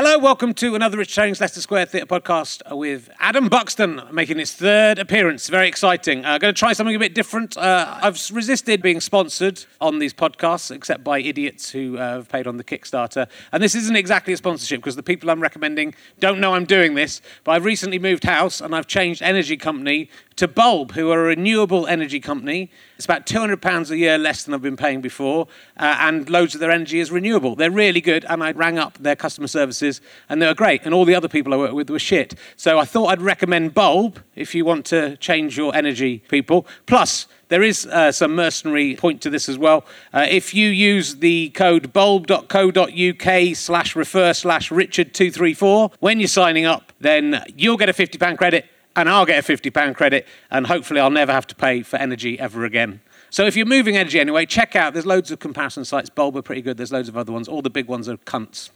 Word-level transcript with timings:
Hello, 0.00 0.16
welcome 0.16 0.54
to 0.54 0.76
another 0.76 0.96
Rich 0.96 1.16
Herring's 1.16 1.40
Leicester 1.40 1.60
Square 1.60 1.86
Theatre 1.86 2.06
podcast 2.06 2.62
with 2.76 3.10
Adam 3.18 3.48
Buxton 3.48 4.00
making 4.12 4.38
his 4.38 4.52
third 4.52 4.96
appearance. 4.96 5.48
Very 5.48 5.66
exciting. 5.66 6.24
Uh, 6.24 6.38
going 6.38 6.54
to 6.54 6.56
try 6.56 6.72
something 6.72 6.94
a 6.94 7.00
bit 7.00 7.16
different. 7.16 7.56
Uh, 7.56 7.98
I've 8.00 8.12
resisted 8.32 8.80
being 8.80 9.00
sponsored 9.00 9.64
on 9.80 9.98
these 9.98 10.14
podcasts, 10.14 10.70
except 10.70 11.02
by 11.02 11.18
idiots 11.18 11.70
who 11.70 11.98
uh, 11.98 12.18
have 12.18 12.28
paid 12.28 12.46
on 12.46 12.58
the 12.58 12.62
Kickstarter. 12.62 13.26
And 13.50 13.60
this 13.60 13.74
isn't 13.74 13.96
exactly 13.96 14.32
a 14.32 14.36
sponsorship 14.36 14.78
because 14.78 14.94
the 14.94 15.02
people 15.02 15.30
I'm 15.30 15.40
recommending 15.40 15.96
don't 16.20 16.38
know 16.38 16.54
I'm 16.54 16.64
doing 16.64 16.94
this. 16.94 17.20
But 17.42 17.56
I've 17.56 17.64
recently 17.64 17.98
moved 17.98 18.22
house 18.22 18.60
and 18.60 18.76
I've 18.76 18.86
changed 18.86 19.20
energy 19.20 19.56
company 19.56 20.10
to 20.36 20.46
Bulb, 20.46 20.92
who 20.92 21.10
are 21.10 21.24
a 21.24 21.26
renewable 21.26 21.88
energy 21.88 22.20
company. 22.20 22.70
It's 22.98 23.04
about 23.04 23.26
£200 23.26 23.90
a 23.90 23.96
year 23.96 24.18
less 24.18 24.42
than 24.42 24.54
I've 24.54 24.60
been 24.60 24.76
paying 24.76 25.00
before, 25.00 25.46
uh, 25.76 25.98
and 26.00 26.28
loads 26.28 26.54
of 26.54 26.60
their 26.60 26.72
energy 26.72 26.98
is 26.98 27.12
renewable. 27.12 27.54
They're 27.54 27.70
really 27.70 28.00
good, 28.00 28.26
and 28.28 28.42
I 28.42 28.50
rang 28.50 28.76
up 28.76 28.98
their 28.98 29.14
customer 29.14 29.46
services, 29.46 30.00
and 30.28 30.42
they 30.42 30.48
were 30.48 30.54
great, 30.54 30.82
and 30.84 30.92
all 30.92 31.04
the 31.04 31.14
other 31.14 31.28
people 31.28 31.54
I 31.54 31.58
worked 31.58 31.74
with 31.74 31.90
were 31.90 32.00
shit. 32.00 32.34
So 32.56 32.80
I 32.80 32.84
thought 32.84 33.06
I'd 33.06 33.22
recommend 33.22 33.72
Bulb 33.72 34.18
if 34.34 34.52
you 34.52 34.64
want 34.64 34.84
to 34.86 35.16
change 35.18 35.56
your 35.56 35.72
energy, 35.76 36.24
people. 36.26 36.66
Plus, 36.86 37.28
there 37.50 37.62
is 37.62 37.86
uh, 37.86 38.10
some 38.10 38.34
mercenary 38.34 38.96
point 38.96 39.22
to 39.22 39.30
this 39.30 39.48
as 39.48 39.58
well. 39.58 39.84
Uh, 40.12 40.26
if 40.28 40.52
you 40.52 40.68
use 40.68 41.16
the 41.16 41.50
code 41.50 41.92
bulb.co.uk 41.92 43.56
slash 43.56 43.94
refer 43.94 44.32
slash 44.34 44.70
richard234 44.70 45.92
when 46.00 46.18
you're 46.18 46.26
signing 46.26 46.64
up, 46.64 46.92
then 47.00 47.44
you'll 47.54 47.76
get 47.76 47.88
a 47.88 47.92
£50 47.92 48.36
credit 48.36 48.66
and 48.98 49.08
I'll 49.08 49.26
get 49.26 49.48
a 49.48 49.52
£50 49.52 49.94
credit, 49.94 50.26
and 50.50 50.66
hopefully 50.66 51.00
I'll 51.00 51.10
never 51.10 51.32
have 51.32 51.46
to 51.48 51.54
pay 51.54 51.82
for 51.82 51.96
energy 51.96 52.38
ever 52.38 52.64
again. 52.64 53.00
So 53.30 53.46
if 53.46 53.56
you're 53.56 53.66
moving 53.66 53.96
energy 53.96 54.18
anyway, 54.18 54.44
check 54.44 54.74
out. 54.74 54.92
There's 54.92 55.06
loads 55.06 55.30
of 55.30 55.38
comparison 55.38 55.84
sites. 55.84 56.10
Bulb 56.10 56.36
are 56.36 56.42
pretty 56.42 56.62
good. 56.62 56.76
There's 56.76 56.92
loads 56.92 57.08
of 57.08 57.16
other 57.16 57.32
ones. 57.32 57.46
All 57.46 57.62
the 57.62 57.70
big 57.70 57.86
ones 57.86 58.08
are 58.08 58.16
cunts. 58.16 58.70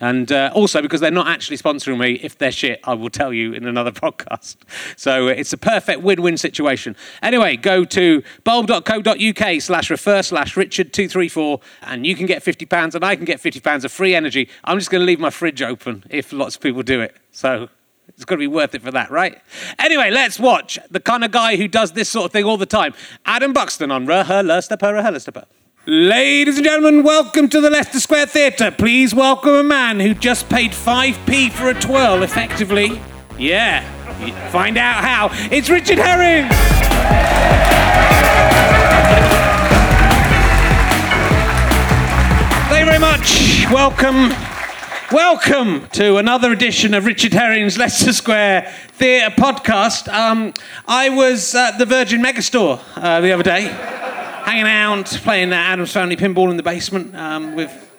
And 0.00 0.32
uh, 0.32 0.50
also, 0.54 0.82
because 0.82 1.00
they're 1.00 1.10
not 1.10 1.28
actually 1.28 1.56
sponsoring 1.56 1.98
me, 1.98 2.14
if 2.14 2.36
they're 2.36 2.50
shit, 2.50 2.80
I 2.84 2.94
will 2.94 3.08
tell 3.08 3.32
you 3.32 3.52
in 3.52 3.66
another 3.66 3.90
podcast. 3.92 4.56
So 4.96 5.28
uh, 5.28 5.30
it's 5.30 5.52
a 5.52 5.58
perfect 5.58 6.02
win 6.02 6.20
win 6.20 6.36
situation. 6.36 6.96
Anyway, 7.22 7.56
go 7.56 7.84
to 7.84 8.22
bulb.co.uk 8.44 9.62
slash 9.62 9.90
refer 9.90 10.22
slash 10.22 10.54
Richard234 10.54 11.62
and 11.82 12.04
you 12.04 12.16
can 12.16 12.26
get 12.26 12.42
£50 12.42 12.94
and 12.94 13.04
I 13.04 13.16
can 13.16 13.24
get 13.24 13.40
£50 13.40 13.84
of 13.84 13.92
free 13.92 14.14
energy. 14.14 14.48
I'm 14.64 14.78
just 14.78 14.90
going 14.90 15.00
to 15.00 15.06
leave 15.06 15.20
my 15.20 15.30
fridge 15.30 15.62
open 15.62 16.04
if 16.10 16.32
lots 16.32 16.56
of 16.56 16.62
people 16.62 16.82
do 16.82 17.00
it. 17.00 17.16
So 17.30 17.68
it's 18.08 18.24
got 18.24 18.36
to 18.36 18.38
be 18.38 18.46
worth 18.46 18.74
it 18.74 18.82
for 18.82 18.90
that, 18.90 19.10
right? 19.10 19.40
Anyway, 19.78 20.10
let's 20.10 20.38
watch 20.38 20.78
the 20.90 21.00
kind 21.00 21.24
of 21.24 21.30
guy 21.30 21.56
who 21.56 21.68
does 21.68 21.92
this 21.92 22.08
sort 22.08 22.26
of 22.26 22.32
thing 22.32 22.44
all 22.44 22.56
the 22.56 22.66
time. 22.66 22.94
Adam 23.24 23.52
Buxton 23.52 23.90
on 23.90 24.06
RHLSTP, 24.06 24.78
RHLSTP. 24.78 25.44
Ladies 25.86 26.58
and 26.58 26.64
gentlemen, 26.64 27.02
welcome 27.02 27.48
to 27.48 27.60
the 27.60 27.68
Leicester 27.68 27.98
Square 27.98 28.26
Theatre. 28.26 28.70
Please 28.70 29.12
welcome 29.14 29.54
a 29.54 29.64
man 29.64 29.98
who 29.98 30.14
just 30.14 30.48
paid 30.48 30.70
5p 30.70 31.50
for 31.50 31.70
a 31.70 31.74
twirl, 31.74 32.22
effectively. 32.22 33.00
Yeah, 33.36 33.82
find 34.50 34.78
out 34.78 35.02
how. 35.02 35.30
It's 35.50 35.68
Richard 35.68 35.98
Herring! 35.98 36.48
Thank 42.68 42.80
you 42.80 42.86
very 42.86 43.00
much. 43.00 43.66
Welcome. 43.72 44.51
Welcome 45.12 45.88
to 45.88 46.16
another 46.16 46.52
edition 46.52 46.94
of 46.94 47.04
Richard 47.04 47.34
Herring's 47.34 47.76
Leicester 47.76 48.14
Square 48.14 48.72
Theatre 48.92 49.34
podcast. 49.36 50.10
Um, 50.10 50.54
I 50.88 51.10
was 51.10 51.54
at 51.54 51.76
the 51.76 51.84
Virgin 51.84 52.22
Megastore 52.22 52.80
uh, 52.96 53.20
the 53.20 53.30
other 53.30 53.42
day, 53.42 53.64
hanging 53.64 54.66
out, 54.66 55.04
playing 55.04 55.52
uh, 55.52 55.56
Addams 55.56 55.92
Family 55.92 56.16
Pinball 56.16 56.50
in 56.50 56.56
the 56.56 56.62
basement 56.62 57.14
um, 57.14 57.54
with 57.54 57.90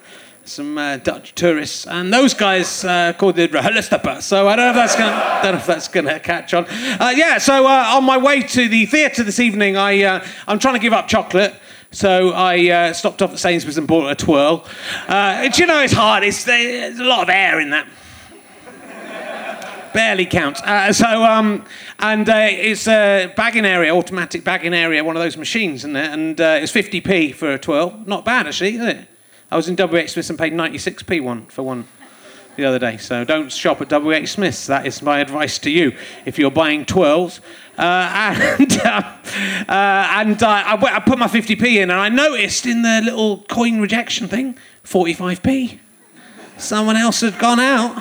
some 0.43 0.75
uh, 0.75 0.97
Dutch 0.97 1.35
tourists, 1.35 1.85
and 1.85 2.11
those 2.11 2.33
guys 2.33 2.83
uh, 2.83 3.13
called 3.13 3.35
the 3.35 3.47
RHLSTP. 3.47 4.23
So 4.23 4.47
I 4.47 4.55
don't 4.55 4.73
know 4.73 4.81
if 4.81 5.67
that's 5.67 5.87
gonna, 5.87 6.19
catch 6.19 6.55
on. 6.55 6.65
Uh, 6.65 7.13
yeah. 7.15 7.37
So 7.37 7.67
uh, 7.67 7.93
on 7.95 8.05
my 8.05 8.17
way 8.17 8.41
to 8.41 8.67
the 8.67 8.87
theatre 8.87 9.21
this 9.21 9.39
evening, 9.39 9.77
I 9.77 10.01
uh, 10.01 10.25
I'm 10.47 10.57
trying 10.57 10.73
to 10.75 10.79
give 10.79 10.93
up 10.93 11.07
chocolate. 11.07 11.53
So 11.93 12.31
I 12.31 12.69
uh, 12.69 12.93
stopped 12.93 13.21
off 13.21 13.33
at 13.33 13.39
Sainsbury's 13.39 13.77
and 13.77 13.87
bought 13.87 14.09
a 14.09 14.15
twirl. 14.15 14.65
Uh, 15.07 15.47
do 15.47 15.61
you 15.61 15.67
know 15.67 15.79
it's 15.79 15.93
hard? 15.93 16.23
It's, 16.23 16.43
there's 16.43 16.99
a 16.99 17.03
lot 17.03 17.21
of 17.21 17.29
air 17.29 17.59
in 17.59 17.69
that. 17.69 17.87
Barely 19.93 20.25
counts. 20.25 20.59
Uh, 20.63 20.91
so, 20.91 21.23
um, 21.23 21.63
and 21.99 22.27
uh, 22.27 22.47
it's 22.49 22.87
a 22.87 23.31
bagging 23.37 23.65
area, 23.65 23.95
automatic 23.95 24.43
bagging 24.43 24.73
area, 24.73 25.03
one 25.03 25.15
of 25.15 25.21
those 25.21 25.37
machines? 25.37 25.85
And 25.85 25.95
uh, 26.41 26.57
it's 26.59 26.71
50p 26.71 27.35
for 27.35 27.53
a 27.53 27.59
twirl. 27.59 28.01
Not 28.07 28.25
bad, 28.25 28.47
actually, 28.47 28.77
is 28.77 28.81
it? 28.81 29.07
I 29.51 29.55
was 29.55 29.69
in 29.69 29.75
WH 29.75 30.09
Smith's 30.09 30.31
and 30.31 30.39
paid 30.39 30.53
96p 30.53 31.21
one 31.21 31.45
for 31.45 31.61
one 31.61 31.85
the 32.55 32.65
other 32.65 32.79
day. 32.79 32.97
So 32.97 33.23
don't 33.23 33.51
shop 33.51 33.81
at 33.81 33.89
WH 33.89 34.27
Smith's. 34.27 34.65
That 34.65 34.87
is 34.87 35.03
my 35.03 35.19
advice 35.19 35.59
to 35.59 35.69
you 35.69 35.95
if 36.25 36.39
you're 36.39 36.49
buying 36.49 36.85
twirls. 36.85 37.39
Uh, 37.79 38.35
and 38.59 38.77
uh, 38.81 39.01
uh, 39.67 40.07
and 40.11 40.43
I, 40.43 40.73
I, 40.73 40.99
put 40.99 41.17
my 41.17 41.25
50p 41.25 41.77
in, 41.77 41.89
and 41.89 41.93
I 41.93 42.07
noticed 42.07 42.67
in 42.67 42.83
the 42.83 43.01
little 43.03 43.39
coin 43.49 43.81
rejection 43.81 44.27
thing, 44.27 44.55
45p. 44.83 45.79
Someone 46.59 46.97
else 46.97 47.21
had 47.21 47.39
gone 47.39 47.59
out, 47.59 47.99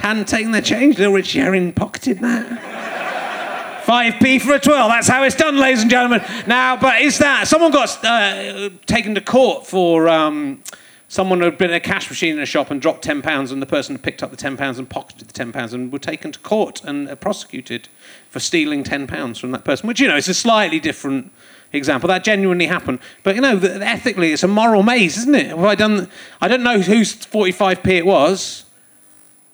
hadn't 0.00 0.28
taken 0.28 0.50
their 0.50 0.60
change. 0.60 0.98
Little 0.98 1.14
Rich 1.14 1.32
Herring 1.32 1.72
pocketed 1.72 2.18
that. 2.18 3.84
5p 3.86 4.42
for 4.42 4.52
a 4.52 4.60
twirl. 4.60 4.88
That's 4.88 5.08
how 5.08 5.22
it's 5.22 5.34
done, 5.36 5.56
ladies 5.56 5.80
and 5.80 5.90
gentlemen. 5.90 6.22
Now, 6.46 6.76
but 6.76 7.00
is 7.00 7.16
that 7.16 7.48
someone 7.48 7.70
got 7.70 8.04
uh, 8.04 8.68
taken 8.84 9.14
to 9.14 9.22
court 9.22 9.66
for? 9.66 10.10
Um, 10.10 10.62
someone 11.08 11.40
had 11.40 11.56
been 11.56 11.72
a 11.72 11.80
cash 11.80 12.08
machine 12.08 12.34
in 12.34 12.38
a 12.38 12.46
shop 12.46 12.70
and 12.70 12.80
dropped 12.80 13.04
£10 13.04 13.50
and 13.50 13.62
the 13.62 13.66
person 13.66 13.98
picked 13.98 14.22
up 14.22 14.30
the 14.30 14.36
£10 14.36 14.78
and 14.78 14.90
pocketed 14.90 15.26
the 15.26 15.32
£10 15.32 15.72
and 15.72 15.90
were 15.90 15.98
taken 15.98 16.30
to 16.30 16.38
court 16.40 16.84
and 16.84 17.08
uh, 17.08 17.16
prosecuted 17.16 17.88
for 18.28 18.38
stealing 18.38 18.84
£10 18.84 19.40
from 19.40 19.50
that 19.50 19.64
person, 19.64 19.88
which, 19.88 20.00
you 20.00 20.06
know, 20.06 20.16
is 20.16 20.28
a 20.28 20.34
slightly 20.34 20.78
different 20.78 21.32
example. 21.72 22.08
That 22.08 22.24
genuinely 22.24 22.66
happened. 22.66 22.98
But, 23.22 23.34
you 23.34 23.40
know, 23.40 23.56
ethically, 23.56 24.32
it's 24.32 24.42
a 24.42 24.48
moral 24.48 24.82
maze, 24.82 25.16
isn't 25.16 25.34
it? 25.34 25.46
Have 25.48 25.64
I 25.64 25.74
done... 25.74 26.10
I 26.42 26.48
don't 26.48 26.62
know 26.62 26.80
whose 26.80 27.16
45p 27.16 27.88
it 27.88 28.06
was. 28.06 28.66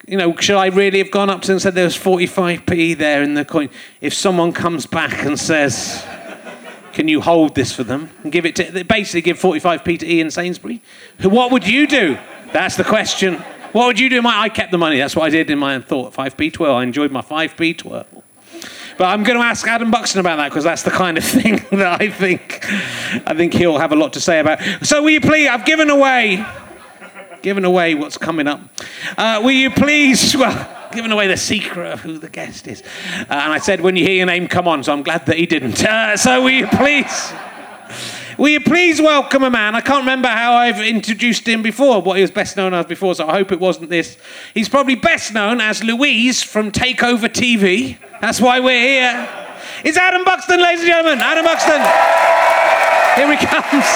You 0.06 0.18
know, 0.18 0.36
should 0.36 0.56
I 0.56 0.66
really 0.66 0.98
have 0.98 1.10
gone 1.12 1.30
up 1.30 1.42
to 1.42 1.52
and 1.52 1.62
said 1.62 1.74
there 1.74 1.84
was 1.84 1.96
45p 1.96 2.98
there 2.98 3.22
in 3.22 3.34
the 3.34 3.44
coin? 3.44 3.70
If 4.00 4.12
someone 4.12 4.52
comes 4.52 4.86
back 4.86 5.24
and 5.24 5.38
says... 5.38 6.04
Can 6.94 7.08
you 7.08 7.20
hold 7.20 7.56
this 7.56 7.72
for 7.72 7.82
them 7.82 8.10
and 8.22 8.30
give 8.30 8.46
it 8.46 8.56
to 8.56 8.84
basically 8.84 9.20
give 9.20 9.38
45p 9.38 9.98
to 9.98 10.06
Ian 10.10 10.30
Sainsbury? 10.30 10.80
What 11.22 11.50
would 11.50 11.66
you 11.66 11.86
do? 11.86 12.16
That's 12.52 12.76
the 12.76 12.84
question. 12.84 13.34
What 13.72 13.86
would 13.88 13.98
you 13.98 14.08
do? 14.08 14.22
My, 14.22 14.42
I 14.42 14.48
kept 14.48 14.70
the 14.70 14.78
money. 14.78 14.98
That's 14.98 15.16
what 15.16 15.24
I 15.24 15.30
did 15.30 15.50
in 15.50 15.58
my 15.58 15.80
thought. 15.80 16.12
5p 16.12 16.52
twirl. 16.52 16.76
I 16.76 16.84
enjoyed 16.84 17.10
my 17.10 17.20
5p 17.20 17.78
twirl. 17.78 18.06
But 18.96 19.06
I'm 19.06 19.24
going 19.24 19.36
to 19.36 19.44
ask 19.44 19.66
Adam 19.66 19.90
Buxton 19.90 20.20
about 20.20 20.36
that 20.36 20.50
because 20.50 20.62
that's 20.62 20.84
the 20.84 20.92
kind 20.92 21.18
of 21.18 21.24
thing 21.34 21.56
that 21.72 22.00
I 22.00 22.08
think 22.10 22.64
I 23.26 23.34
think 23.34 23.52
he'll 23.52 23.78
have 23.78 23.90
a 23.90 23.96
lot 23.96 24.12
to 24.12 24.20
say 24.20 24.38
about. 24.38 24.60
So 24.82 25.02
will 25.02 25.10
you 25.10 25.20
please? 25.20 25.48
I've 25.48 25.64
given 25.64 25.90
away 25.90 26.46
given 27.42 27.64
away 27.64 27.94
what's 27.94 28.16
coming 28.16 28.46
up. 28.46 28.60
Uh, 29.18 29.40
will 29.42 29.50
you 29.50 29.70
please? 29.70 30.34
Well, 30.44 30.83
giving 30.94 31.12
away 31.12 31.26
the 31.26 31.36
secret 31.36 31.92
of 31.92 32.00
who 32.00 32.18
the 32.18 32.28
guest 32.28 32.66
is. 32.66 32.82
Uh, 32.82 33.26
and 33.28 33.52
I 33.52 33.58
said, 33.58 33.80
when 33.80 33.96
you 33.96 34.04
hear 34.04 34.16
your 34.16 34.26
name, 34.26 34.48
come 34.48 34.68
on. 34.68 34.82
So 34.84 34.92
I'm 34.92 35.02
glad 35.02 35.26
that 35.26 35.36
he 35.36 35.46
didn't. 35.46 35.84
Uh, 35.84 36.16
so 36.16 36.42
will 36.42 36.50
you 36.50 36.66
please? 36.66 37.32
Will 38.36 38.48
you 38.48 38.60
please 38.60 39.00
welcome 39.00 39.44
a 39.44 39.50
man? 39.50 39.76
I 39.76 39.80
can't 39.80 40.00
remember 40.00 40.28
how 40.28 40.54
I've 40.54 40.80
introduced 40.80 41.46
him 41.46 41.62
before, 41.62 42.02
what 42.02 42.16
he 42.16 42.22
was 42.22 42.32
best 42.32 42.56
known 42.56 42.74
as 42.74 42.86
before, 42.86 43.14
so 43.14 43.28
I 43.28 43.32
hope 43.32 43.52
it 43.52 43.60
wasn't 43.60 43.90
this. 43.90 44.16
He's 44.54 44.68
probably 44.68 44.96
best 44.96 45.32
known 45.32 45.60
as 45.60 45.84
Louise 45.84 46.42
from 46.42 46.72
Takeover 46.72 47.28
TV. 47.28 47.96
That's 48.20 48.40
why 48.40 48.58
we're 48.58 48.80
here. 48.80 49.28
It's 49.84 49.96
Adam 49.96 50.24
Buxton, 50.24 50.60
ladies 50.60 50.80
and 50.80 50.88
gentlemen. 50.88 51.20
Adam 51.20 51.44
Buxton. 51.44 51.80
Here 53.14 53.30
he 53.30 53.46
comes. 53.46 53.86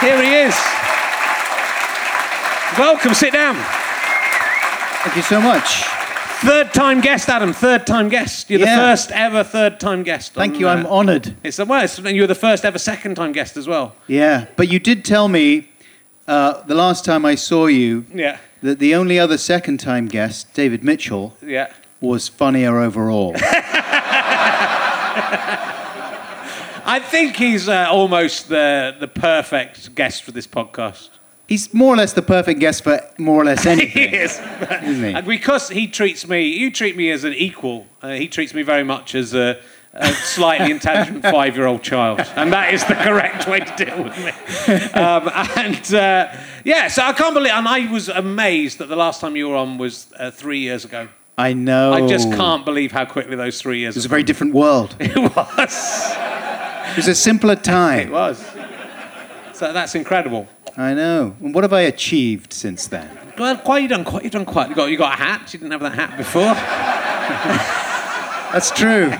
Here 0.00 0.22
he 0.22 0.34
is. 0.48 0.54
Welcome, 2.78 3.14
sit 3.14 3.32
down. 3.32 3.79
Thank 5.02 5.16
you 5.16 5.22
so 5.22 5.40
much. 5.40 5.82
Third 6.42 6.74
time 6.74 7.00
guest, 7.00 7.30
Adam. 7.30 7.54
Third 7.54 7.86
time 7.86 8.10
guest. 8.10 8.50
You're 8.50 8.60
yeah. 8.60 8.76
the 8.76 8.82
first 8.82 9.10
ever 9.12 9.42
third 9.42 9.80
time 9.80 10.02
guest. 10.02 10.34
Thank 10.34 10.56
on, 10.56 10.60
you. 10.60 10.68
I'm 10.68 10.84
uh, 10.84 10.90
honoured. 10.90 11.34
It's 11.42 11.56
the 11.56 11.64
worst. 11.64 12.00
You're 12.00 12.26
the 12.26 12.34
first 12.34 12.66
ever 12.66 12.78
second 12.78 13.14
time 13.14 13.32
guest 13.32 13.56
as 13.56 13.66
well. 13.66 13.96
Yeah, 14.06 14.44
but 14.56 14.68
you 14.68 14.78
did 14.78 15.02
tell 15.06 15.28
me 15.28 15.70
uh, 16.28 16.62
the 16.64 16.74
last 16.74 17.06
time 17.06 17.24
I 17.24 17.34
saw 17.34 17.64
you. 17.64 18.04
Yeah. 18.12 18.36
That 18.62 18.78
the 18.78 18.94
only 18.94 19.18
other 19.18 19.38
second 19.38 19.80
time 19.80 20.06
guest, 20.06 20.52
David 20.52 20.84
Mitchell. 20.84 21.34
Yeah. 21.42 21.72
Was 22.02 22.28
funnier 22.28 22.78
overall. 22.78 23.34
I 26.84 27.00
think 27.02 27.36
he's 27.36 27.70
uh, 27.70 27.86
almost 27.90 28.50
the 28.50 28.94
the 29.00 29.08
perfect 29.08 29.94
guest 29.94 30.24
for 30.24 30.32
this 30.32 30.46
podcast. 30.46 31.08
He's 31.50 31.74
more 31.74 31.92
or 31.92 31.96
less 31.96 32.12
the 32.12 32.22
perfect 32.22 32.60
guest 32.60 32.84
for 32.84 33.00
more 33.18 33.42
or 33.42 33.44
less 33.44 33.66
anything. 33.74 34.08
he 34.08 34.16
is. 34.16 34.38
Isn't 34.38 35.02
he? 35.04 35.12
And 35.12 35.26
because 35.26 35.68
he 35.68 35.88
treats 35.88 36.28
me, 36.28 36.46
you 36.46 36.70
treat 36.70 36.96
me 36.96 37.10
as 37.10 37.24
an 37.24 37.34
equal. 37.34 37.88
Uh, 38.00 38.10
he 38.10 38.28
treats 38.28 38.54
me 38.54 38.62
very 38.62 38.84
much 38.84 39.16
as 39.16 39.34
a, 39.34 39.58
a 39.92 40.12
slightly 40.14 40.70
intelligent 40.70 41.22
five-year-old 41.36 41.82
child, 41.82 42.20
and 42.36 42.52
that 42.52 42.72
is 42.72 42.84
the 42.84 42.94
correct 42.94 43.48
way 43.48 43.58
to 43.58 43.84
deal 43.84 44.04
with 44.04 44.16
me. 44.18 44.30
Um, 44.92 45.28
and 45.56 45.92
uh, 45.92 46.32
yeah, 46.64 46.86
so 46.86 47.02
I 47.02 47.12
can't 47.14 47.34
believe, 47.34 47.52
and 47.52 47.66
I 47.66 47.90
was 47.90 48.08
amazed 48.08 48.78
that 48.78 48.86
the 48.86 48.94
last 48.94 49.20
time 49.20 49.34
you 49.34 49.48
were 49.48 49.56
on 49.56 49.76
was 49.76 50.06
uh, 50.20 50.30
three 50.30 50.60
years 50.60 50.84
ago. 50.84 51.08
I 51.36 51.52
know. 51.52 51.92
I 51.92 52.06
just 52.06 52.30
can't 52.30 52.64
believe 52.64 52.92
how 52.92 53.06
quickly 53.06 53.34
those 53.34 53.60
three 53.60 53.80
years. 53.80 53.96
It 53.96 53.98
was 53.98 54.04
a 54.04 54.08
very 54.08 54.22
different 54.22 54.54
world. 54.54 54.94
it 55.00 55.16
was. 55.16 56.14
It 56.92 56.96
was 56.96 57.08
a 57.08 57.14
simpler 57.16 57.56
time. 57.56 58.06
It 58.06 58.12
was. 58.12 58.38
So 59.52 59.72
that's 59.72 59.94
incredible. 59.94 60.48
I 60.76 60.94
know. 60.94 61.36
And 61.40 61.54
what 61.54 61.64
have 61.64 61.72
I 61.72 61.82
achieved 61.82 62.52
since 62.52 62.86
then? 62.86 63.08
Well, 63.38 63.56
quite 63.58 63.82
you 63.82 63.88
done 63.88 64.04
quite 64.04 64.24
you 64.24 64.30
done 64.30 64.44
quite. 64.44 64.68
You 64.68 64.74
got 64.74 64.86
you 64.90 64.96
got 64.98 65.14
a 65.14 65.22
hat. 65.22 65.52
You 65.52 65.58
didn't 65.58 65.72
have 65.72 65.80
that 65.82 65.94
hat 65.94 66.16
before. 66.16 66.54
That's 68.52 68.70
true. 68.72 69.10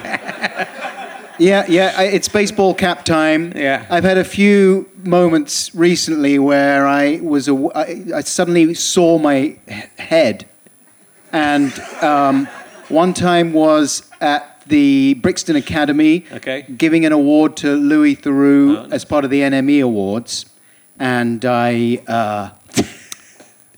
yeah, 1.38 1.64
yeah. 1.68 1.94
I, 1.96 2.04
it's 2.04 2.28
baseball 2.28 2.74
cap 2.74 3.04
time. 3.04 3.52
Yeah. 3.56 3.86
I've 3.88 4.04
had 4.04 4.18
a 4.18 4.24
few 4.24 4.90
moments 5.04 5.74
recently 5.74 6.38
where 6.38 6.86
I 6.86 7.20
was 7.22 7.48
a, 7.48 7.54
I, 7.74 8.04
I 8.16 8.20
suddenly 8.22 8.74
saw 8.74 9.18
my 9.18 9.56
head, 9.98 10.48
and 11.32 11.72
um, 12.02 12.46
one 12.88 13.14
time 13.14 13.52
was 13.52 14.10
at 14.20 14.62
the 14.66 15.14
Brixton 15.14 15.56
Academy, 15.56 16.24
Okay. 16.32 16.62
giving 16.76 17.04
an 17.06 17.12
award 17.12 17.56
to 17.58 17.74
Louis 17.74 18.16
Theroux 18.16 18.76
Oh, 18.76 18.82
nice. 18.82 18.92
as 18.92 19.04
part 19.04 19.24
of 19.24 19.30
the 19.30 19.40
NME 19.40 19.82
Awards, 19.82 20.46
and 21.00 21.44
I. 21.44 22.02
Uh, 22.06 22.50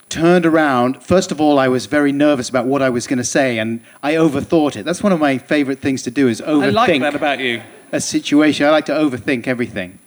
turned 0.09 0.45
around. 0.45 1.01
First 1.01 1.31
of 1.31 1.41
all, 1.41 1.57
I 1.57 1.67
was 1.67 1.87
very 1.87 2.11
nervous 2.11 2.47
about 2.47 2.67
what 2.67 2.83
I 2.83 2.89
was 2.91 3.07
going 3.07 3.17
to 3.17 3.23
say, 3.23 3.57
and 3.57 3.81
I 4.03 4.13
overthought 4.13 4.75
it. 4.75 4.83
That's 4.85 5.01
one 5.01 5.11
of 5.11 5.19
my 5.19 5.39
favorite 5.39 5.79
things 5.79 6.03
to 6.03 6.11
do 6.11 6.27
is 6.27 6.39
I 6.39 6.49
overthink 6.49 6.73
like 6.73 7.01
that 7.01 7.15
about 7.15 7.39
you. 7.39 7.63
a 7.91 7.99
situation. 7.99 8.67
I 8.67 8.69
like 8.69 8.85
to 8.85 8.91
overthink 8.91 9.47
everything. 9.47 9.97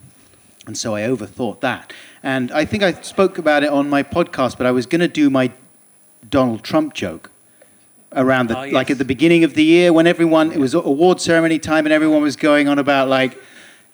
And 0.65 0.79
so 0.79 0.95
I 0.95 1.03
overthought 1.03 1.61
that. 1.61 1.93
And 2.23 2.53
I 2.53 2.65
think 2.65 2.85
I 2.85 2.93
spoke 3.03 3.37
about 3.37 3.65
it 3.65 3.71
on 3.71 3.91
my 3.91 4.05
podcast, 4.05 4.57
but 4.57 4.67
I 4.67 4.71
was 4.71 4.87
going 4.87 5.01
to 5.01 5.09
do 5.09 5.29
my 5.29 5.51
Donald 6.31 6.63
Trump 6.63 6.95
joke 6.95 7.33
around 8.13 8.49
the 8.49 8.59
Oh, 8.59 8.63
yes. 8.63 8.75
like 8.75 8.91
at 8.93 8.99
the 8.99 9.05
beginning 9.05 9.43
of 9.43 9.55
the 9.55 9.65
year 9.65 9.93
when 9.93 10.07
everyone 10.07 10.53
it 10.53 10.59
was 10.59 10.73
award 10.75 11.21
ceremony 11.21 11.59
time 11.59 11.85
and 11.85 11.93
everyone 11.93 12.23
was 12.23 12.37
going 12.37 12.69
on 12.69 12.79
about 12.79 13.09
like 13.09 13.37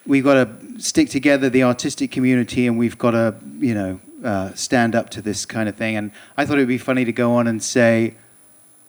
we've 0.06 0.24
got 0.24 0.34
to 0.34 0.80
stick 0.80 1.08
together 1.10 1.48
the 1.48 1.62
artistic 1.62 2.10
community 2.10 2.66
and 2.66 2.78
we've 2.78 2.98
got 2.98 3.12
to 3.12 3.34
you 3.58 3.74
know 3.74 4.00
uh, 4.24 4.52
stand 4.54 4.94
up 4.94 5.10
to 5.10 5.22
this 5.22 5.44
kind 5.44 5.68
of 5.68 5.76
thing. 5.76 5.96
And 5.96 6.12
I 6.36 6.46
thought 6.46 6.56
it 6.58 6.62
would 6.62 6.68
be 6.68 6.78
funny 6.78 7.04
to 7.04 7.12
go 7.12 7.34
on 7.34 7.46
and 7.46 7.62
say 7.62 8.14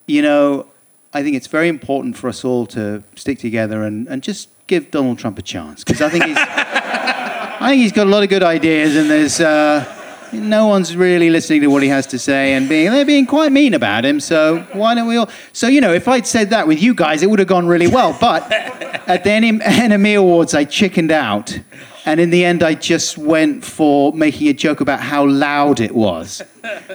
you 0.06 0.22
know 0.22 0.68
I 1.14 1.22
think 1.22 1.36
it's 1.36 1.48
very 1.48 1.70
important 1.70 2.18
for 2.18 2.28
us 2.28 2.44
all 2.44 2.66
to 2.68 3.04
stick 3.16 3.40
together 3.40 3.84
and, 3.84 4.08
and 4.08 4.24
just 4.24 4.50
give 4.68 4.90
Donald 4.92 5.20
Trump 5.20 5.38
a 5.38 5.44
chance 5.44 5.84
because 5.84 6.02
I 6.02 6.10
think 6.10 6.26
he's 6.26 6.38
I 6.40 7.70
think 7.70 7.82
he's 7.82 7.92
got 7.92 8.08
a 8.08 8.10
lot 8.10 8.24
of 8.24 8.30
good 8.30 8.44
ideas 8.44 8.96
and 8.96 9.10
there's 9.10 9.40
uh, 9.40 9.86
no 10.34 10.68
one's 10.68 10.96
really 10.96 11.30
listening 11.30 11.62
to 11.62 11.68
what 11.68 11.84
he 11.84 11.90
has 11.90 12.08
to 12.08 12.20
say 12.20 12.54
and 12.54 12.68
being 12.68 12.92
they're 12.92 13.06
being 13.06 13.26
quite 13.26 13.52
mean 13.52 13.74
about 13.74 14.04
him 14.04 14.20
so 14.20 14.60
why 14.74 14.96
don't 14.96 15.08
we 15.08 15.18
all 15.18 15.30
so 15.52 15.68
you 15.68 15.80
know 15.80 15.94
if 15.94 16.08
I'd 16.08 16.28
said 16.28 16.50
that 16.50 16.68
with 16.68 16.82
you 16.82 16.94
guys 16.94 17.24
it 17.24 17.30
would 17.30 17.40
have 17.40 17.48
gone 17.48 17.68
really 17.68 17.88
well 17.88 18.16
but 18.20 18.52
at 18.52 19.24
the 19.24 19.30
Enem- 19.30 19.62
NME 19.62 20.18
Awards 20.18 20.54
I 20.54 20.64
chickened 20.66 21.12
out 21.12 21.60
and 22.06 22.20
in 22.20 22.30
the 22.30 22.44
end 22.44 22.64
I 22.64 22.74
just 22.74 23.18
went 23.18 23.64
for 23.64 24.12
making 24.14 24.48
a 24.48 24.54
joke 24.54 24.82
about 24.82 25.00
how 25.00 25.26
loud 25.26 25.80
it 25.80 25.94
was 25.96 26.42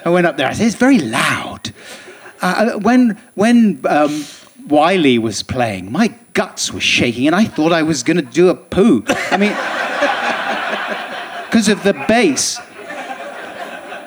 I 0.04 0.10
went 0.10 0.26
up 0.26 0.36
there 0.36 0.48
I 0.48 0.52
said 0.52 0.66
it's 0.66 0.76
very 0.76 0.98
loud 0.98 1.72
uh, 2.40 2.78
when 2.78 3.18
when 3.34 3.80
um, 3.88 4.24
Wiley 4.68 5.18
was 5.18 5.42
playing, 5.42 5.90
my 5.90 6.14
guts 6.34 6.72
were 6.72 6.80
shaking, 6.80 7.26
and 7.26 7.34
I 7.34 7.44
thought 7.44 7.72
I 7.72 7.82
was 7.82 8.02
going 8.02 8.18
to 8.18 8.22
do 8.22 8.48
a 8.48 8.54
poo. 8.54 9.04
I 9.08 9.36
mean, 9.36 9.50
because 11.46 11.68
of 11.68 11.82
the 11.82 11.94
bass. 12.06 12.60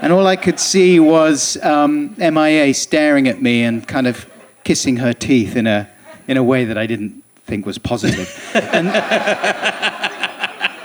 And 0.01 0.11
all 0.11 0.25
I 0.25 0.35
could 0.35 0.59
see 0.59 0.99
was 0.99 1.57
um, 1.63 2.15
MIA 2.17 2.73
staring 2.73 3.27
at 3.27 3.41
me 3.41 3.63
and 3.63 3.87
kind 3.87 4.07
of 4.07 4.27
kissing 4.63 4.97
her 4.97 5.13
teeth 5.13 5.55
in 5.55 5.67
a 5.67 5.87
in 6.27 6.37
a 6.37 6.43
way 6.43 6.65
that 6.65 6.77
I 6.77 6.87
didn't 6.87 7.23
think 7.45 7.65
was 7.65 7.77
positive. 7.77 8.51
and, 8.55 8.87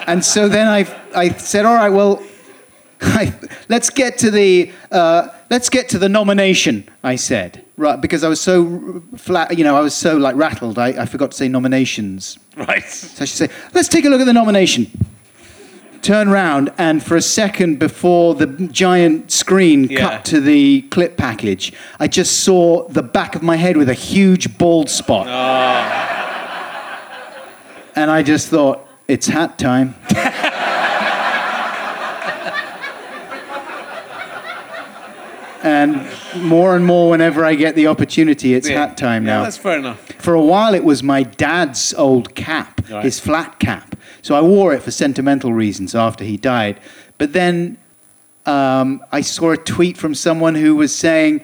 and 0.06 0.24
so 0.24 0.48
then 0.48 0.68
I 0.68 0.86
I 1.14 1.30
said, 1.30 1.64
all 1.64 1.74
right, 1.74 1.88
well, 1.88 2.22
I, 3.00 3.34
let's 3.68 3.88
get 3.90 4.18
to 4.18 4.30
the 4.30 4.70
uh, 4.92 5.28
let's 5.50 5.70
get 5.70 5.88
to 5.90 5.98
the 5.98 6.08
nomination. 6.10 6.88
I 7.02 7.16
said 7.16 7.64
right 7.78 8.00
because 8.00 8.22
I 8.24 8.28
was 8.28 8.40
so 8.40 9.02
flat, 9.16 9.56
you 9.56 9.64
know, 9.64 9.76
I 9.76 9.80
was 9.80 9.94
so 9.94 10.16
like 10.16 10.36
rattled. 10.36 10.78
I, 10.78 10.88
I 10.88 11.06
forgot 11.06 11.30
to 11.30 11.36
say 11.36 11.48
nominations. 11.48 12.38
Right. 12.56 12.84
So 12.84 13.22
I 13.22 13.26
should 13.26 13.28
say, 13.28 13.48
let's 13.74 13.88
take 13.88 14.04
a 14.04 14.08
look 14.08 14.20
at 14.20 14.26
the 14.26 14.32
nomination. 14.32 14.90
Turn 16.06 16.28
round, 16.28 16.70
and 16.78 17.02
for 17.02 17.16
a 17.16 17.20
second 17.20 17.80
before 17.80 18.36
the 18.36 18.46
giant 18.46 19.32
screen 19.32 19.88
Yeah. 19.90 19.98
cut 19.98 20.24
to 20.26 20.40
the 20.40 20.82
clip 20.82 21.16
package, 21.16 21.72
I 21.98 22.06
just 22.06 22.44
saw 22.44 22.86
the 22.86 23.02
back 23.02 23.34
of 23.34 23.42
my 23.42 23.56
head 23.56 23.76
with 23.76 23.88
a 23.88 23.94
huge 23.94 24.56
bald 24.56 24.88
spot. 24.88 25.26
Ah. 25.28 26.22
And 27.96 28.08
I 28.08 28.22
just 28.22 28.46
thought, 28.46 28.86
it's 29.08 29.26
hat 29.26 29.58
time. 29.58 29.96
and 35.66 36.00
more 36.36 36.76
and 36.76 36.84
more, 36.86 37.10
whenever 37.10 37.44
I 37.44 37.56
get 37.56 37.74
the 37.74 37.88
opportunity, 37.88 38.54
it's 38.54 38.68
Yeah. 38.68 38.86
hat 38.86 38.96
time 38.96 39.26
Yeah, 39.26 39.38
now. 39.38 39.42
that's 39.42 39.56
fair 39.56 39.78
enough. 39.78 40.00
For 40.18 40.32
a 40.34 40.40
while, 40.40 40.74
it 40.74 40.84
was 40.84 41.02
my 41.02 41.24
dad's 41.24 41.92
old 41.98 42.34
cap, 42.36 42.82
Right. 42.90 43.02
his 43.04 43.18
flat 43.18 43.58
cap. 43.58 43.96
So 44.22 44.36
I 44.36 44.40
wore 44.42 44.72
it 44.74 44.82
for 44.82 44.92
sentimental 44.92 45.52
reasons 45.52 45.94
after 45.94 46.24
he 46.24 46.36
died. 46.36 46.78
But 47.18 47.32
then 47.32 47.78
um, 48.46 49.02
I 49.10 49.22
saw 49.22 49.50
a 49.50 49.56
tweet 49.56 49.96
from 49.96 50.14
someone 50.14 50.54
who 50.54 50.76
was 50.76 50.94
saying, 50.94 51.40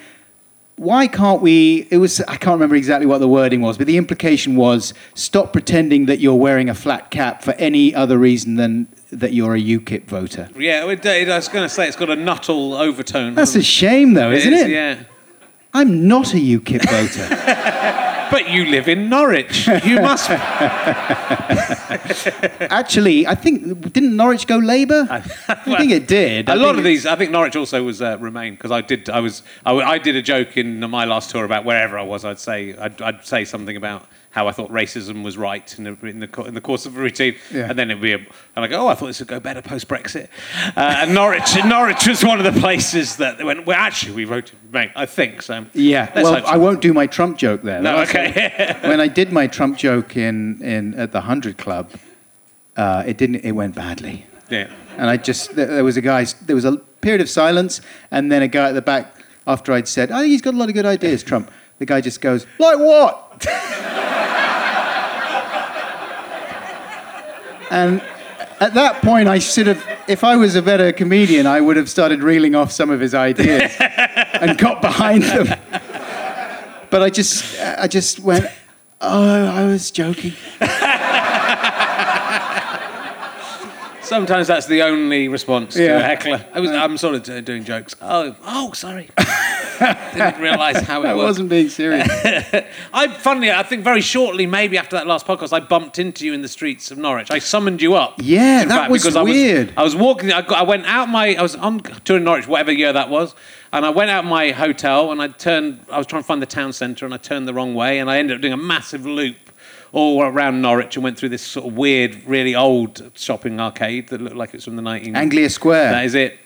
why 0.76 1.08
can't 1.08 1.42
we? 1.42 1.88
It 1.90 1.96
was, 1.98 2.20
I 2.28 2.36
can't 2.36 2.54
remember 2.54 2.76
exactly 2.76 3.06
what 3.06 3.18
the 3.18 3.26
wording 3.26 3.60
was, 3.60 3.76
but 3.76 3.88
the 3.88 3.96
implication 3.96 4.54
was 4.54 4.94
stop 5.14 5.52
pretending 5.52 6.06
that 6.06 6.20
you're 6.20 6.36
wearing 6.36 6.68
a 6.68 6.74
flat 6.74 7.10
cap 7.10 7.42
for 7.42 7.54
any 7.54 7.92
other 7.92 8.18
reason 8.18 8.54
than 8.54 8.86
that 9.12 9.32
you're 9.32 9.54
a 9.54 9.60
UKIP 9.60 10.04
voter. 10.04 10.48
Yeah, 10.56 10.88
it, 10.90 11.04
it, 11.04 11.28
I 11.28 11.36
was 11.36 11.48
going 11.48 11.64
to 11.64 11.68
say 11.68 11.86
it's 11.86 11.96
got 11.96 12.10
a 12.10 12.16
Nuttall 12.16 12.74
overtone. 12.74 13.34
That's 13.34 13.54
a 13.54 13.62
shame, 13.62 14.14
though, 14.14 14.32
isn't 14.32 14.52
is, 14.52 14.62
it? 14.62 14.70
Yeah. 14.70 15.04
I'm 15.74 16.08
not 16.08 16.34
a 16.34 16.38
UKIP 16.38 16.88
voter. 16.88 18.08
But 18.32 18.48
you 18.48 18.64
live 18.64 18.88
in 18.88 19.10
Norwich. 19.10 19.66
You 19.66 20.00
must. 20.00 20.30
Actually, 22.70 23.26
I 23.26 23.34
think, 23.34 23.92
didn't 23.92 24.16
Norwich 24.16 24.46
go 24.46 24.56
Labour? 24.56 25.06
I 25.10 25.20
think 25.76 25.90
it 25.90 26.08
did. 26.08 26.48
I 26.48 26.54
A 26.54 26.56
lot 26.56 26.78
of 26.78 26.84
these, 26.84 27.04
I 27.04 27.14
think 27.14 27.30
Norwich 27.30 27.56
also 27.56 27.84
was 27.84 28.00
uh, 28.00 28.16
Remain 28.18 28.54
because 28.54 28.70
I 28.70 28.80
did. 28.80 29.10
I 29.10 29.20
was. 29.20 29.42
I, 29.66 29.74
I 29.74 29.98
did 29.98 30.16
a 30.16 30.22
joke 30.22 30.56
in 30.56 30.80
my 30.80 31.04
last 31.04 31.28
tour 31.28 31.44
about 31.44 31.66
wherever 31.66 31.98
I 31.98 32.04
was. 32.04 32.24
I'd 32.24 32.38
say. 32.38 32.74
I'd, 32.74 33.02
I'd 33.02 33.22
say 33.26 33.44
something 33.44 33.76
about 33.76 34.06
how 34.32 34.48
I 34.48 34.52
thought 34.52 34.70
racism 34.70 35.22
was 35.22 35.36
right 35.36 35.78
in 35.78 35.84
the 35.84 36.06
in 36.06 36.20
the, 36.20 36.42
in 36.44 36.54
the 36.54 36.60
course 36.60 36.86
of 36.86 36.96
a 36.96 37.00
routine, 37.00 37.36
Yeah. 37.50 37.68
and 37.68 37.78
then 37.78 37.90
it'd 37.90 38.02
be. 38.02 38.14
A, 38.14 38.16
and 38.16 38.64
I 38.64 38.66
go, 38.66 38.80
oh, 38.80 38.88
I 38.88 38.94
thought 38.94 39.06
this 39.06 39.20
would 39.20 39.28
go 39.28 39.38
better 39.38 39.60
post 39.60 39.88
Brexit. 39.88 40.28
Uh, 40.74 41.02
and 41.02 41.14
Norwich, 41.14 41.54
Norwich 41.66 42.06
was 42.08 42.24
one 42.24 42.44
of 42.44 42.54
the 42.54 42.58
places 42.58 43.16
that 43.18 43.42
went. 43.44 43.66
Well, 43.66 43.78
actually, 43.78 44.14
we 44.14 44.24
voted 44.24 44.58
Remain. 44.72 44.90
I 44.96 45.04
think 45.04 45.42
so. 45.42 45.66
Yeah, 45.74 46.10
well. 46.14 46.44
I 46.46 46.56
won't 46.56 46.80
do 46.80 46.94
my 46.94 47.06
Trump 47.06 47.36
joke 47.36 47.62
there. 47.62 47.82
No, 47.82 48.00
okay. 48.02 48.74
when 48.82 49.00
I 49.00 49.06
did 49.08 49.32
my 49.32 49.46
Trump 49.46 49.76
joke 49.76 50.16
in, 50.16 50.62
in 50.62 50.94
at 50.94 51.12
the 51.12 51.20
Hundred 51.20 51.58
Club, 51.58 51.90
uh, 52.76 53.04
it 53.06 53.18
didn't. 53.18 53.44
It 53.44 53.52
went 53.52 53.74
badly, 53.74 54.24
yeah. 54.48 54.72
and 54.96 55.10
I 55.10 55.18
just 55.18 55.54
there 55.54 55.66
there 55.66 55.84
was 55.84 55.98
a 55.98 56.00
guy. 56.00 56.24
There 56.46 56.56
was 56.56 56.64
a 56.64 56.78
period 57.02 57.20
of 57.20 57.28
silence, 57.28 57.82
and 58.10 58.32
then 58.32 58.40
a 58.40 58.48
guy 58.48 58.70
at 58.70 58.72
the 58.72 58.80
back 58.80 59.14
after 59.46 59.74
I'd 59.74 59.88
said, 59.88 60.10
"I 60.10 60.20
think 60.20 60.30
he's 60.30 60.40
got 60.40 60.54
a 60.54 60.56
lot 60.56 60.70
of 60.70 60.74
good 60.74 60.86
ideas, 60.86 61.22
Trump." 61.22 61.50
The 61.82 61.86
guy 61.86 62.00
just 62.00 62.20
goes, 62.20 62.46
"Like 62.60 62.78
what?" 62.78 63.44
and 67.72 68.00
at 68.60 68.74
that 68.74 69.02
point, 69.02 69.26
I 69.26 69.40
should 69.40 69.66
have. 69.66 69.84
If 70.06 70.22
I 70.22 70.36
was 70.36 70.54
a 70.54 70.62
better 70.62 70.92
comedian, 70.92 71.48
I 71.48 71.60
would 71.60 71.74
have 71.74 71.90
started 71.90 72.22
reeling 72.22 72.54
off 72.54 72.70
some 72.70 72.88
of 72.88 73.00
his 73.00 73.16
ideas 73.16 73.74
and 73.80 74.56
got 74.56 74.80
behind 74.80 75.24
them. 75.24 75.58
But 76.88 77.02
I 77.02 77.10
just, 77.10 77.60
I 77.60 77.88
just 77.88 78.20
went, 78.20 78.46
oh, 79.00 79.46
I 79.48 79.64
was 79.64 79.90
joking. 79.90 80.34
Sometimes 84.12 84.46
that's 84.46 84.66
the 84.66 84.82
only 84.82 85.28
response 85.28 85.74
to 85.74 85.82
Yeah. 85.84 85.98
a 85.98 86.02
heckler. 86.02 86.44
I 86.52 86.60
was, 86.60 86.70
I'm 86.70 86.98
sort 86.98 87.14
of 87.14 87.28
uh, 87.28 87.40
doing 87.40 87.64
jokes. 87.64 87.96
Oh, 88.00 88.36
oh, 88.44 88.72
sorry. 88.72 89.08
Didn't 89.80 90.40
realise 90.40 90.80
how 90.82 91.02
it 91.02 91.06
I 91.08 91.14
was. 91.14 91.24
wasn't 91.24 91.48
being 91.48 91.68
serious. 91.70 92.06
I, 92.92 93.08
funnily, 93.08 93.50
I 93.50 93.62
think 93.62 93.84
very 93.84 94.00
shortly, 94.02 94.46
maybe 94.46 94.76
after 94.78 94.96
that 94.96 95.06
last 95.06 95.26
podcast, 95.26 95.52
I 95.52 95.60
bumped 95.60 95.98
into 95.98 96.26
you 96.26 96.34
in 96.34 96.42
the 96.42 96.48
streets 96.48 96.90
of 96.90 96.98
Norwich. 96.98 97.30
I 97.30 97.38
summoned 97.38 97.80
you 97.80 97.94
up. 97.94 98.14
Yeah, 98.18 98.62
in 98.62 98.68
that 98.68 98.90
was 98.90 99.02
because 99.02 99.16
I 99.16 99.22
weird. 99.22 99.72
I 99.76 99.82
was 99.82 99.96
walking. 99.96 100.30
I, 100.30 100.42
got, 100.42 100.58
I 100.58 100.62
went 100.62 100.86
out 100.86 101.08
my. 101.08 101.34
I 101.34 101.42
was 101.42 101.56
on 101.56 101.80
tour 101.80 102.18
in 102.18 102.24
Norwich, 102.24 102.46
whatever 102.46 102.70
year 102.70 102.92
that 102.92 103.08
was, 103.08 103.34
and 103.72 103.84
I 103.86 103.90
went 103.90 104.10
out 104.10 104.24
my 104.24 104.50
hotel 104.50 105.10
and 105.10 105.20
I 105.22 105.28
turned. 105.28 105.80
I 105.90 105.98
was 105.98 106.06
trying 106.06 106.22
to 106.22 106.26
find 106.26 106.40
the 106.42 106.46
town 106.46 106.72
centre 106.72 107.04
and 107.06 107.14
I 107.14 107.16
turned 107.16 107.48
the 107.48 107.54
wrong 107.54 107.74
way 107.74 107.98
and 107.98 108.10
I 108.10 108.18
ended 108.18 108.36
up 108.36 108.40
doing 108.42 108.52
a 108.52 108.56
massive 108.58 109.04
loop 109.06 109.36
all 109.92 110.22
around 110.22 110.62
Norwich 110.62 110.96
and 110.96 111.04
went 111.04 111.18
through 111.18 111.28
this 111.28 111.42
sort 111.42 111.66
of 111.66 111.76
weird, 111.76 112.24
really 112.24 112.54
old 112.54 113.10
shopping 113.14 113.60
arcade 113.60 114.08
that 114.08 114.20
looked 114.20 114.36
like 114.36 114.54
it's 114.54 114.64
from 114.64 114.76
the 114.76 114.82
19... 114.82 115.14
Anglia 115.14 115.50
Square. 115.50 115.92
That 115.92 116.04
is 116.04 116.14
it. 116.14 116.38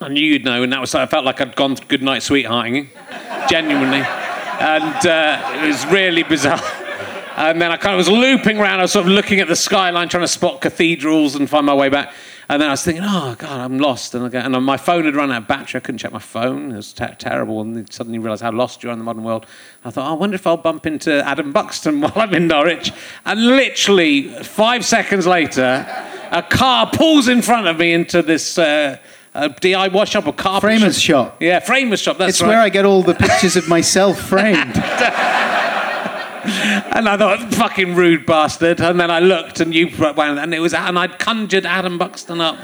I 0.00 0.08
knew 0.08 0.22
you'd 0.22 0.44
know, 0.44 0.62
and 0.62 0.72
that 0.72 0.80
was 0.80 0.94
I 0.94 1.06
felt 1.06 1.24
like 1.24 1.40
I'd 1.40 1.56
gone 1.56 1.76
to 1.76 1.86
good 1.86 2.02
night 2.02 2.22
sweethearting, 2.22 2.90
genuinely, 3.48 4.00
and 4.00 5.06
uh, 5.06 5.60
it 5.62 5.66
was 5.66 5.86
really 5.86 6.24
bizarre. 6.24 6.60
And 7.36 7.60
then 7.60 7.70
I 7.70 7.76
kind 7.76 7.94
of 7.94 7.98
was 7.98 8.08
looping 8.08 8.58
around. 8.58 8.80
I 8.80 8.82
was 8.82 8.92
sort 8.92 9.06
of 9.06 9.12
looking 9.12 9.40
at 9.40 9.48
the 9.48 9.56
skyline, 9.56 10.08
trying 10.08 10.24
to 10.24 10.28
spot 10.28 10.60
cathedrals 10.60 11.34
and 11.36 11.48
find 11.48 11.66
my 11.66 11.74
way 11.74 11.88
back. 11.88 12.12
And 12.48 12.60
then 12.60 12.68
I 12.68 12.72
was 12.72 12.84
thinking, 12.84 13.04
oh 13.06 13.34
God, 13.38 13.60
I'm 13.60 13.78
lost. 13.78 14.14
And, 14.14 14.30
go, 14.30 14.38
and 14.38 14.64
my 14.64 14.76
phone 14.76 15.04
had 15.04 15.16
run 15.16 15.32
out 15.32 15.42
of 15.42 15.48
battery. 15.48 15.78
I 15.78 15.80
couldn't 15.80 15.98
check 15.98 16.12
my 16.12 16.18
phone. 16.18 16.72
It 16.72 16.76
was 16.76 16.92
ter- 16.92 17.14
terrible. 17.18 17.60
And 17.62 17.76
then 17.76 17.90
suddenly 17.90 18.18
realised 18.18 18.42
how 18.42 18.52
lost 18.52 18.82
you 18.82 18.90
are 18.90 18.92
in 18.92 18.98
the 18.98 19.04
modern 19.04 19.24
world. 19.24 19.46
I 19.84 19.90
thought, 19.90 20.06
oh, 20.08 20.14
I 20.14 20.16
wonder 20.18 20.34
if 20.34 20.46
I'll 20.46 20.56
bump 20.56 20.86
into 20.86 21.26
Adam 21.26 21.52
Buxton 21.52 22.00
while 22.02 22.12
I'm 22.16 22.34
in 22.34 22.46
Norwich. 22.46 22.92
And 23.24 23.46
literally 23.46 24.28
five 24.42 24.84
seconds 24.84 25.26
later, 25.26 25.86
a 26.30 26.42
car 26.42 26.90
pulls 26.92 27.28
in 27.28 27.40
front 27.42 27.66
of 27.66 27.78
me 27.78 27.92
into 27.92 28.22
this. 28.22 28.58
Uh, 28.58 28.98
a 29.36 29.48
DIY 29.50 30.06
shop 30.06 30.28
or 30.28 30.32
carpet 30.32 30.60
Framers 30.62 31.00
shop. 31.02 31.42
Yeah, 31.42 31.58
framers 31.58 32.00
shop. 32.00 32.18
That's 32.18 32.34
It's 32.34 32.40
right. 32.42 32.50
where 32.50 32.60
I 32.60 32.68
get 32.68 32.84
all 32.84 33.02
the 33.02 33.16
pictures 33.16 33.56
of 33.56 33.68
myself 33.68 34.20
framed. 34.20 34.76
And 36.46 37.08
I 37.08 37.16
thought, 37.16 37.54
fucking 37.54 37.94
rude 37.94 38.26
bastard. 38.26 38.80
And 38.80 39.00
then 39.00 39.10
I 39.10 39.20
looked, 39.20 39.60
and 39.60 39.74
you 39.74 39.88
went, 39.98 40.38
and 40.38 40.54
it 40.54 40.60
was, 40.60 40.74
and 40.74 40.98
I'd 40.98 41.18
conjured 41.18 41.66
Adam 41.66 41.98
Buxton 41.98 42.40
up, 42.40 42.58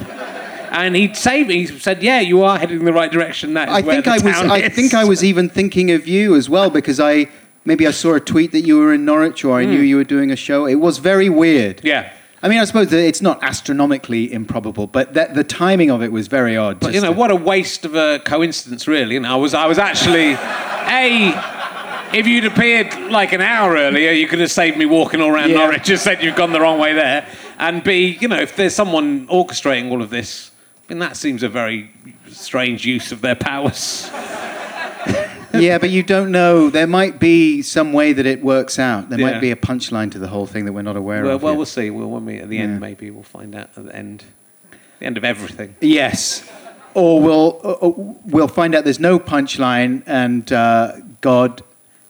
and 0.72 0.94
he'd 0.94 1.16
saved 1.16 1.48
me. 1.48 1.66
He 1.66 1.66
said, 1.66 2.02
"Yeah, 2.02 2.20
you 2.20 2.42
are 2.42 2.58
heading 2.58 2.78
in 2.80 2.84
the 2.84 2.92
right 2.92 3.10
direction. 3.10 3.50
Is 3.50 3.56
I 3.56 3.82
think 3.82 4.06
I 4.06 4.14
was. 4.14 4.22
town 4.22 4.50
I 4.50 4.68
think 4.68 4.94
I 4.94 5.04
was 5.04 5.24
even 5.24 5.48
thinking 5.48 5.90
of 5.90 6.06
you 6.06 6.36
as 6.36 6.48
well 6.48 6.70
because 6.70 7.00
I 7.00 7.26
maybe 7.64 7.86
I 7.86 7.90
saw 7.90 8.14
a 8.14 8.20
tweet 8.20 8.52
that 8.52 8.60
you 8.60 8.78
were 8.78 8.92
in 8.92 9.04
Norwich 9.04 9.44
or 9.44 9.58
I 9.58 9.64
knew 9.64 9.80
you 9.80 9.96
were 9.96 10.04
doing 10.04 10.30
a 10.30 10.36
show. 10.36 10.66
It 10.66 10.76
was 10.76 10.98
very 10.98 11.28
weird. 11.28 11.80
Hmm. 11.80 11.86
Yeah, 11.88 12.12
I 12.42 12.48
mean, 12.48 12.58
I 12.58 12.64
suppose 12.64 12.88
that 12.90 13.04
it's 13.04 13.20
not 13.20 13.42
astronomically 13.42 14.32
improbable, 14.32 14.86
but 14.86 15.14
that 15.14 15.34
the 15.34 15.44
timing 15.44 15.90
of 15.90 16.02
it 16.02 16.12
was 16.12 16.28
very 16.28 16.56
odd. 16.56 16.78
but 16.80 16.94
you 16.94 17.00
know 17.00 17.12
to- 17.12 17.18
what 17.18 17.30
a 17.30 17.36
waste 17.36 17.84
of 17.84 17.94
a 17.96 18.20
coincidence, 18.24 18.86
really. 18.86 19.16
And 19.16 19.26
I 19.26 19.36
was, 19.36 19.54
I 19.54 19.66
was 19.66 19.78
actually, 19.78 20.32
a. 20.34 21.59
If 22.12 22.26
you'd 22.26 22.44
appeared 22.44 22.92
like 23.10 23.32
an 23.32 23.40
hour 23.40 23.74
earlier, 23.76 24.10
you 24.10 24.26
could 24.26 24.40
have 24.40 24.50
saved 24.50 24.76
me 24.76 24.84
walking 24.84 25.20
all 25.20 25.30
around 25.30 25.50
Yeah. 25.50 25.58
Norwich. 25.58 25.84
Just 25.84 26.02
said 26.02 26.22
you've 26.22 26.34
gone 26.34 26.52
the 26.52 26.60
wrong 26.60 26.78
way 26.80 26.92
there. 26.92 27.24
And 27.58 27.84
B, 27.84 28.18
you 28.20 28.26
know, 28.26 28.38
if 28.40 28.56
there's 28.56 28.74
someone 28.74 29.26
orchestrating 29.28 29.90
all 29.92 30.02
of 30.02 30.10
this, 30.10 30.50
I 30.88 30.92
mean, 30.92 30.98
that 30.98 31.16
seems 31.16 31.42
a 31.44 31.48
very 31.48 31.90
strange 32.28 32.84
use 32.84 33.12
of 33.12 33.20
their 33.20 33.36
powers. 33.36 34.10
yeah, 35.54 35.78
but 35.78 35.90
you 35.90 36.02
don't 36.02 36.32
know. 36.32 36.68
There 36.68 36.88
might 36.88 37.20
be 37.20 37.62
some 37.62 37.92
way 37.92 38.12
that 38.12 38.26
it 38.26 38.42
works 38.42 38.80
out. 38.80 39.08
There 39.08 39.20
Yeah. 39.20 39.30
might 39.32 39.40
be 39.40 39.52
a 39.52 39.56
punchline 39.56 40.10
to 40.10 40.18
the 40.18 40.28
whole 40.28 40.46
thing 40.46 40.64
that 40.64 40.72
we're 40.72 40.82
not 40.82 40.96
aware 40.96 41.22
Well, 41.22 41.36
of. 41.36 41.42
well, 41.44 41.52
yet. 41.52 41.56
we'll 41.58 41.66
see. 41.66 41.90
Well, 41.90 42.10
when 42.10 42.24
we 42.26 42.38
at 42.38 42.48
the 42.48 42.56
Yeah. 42.56 42.62
end, 42.64 42.80
maybe 42.80 43.10
we'll 43.12 43.22
find 43.22 43.54
out 43.54 43.70
at 43.76 43.86
the 43.86 43.94
end, 43.94 44.24
the 44.98 45.06
end 45.06 45.16
of 45.16 45.24
everything. 45.24 45.76
Yes. 45.80 46.42
Or 46.94 47.20
we'll, 47.20 47.60
uh, 47.62 47.86
uh, 47.86 47.92
we'll 48.24 48.48
find 48.48 48.74
out 48.74 48.82
there's 48.82 48.98
no 48.98 49.20
punchline 49.20 50.02
and 50.08 50.52
uh, 50.52 50.94
God 51.20 51.62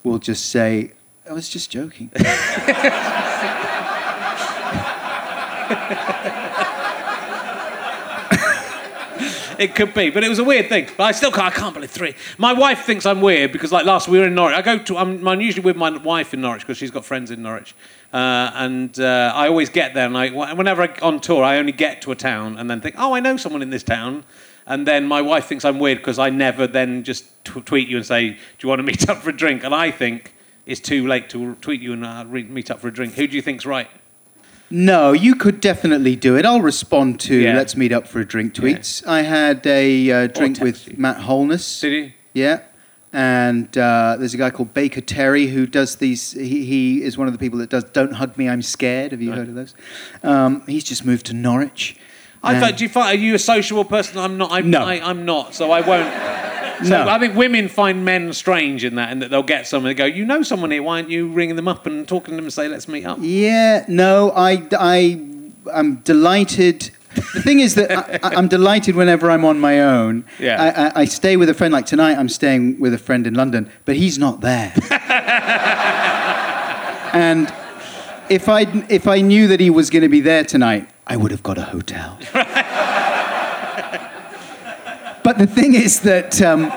will 0.03 0.19
just 0.19 0.47
say, 0.47 0.93
I 1.29 1.33
was 1.33 1.49
just 1.49 1.71
joking. 1.71 2.11
It 9.61 9.75
could 9.75 9.93
be, 9.93 10.09
but 10.09 10.25
it 10.25 10.31
was 10.31 10.39
a 10.39 10.45
weird 10.45 10.71
thing. 10.71 10.89
But 10.97 11.05
I 11.05 11.13
still 11.13 11.31
can't. 11.31 11.49
I 11.49 11.51
can't 11.51 11.75
believe 11.75 11.91
three. 11.91 12.15
My 12.39 12.55
wife 12.55 12.87
thinks 12.87 13.05
I'm 13.05 13.21
weird 13.21 13.53
because, 13.53 13.71
like 13.71 13.85
last, 13.85 14.09
we 14.09 14.19
were 14.19 14.25
in 14.25 14.35
Norwich. 14.35 14.57
I 14.57 14.63
go 14.63 14.79
to. 14.79 14.97
I'm, 14.97 15.29
I'm 15.29 15.39
usually 15.43 15.63
with 15.63 15.77
my 15.77 15.91
wife 15.99 16.33
in 16.33 16.41
Norwich 16.41 16.63
because 16.63 16.79
she's 16.79 16.91
got 16.91 17.05
friends 17.05 17.31
in 17.31 17.43
Norwich, 17.43 17.75
uh, 18.13 18.51
and 18.55 18.99
uh, 18.99 19.33
I 19.35 19.49
always 19.49 19.71
get 19.71 19.95
there. 19.95 20.07
And 20.07 20.17
I, 20.17 20.31
whenever 20.55 20.83
I'm 20.83 20.95
on 21.03 21.21
tour, 21.21 21.45
I 21.45 21.59
only 21.59 21.73
get 21.73 22.03
to 22.03 22.13
a 22.13 22.17
town 22.17 22.59
and 22.59 22.69
then 22.69 22.81
think, 22.81 22.97
oh, 22.99 23.15
I 23.15 23.21
know 23.21 23.37
someone 23.37 23.63
in 23.63 23.71
this 23.71 23.83
town. 23.83 24.25
And 24.67 24.87
then 24.87 25.07
my 25.07 25.23
wife 25.23 25.47
thinks 25.47 25.65
I'm 25.65 25.79
weird 25.79 25.99
because 25.99 26.19
I 26.19 26.31
never 26.31 26.67
then 26.67 27.03
just 27.03 27.25
t- 27.45 27.61
tweet 27.61 27.89
you 27.89 27.97
and 27.97 28.07
say, 28.07 28.31
do 28.31 28.37
you 28.61 28.69
want 28.69 28.79
to 28.81 28.83
meet 28.85 29.09
up 29.09 29.19
for 29.19 29.31
a 29.31 29.37
drink? 29.37 29.65
And 29.65 29.75
I 29.75 29.91
think 29.91 30.35
it's 30.67 30.81
too 30.81 31.07
late 31.07 31.29
to 31.31 31.55
tweet 31.57 31.81
you 31.81 31.93
and 31.93 32.05
uh, 32.05 32.25
re- 32.29 32.43
meet 32.45 32.71
up 32.71 32.81
for 32.81 32.89
a 32.89 32.93
drink. 32.93 33.15
Who 33.15 33.27
do 33.27 33.35
you 33.37 33.43
think's 33.43 33.67
right? 33.67 33.89
No, 34.73 35.11
you 35.13 35.35
could 35.35 35.61
definitely 35.61 36.15
do 36.15 36.37
it. 36.37 36.45
I'll 36.47 36.61
respond 36.63 37.19
to 37.21 37.35
Yeah. 37.35 37.57
let's 37.57 37.77
meet 37.77 37.91
up 37.91 38.07
for 38.07 38.21
a 38.21 38.25
drink 38.25 38.55
tweets. 38.55 39.05
I 39.05 39.23
had 39.23 39.67
a 39.67 40.11
uh, 40.13 40.27
drink 40.29 40.61
with. 40.61 40.97
Matt 40.97 41.23
Holness. 41.23 41.81
Did 41.81 41.93
you? 41.93 42.13
Yeah. 42.33 42.61
And 43.13 43.77
uh, 43.77 44.17
there's 44.19 44.35
a 44.35 44.37
guy 44.37 44.51
called 44.51 44.73
Baker 44.73 45.01
Terry 45.01 45.49
who 45.49 45.67
does 45.67 45.97
these. 45.97 46.33
He, 46.33 46.65
he 46.65 47.03
is 47.03 47.19
one 47.19 47.27
of 47.27 47.33
the 47.33 47.39
people 47.41 47.59
that 47.59 47.69
does 47.71 47.85
Don't 47.85 48.13
Hug 48.13 48.39
Me, 48.39 48.49
I'm 48.49 48.63
Scared. 48.63 49.11
Have 49.11 49.21
you 49.21 49.33
heard 49.33 49.49
of 49.49 49.55
those? 49.57 49.75
Um, 50.23 50.63
he's 50.67 50.85
just 50.85 51.05
moved 51.05 51.27
to 51.27 51.35
Norwich. 51.35 51.97
I 52.43 52.59
thought, 52.59 52.77
do 52.79 52.85
you 52.85 52.89
find, 52.89 53.19
are 53.19 53.21
you 53.21 53.35
a 53.35 53.39
sociable 53.39 53.85
person? 53.85 54.17
I'm 54.19 54.39
not. 54.39 54.51
I'm, 54.53 54.71
No. 54.71 54.81
I, 54.83 55.07
I'm 55.07 55.25
not. 55.25 55.55
So 55.55 55.71
I 55.73 55.81
won't. 55.81 56.47
So 56.81 56.89
No. 57.05 57.11
I 57.11 57.19
think 57.19 57.37
women 57.37 57.69
find 57.69 58.07
men 58.07 58.33
strange 58.33 58.85
in 58.85 58.95
that, 58.95 59.11
and 59.13 59.21
that 59.21 59.29
they'll 59.31 59.43
get 59.43 59.67
someone 59.67 59.91
and 59.91 59.99
go, 59.99 60.07
you 60.07 60.25
know 60.25 60.43
someone 60.43 60.71
here, 60.71 60.83
why 60.83 60.97
aren't 60.97 61.11
you 61.11 61.29
ringing 61.31 61.57
them 61.57 61.69
up 61.69 61.85
and 61.85 62.09
talking 62.09 62.31
to 62.33 62.37
them 62.37 62.47
and 62.47 62.53
say, 62.55 62.69
let's 62.69 62.89
meet 62.89 63.05
up? 63.05 63.19
Yeah, 63.21 63.85
no, 63.87 64.31
I, 64.35 64.67
I, 64.73 65.21
I'm 65.75 65.97
delighted. 65.97 66.91
The 67.15 67.43
thing 67.43 67.61
is 67.61 67.75
that 67.75 67.91
I, 68.25 68.35
I'm 68.37 68.49
delighted 68.49 68.95
whenever 68.95 69.31
I'm 69.31 69.45
on 69.45 69.59
my 69.59 69.81
own. 69.81 70.25
Yeah. 70.39 70.63
I, 70.63 70.69
I, 70.69 70.93
I 71.03 71.05
stay 71.05 71.37
with 71.37 71.49
a 71.49 71.55
friend. 71.55 71.73
Like 71.73 71.87
tonight, 71.87 72.17
I'm 72.17 72.29
staying 72.29 72.79
with 72.81 72.95
a 72.95 72.99
friend 72.99 73.27
in 73.27 73.35
London, 73.35 73.71
but 73.85 73.97
he's 73.97 74.19
not 74.19 74.41
there. 74.41 74.73
and 77.13 77.53
if 78.29 78.49
I 78.49 78.61
if 78.89 79.09
I 79.09 79.21
knew 79.21 79.49
that 79.49 79.61
he 79.61 79.71
was 79.71 79.91
going 79.91 80.03
to 80.03 80.09
be 80.09 80.21
there 80.21 80.45
tonight, 80.45 80.89
I 81.07 81.17
would 81.17 81.33
have 81.33 81.43
got 81.43 81.59
a 81.59 81.65
hotel. 81.65 82.19
but 85.25 85.39
the 85.39 85.47
thing 85.47 85.75
is 85.75 86.01
that. 86.01 86.41
Um, 86.41 86.73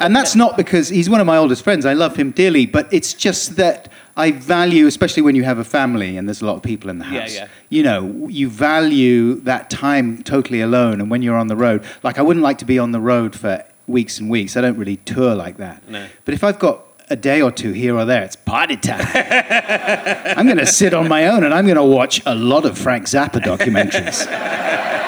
and 0.00 0.16
that's 0.16 0.34
not 0.34 0.56
because 0.56 0.88
he's 0.88 1.08
one 1.08 1.20
of 1.20 1.26
my 1.26 1.36
oldest 1.36 1.62
friends. 1.62 1.86
I 1.86 1.92
love 1.92 2.16
him 2.16 2.30
dearly, 2.30 2.66
but 2.66 2.92
it's 2.92 3.12
just 3.14 3.56
that 3.56 3.90
I 4.16 4.32
value, 4.32 4.86
especially 4.86 5.22
when 5.22 5.34
you 5.34 5.44
have 5.44 5.58
a 5.58 5.64
family 5.64 6.16
and 6.16 6.28
there's 6.28 6.42
a 6.42 6.46
lot 6.46 6.56
of 6.56 6.62
people 6.62 6.90
in 6.90 6.98
the 6.98 7.04
house. 7.04 7.34
Yeah, 7.34 7.42
yeah. 7.42 7.48
You 7.68 7.82
know, 7.82 8.28
you 8.28 8.48
value 8.48 9.34
that 9.42 9.70
time 9.70 10.22
totally 10.22 10.60
alone. 10.60 11.00
And 11.00 11.10
when 11.10 11.22
you're 11.22 11.36
on 11.36 11.46
the 11.46 11.56
road, 11.56 11.84
like 12.02 12.18
I 12.18 12.22
wouldn't 12.22 12.42
like 12.42 12.58
to 12.58 12.64
be 12.64 12.78
on 12.78 12.92
the 12.92 13.00
road 13.00 13.36
for 13.36 13.64
weeks 13.86 14.18
and 14.18 14.30
weeks. 14.30 14.56
I 14.56 14.60
don't 14.60 14.76
really 14.76 14.96
tour 14.96 15.34
like 15.34 15.58
that. 15.58 15.88
No. 15.88 16.06
But 16.24 16.34
if 16.34 16.42
I've 16.42 16.58
got 16.58 16.84
a 17.10 17.16
day 17.16 17.42
or 17.42 17.50
two 17.50 17.72
here 17.72 17.96
or 17.96 18.04
there, 18.04 18.22
it's 18.22 18.36
party 18.36 18.76
time. 18.76 19.06
I'm 20.36 20.46
going 20.46 20.58
to 20.58 20.66
sit 20.66 20.94
on 20.94 21.08
my 21.08 21.26
own 21.26 21.44
and 21.44 21.52
I'm 21.52 21.66
going 21.66 21.76
to 21.76 21.84
watch 21.84 22.22
a 22.24 22.34
lot 22.34 22.64
of 22.64 22.78
Frank 22.78 23.06
Zappa 23.06 23.40
documentaries. 23.42 24.26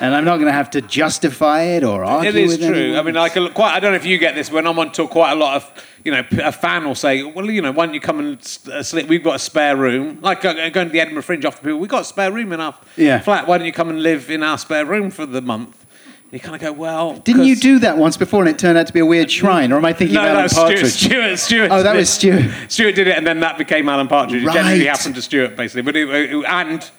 and 0.00 0.14
I'm 0.14 0.24
not 0.24 0.36
going 0.36 0.46
to 0.46 0.52
have 0.52 0.70
to 0.70 0.80
justify 0.80 1.62
it 1.62 1.84
or 1.84 2.04
argue 2.04 2.30
It 2.30 2.36
is 2.36 2.56
true. 2.58 2.66
anyone. 2.74 2.98
I 2.98 3.02
mean, 3.02 3.14
like, 3.14 3.36
a- 3.36 3.50
quite. 3.50 3.74
I 3.74 3.80
don't 3.80 3.92
know 3.92 3.96
if 3.96 4.06
you 4.06 4.18
get 4.18 4.34
this. 4.34 4.50
When 4.50 4.66
I'm 4.66 4.78
on 4.78 4.92
tour, 4.92 5.08
quite 5.08 5.32
a 5.32 5.34
lot 5.34 5.56
of, 5.56 5.84
you 6.04 6.12
know, 6.12 6.22
a 6.42 6.52
fan 6.52 6.84
will 6.84 6.94
say, 6.94 7.22
"Well, 7.22 7.50
you 7.50 7.62
know, 7.62 7.72
why 7.72 7.86
don't 7.86 7.94
you 7.94 8.00
come 8.00 8.18
and 8.20 8.58
uh, 8.72 8.82
sleep? 8.82 9.08
We've 9.08 9.24
got 9.24 9.36
a 9.36 9.38
spare 9.38 9.76
room." 9.76 10.18
Like 10.22 10.44
uh, 10.44 10.68
going 10.70 10.88
to 10.88 10.92
the 10.92 11.00
Edinburgh 11.00 11.22
Fringe 11.22 11.44
after 11.44 11.62
people, 11.62 11.78
we've 11.78 11.90
got 11.90 12.02
a 12.02 12.04
spare 12.04 12.30
room 12.32 12.52
in 12.52 12.60
our 12.60 12.74
Yeah. 12.96 13.20
flat. 13.20 13.46
Why 13.46 13.58
don't 13.58 13.66
you 13.66 13.72
come 13.72 13.88
and 13.88 14.02
live 14.02 14.30
in 14.30 14.42
our 14.42 14.58
spare 14.58 14.84
room 14.86 15.10
for 15.10 15.26
the 15.26 15.40
month? 15.40 15.84
You 16.32 16.40
kind 16.40 16.56
of 16.56 16.60
go, 16.60 16.72
"Well, 16.72 17.14
Didn't 17.18 17.44
you 17.44 17.54
do 17.56 17.78
that 17.78 17.96
once 17.98 18.16
before 18.16 18.40
and 18.42 18.50
it 18.50 18.58
turned 18.58 18.76
out 18.76 18.88
to 18.88 18.92
be 18.92 18.98
a 19.00 19.06
weird 19.06 19.30
shrine? 19.30 19.70
Or 19.72 19.76
am 19.76 19.84
I 19.84 19.92
thinking 19.92 20.14
No, 20.16 20.20
of 20.22 20.24
that 20.26 20.30
Alan 20.32 20.42
was 20.42 20.52
Stewart. 20.52 20.68
Partridge? 20.68 20.92
Stewart. 20.92 21.38
Stewart. 21.38 21.70
Oh, 21.70 21.82
that 21.84 21.94
was 21.96 22.08
Stewart. 22.10 22.44
Stewart 22.68 22.94
did 22.96 23.06
it, 23.06 23.16
and 23.16 23.24
then 23.26 23.40
that 23.40 23.56
became 23.58 23.88
Alan 23.88 24.08
Partridge. 24.08 24.44
Right. 24.44 24.56
It 24.56 24.58
generally 24.58 24.86
happened 24.86 25.14
to 25.14 25.22
Stewart, 25.22 25.56
basically. 25.56 25.82
But 25.82 25.94
it, 25.96 26.08
it- 26.10 26.44
and 26.46 26.90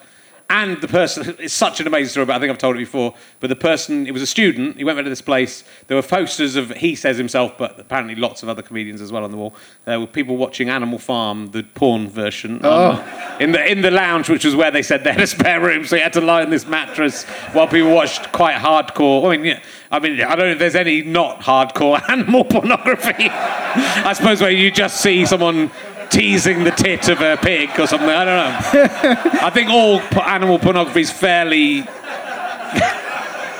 and 0.49 0.79
the 0.79 0.87
person, 0.87 1.35
it's 1.39 1.53
such 1.53 1.81
an 1.81 1.87
amazing 1.87 2.09
story. 2.09 2.25
But 2.25 2.37
I 2.37 2.39
think 2.39 2.51
I've 2.51 2.57
told 2.57 2.77
it 2.77 2.79
before. 2.79 3.13
But 3.41 3.47
the 3.49 3.55
person, 3.57 4.07
it 4.07 4.11
was 4.11 4.21
a 4.21 4.27
student. 4.27 4.77
He 4.77 4.85
went 4.85 4.97
to 4.97 5.03
this 5.09 5.21
place. 5.21 5.63
There 5.87 5.97
were 5.97 6.01
posters 6.03 6.55
of 6.55 6.71
he 6.71 6.95
says 6.95 7.17
himself, 7.17 7.57
but 7.57 7.77
apparently 7.79 8.15
lots 8.15 8.43
of 8.43 8.49
other 8.49 8.61
comedians 8.61 9.01
as 9.01 9.11
well 9.11 9.25
on 9.25 9.31
the 9.31 9.37
wall. 9.37 9.53
There 9.83 9.99
were 9.99 10.07
people 10.07 10.37
watching 10.37 10.69
Animal 10.69 10.99
Farm, 10.99 11.47
the 11.47 11.63
porn 11.63 12.09
version, 12.09 12.63
on- 12.65 13.41
in 13.41 13.51
the 13.51 13.69
in 13.69 13.81
the 13.81 13.91
lounge, 13.91 14.29
which 14.29 14.45
was 14.45 14.55
where 14.55 14.71
they 14.71 14.81
said 14.83 15.03
they 15.03 15.11
had 15.11 15.21
a 15.21 15.27
spare 15.27 15.59
room. 15.59 15.85
So 15.85 15.97
he 15.97 16.01
had 16.01 16.13
to 16.13 16.21
lie 16.21 16.43
on 16.43 16.49
this 16.49 16.65
mattress 16.65 17.25
while 17.51 17.67
people 17.67 17.91
watched 17.93 18.31
quite 18.31 18.55
hardcore. 18.55 19.27
I 19.27 19.35
mean, 19.37 19.45
yeah, 19.45 19.61
I 19.91 19.99
mean, 19.99 20.21
I 20.21 20.35
don't 20.35 20.45
know 20.45 20.51
if 20.53 20.59
there's 20.59 20.75
any 20.75 21.01
not 21.01 21.41
hardcore 21.41 22.01
animal 22.09 22.45
pornography. 22.45 23.27
I 23.29 24.13
suppose 24.13 24.41
where 24.41 24.51
you 24.51 24.71
just 24.71 25.01
see 25.01 25.25
someone 25.25 25.71
teasing 26.09 26.63
the 26.63 26.71
tit 26.71 27.09
of 27.09 27.21
a 27.21 27.37
pig 27.37 27.69
or 27.79 27.87
something. 27.87 28.09
I 28.09 28.25
don't 28.25 28.35
know. 28.35 29.41
I 29.41 29.49
think 29.49 29.69
all 29.69 29.99
animal 30.21 30.59
pornography 30.59 31.01
is 31.01 31.11
fairly, 31.11 31.81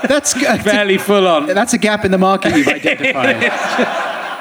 That's, 0.08 0.34
fairly 0.34 0.98
full 0.98 1.28
on. 1.28 1.48
that's 1.48 1.74
a 1.74 1.78
gap 1.78 2.06
in 2.06 2.12
the 2.12 2.18
market 2.18 2.56
you've 2.56 2.68
identified. 2.68 3.50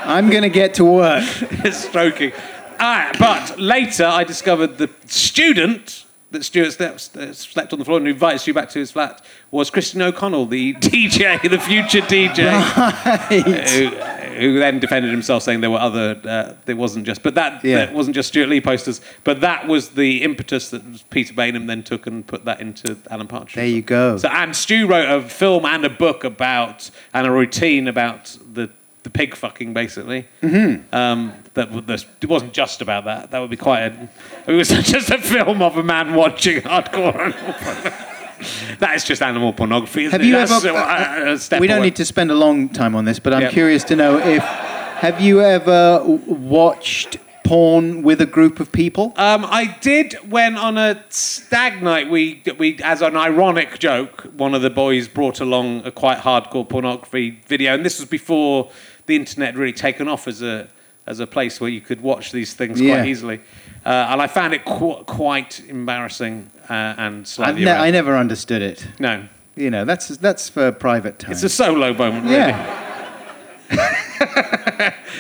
I'm 0.07 0.31
going 0.31 0.43
to 0.43 0.51
get 0.51 0.75
to 0.75 0.85
work. 0.85 1.25
Stroking. 1.73 2.33
Ah, 2.79 3.11
but 3.19 3.59
later 3.59 4.05
I 4.05 4.23
discovered 4.25 4.79
the 4.79 4.91
student 5.07 6.05
that 6.31 6.45
Stewart 6.45 6.73
slept, 6.73 7.17
uh, 7.17 7.67
on 7.73 7.79
the 7.79 7.85
floor 7.85 7.99
and 7.99 8.09
invited 8.09 8.47
you 8.47 8.53
back 8.53 8.69
to 8.71 8.79
his 8.79 8.91
flat 8.91 9.23
was 9.51 9.71
Christian 9.71 10.03
O'Connell, 10.03 10.47
the 10.47 10.75
DJ, 10.81 11.41
the 11.49 11.59
future 11.59 12.01
DJ. 12.01 12.53
Who, 13.29 14.16
who 14.39 14.59
then 14.59 14.79
defended 14.79 15.11
himself, 15.11 15.43
saying 15.43 15.61
there 15.61 15.71
were 15.71 15.79
other. 15.79 16.21
Uh, 16.25 16.55
there 16.65 16.77
wasn't 16.77 17.07
just, 17.07 17.23
but 17.23 17.35
that, 17.35 17.65
Yeah. 17.65 17.79
that 17.87 17.95
wasn't 17.95 18.15
just 18.15 18.29
Stewart 18.29 18.49
Lee 18.49 18.61
posters. 18.61 19.01
But 19.25 19.41
that 19.41 19.67
was 19.67 19.91
the 19.91 20.23
impetus 20.23 20.71
that 20.71 20.83
Peter 21.11 21.35
Baynham 21.35 21.67
then 21.67 21.83
took 21.83 22.07
and 22.07 22.27
put 22.27 22.45
that 22.45 22.61
into 22.61 22.97
Alan 23.11 23.27
Partridge. 23.27 23.55
There 23.55 23.67
you 23.67 23.83
go. 23.83 24.17
So, 24.19 24.29
and 24.29 24.55
Stu 24.55 24.87
wrote 24.87 25.09
a 25.09 25.23
film 25.29 25.65
and 25.65 25.85
a 25.85 25.91
book 25.91 26.25
about 26.25 26.91
and 27.15 27.27
a 27.27 27.31
routine 27.31 27.89
about 27.89 28.37
the 28.53 28.71
the 29.03 29.11
pig 29.11 29.37
fucking 29.37 29.73
basically. 29.73 30.27
Mm-hmm. 30.43 30.93
Um, 30.93 31.33
that 31.55 31.87
this- 31.87 32.07
it 32.21 32.29
wasn't 32.29 32.53
just 32.53 32.83
about 32.83 33.05
that. 33.05 33.31
That 33.31 33.39
would 33.39 33.51
be 33.51 33.57
quite. 33.57 33.83
A, 33.83 34.09
it 34.49 34.53
was 34.55 34.69
just 34.93 35.11
a 35.11 35.19
film 35.19 35.63
of 35.63 35.77
a 35.77 35.83
man 35.85 36.15
watching 36.15 36.61
hardcore. 36.63 37.33
that 38.79 38.95
is 38.97 39.05
just 39.05 39.23
animal 39.23 39.53
pornography. 39.53 40.09
Have 40.11 40.21
it? 40.21 40.27
you 40.27 40.33
That's 40.33 40.65
ever? 40.65 41.61
we 41.61 41.67
don't 41.67 41.79
away. 41.79 41.87
need 41.87 41.97
to 41.97 42.05
spend 42.05 42.31
a 42.31 42.35
long 42.35 42.69
time 42.69 42.95
on 42.95 43.05
this, 43.05 43.19
but 43.19 43.33
I'm 43.35 43.43
Yeah. 43.43 43.51
curious 43.51 43.85
to 43.85 43.97
know 43.97 44.19
if 44.19 44.43
have 44.43 45.21
you 45.21 45.41
ever 45.43 46.03
watched 46.05 47.19
porn 47.45 48.03
with 48.03 48.21
a 48.21 48.27
group 48.27 48.59
of 48.61 48.73
people? 48.73 49.13
Um, 49.17 49.45
I 49.45 49.77
did 49.81 50.15
when 50.29 50.57
on 50.57 50.77
a 50.79 51.03
stag 51.11 51.83
night 51.83 52.11
we 52.11 52.43
we 52.59 52.79
as 52.83 53.03
an 53.03 53.17
ironic 53.17 53.79
joke, 53.79 54.23
one 54.37 54.55
of 54.55 54.63
the 54.63 54.71
boys 54.71 55.07
brought 55.09 55.41
along 55.41 55.83
a 55.85 55.91
quite 55.91 56.19
hardcore 56.19 56.69
pornography 56.69 57.41
video, 57.47 57.75
and 57.75 57.85
this 57.85 58.01
was 58.01 58.09
before 58.09 58.71
the 59.07 59.15
internet 59.17 59.55
really 59.55 59.73
taken 59.73 60.09
off 60.09 60.27
as 60.27 60.43
a 60.43 60.69
as 61.07 61.21
a 61.21 61.27
place 61.27 61.61
where 61.61 61.71
you 61.71 61.81
could 61.81 62.01
watch 62.01 62.33
these 62.33 62.53
things 62.55 62.81
Yeah. 62.81 62.97
quite 62.97 63.07
easily, 63.09 63.41
uh, 63.87 64.09
and 64.11 64.21
I 64.21 64.27
found 64.27 64.53
it 64.55 64.65
qu- 64.65 65.05
quite 65.05 65.61
embarrassing 65.69 66.51
uh, 66.69 66.73
and 66.99 67.27
slightly. 67.27 67.65
ne- 67.65 67.71
I 67.71 67.91
never 67.91 68.17
understood 68.17 68.61
it. 68.63 68.87
no, 68.99 69.15
You 69.55 69.71
know, 69.71 69.85
that's 69.85 70.09
that's 70.19 70.49
for 70.51 70.73
private 70.73 71.19
time. 71.21 71.33
it's 71.33 71.45
a 71.45 71.49
solo 71.49 71.93
moment. 71.95 72.25
Really. 72.25 72.37
yeah. 72.37 72.83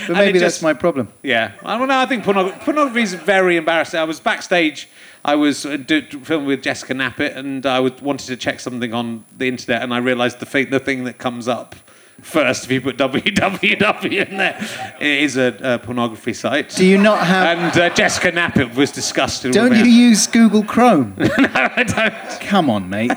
but 0.08 0.16
maybe 0.16 0.38
that's 0.38 0.54
just- 0.56 0.62
my 0.62 0.72
problem. 0.74 1.08
Yeah, 1.22 1.52
I 1.64 1.78
don't 1.78 1.88
know. 1.88 1.98
I 1.98 2.06
think 2.06 2.24
pornog- 2.24 2.58
pornography 2.60 3.02
is 3.02 3.14
very 3.14 3.56
embarrassing. 3.56 4.00
I 4.00 4.04
was 4.04 4.20
backstage. 4.20 4.88
I 5.24 5.34
was 5.34 5.66
uh, 5.66 5.76
do, 5.76 6.02
filming 6.02 6.46
with 6.46 6.62
Jessica 6.62 6.94
Knappett, 6.94 7.36
and 7.36 7.66
I 7.66 7.80
wanted 7.80 8.26
to 8.26 8.36
check 8.36 8.60
something 8.60 8.94
on 8.94 9.24
the 9.36 9.48
internet, 9.48 9.82
and 9.82 9.92
I 9.92 9.98
realised 9.98 10.38
the 10.40 10.64
the 10.64 10.78
thing 10.80 11.04
that 11.04 11.18
comes 11.18 11.48
up 11.48 11.74
first 12.20 12.64
if 12.64 12.70
you 12.70 12.80
put 12.80 12.96
www 12.96 14.26
in 14.30 14.36
there 14.36 14.58
is 15.00 15.36
a, 15.36 15.56
a 15.62 15.78
pornography 15.78 16.32
site. 16.32 16.70
Do 16.70 16.86
you 16.86 16.98
not 16.98 17.26
have? 17.26 17.58
and 17.58 17.78
uh, 17.78 17.94
Jessica 17.94 18.32
Knappett 18.32 18.74
was 18.74 18.90
disgusted. 18.90 19.52
don't 19.52 19.76
you 19.76 19.84
use 19.84 20.26
Google 20.26 20.62
Chrome? 20.62 21.14
no, 21.18 21.28
I 21.54 21.82
don't. 21.84 22.40
Come 22.40 22.70
on, 22.70 22.88
mate. 22.88 23.12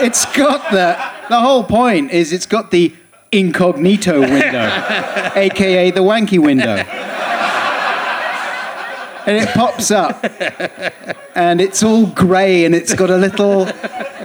it's 0.00 0.24
got 0.36 0.70
the 0.70 0.96
the 1.28 1.40
whole 1.40 1.64
point 1.64 2.10
is 2.10 2.32
it's 2.32 2.46
got 2.46 2.70
the 2.70 2.94
incognito 3.30 4.20
window, 4.20 4.70
aka 5.36 5.90
the 5.90 6.00
wanky 6.00 6.38
window. 6.38 6.76
And 9.28 9.36
it 9.36 9.48
pops 9.50 9.90
up 9.90 10.24
and 11.36 11.60
it's 11.60 11.82
all 11.82 12.06
grey 12.06 12.64
and 12.64 12.74
it's 12.74 12.94
got 12.94 13.10
a 13.10 13.16
little 13.18 13.68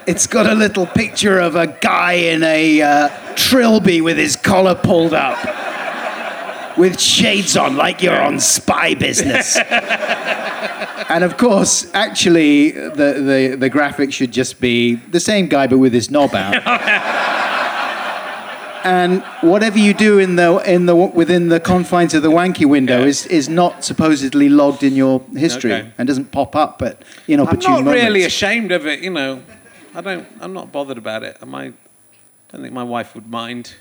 it's 0.07 0.27
got 0.27 0.47
a 0.47 0.55
little 0.55 0.85
picture 0.85 1.39
of 1.39 1.57
a 1.57 1.67
guy 1.67 2.13
in 2.13 2.41
a 2.41 2.81
uh, 2.81 3.09
trilby 3.35 3.99
with 3.99 4.15
his 4.15 4.37
collar 4.37 4.75
pulled 4.75 5.13
up 5.13 5.37
with 6.77 7.01
shades 7.01 7.57
on 7.57 7.75
like 7.75 8.01
you're 8.01 8.17
on 8.17 8.39
spy 8.39 8.93
business. 8.93 9.57
And 11.09 11.25
of 11.25 11.35
course, 11.35 11.93
actually, 11.93 12.71
the, 12.71 12.89
the, 13.51 13.57
the 13.59 13.69
graphic 13.69 14.13
should 14.13 14.31
just 14.31 14.61
be 14.61 14.95
the 14.95 15.19
same 15.19 15.47
guy 15.47 15.67
but 15.67 15.79
with 15.79 15.91
his 15.91 16.09
knob 16.09 16.33
out. 16.33 16.63
And 18.83 19.21
whatever 19.41 19.77
you 19.79 19.93
do 19.93 20.19
in 20.19 20.35
the, 20.35 20.57
in 20.71 20.85
the, 20.85 20.95
within 20.95 21.49
the 21.49 21.59
confines 21.59 22.13
of 22.13 22.21
the 22.23 22.29
wanky 22.31 22.65
window 22.65 22.99
Yeah. 22.99 23.05
is, 23.05 23.25
is 23.27 23.47
not 23.49 23.83
supposedly 23.83 24.49
logged 24.49 24.83
in 24.83 24.95
your 24.95 25.21
history 25.35 25.73
Okay. 25.73 25.91
and 25.97 26.07
doesn't 26.07 26.31
pop 26.31 26.55
up 26.55 26.81
at 26.81 27.03
inopportune 27.27 27.71
I'm 27.71 27.77
not 27.79 27.85
moments. 27.85 28.03
really 28.05 28.23
ashamed 28.23 28.71
of 28.71 28.85
it. 28.85 28.99
You 29.01 29.09
know, 29.11 29.41
I 29.95 30.01
don't. 30.01 30.27
I'm 30.41 30.53
not 30.53 30.71
bothered 30.71 30.97
about 30.97 31.23
it. 31.23 31.37
Am 31.41 31.53
I? 31.55 31.73
Don't 32.51 32.61
think 32.61 32.73
my 32.73 32.83
wife 32.83 33.15
would 33.15 33.27
mind. 33.29 33.75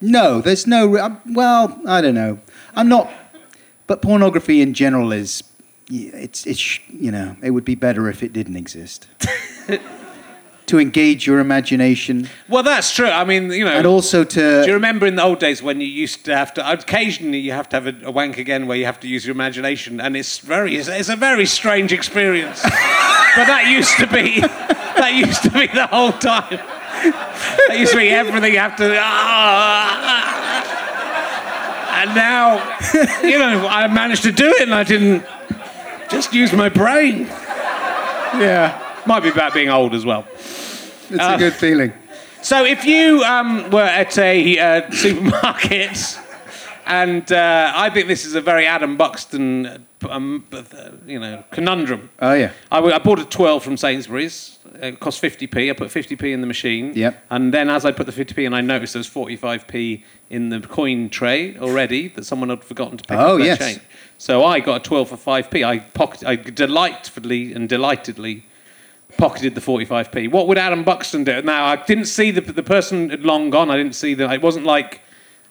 No, 0.00 0.40
there's 0.40 0.66
no. 0.66 0.86
re- 0.86 1.00
um, 1.00 1.20
Well, 1.32 1.80
I 1.86 2.00
don't 2.00 2.14
know. 2.14 2.38
I'm 2.76 2.88
not. 2.88 3.10
But 3.86 4.00
pornography 4.02 4.60
in 4.62 4.74
general 4.74 5.12
is. 5.12 5.42
It's, 5.90 6.46
it's 6.46 6.78
you 6.88 7.10
know 7.10 7.36
it 7.42 7.50
would 7.50 7.64
be 7.66 7.74
better 7.74 8.08
if 8.08 8.22
it 8.22 8.32
didn't 8.32 8.56
exist. 8.56 9.06
to 10.66 10.78
engage 10.78 11.26
your 11.26 11.40
imagination 11.40 12.28
Well, 12.48 12.62
that's 12.62 12.94
true. 12.94 13.08
I 13.08 13.24
mean, 13.24 13.50
you 13.52 13.64
know. 13.64 13.72
and 13.72 13.86
also 13.86 14.24
to. 14.24 14.62
Do 14.62 14.66
you 14.66 14.74
remember 14.74 15.06
in 15.06 15.16
the 15.16 15.22
old 15.22 15.38
days 15.38 15.62
when 15.62 15.80
you 15.80 15.86
used 15.86 16.24
to 16.24 16.36
have 16.36 16.52
to 16.54 16.72
occasionally 16.72 17.38
you 17.38 17.52
have 17.52 17.68
to 17.70 17.76
have 17.80 17.86
a, 17.86 17.94
a 18.06 18.10
wank 18.10 18.38
again 18.38 18.66
where 18.66 18.76
you 18.76 18.86
have 18.86 19.00
to 19.00 19.08
use 19.08 19.26
your 19.26 19.34
imagination 19.34 20.00
and 20.00 20.16
it's 20.16 20.38
very 20.38 20.76
it's, 20.76 20.88
it's 20.88 21.08
a 21.08 21.16
very 21.16 21.46
strange 21.46 21.92
experience. 21.92 22.62
but 23.36 23.46
that 23.46 23.66
used 23.68 23.96
to 23.98 24.06
be 24.06 24.40
that 25.00 25.12
used 25.14 25.42
to 25.42 25.50
be 25.50 25.66
the 25.68 25.86
whole 25.86 26.12
time. 26.12 26.58
That 27.68 27.76
used 27.78 27.92
to 27.92 27.98
be 27.98 28.08
everything 28.08 28.52
you 28.52 28.58
have 28.58 28.76
to 28.76 28.96
ah, 28.98 30.34
and 32.02 32.14
now 32.14 32.56
you 33.22 33.38
know 33.38 33.66
I 33.66 33.86
managed 33.88 34.22
to 34.24 34.32
do 34.32 34.48
it 34.48 34.62
and 34.62 34.74
I 34.74 34.84
didn't 34.84 35.24
just 36.10 36.32
use 36.32 36.52
my 36.52 36.68
brain. 36.68 37.26
yeah, 38.38 38.78
Might 39.06 39.20
be 39.22 39.28
about 39.28 39.52
being 39.54 39.68
old 39.68 39.94
as 39.94 40.04
well. 40.04 40.26
it's 40.34 41.10
a 41.10 41.36
good 41.38 41.52
feeling. 41.54 41.92
So 42.42 42.64
if 42.64 42.84
you 42.84 43.22
um, 43.24 43.70
were 43.70 43.82
at 43.82 44.16
a 44.18 44.58
uh, 44.58 44.90
supermarket, 44.90 46.18
and 46.86 47.30
uh, 47.32 47.72
I 47.74 47.88
think 47.90 48.08
this 48.08 48.24
is 48.26 48.34
a 48.34 48.40
very 48.40 48.66
Adam 48.66 48.96
Buxton, 48.96 49.86
um, 50.08 50.44
uh, 50.52 50.62
you 51.06 51.18
know, 51.18 51.42
conundrum. 51.50 52.10
Oh 52.20 52.34
yeah, 52.34 52.52
I, 52.70 52.76
w- 52.76 52.94
I 52.94 52.98
bought 52.98 53.18
a 53.18 53.24
twirl 53.24 53.60
from 53.60 53.76
Sainsbury's. 53.76 54.58
It 54.74 55.00
cost 55.00 55.22
50p. 55.22 55.70
I 55.70 55.72
put 55.72 55.88
50p 55.88 56.32
in 56.32 56.40
the 56.40 56.46
machine. 56.46 56.92
Yep. 56.94 57.24
And 57.30 57.54
then 57.54 57.70
as 57.70 57.84
I 57.84 57.92
put 57.92 58.06
the 58.06 58.12
50p 58.12 58.44
in, 58.44 58.52
I 58.52 58.60
noticed 58.60 58.92
there 58.94 59.00
was 59.00 59.08
45p 59.08 60.02
in 60.30 60.48
the 60.48 60.60
coin 60.60 61.08
tray 61.10 61.56
already 61.58 62.08
that 62.08 62.24
someone 62.24 62.48
had 62.50 62.64
forgotten 62.64 62.98
to 62.98 63.04
pick 63.04 63.16
Oh, 63.16 63.34
up 63.34 63.38
their 63.38 63.46
yes. 63.46 63.58
change. 63.58 63.80
So 64.18 64.44
I 64.44 64.58
got 64.60 64.80
a 64.80 64.84
twirl 64.84 65.04
for 65.04 65.16
5p. 65.16 65.64
I, 65.64 65.78
pocket, 65.78 66.24
I 66.26 66.34
delightfully 66.36 67.52
and 67.54 67.68
delightedly 67.68 68.44
pocketed 69.16 69.54
the 69.54 69.60
45p. 69.60 70.30
What 70.30 70.48
would 70.48 70.58
Adam 70.58 70.84
Buxton 70.84 71.24
do? 71.24 71.42
Now, 71.42 71.66
I 71.66 71.76
didn't 71.76 72.06
see 72.06 72.30
the, 72.30 72.40
the 72.40 72.62
person 72.62 73.10
had 73.10 73.22
long 73.24 73.50
gone. 73.50 73.70
I 73.70 73.76
didn't 73.76 73.94
see 73.94 74.14
them. 74.14 74.30
It 74.30 74.42
wasn't 74.42 74.66
like 74.66 75.00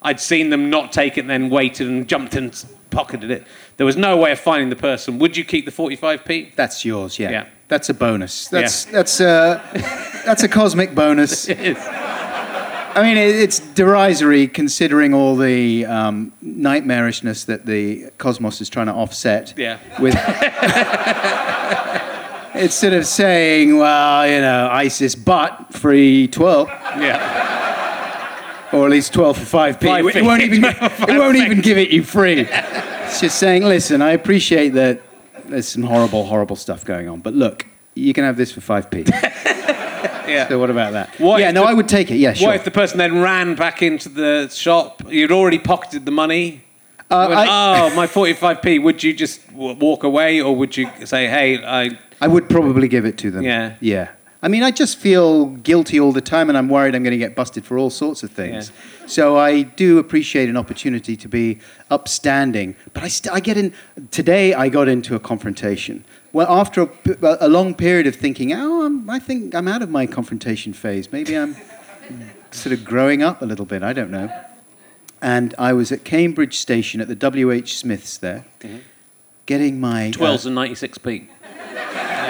I'd 0.02 0.20
seen 0.20 0.50
them 0.50 0.70
not 0.70 0.92
take 0.92 1.18
it 1.18 1.22
and 1.22 1.30
then 1.30 1.50
waited 1.50 1.88
and 1.88 2.08
jumped 2.08 2.36
and 2.36 2.64
pocketed 2.90 3.32
it. 3.32 3.46
There 3.78 3.86
was 3.86 3.96
no 3.98 4.18
way 4.18 4.32
of 4.32 4.40
finding 4.40 4.70
the 4.70 4.76
person. 4.76 5.18
Would 5.20 5.36
you 5.38 5.46
keep 5.46 5.66
the 5.66 5.72
45p? 5.72 6.56
that's 6.56 6.84
yours. 6.86 7.18
Yeah, 7.18 7.32
Yeah. 7.32 7.46
that's 7.68 7.90
a 7.90 7.94
bonus. 7.94 8.48
That's 8.50 8.86
that's 8.86 9.20
a 9.20 9.62
that's 10.26 10.44
a 10.44 10.48
cosmic 10.50 10.94
bonus. 10.94 11.50
I 12.96 13.02
mean, 13.02 13.18
it's 13.18 13.60
derisory 13.60 14.48
considering 14.48 15.16
all 15.16 15.36
the 15.36 15.84
um, 15.88 16.32
nightmarishness 16.46 17.46
that 17.48 17.66
the 17.66 18.12
cosmos 18.20 18.62
is 18.62 18.70
trying 18.70 18.86
to 18.86 18.94
offset. 18.94 19.56
Yeah. 19.58 19.80
With 20.00 20.14
sort 22.70 22.94
of 22.94 23.06
saying, 23.06 23.78
well, 23.78 24.28
you 24.28 24.42
know, 24.42 24.70
ISIS, 24.72 25.16
but 25.16 25.74
free 25.74 26.28
twirl, 26.28 26.66
Yeah. 26.98 28.70
or 28.72 28.86
at 28.86 28.92
least 28.92 29.14
twirl 29.14 29.34
for 29.34 29.46
five 29.46 29.80
p. 29.80 29.88
It 29.88 29.92
5p. 30.06 30.24
won't 30.24 30.42
even 30.44 30.62
12 30.74 31.10
it 31.10 31.18
won't 31.20 31.36
even 31.38 31.62
give 31.62 31.78
it 31.78 31.90
you 31.90 32.04
free. 32.04 32.42
It's 32.50 33.22
just 33.22 33.38
saying, 33.40 33.64
listen, 33.64 34.02
I 34.02 34.12
appreciate 34.12 34.70
that. 34.70 35.02
There's 35.46 35.68
some 35.68 35.84
horrible, 35.84 36.26
horrible 36.26 36.56
stuff 36.56 36.86
going 36.86 37.10
on, 37.10 37.20
but 37.20 37.34
look, 37.34 37.66
you 37.96 38.14
can 38.14 38.24
have 38.24 38.38
this 38.38 38.52
for 38.52 38.62
five 38.62 38.90
p. 38.90 39.06
Yeah. 40.26 40.48
So 40.48 40.58
what 40.58 40.70
about 40.70 40.94
that? 40.94 41.10
What 41.20 41.42
yeah, 41.42 41.52
no, 41.52 41.64
the- 41.64 41.68
I 41.68 41.74
would 41.74 41.90
take 41.90 42.10
it. 42.10 42.16
Yeah, 42.16 42.32
sure. 42.32 42.48
What 42.48 42.56
if 42.56 42.64
the 42.64 42.72
person 42.72 42.98
then 42.98 43.22
ran 43.22 43.56
back 43.56 43.82
into 43.84 44.08
the 44.08 44.48
shop? 44.48 45.04
You'd 45.10 45.34
already 45.34 45.60
pocketed 45.60 46.06
the 46.06 46.12
money. 46.12 46.64
Uh, 47.12 47.26
went, 47.28 47.42
I- 47.42 47.82
oh, 47.90 47.94
my 47.96 48.08
45p. 48.08 48.82
Would 48.82 49.04
you 49.04 49.14
just 49.14 49.46
w- 49.52 49.76
walk 49.78 50.04
away 50.06 50.40
or 50.42 50.56
would 50.56 50.78
you 50.78 50.90
say, 51.04 51.28
hey, 51.28 51.62
I. 51.64 52.00
I 52.24 52.28
would 52.28 52.48
probably 52.50 52.88
give 52.88 53.06
it 53.06 53.18
to 53.20 53.32
them. 53.32 53.44
Yeah. 53.44 53.76
Yeah. 53.82 54.10
I 54.42 54.50
mean, 54.50 54.64
I 54.64 54.72
just 54.72 54.98
feel 54.98 55.46
guilty 55.46 55.98
all 56.00 56.12
the 56.12 56.22
time, 56.22 56.50
and 56.50 56.58
I'm 56.58 56.68
worried 56.68 56.96
I'm 56.96 57.04
going 57.04 57.12
to 57.20 57.26
get 57.28 57.34
busted 57.36 57.64
for 57.66 57.78
all 57.78 57.90
sorts 57.90 58.24
of 58.24 58.32
things. 58.32 58.72
So 59.06 59.38
I 59.38 59.62
do 59.64 60.00
appreciate 60.00 60.50
an 60.50 60.58
opportunity 60.58 61.16
to 61.16 61.28
be 61.30 61.60
upstanding. 61.90 62.76
But 62.94 63.04
I, 63.04 63.08
st- 63.08 63.34
I 63.34 63.40
get 63.40 63.56
in. 63.58 63.74
Today, 64.12 64.54
I 64.54 64.68
got 64.70 64.88
into 64.90 65.16
a 65.16 65.20
confrontation. 65.20 66.04
Well, 66.34 66.48
after 66.50 66.82
a, 66.82 66.88
p- 66.88 67.16
a 67.22 67.48
long 67.48 67.74
period 67.74 68.06
of 68.08 68.16
thinking, 68.16 68.52
oh, 68.54 68.84
I'm, 68.86 69.10
I 69.10 69.20
think 69.20 69.56
I'm 69.56 69.68
out 69.70 69.82
of 69.82 69.90
my 69.90 70.06
confrontation 70.06 70.74
phase. 70.74 71.10
Maybe 71.12 71.38
I'm 71.38 71.56
sort 72.52 72.74
of 72.74 72.84
growing 72.84 73.22
up 73.24 73.42
a 73.42 73.46
little 73.46 73.66
bit. 73.66 73.82
I 73.84 73.94
don't 73.94 74.12
know. 74.12 74.30
And 75.22 75.56
I 75.58 75.72
was 75.72 75.92
at 75.94 76.04
Cambridge 76.04 76.58
Station 76.58 77.00
at 77.00 77.08
the 77.08 77.16
W.H. 77.16 77.78
Smiths 77.78 78.18
there, 78.18 78.44
getting 79.46 79.80
my. 79.80 80.10
uh, 80.10 80.12
twirls 80.12 80.46
and 80.46 80.58
96p. 80.58 81.28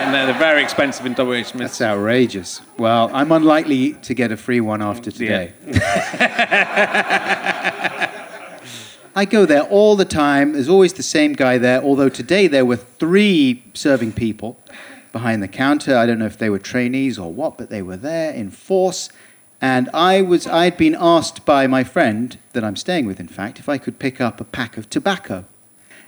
And 0.04 0.14
they're, 0.14 0.34
very 0.34 0.62
expensive 0.64 1.06
in 1.06 1.14
WH 1.14 1.46
Smith. 1.46 1.54
That's 1.60 1.82
outrageous. 1.82 2.62
Well, 2.78 3.10
I'm 3.14 3.32
unlikely 3.32 3.94
to 3.94 4.14
get 4.14 4.32
a 4.32 4.38
free 4.38 4.60
one 4.60 4.82
after 4.82 5.12
today. 5.12 5.54
I 9.16 9.26
go 9.26 9.46
there 9.46 9.62
all 9.64 9.96
the 9.96 10.06
time. 10.06 10.54
There's 10.54 10.70
always 10.70 10.94
the 10.94 11.04
same 11.04 11.34
guy 11.34 11.58
there, 11.60 11.82
although 11.82 12.10
today 12.10 12.48
there 12.48 12.66
were 12.66 12.78
three 12.78 13.64
serving 13.74 14.14
people 14.14 14.60
behind 15.12 15.44
the 15.44 15.48
counter. 15.48 15.96
I 15.96 16.06
don't 16.06 16.20
know 16.20 16.26
if 16.26 16.38
they 16.38 16.50
were 16.50 16.60
trainees 16.60 17.20
or 17.20 17.32
what, 17.32 17.58
but 17.58 17.70
they 17.70 17.82
were 17.84 17.98
there 17.98 18.34
in 18.34 18.50
force. 18.50 19.10
And 19.62 19.90
I 19.94 20.22
was 20.22 20.48
I'd 20.48 20.76
been 20.78 20.98
asked 21.00 21.46
by 21.46 21.68
my 21.68 21.84
friend 21.84 22.38
that 22.54 22.64
I'm 22.64 22.76
staying 22.76 23.06
with, 23.06 23.20
in 23.20 23.28
fact, 23.28 23.60
if 23.60 23.70
I 23.70 23.78
could 23.78 24.00
pick 24.00 24.20
up 24.20 24.42
a 24.42 24.44
pack 24.44 24.78
of 24.78 24.90
tobacco. 24.90 25.46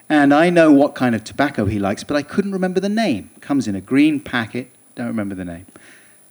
And 0.07 0.33
I 0.33 0.49
know 0.49 0.71
what 0.71 0.93
kind 0.93 1.15
of 1.15 1.23
tobacco 1.23 1.65
he 1.65 1.79
likes, 1.79 2.03
but 2.03 2.15
I 2.15 2.21
couldn't 2.21 2.51
remember 2.51 2.79
the 2.79 2.89
name. 2.89 3.31
Comes 3.41 3.67
in 3.67 3.75
a 3.75 3.81
green 3.81 4.19
packet, 4.19 4.69
don't 4.93 5.07
remember 5.07 5.33
the 5.35 5.45
name. 5.45 5.65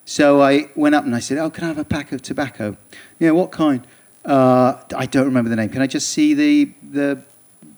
So 0.04 0.42
I 0.42 0.68
went 0.76 0.94
up 0.94 1.04
and 1.04 1.14
I 1.14 1.18
said, 1.20 1.38
Oh, 1.38 1.50
can 1.50 1.64
I 1.64 1.68
have 1.68 1.78
a 1.78 1.84
pack 1.84 2.12
of 2.12 2.22
tobacco? 2.22 2.76
Yeah, 3.18 3.32
what 3.32 3.50
kind? 3.50 3.86
Uh, 4.24 4.80
I 4.96 5.06
don't 5.06 5.24
remember 5.24 5.50
the 5.50 5.56
name. 5.56 5.70
Can 5.70 5.82
I 5.82 5.86
just 5.86 6.08
see 6.08 6.34
the, 6.34 6.72
the, 6.82 7.22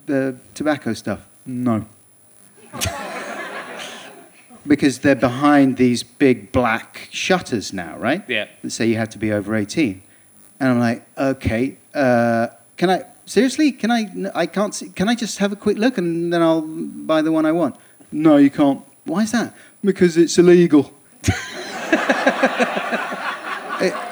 the 0.06 0.36
tobacco 0.54 0.92
stuff? 0.92 1.26
No. 1.44 1.86
because 4.66 4.98
they're 5.00 5.14
behind 5.14 5.76
these 5.76 6.02
big 6.02 6.52
black 6.52 7.08
shutters 7.10 7.72
now, 7.72 7.96
right? 7.96 8.22
Yeah. 8.28 8.48
That 8.62 8.70
say 8.70 8.86
you 8.86 8.96
have 8.96 9.10
to 9.10 9.18
be 9.18 9.32
over 9.32 9.54
18. 9.54 10.02
And 10.58 10.70
I'm 10.70 10.80
like, 10.80 11.06
okay, 11.16 11.78
uh, 11.94 12.48
can 12.76 12.90
I, 12.90 13.04
seriously, 13.26 13.72
can 13.72 13.90
I, 13.90 14.08
I 14.34 14.46
can't 14.46 14.74
see, 14.74 14.88
can 14.88 15.08
I 15.08 15.14
just 15.14 15.38
have 15.38 15.52
a 15.52 15.56
quick 15.56 15.76
look 15.76 15.98
and 15.98 16.32
then 16.32 16.40
I'll 16.42 16.62
buy 16.62 17.20
the 17.22 17.30
one 17.32 17.44
I 17.44 17.52
want? 17.52 17.76
No, 18.10 18.36
you 18.36 18.50
can't. 18.50 18.80
Why 19.04 19.22
is 19.22 19.32
that? 19.32 19.54
Because 19.84 20.16
it's 20.16 20.38
illegal. 20.38 20.92
It- 23.80 23.94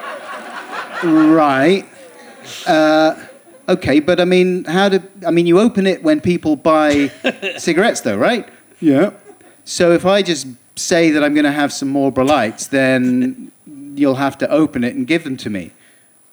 right. 1.05 1.87
Uh, 2.67 3.15
okay, 3.69 4.01
but 4.01 4.21
I 4.21 4.25
mean, 4.25 4.65
how 4.65 4.89
do, 4.89 5.03
I 5.27 5.31
mean, 5.31 5.47
you 5.47 5.59
open 5.61 5.87
it 5.87 6.03
when 6.03 6.21
people 6.21 6.57
buy 6.57 7.09
cigarettes 7.57 8.01
though, 8.01 8.17
right? 8.17 8.49
Yeah. 8.81 9.11
So 9.65 9.93
if 9.93 10.05
I 10.05 10.23
just 10.23 10.47
say 10.77 11.11
that 11.11 11.23
I'm 11.25 11.35
going 11.35 11.45
to 11.45 11.53
have 11.53 11.73
some 11.73 11.89
Marlboro 11.91 12.25
Lights, 12.25 12.67
then 12.69 13.53
you'll 13.95 14.17
have 14.17 14.37
to 14.39 14.51
open 14.51 14.85
it 14.85 14.95
and 14.95 15.07
give 15.07 15.25
them 15.25 15.37
to 15.39 15.51
me. 15.51 15.71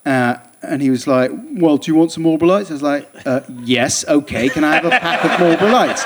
Uh, 0.06 0.36
and 0.64 0.82
he 0.82 0.90
was 0.90 1.08
like, 1.08 1.32
Well, 1.34 1.78
do 1.78 1.92
you 1.92 1.96
want 1.96 2.12
some 2.12 2.24
Marlboro 2.24 2.48
Lights? 2.50 2.70
I 2.70 2.74
was 2.74 2.84
like, 2.84 3.10
uh, 3.26 3.42
Yes, 3.64 4.06
okay. 4.08 4.50
Can 4.50 4.64
I 4.64 4.76
have 4.76 4.86
a 4.86 4.90
pack 4.92 5.24
of 5.26 5.40
Marlboro 5.40 5.70
Lights? 5.70 6.04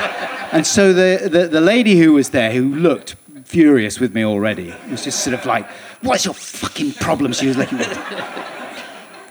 And 0.52 0.66
so 0.66 0.94
the, 0.94 1.28
the, 1.30 1.48
the 1.48 1.62
lady 1.62 1.98
who 2.00 2.14
was 2.14 2.30
there, 2.30 2.52
who 2.52 2.74
looked 2.76 3.16
furious 3.44 4.00
with 4.00 4.14
me 4.14 4.24
already, 4.24 4.74
was 4.90 5.04
just 5.04 5.24
sort 5.24 5.34
of 5.34 5.46
like, 5.46 5.68
What's 6.02 6.26
your 6.26 6.34
fucking 6.34 6.94
problem? 6.94 7.34
She 7.34 7.48
was 7.48 7.58
looking. 7.58 7.80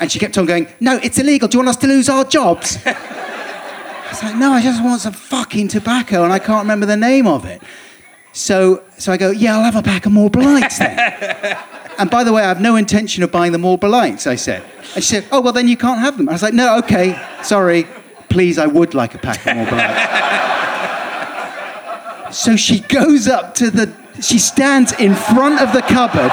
And 0.00 0.10
she 0.10 0.18
kept 0.18 0.36
on 0.36 0.44
going, 0.46 0.68
No, 0.80 0.96
it's 1.02 1.18
illegal. 1.18 1.48
Do 1.48 1.56
you 1.56 1.58
want 1.60 1.70
us 1.70 1.76
to 1.78 1.86
lose 1.86 2.08
our 2.08 2.24
jobs? 2.24 2.78
I 2.84 4.06
was 4.10 4.22
like, 4.22 4.36
No, 4.36 4.52
I 4.52 4.62
just 4.62 4.82
want 4.84 5.00
some 5.00 5.12
fucking 5.14 5.68
tobacco, 5.68 6.24
and 6.24 6.32
I 6.32 6.38
can't 6.38 6.62
remember 6.64 6.86
the 6.86 6.96
name 6.96 7.26
of 7.26 7.44
it. 7.44 7.62
So, 8.32 8.82
so 8.98 9.12
I 9.12 9.16
go, 9.16 9.30
Yeah, 9.30 9.56
I'll 9.56 9.64
have 9.64 9.76
a 9.76 9.82
pack 9.82 10.04
of 10.06 10.12
Marlboro 10.12 10.42
Lights 10.42 10.78
then. 10.78 11.58
And 11.98 12.10
by 12.10 12.24
the 12.24 12.32
way, 12.32 12.42
I 12.42 12.48
have 12.48 12.60
no 12.60 12.76
intention 12.76 13.22
of 13.22 13.30
buying 13.30 13.52
the 13.52 13.58
Marlboro 13.58 13.90
Lights, 13.90 14.26
I 14.26 14.36
said. 14.36 14.64
And 14.94 15.04
she 15.04 15.14
said, 15.14 15.26
Oh, 15.30 15.40
well, 15.40 15.52
then 15.52 15.68
you 15.68 15.76
can't 15.76 16.00
have 16.00 16.16
them. 16.16 16.28
I 16.28 16.32
was 16.32 16.42
like, 16.42 16.54
No, 16.54 16.78
okay, 16.78 17.20
sorry. 17.42 17.86
Please, 18.28 18.58
I 18.58 18.66
would 18.66 18.94
like 18.94 19.14
a 19.14 19.18
pack 19.18 19.46
of 19.46 19.72
Lights. 19.72 20.08
so 22.44 22.56
she 22.56 22.80
goes 22.80 23.28
up 23.28 23.54
to 23.56 23.70
the, 23.70 23.92
she 24.20 24.38
stands 24.38 24.92
in 24.92 25.14
front 25.14 25.60
of 25.60 25.72
the 25.72 25.82
cupboard. 25.82 26.32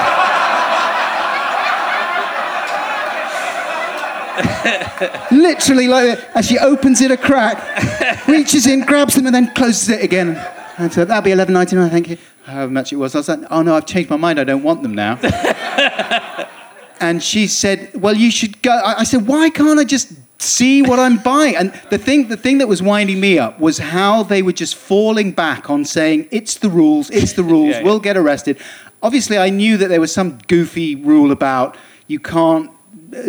Literally 5.31 5.87
like 5.87 6.07
that. 6.07 6.29
And 6.35 6.45
she 6.45 6.57
opens 6.57 7.01
it 7.01 7.11
a 7.11 7.17
crack, 7.17 8.27
reaches 8.27 8.67
in, 8.67 8.81
grabs 8.81 9.15
them, 9.15 9.25
and 9.25 9.35
then 9.35 9.53
closes 9.53 9.89
it 9.89 10.03
again. 10.03 10.35
And 10.77 10.91
said, 10.91 11.07
That'll 11.07 11.23
be 11.23 11.31
eleven 11.31 11.53
ninety 11.53 11.75
nine, 11.75 11.89
thank 11.89 12.09
you. 12.09 12.17
How 12.45 12.67
much 12.67 12.91
it 12.91 12.95
was. 12.95 13.15
I 13.15 13.19
was 13.19 13.29
like, 13.29 13.39
Oh 13.49 13.61
no, 13.61 13.75
I've 13.75 13.85
changed 13.85 14.09
my 14.09 14.17
mind. 14.17 14.39
I 14.39 14.43
don't 14.43 14.63
want 14.63 14.83
them 14.83 14.95
now. 14.95 15.19
and 17.01 17.21
she 17.21 17.47
said, 17.47 17.89
"Well, 17.99 18.15
you 18.15 18.31
should 18.31 18.61
go." 18.61 18.71
I 18.71 19.03
said, 19.03 19.27
"Why 19.27 19.49
can't 19.49 19.79
I 19.79 19.83
just 19.83 20.13
see 20.39 20.81
what 20.83 20.99
I'm 20.99 21.17
buying?" 21.17 21.55
And 21.55 21.73
the 21.89 21.97
thing, 21.97 22.27
the 22.29 22.37
thing 22.37 22.59
that 22.59 22.67
was 22.67 22.81
winding 22.81 23.19
me 23.19 23.39
up 23.39 23.59
was 23.59 23.79
how 23.79 24.23
they 24.23 24.41
were 24.41 24.53
just 24.53 24.75
falling 24.75 25.31
back 25.31 25.69
on 25.69 25.83
saying, 25.83 26.27
"It's 26.31 26.55
the 26.57 26.69
rules. 26.69 27.09
It's 27.09 27.33
the 27.33 27.43
rules. 27.53 27.71
Yeah, 27.71 27.79
yeah. 27.79 27.83
We'll 27.83 27.99
get 27.99 28.15
arrested." 28.15 28.57
Obviously, 29.03 29.37
I 29.39 29.49
knew 29.49 29.77
that 29.77 29.87
there 29.87 29.99
was 29.99 30.13
some 30.13 30.37
goofy 30.47 30.95
rule 30.95 31.31
about 31.31 31.75
you 32.07 32.19
can't 32.19 32.69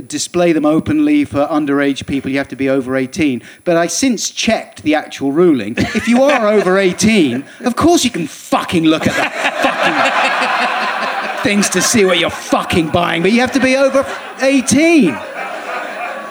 display 0.07 0.53
them 0.53 0.65
openly 0.65 1.25
for 1.25 1.47
underage 1.47 2.07
people. 2.07 2.31
You 2.31 2.39
have 2.39 2.49
to 2.49 2.57
be 2.57 2.69
over 2.69 2.97
18. 2.97 3.43
But 3.65 3.77
I 3.77 3.87
since 3.87 4.31
checked 4.31 4.83
the 4.83 4.95
actual 4.95 5.33
ruling. 5.33 5.75
If 5.77 6.09
you 6.09 6.23
are 6.23 6.47
over 6.53 6.79
18, 6.79 7.45
of 7.61 7.77
course 7.77 8.05
you 8.05 8.11
can 8.11 8.27
fucking 8.27 8.85
look 8.85 9.07
at 9.07 9.17
that 9.17 9.33
fucking 9.63 11.43
things 11.43 11.69
to 11.71 11.83
see 11.83 12.05
what 12.05 12.19
you're 12.19 12.31
fucking 12.31 12.91
buying, 12.91 13.23
but 13.23 13.33
you 13.33 13.41
have 13.41 13.53
to 13.53 13.61
be 13.61 13.77
over 13.77 14.07
18. 14.41 15.19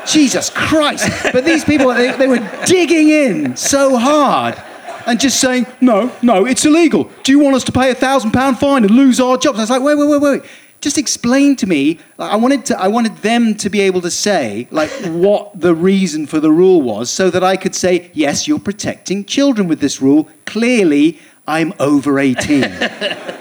Jesus 0.08 0.50
Christ. 0.50 1.32
But 1.32 1.46
these 1.46 1.64
people, 1.64 1.94
they, 1.94 2.12
they 2.14 2.28
were 2.28 2.40
digging 2.66 3.10
in 3.10 3.56
so 3.56 3.98
hard 3.98 4.62
and 5.06 5.20
just 5.20 5.40
saying, 5.40 5.68
no, 5.80 6.12
no, 6.22 6.46
it's 6.46 6.66
illegal. 6.66 7.10
Do 7.24 7.32
you 7.32 7.40
want 7.40 7.56
us 7.56 7.64
to 7.66 7.72
pay 7.72 7.92
a 7.92 7.96
thousand 7.96 8.32
pound 8.32 8.60
fine 8.60 8.84
and 8.84 8.92
lose 8.92 9.20
our 9.20 9.38
jobs? 9.38 9.60
I 9.60 9.62
was 9.62 9.70
like, 9.70 9.82
wait, 9.82 9.96
wait, 9.96 10.10
wait, 10.10 10.22
wait. 10.22 10.44
Just 10.82 10.98
explain 10.98 11.56
to 11.58 11.68
me. 11.68 12.00
Like, 12.18 12.32
I 12.32 12.36
wanted 12.36 12.66
to, 12.66 12.80
I 12.80 12.88
wanted 12.88 13.18
them 13.18 13.56
to 13.56 13.70
be 13.70 13.82
able 13.82 14.02
to 14.02 14.12
say 14.12 14.68
like 14.72 14.90
what 15.06 15.60
the 15.60 15.76
reason 15.76 16.26
for 16.28 16.40
the 16.40 16.52
rule 16.52 16.82
was, 16.82 17.10
so 17.10 17.30
that 17.30 17.44
I 17.44 17.56
could 17.56 17.76
say, 17.76 18.10
yes, 18.14 18.48
you're 18.48 18.60
protecting 18.60 19.24
children 19.26 19.68
with 19.68 19.80
this 19.80 20.02
rule. 20.02 20.28
Clearly, 20.46 21.20
I'm 21.48 21.74
over 21.80 22.20
18. 22.20 22.62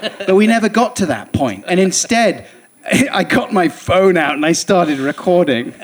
But 0.01 0.35
we 0.35 0.47
never 0.47 0.69
got 0.69 0.95
to 0.97 1.05
that. 1.07 1.35
And 1.67 1.79
instead, 1.79 2.47
I 3.11 3.23
got 3.23 3.53
my 3.53 3.69
phone 3.69 4.17
out 4.17 4.35
and 4.35 4.45
I 4.45 4.53
started 4.53 4.99
recording. 4.99 5.73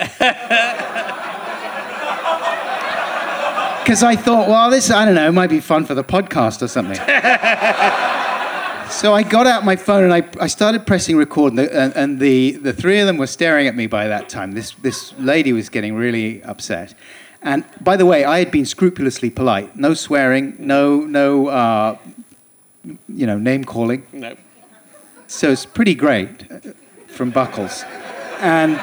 Because 3.83 4.03
I 4.03 4.17
thought, 4.17 4.49
well, 4.49 4.69
this, 4.69 4.91
I 4.91 5.05
don't 5.05 5.15
know, 5.15 5.31
might 5.31 5.49
be 5.49 5.61
fun 5.61 5.85
for 5.85 5.95
the 5.95 6.03
podcast 6.03 6.61
or 6.61 6.67
something. 6.67 6.97
So 8.89 9.13
I 9.13 9.23
got 9.23 9.47
out 9.47 9.65
my 9.65 9.75
phone 9.75 10.03
and 10.03 10.13
I, 10.13 10.27
I 10.39 10.47
started 10.47 10.85
pressing 10.85 11.17
record, 11.17 11.53
and, 11.53 11.59
the, 11.59 11.75
and, 11.75 11.95
and 11.95 12.19
the, 12.19 12.51
the 12.53 12.73
three 12.73 12.99
of 12.99 13.07
them 13.07 13.17
were 13.17 13.27
staring 13.27 13.67
at 13.67 13.75
me 13.75 13.87
by 13.87 14.07
that 14.07 14.29
time. 14.29 14.53
This, 14.53 14.71
this 14.81 15.13
lady 15.19 15.53
was 15.53 15.69
getting 15.69 15.95
really 15.95 16.43
upset. 16.43 16.93
And 17.41 17.65
by 17.81 17.97
the 17.97 18.05
way, 18.05 18.25
I 18.25 18.39
had 18.39 18.51
been 18.51 18.65
scrupulously 18.65 19.29
polite. 19.29 19.75
No 19.75 19.93
swearing, 19.93 20.55
no, 20.59 21.01
no 21.01 21.47
uh, 21.47 21.97
you 23.07 23.27
know, 23.27 23.37
name 23.37 23.63
calling. 23.63 24.05
No. 24.11 24.35
So 25.27 25.51
it's 25.51 25.65
pretty 25.65 25.95
great 25.95 26.49
uh, 26.51 26.59
from 27.07 27.31
Buckles. 27.31 27.83
And 28.39 28.81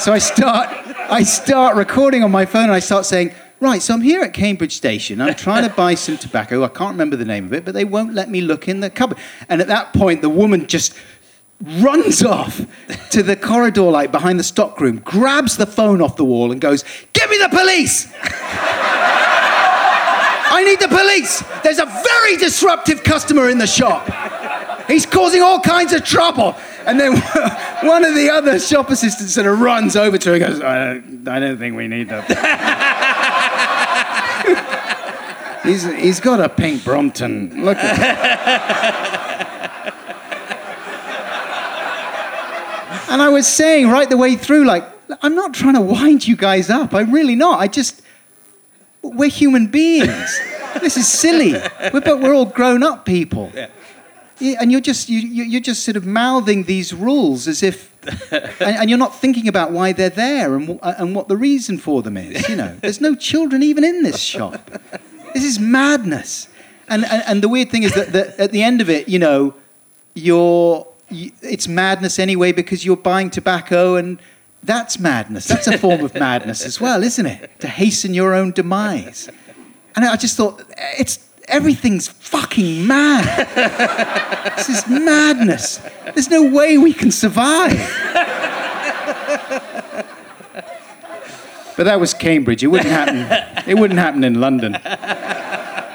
so 0.00 0.12
I 0.12 0.18
start, 0.18 0.68
I 1.10 1.22
start 1.22 1.76
recording 1.76 2.24
on 2.24 2.30
my 2.30 2.46
phone 2.46 2.64
and 2.64 2.72
I 2.72 2.80
start 2.80 3.06
saying, 3.06 3.32
right, 3.64 3.82
so 3.82 3.94
I'm 3.94 4.02
here 4.02 4.22
at 4.22 4.32
Cambridge 4.34 4.76
Station. 4.76 5.20
I'm 5.20 5.34
trying 5.34 5.68
to 5.68 5.74
buy 5.74 5.94
some 5.94 6.16
tobacco. 6.18 6.62
I 6.62 6.68
can't 6.68 6.92
remember 6.92 7.16
the 7.16 7.24
name 7.24 7.46
of 7.46 7.52
it, 7.52 7.64
but 7.64 7.74
they 7.74 7.84
won't 7.84 8.14
let 8.14 8.30
me 8.30 8.40
look 8.40 8.68
in 8.68 8.80
the 8.80 8.90
cupboard. 8.90 9.18
And 9.48 9.60
at 9.60 9.66
that 9.68 9.92
point, 9.92 10.22
the 10.22 10.28
woman 10.28 10.66
just 10.66 10.94
runs 11.60 12.22
off 12.22 12.60
to 13.10 13.22
the 13.22 13.36
corridor 13.36 13.82
light 13.82 14.12
behind 14.12 14.38
the 14.38 14.44
stockroom, 14.44 14.98
grabs 14.98 15.56
the 15.56 15.66
phone 15.66 16.02
off 16.02 16.16
the 16.16 16.24
wall 16.24 16.52
and 16.52 16.60
goes, 16.60 16.84
Give 17.12 17.30
me 17.30 17.38
the 17.38 17.48
police! 17.48 18.12
I 20.56 20.62
need 20.64 20.78
the 20.80 20.88
police! 20.88 21.42
There's 21.62 21.78
a 21.78 21.86
very 21.86 22.36
disruptive 22.36 23.02
customer 23.02 23.48
in 23.48 23.58
the 23.58 23.66
shop. 23.66 24.08
He's 24.88 25.06
causing 25.06 25.42
all 25.42 25.60
kinds 25.60 25.92
of 25.92 26.04
trouble. 26.04 26.54
And 26.86 27.00
then 27.00 27.12
one 27.82 28.04
of 28.04 28.14
the 28.14 28.30
other 28.30 28.58
shop 28.58 28.90
assistants 28.90 29.34
sort 29.34 29.46
of 29.46 29.60
runs 29.60 29.96
over 29.96 30.18
to 30.18 30.28
her 30.28 30.34
and 30.34 30.44
goes, 30.44 30.60
I 30.60 30.94
don't, 30.94 31.28
I 31.28 31.40
don't 31.40 31.58
think 31.58 31.76
we 31.76 31.88
need 31.88 32.10
them. 32.10 32.24
he's, 35.64 35.82
he's 35.84 36.20
got 36.20 36.40
a 36.40 36.48
pink 36.48 36.84
Brompton. 36.84 37.64
Look 37.64 37.76
at 37.78 39.44
And 43.08 43.22
I 43.22 43.28
was 43.28 43.46
saying 43.46 43.88
right 43.90 44.08
the 44.08 44.16
way 44.16 44.34
through, 44.34 44.64
like, 44.64 44.84
I'm 45.22 45.34
not 45.36 45.54
trying 45.54 45.74
to 45.74 45.80
wind 45.80 46.26
you 46.26 46.34
guys 46.36 46.68
up. 46.70 46.94
I'm 46.94 47.12
really 47.12 47.36
not. 47.36 47.60
I 47.60 47.68
just, 47.68 48.02
we're 49.02 49.28
human 49.30 49.68
beings. 49.68 50.40
this 50.80 50.96
is 50.96 51.06
silly. 51.06 51.52
We're, 51.92 52.00
but 52.00 52.20
we're 52.20 52.34
all 52.34 52.46
grown 52.46 52.82
up 52.82 53.04
people. 53.04 53.52
Yeah. 53.54 53.68
Yeah, 54.40 54.56
and 54.60 54.72
you're 54.72 54.80
just 54.80 55.08
you, 55.08 55.20
you- 55.20 55.44
you're 55.44 55.60
just 55.60 55.84
sort 55.84 55.96
of 55.96 56.04
mouthing 56.06 56.64
these 56.64 56.92
rules 56.92 57.46
as 57.46 57.62
if, 57.62 57.92
and, 58.32 58.76
and 58.78 58.90
you're 58.90 58.98
not 58.98 59.14
thinking 59.14 59.46
about 59.46 59.70
why 59.70 59.92
they're 59.92 60.10
there 60.10 60.56
and 60.56 60.80
and 60.82 61.14
what 61.14 61.28
the 61.28 61.36
reason 61.36 61.78
for 61.78 62.02
them 62.02 62.16
is. 62.16 62.48
You 62.48 62.56
know, 62.56 62.76
there's 62.80 63.00
no 63.00 63.14
children 63.14 63.62
even 63.62 63.84
in 63.84 64.02
this 64.02 64.18
shop. 64.20 64.68
This 65.34 65.44
is 65.44 65.58
madness. 65.58 66.48
And, 66.88 67.04
and 67.04 67.22
and 67.26 67.42
the 67.42 67.48
weird 67.48 67.70
thing 67.70 67.82
is 67.82 67.92
that, 67.94 68.12
that 68.12 68.38
at 68.38 68.52
the 68.52 68.62
end 68.62 68.80
of 68.80 68.88
it, 68.88 69.08
you 69.08 69.18
know, 69.18 69.54
you're 70.14 70.86
you, 71.10 71.30
it's 71.42 71.68
madness 71.68 72.18
anyway 72.18 72.52
because 72.52 72.84
you're 72.84 72.96
buying 72.96 73.30
tobacco 73.30 73.96
and 73.96 74.18
that's 74.62 74.98
madness. 74.98 75.46
That's 75.46 75.66
a 75.66 75.76
form 75.78 76.04
of 76.04 76.14
madness 76.14 76.64
as 76.64 76.80
well, 76.80 77.02
isn't 77.02 77.26
it? 77.26 77.60
To 77.60 77.68
hasten 77.68 78.14
your 78.14 78.34
own 78.34 78.52
demise. 78.52 79.28
And 79.96 80.04
I 80.04 80.16
just 80.16 80.36
thought 80.36 80.62
it's 80.98 81.18
everything's 81.48 82.08
fucking 82.08 82.86
mad. 82.86 83.46
this 84.56 84.68
is 84.68 84.88
madness. 84.88 85.80
There's 86.14 86.30
no 86.30 86.50
way 86.50 86.78
we 86.78 86.92
can 86.92 87.10
survive. 87.10 87.78
But 91.76 91.84
that 91.84 91.98
was 92.00 92.14
Cambridge. 92.14 92.62
It 92.62 92.68
wouldn't 92.68 92.90
happen. 92.90 93.50
It 93.70 93.78
wouldn't 93.78 93.98
happen 93.98 94.22
in 94.24 94.40
London. 94.40 94.76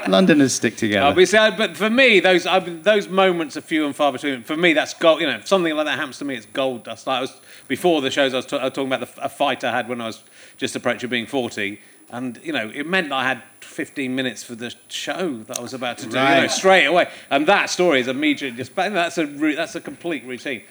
Londoners 0.08 0.54
stick 0.54 0.76
together. 0.76 1.06
Obviously, 1.06 1.38
I- 1.38 1.56
but 1.56 1.78
for 1.78 1.90
me, 1.90 2.20
those 2.20 2.48
I, 2.48 2.60
those 2.60 3.08
moments 3.08 3.56
are 3.58 3.62
few 3.62 3.86
and 3.86 3.96
far 3.96 4.12
between. 4.12 4.42
For 4.44 4.58
me, 4.58 4.74
that's 4.74 4.94
gold. 4.96 5.22
You 5.22 5.28
know, 5.28 5.36
if 5.38 5.48
something 5.48 5.76
like 5.76 5.86
that 5.86 6.00
happens 6.00 6.18
to 6.20 6.26
me, 6.26 6.36
it's 6.36 6.48
gold 6.48 6.84
dust. 6.86 7.06
Like 7.06 7.18
I 7.20 7.22
was 7.22 7.40
before 7.68 8.02
the 8.02 8.10
shows. 8.10 8.34
I 8.34 8.38
was, 8.38 8.46
ta- 8.48 8.58
I 8.58 8.64
was 8.66 8.74
talking 8.74 8.92
about 8.92 9.16
the, 9.16 9.24
a 9.24 9.30
fight 9.30 9.64
I 9.64 9.72
had 9.72 9.88
when 9.88 10.02
I 10.02 10.08
was 10.08 10.24
just 10.58 10.76
approaching 10.76 11.10
being 11.10 11.28
forty, 11.28 11.80
and 12.10 12.40
you 12.44 12.54
know, 12.54 12.72
it 12.74 12.88
meant 12.88 13.12
I 13.12 13.24
had 13.24 13.44
15 13.80 14.14
minutes 14.14 14.44
for 14.44 14.56
the 14.56 14.76
show 14.90 15.38
that 15.44 15.58
I 15.58 15.62
was 15.62 15.74
about 15.74 16.00
to 16.00 16.06
do. 16.06 16.18
You 16.18 16.24
know, 16.42 16.48
straight 16.48 16.84
away, 16.84 17.10
and 17.30 17.48
that 17.48 17.70
story 17.70 18.02
is 18.02 18.10
immediately 18.10 18.58
just. 18.58 18.76
That's 18.76 19.18
a 19.18 19.26
that's 19.26 19.74
a 19.76 19.80
complete 19.80 20.26
routine. 20.26 20.64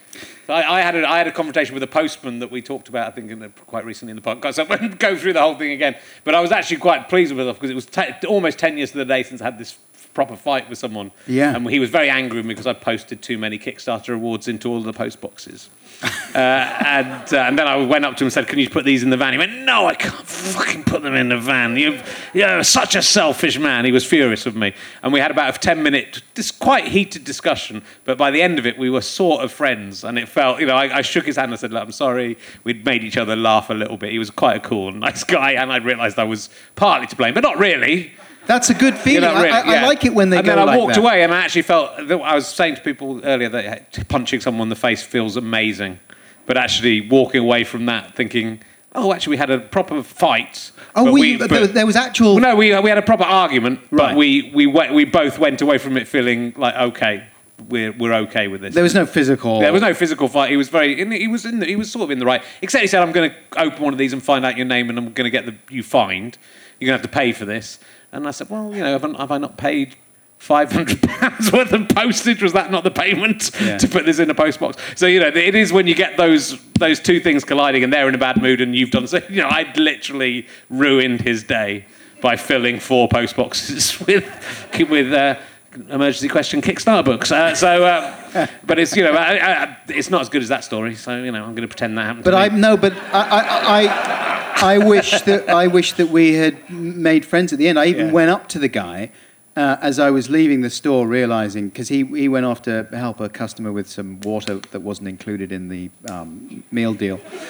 So 0.47 0.53
I, 0.53 0.77
I 0.77 0.81
had 0.83 0.95
a, 0.95 1.09
I 1.09 1.17
had 1.17 1.27
a 1.27 1.33
conversation 1.33 1.73
with 1.73 1.83
a 1.83 1.87
postman 1.87 2.41
that 2.41 2.51
we 2.51 2.61
talked 2.61 2.91
about, 2.91 3.09
I 3.09 3.11
think, 3.13 3.31
in 3.31 3.39
the, 3.39 3.49
quite 3.65 3.87
recently 3.87 4.11
in 4.11 4.17
the 4.17 4.21
podcast. 4.21 4.57
So 4.57 4.65
I 4.65 4.77
won't 4.77 4.99
go 4.99 5.17
through 5.17 5.33
the 5.33 5.41
whole 5.41 5.55
thing 5.55 5.71
again, 5.71 5.97
but 6.25 6.35
I 6.35 6.41
was 6.41 6.53
actually 6.53 6.77
quite 6.77 7.09
pleased 7.09 7.35
with 7.35 7.49
it 7.49 7.55
because 7.55 7.71
it 7.71 7.75
was 7.75 7.87
te- 7.87 8.27
almost 8.27 8.59
10 8.59 8.77
years 8.77 8.91
to 8.91 8.99
the 8.99 9.07
day 9.07 9.23
since 9.23 9.41
I 9.41 9.45
had 9.47 9.59
this 9.59 9.79
proper 10.13 10.37
fight 10.37 10.69
with 10.69 10.79
someone. 10.79 11.11
Yeah. 11.27 11.57
And 11.57 11.67
he 11.71 11.79
was 11.79 11.89
very 11.89 12.11
angry 12.11 12.41
with 12.41 12.47
me 12.47 12.53
because 12.53 12.67
I 12.67 12.75
posted 12.75 13.23
too 13.23 13.39
many 13.39 13.59
Kickstarter 13.59 14.15
awards 14.15 14.49
into 14.49 14.69
all 14.69 14.83
the 14.83 14.93
post 14.93 15.23
boxes. 15.23 15.71
Uh, 16.01 16.39
and, 16.39 17.35
uh, 17.35 17.39
and 17.39 17.59
then 17.59 17.67
I 17.67 17.77
went 17.77 18.05
up 18.05 18.17
to 18.17 18.23
him 18.23 18.27
and 18.27 18.33
said, 18.33 18.47
Can 18.47 18.61
you 18.61 18.71
put 18.71 18.85
these 18.85 19.03
in 19.03 19.11
the 19.11 19.17
van? 19.17 19.33
He 19.33 19.39
went, 19.39 19.53
No, 19.53 19.87
I 19.87 19.95
can't 19.95 20.27
fucking 20.27 20.85
put 20.85 21.03
them 21.03 21.15
in 21.15 21.29
the 21.29 21.39
van. 21.39 21.77
You, 21.77 22.01
you're 22.33 22.63
such 22.63 22.95
a 22.95 23.03
selfish 23.03 23.59
man. 23.59 23.85
He 23.85 23.91
was 23.91 24.05
furious 24.05 24.45
with 24.45 24.55
me. 24.55 24.75
And 25.03 25.13
we 25.13 25.19
had 25.19 25.33
about 25.33 25.57
a 25.57 25.59
10 25.59 25.83
minute, 25.83 26.23
this 26.35 26.53
quite 26.53 26.89
heated 26.89 27.25
discussion. 27.25 27.83
But 28.05 28.17
by 28.17 28.31
the 28.31 28.41
end 28.41 28.61
of 28.61 28.67
it, 28.67 28.79
we 28.79 28.91
were 28.91 29.01
sort 29.01 29.43
of 29.43 29.51
friends. 29.51 30.05
And 30.05 30.19
it 30.19 30.29
felt, 30.29 30.61
you 30.61 30.67
know, 30.67 30.77
I, 30.77 30.99
I 30.99 31.03
shook 31.03 31.27
his 31.27 31.37
hand 31.37 31.51
and 31.51 31.59
said, 31.59 31.73
Look, 31.73 31.83
I'm 31.83 31.93
sorry. 31.93 32.39
We'd 32.63 32.85
made 32.85 33.03
each 33.03 33.17
other 33.17 33.35
laugh 33.35 33.69
a 33.71 33.75
little 33.75 33.97
bit. 33.97 34.13
He 34.13 34.19
was 34.19 34.31
quite 34.31 34.57
a 34.57 34.61
cool 34.61 34.93
nice 34.93 35.25
guy. 35.25 35.53
And 35.53 35.73
I 35.73 35.79
realised 35.79 36.19
I 36.19 36.25
was 36.25 36.49
partly 36.77 37.09
to 37.09 37.17
blame, 37.17 37.35
but 37.35 37.43
not 37.43 37.59
really. 37.59 38.13
That's 38.49 38.71
a 38.71 38.75
good 38.75 38.95
You 38.95 39.01
feeling. 39.01 39.21
know, 39.23 39.37
really, 39.43 39.51
I, 39.51 39.61
I, 39.61 39.73
yeah. 39.75 39.85
I 39.85 39.87
like 39.87 40.05
it 40.05 40.15
when 40.15 40.31
they 40.31 40.39
and 40.39 40.47
go 40.47 40.53
then 40.53 40.59
I 40.59 40.65
like 40.65 40.79
walked 40.79 40.95
that. 40.95 41.01
away 41.01 41.23
and 41.23 41.33
I 41.33 41.41
actually 41.45 41.63
felt. 41.63 42.09
that 42.09 42.21
I 42.21 42.35
was 42.35 42.49
saying 42.49 42.75
to 42.77 42.81
people 42.81 43.21
earlier 43.25 43.49
that 43.51 44.09
punching 44.09 44.41
someone 44.41 44.67
in 44.67 44.71
the 44.71 44.75
face 44.77 45.03
feels 45.03 45.37
amazing, 45.37 46.01
but 46.47 46.57
actually 46.57 47.09
walking 47.09 47.41
away 47.43 47.63
from 47.63 47.87
that 47.87 48.17
thinking, 48.17 48.61
oh, 48.95 49.13
actually 49.13 49.33
we 49.33 49.37
had 49.37 49.51
a 49.51 49.59
proper 49.61 50.03
fight. 50.03 50.73
Oh, 50.97 51.05
but 51.05 51.13
we, 51.13 51.37
but- 51.37 51.51
there, 51.75 51.87
was 51.87 51.95
actual. 51.95 52.35
well, 52.37 52.43
no, 52.43 52.57
we, 52.57 52.77
we 52.81 52.89
had 52.89 52.99
a 52.99 53.03
proper 53.03 53.23
argument, 53.25 53.81
Right. 53.91 54.09
but 54.09 54.17
we, 54.17 54.51
we, 54.55 54.67
went, 54.67 54.95
we 54.95 55.05
both 55.05 55.39
went 55.39 55.61
away 55.61 55.77
from 55.79 55.97
it 55.99 56.09
feeling 56.09 56.55
like, 56.57 56.75
okay, 56.75 57.27
we're, 57.69 57.93
we're 57.93 58.15
okay 58.15 58.49
with 58.49 58.63
this. 58.63 58.73
There 58.73 58.83
was 58.83 58.95
no 58.95 59.05
physical. 59.05 59.61
There 59.61 59.73
was 59.75 59.83
no 59.83 59.93
physical 59.93 60.27
fight. 60.29 60.49
He 60.51 60.57
was 60.57 60.69
very. 60.71 60.99
in- 61.01 61.11
He 61.11 61.27
was 61.29 61.45
in. 61.45 61.59
The, 61.59 61.67
he 61.67 61.77
was 61.77 61.91
sort 61.93 62.05
of 62.05 62.11
in 62.13 62.19
the 62.21 62.25
right. 62.25 62.41
Except 62.63 62.81
he 62.81 62.87
said, 62.87 63.03
"I'm 63.03 63.11
going 63.11 63.31
to 63.31 63.37
open 63.61 63.83
one 63.83 63.93
of 63.93 63.99
these 63.99 64.13
and 64.13 64.23
find 64.23 64.47
out 64.47 64.57
your 64.57 64.65
name, 64.65 64.89
and 64.91 64.97
I'm 64.99 65.13
going 65.13 65.25
to 65.25 65.31
get 65.31 65.45
the 65.45 65.57
you 65.69 65.83
fined. 65.83 66.39
You're 66.79 66.89
going 66.89 66.99
to 66.99 67.03
have 67.03 67.11
to 67.11 67.17
pay 67.17 67.33
for 67.33 67.45
this." 67.45 67.79
And 68.13 68.27
I 68.27 68.31
said, 68.33 68.49
"Well, 68.51 68.75
you 68.75 68.81
know, 68.83 68.93
have 68.99 69.05
I, 69.05 69.19
have 69.19 69.31
I 69.33 69.39
not 69.39 69.57
paid?" 69.57 69.97
Five 70.39 70.71
hundred 70.71 71.03
pounds 71.19 71.51
worth 71.51 71.73
of 71.73 71.89
postage 71.89 72.41
was 72.45 72.53
that 72.53 72.71
not 72.71 72.85
the 72.85 72.93
payment 72.93 73.51
Yeah. 73.61 73.77
to 73.77 73.89
put 73.89 74.07
this 74.07 74.21
in 74.21 74.31
a 74.31 74.35
post 74.37 74.61
box? 74.61 74.77
So 74.95 75.07
you 75.07 75.19
know 75.19 75.27
it 75.27 75.55
is 75.57 75.73
when 75.73 75.89
you 75.89 75.97
get 75.97 76.17
those 76.17 76.63
those 76.75 77.01
two 77.01 77.19
things 77.19 77.43
colliding 77.45 77.83
and 77.83 77.93
they're 77.93 78.09
in 78.09 78.15
a 78.15 78.19
bad 78.19 78.41
mood 78.41 78.61
and 78.61 78.73
you've 78.77 78.93
done 78.93 79.09
so. 79.09 79.21
You 79.29 79.43
know 79.43 79.49
I'd 79.51 79.77
literally 79.77 80.47
ruined 80.71 81.23
his 81.23 81.43
day 81.43 81.87
by 82.23 82.37
filling 82.37 82.79
four 82.79 83.09
post 83.09 83.35
boxes 83.35 83.99
with 84.07 84.25
with 84.89 85.13
uh, 85.13 85.35
emergency 85.75 86.29
question 86.29 86.61
Kickstarter 86.63 87.05
books. 87.05 87.31
Uh, 87.31 87.55
so, 87.55 87.85
uh, 87.85 88.47
but 88.65 88.79
it's 88.79 88.97
you 88.97 89.05
know 89.05 89.13
I, 89.13 89.65
I, 89.65 89.77
it's 89.89 90.11
not 90.11 90.21
as 90.23 90.29
good 90.29 90.43
as 90.43 90.49
that 90.49 90.65
story. 90.65 90.95
So 90.95 91.23
you 91.23 91.31
know 91.33 91.43
I'm 91.45 91.55
going 91.55 91.63
to 91.63 91.69
pretend 91.69 91.97
that 91.99 92.05
happened. 92.05 92.25
But 92.25 92.31
to 92.33 92.37
I 92.39 92.49
me. 92.49 92.59
no, 92.61 92.77
but 92.77 92.93
I, 93.13 93.23
I, 93.23 93.85
I, 93.85 94.75
I 94.75 94.79
wish 94.79 95.21
that 95.23 95.49
I 95.49 95.67
wish 95.67 95.93
that 95.95 96.09
we 96.09 96.35
had 96.35 96.69
made 96.71 97.25
friends 97.27 97.53
at 97.53 97.59
the 97.59 97.69
end. 97.69 97.79
I 97.79 97.87
even 97.87 98.07
Yeah. 98.07 98.13
went 98.13 98.31
up 98.31 98.49
to 98.49 98.59
the 98.59 98.69
guy 98.69 99.11
uh, 99.57 99.77
as 99.81 99.99
I 99.99 100.11
was 100.11 100.29
leaving 100.31 100.61
the 100.63 100.71
store, 100.71 101.07
realizing 101.07 101.69
because 101.69 101.89
he 101.89 102.05
he 102.05 102.29
went 102.29 102.47
off 102.47 102.63
to 102.63 102.87
help 102.93 103.21
a 103.21 103.29
customer 103.29 103.73
with 103.73 103.89
some 103.89 104.21
water 104.21 104.57
that 104.71 104.81
wasn't 104.81 105.09
included 105.09 105.53
in 105.53 105.69
the 105.69 105.91
um, 106.09 106.65
meal 106.71 106.95
deal, 106.95 107.21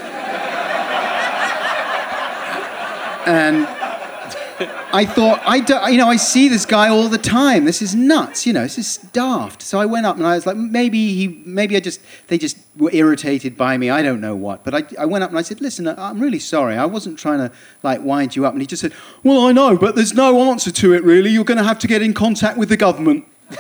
and. 3.27 3.67
I 4.61 5.05
thought, 5.05 5.41
I 5.45 5.61
do, 5.61 5.79
you 5.91 5.99
know, 5.99 6.09
I 6.09 6.17
see 6.17 6.49
this 6.49 6.67
guy 6.67 6.89
all 6.89 7.09
the 7.09 7.19
time. 7.19 7.65
This 7.65 7.81
is 7.81 7.95
nuts, 7.95 8.47
you 8.47 8.53
know. 8.53 8.63
This 8.63 8.79
is 8.79 8.99
daft. 9.13 9.63
So 9.63 9.79
I 9.79 9.87
went 9.87 10.07
up 10.07 10.17
and 10.17 10.27
I 10.27 10.35
was 10.35 10.47
like, 10.47 10.57
maybe 10.57 11.15
he, 11.15 11.43
maybe 11.45 11.77
I 11.77 11.81
just, 11.81 12.01
they 12.27 12.39
just 12.39 12.57
were 12.77 12.91
irritated 12.93 13.57
by 13.57 13.77
me. 13.77 13.91
I 13.91 14.03
don't 14.03 14.21
know 14.21 14.35
what. 14.35 14.65
But 14.65 14.75
I, 14.75 15.03
I 15.03 15.07
went 15.07 15.25
up 15.25 15.31
and 15.31 15.39
I 15.39 15.43
said, 15.43 15.61
listen, 15.61 15.87
I'm 15.87 16.19
really 16.19 16.39
sorry. 16.39 16.77
I 16.77 16.87
wasn't 16.87 17.19
trying 17.19 17.39
to 17.39 17.53
like 17.83 18.03
wind 18.03 18.35
you 18.35 18.47
up. 18.47 18.53
And 18.53 18.61
he 18.61 18.67
just 18.67 18.83
said, 18.83 18.93
well, 19.23 19.47
I 19.47 19.53
know, 19.53 19.77
but 19.77 19.95
there's 19.95 20.15
no 20.15 20.51
answer 20.51 20.71
to 20.71 20.95
it 20.95 21.05
really. 21.05 21.31
You're 21.31 21.45
going 21.45 21.59
to 21.59 21.65
have 21.65 21.79
to 21.81 21.87
get 21.87 22.03
in 22.03 22.15
contact 22.15 22.59
with 22.59 22.69
the 22.69 22.77
government. 22.77 23.27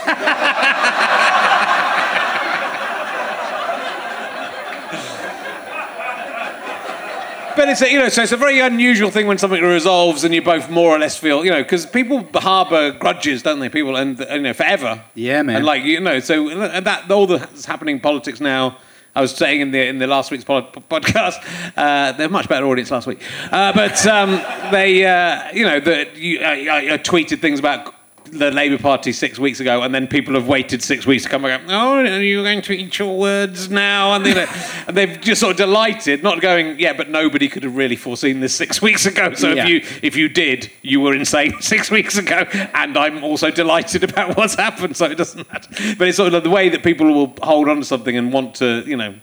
But 7.58 7.70
it's 7.70 7.82
a, 7.82 7.90
you 7.90 7.98
know, 7.98 8.08
so 8.08 8.22
it's 8.22 8.30
a 8.30 8.36
very 8.36 8.60
unusual 8.60 9.10
thing 9.10 9.26
when 9.26 9.36
something 9.36 9.60
resolves 9.60 10.22
and 10.22 10.32
you 10.32 10.40
both 10.40 10.70
more 10.70 10.94
or 10.94 10.98
less 11.00 11.18
feel, 11.18 11.44
you 11.44 11.50
know, 11.50 11.60
because 11.60 11.86
people 11.86 12.24
harbour 12.34 12.92
grudges, 12.92 13.42
don't 13.42 13.58
they? 13.58 13.68
People 13.68 13.96
and 13.96 14.16
you 14.16 14.42
know 14.42 14.52
forever. 14.52 15.02
Yeah, 15.16 15.42
man. 15.42 15.56
And 15.56 15.64
like 15.64 15.82
you 15.82 15.98
know, 15.98 16.20
so 16.20 16.48
and 16.50 16.86
that 16.86 17.10
all 17.10 17.26
that's 17.26 17.64
happening 17.64 17.96
in 17.96 18.00
politics 18.00 18.38
now. 18.40 18.78
I 19.16 19.22
was 19.22 19.34
saying 19.34 19.60
in 19.60 19.72
the 19.72 19.84
in 19.88 19.98
the 19.98 20.06
last 20.06 20.30
week's 20.30 20.44
pod, 20.44 20.72
podcast, 20.88 21.42
uh, 21.76 22.12
they're 22.12 22.28
a 22.28 22.30
much 22.30 22.48
better 22.48 22.64
audience 22.64 22.92
last 22.92 23.08
week. 23.08 23.20
Uh, 23.50 23.72
but 23.72 24.06
um, 24.06 24.40
they, 24.70 25.04
uh, 25.04 25.50
you 25.52 25.64
know, 25.64 25.80
that 25.80 26.16
you, 26.16 26.38
I, 26.38 26.94
I 26.94 26.98
tweeted 26.98 27.40
things 27.40 27.58
about 27.58 27.92
the 28.30 28.50
Labour 28.50 28.78
Party 28.78 29.12
six 29.12 29.38
weeks 29.38 29.60
ago, 29.60 29.82
and 29.82 29.94
then 29.94 30.06
people 30.06 30.34
have 30.34 30.46
waited 30.48 30.82
six 30.82 31.06
weeks 31.06 31.22
to 31.24 31.28
come 31.28 31.42
back. 31.42 31.60
Oh, 31.68 31.98
are 31.98 32.20
you 32.22 32.42
going 32.42 32.62
to 32.62 32.72
eat 32.72 32.98
your 32.98 33.18
words 33.18 33.70
now? 33.70 34.14
And, 34.14 34.24
know, 34.24 34.46
and 34.86 34.96
they've 34.96 35.20
just 35.20 35.40
sort 35.40 35.52
of 35.52 35.56
delighted, 35.56 36.22
not 36.22 36.40
going, 36.40 36.78
yeah, 36.78 36.92
but 36.92 37.08
nobody 37.10 37.48
could 37.48 37.62
have 37.62 37.76
really 37.76 37.96
foreseen 37.96 38.40
this 38.40 38.54
six 38.54 38.80
weeks 38.88 39.06
ago. 39.06 39.34
So 39.34 39.52
Yeah. 39.52 39.64
if 39.64 39.68
you 39.68 39.98
if 40.02 40.16
you 40.16 40.28
did, 40.28 40.70
you 40.82 41.00
were 41.00 41.14
insane 41.14 41.54
six 41.60 41.90
weeks 41.90 42.16
ago, 42.18 42.44
and 42.74 42.96
I'm 42.96 43.24
also 43.24 43.50
delighted 43.50 44.04
about 44.04 44.36
what's 44.36 44.54
happened. 44.54 44.96
So 44.96 45.06
it 45.06 45.16
doesn't 45.16 45.50
matter. 45.52 45.68
But 45.96 46.08
it's 46.08 46.16
sort 46.16 46.28
of 46.28 46.32
like 46.34 46.42
the 46.44 46.50
way 46.50 46.68
that 46.68 46.82
people 46.82 47.06
will 47.12 47.34
hold 47.42 47.68
on 47.68 47.78
to 47.78 47.84
something 47.84 48.16
and 48.16 48.32
want 48.32 48.54
to, 48.56 48.82
you 48.86 48.96
know. 48.96 49.14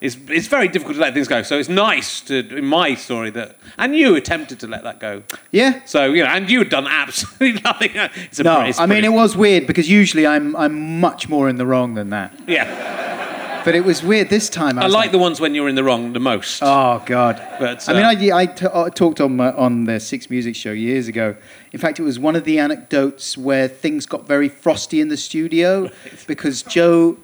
It's, 0.00 0.16
it's 0.28 0.46
very 0.46 0.68
difficult 0.68 0.96
to 0.96 1.02
let 1.02 1.12
things 1.12 1.28
go. 1.28 1.42
So 1.42 1.58
it's 1.58 1.68
nice 1.68 2.22
to, 2.22 2.38
in 2.56 2.64
my 2.64 2.94
story, 2.94 3.30
that 3.30 3.56
and 3.76 3.94
you 3.94 4.16
attempted 4.16 4.58
to 4.60 4.66
let 4.66 4.82
that 4.84 4.98
go. 4.98 5.22
Yeah. 5.50 5.82
So 5.84 6.12
you 6.12 6.24
know, 6.24 6.30
and 6.30 6.48
you 6.48 6.60
had 6.60 6.70
done 6.70 6.86
absolutely 6.86 7.60
nothing. 7.64 7.90
It's 7.94 8.40
a 8.40 8.42
No, 8.42 8.62
it's 8.62 8.80
I 8.80 8.86
mean 8.86 9.04
it 9.04 9.12
was 9.12 9.36
weird 9.36 9.66
because 9.66 9.90
usually 9.90 10.26
I'm 10.26 10.56
I'm 10.56 11.00
much 11.00 11.28
more 11.28 11.48
in 11.48 11.56
the 11.56 11.66
wrong 11.66 11.94
than 11.94 12.10
that. 12.10 12.32
Yeah, 12.46 13.62
But 13.64 13.74
it 13.74 13.84
was 13.84 14.02
weird 14.02 14.30
this 14.30 14.48
time. 14.48 14.78
I, 14.78 14.82
I 14.82 14.84
was 14.86 14.94
like 14.94 15.12
the 15.12 15.18
ones 15.18 15.38
when 15.38 15.54
you're 15.54 15.68
in 15.68 15.74
the 15.74 15.84
wrong 15.84 16.14
the 16.14 16.20
most. 16.20 16.62
Oh 16.62 17.02
God! 17.04 17.36
But, 17.58 17.86
I 17.86 17.92
mean, 17.92 18.04
uh, 18.04 18.34
I, 18.34 18.40
I 18.40 18.46
t- 18.46 18.66
uh, 18.66 18.88
talked 18.88 19.20
on 19.20 19.36
my, 19.36 19.52
on 19.52 19.84
the 19.84 20.00
Six 20.00 20.30
Music 20.30 20.56
show 20.56 20.72
years 20.72 21.08
ago. 21.08 21.36
In 21.72 21.78
fact, 21.78 22.00
it 22.00 22.04
was 22.04 22.18
one 22.18 22.36
of 22.36 22.44
the 22.44 22.58
anecdotes 22.58 23.36
where 23.36 23.68
things 23.68 24.06
got 24.06 24.26
very 24.26 24.48
frosty 24.48 25.00
in 25.02 25.08
the 25.08 25.18
studio 25.18 25.90
because 26.26 26.62
Joe 26.62 27.18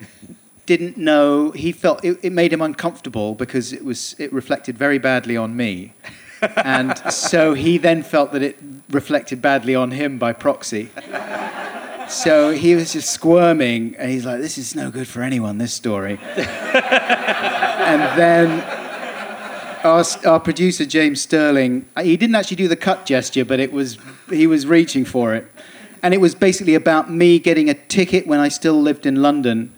didn't 0.66 0.96
know. 0.96 1.52
He 1.52 1.72
felt 1.72 2.04
it, 2.04 2.18
it 2.22 2.32
made 2.32 2.52
him 2.52 2.60
uncomfortable 2.60 3.34
because 3.34 3.72
it 3.72 3.84
was 3.84 4.14
it 4.18 4.32
reflected 4.32 4.76
very 4.76 4.98
badly 4.98 5.36
on 5.36 5.56
me, 5.56 5.94
and 6.56 6.98
so 7.12 7.54
he 7.54 7.78
then 7.78 8.02
felt 8.02 8.32
that 8.32 8.42
it 8.42 8.58
reflected 8.90 9.40
badly 9.40 9.74
on 9.74 9.92
him 9.92 10.18
by 10.18 10.32
proxy. 10.32 10.90
So 12.08 12.52
he 12.52 12.76
was 12.76 12.92
just 12.92 13.10
squirming, 13.10 13.96
and 13.96 14.10
he's 14.10 14.24
like, 14.24 14.40
"This 14.40 14.58
is 14.58 14.74
no 14.74 14.90
good 14.90 15.08
for 15.08 15.22
anyone. 15.22 15.58
This 15.58 15.72
story." 15.72 16.18
and 16.36 18.18
then 18.18 18.60
our, 19.84 20.04
our 20.24 20.40
producer 20.40 20.84
James 20.84 21.20
Sterling, 21.20 21.86
he 22.00 22.16
didn't 22.16 22.34
actually 22.34 22.56
do 22.56 22.68
the 22.68 22.76
cut 22.76 23.06
gesture, 23.06 23.44
but 23.44 23.60
it 23.60 23.72
was 23.72 23.98
he 24.28 24.46
was 24.46 24.66
reaching 24.66 25.04
for 25.04 25.34
it, 25.34 25.46
and 26.02 26.14
it 26.14 26.18
was 26.18 26.34
basically 26.34 26.74
about 26.74 27.10
me 27.10 27.38
getting 27.38 27.68
a 27.70 27.74
ticket 27.74 28.26
when 28.26 28.40
I 28.40 28.48
still 28.48 28.80
lived 28.80 29.06
in 29.06 29.22
London, 29.22 29.72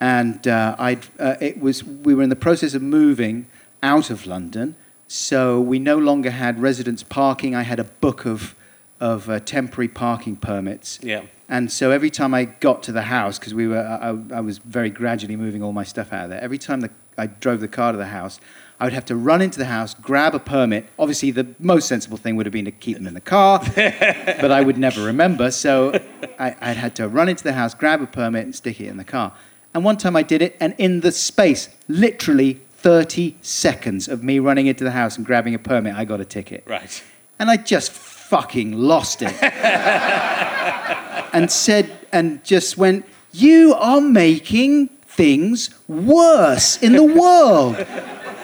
and 0.00 0.46
uh, 0.48 0.76
I 0.78 0.98
uh, 1.18 1.36
it 1.40 1.60
was 1.60 1.84
we 1.84 2.14
were 2.14 2.22
in 2.22 2.30
the 2.30 2.36
process 2.36 2.74
of 2.74 2.82
moving 2.82 3.46
out 3.82 4.10
of 4.10 4.26
London, 4.26 4.76
so 5.08 5.60
we 5.60 5.78
no 5.78 5.98
longer 5.98 6.30
had 6.30 6.60
residence 6.60 7.02
parking. 7.02 7.54
I 7.54 7.62
had 7.62 7.78
a 7.78 7.84
book 7.84 8.24
of 8.24 8.54
of 9.00 9.28
uh, 9.28 9.40
temporary 9.40 9.88
parking 9.88 10.36
permits. 10.36 10.98
Yeah. 11.02 11.22
And 11.48 11.72
so 11.72 11.90
every 11.90 12.10
time 12.10 12.32
I 12.32 12.44
got 12.44 12.82
to 12.84 12.92
the 12.92 13.02
house, 13.02 13.38
because 13.38 13.54
we 13.54 13.66
were, 13.66 13.80
I, 13.80 14.36
I 14.36 14.40
was 14.40 14.58
very 14.58 14.88
gradually 14.88 15.34
moving 15.34 15.64
all 15.64 15.72
my 15.72 15.82
stuff 15.82 16.12
out 16.12 16.24
of 16.24 16.30
there. 16.30 16.40
Every 16.40 16.58
time 16.58 16.80
the, 16.80 16.90
I 17.18 17.26
drove 17.26 17.60
the 17.60 17.66
car 17.66 17.90
to 17.90 17.98
the 17.98 18.06
house, 18.06 18.38
I 18.78 18.84
would 18.84 18.92
have 18.92 19.04
to 19.06 19.16
run 19.16 19.42
into 19.42 19.58
the 19.58 19.64
house, 19.64 19.94
grab 19.94 20.34
a 20.34 20.38
permit. 20.38 20.88
Obviously, 20.96 21.32
the 21.32 21.48
most 21.58 21.88
sensible 21.88 22.16
thing 22.16 22.36
would 22.36 22.46
have 22.46 22.52
been 22.52 22.66
to 22.66 22.70
keep 22.70 22.98
them 22.98 23.06
in 23.06 23.14
the 23.14 23.20
car, 23.20 23.60
but 23.74 24.52
I 24.52 24.62
would 24.62 24.78
never 24.78 25.04
remember. 25.04 25.50
So 25.50 26.00
I, 26.38 26.54
I 26.60 26.72
had 26.72 26.94
to 26.96 27.08
run 27.08 27.28
into 27.28 27.42
the 27.42 27.52
house, 27.52 27.74
grab 27.74 28.00
a 28.00 28.06
permit, 28.06 28.44
and 28.44 28.54
stick 28.54 28.80
it 28.80 28.86
in 28.86 28.96
the 28.96 29.04
car. 29.04 29.32
And 29.72 29.84
one 29.84 29.96
time 29.96 30.16
I 30.16 30.22
did 30.22 30.42
it, 30.42 30.56
and 30.58 30.74
in 30.78 31.00
the 31.00 31.12
space, 31.12 31.68
literally 31.88 32.54
30 32.54 33.36
seconds 33.42 34.08
of 34.08 34.24
me 34.24 34.38
running 34.38 34.66
into 34.66 34.84
the 34.84 34.90
house 34.90 35.16
and 35.16 35.24
grabbing 35.24 35.54
a 35.54 35.58
permit, 35.58 35.94
I 35.94 36.04
got 36.04 36.20
a 36.20 36.24
ticket. 36.24 36.64
Right. 36.66 37.02
And 37.38 37.50
I 37.50 37.56
just 37.56 37.92
fucking 37.92 38.72
lost 38.72 39.22
it. 39.22 39.42
and 41.32 41.50
said, 41.50 41.90
and 42.12 42.42
just 42.44 42.76
went, 42.76 43.04
You 43.32 43.74
are 43.74 44.00
making 44.00 44.88
things 44.88 45.70
worse 45.88 46.82
in 46.82 46.92
the 46.92 47.04
world. 47.04 47.86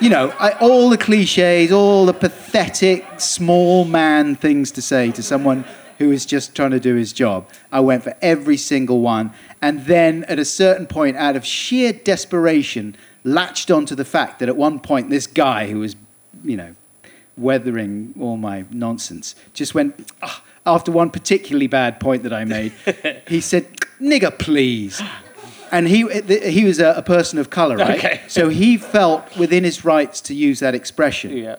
You 0.01 0.11
know, 0.11 0.35
I, 0.39 0.51
all 0.61 0.91
the 0.91 0.99
cliches, 0.99 1.73
all 1.73 2.05
the 2.05 2.13
pathetic 2.13 3.19
small 3.19 3.85
man 3.87 4.37
things 4.37 4.71
to 4.73 4.83
say 4.83 5.11
to 5.13 5.23
someone 5.23 5.65
who 5.99 6.13
is 6.13 6.27
just 6.27 6.55
trying 6.55 6.73
to 6.73 6.81
do 6.81 6.95
his 6.95 7.13
job. 7.13 7.49
I 7.73 7.81
went 7.81 8.05
for 8.05 8.15
every 8.21 8.59
single 8.59 9.01
one. 9.01 9.33
And 9.63 9.87
then 9.87 10.25
at 10.25 10.39
a 10.39 10.45
certain 10.45 10.87
point, 10.87 11.17
out 11.17 11.37
of 11.37 11.45
sheer 11.45 11.93
desperation, 11.93 12.97
latched 13.25 13.71
onto 13.71 13.95
the 13.95 14.05
fact 14.05 14.39
that 14.39 14.49
at 14.49 14.57
one 14.57 14.81
point, 14.81 15.11
this 15.11 15.27
guy 15.27 15.69
who 15.69 15.81
was, 15.81 15.97
you 16.45 16.57
know, 16.57 16.75
weathering 17.37 18.15
all 18.21 18.37
my 18.37 18.65
nonsense, 18.71 19.35
just 19.53 19.75
went, 19.75 20.13
"Ah," 20.23 20.43
after 20.67 20.91
one 20.91 21.11
particularly 21.11 21.67
bad 21.67 22.01
point 22.01 22.23
that 22.25 22.33
I 22.33 22.45
made, 22.45 22.73
he 23.29 23.41
said, 23.41 23.77
nigger, 24.01 24.37
please. 24.37 25.01
And 25.73 25.89
he, 25.89 26.09
he 26.49 26.65
was 26.65 26.79
a, 26.79 26.95
a 26.97 27.03
person 27.03 27.39
of 27.39 27.51
color, 27.51 27.77
right? 27.77 27.99
Okay. 27.99 28.21
So 28.29 28.49
he 28.49 28.77
felt 28.77 29.37
within 29.37 29.65
his 29.65 29.85
rights 29.85 30.21
to 30.23 30.35
use 30.35 30.61
that 30.61 30.75
expression. 30.75 31.37
Yeah. 31.37 31.57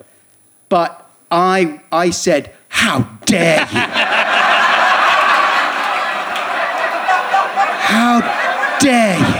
But 0.70 1.10
I, 1.30 1.82
I 1.92 2.10
said, 2.12 2.54
How 2.70 3.18
dare 3.26 3.68
you? 3.72 4.54
How 8.08 8.22
dare 8.80 9.18
you? 9.18 9.36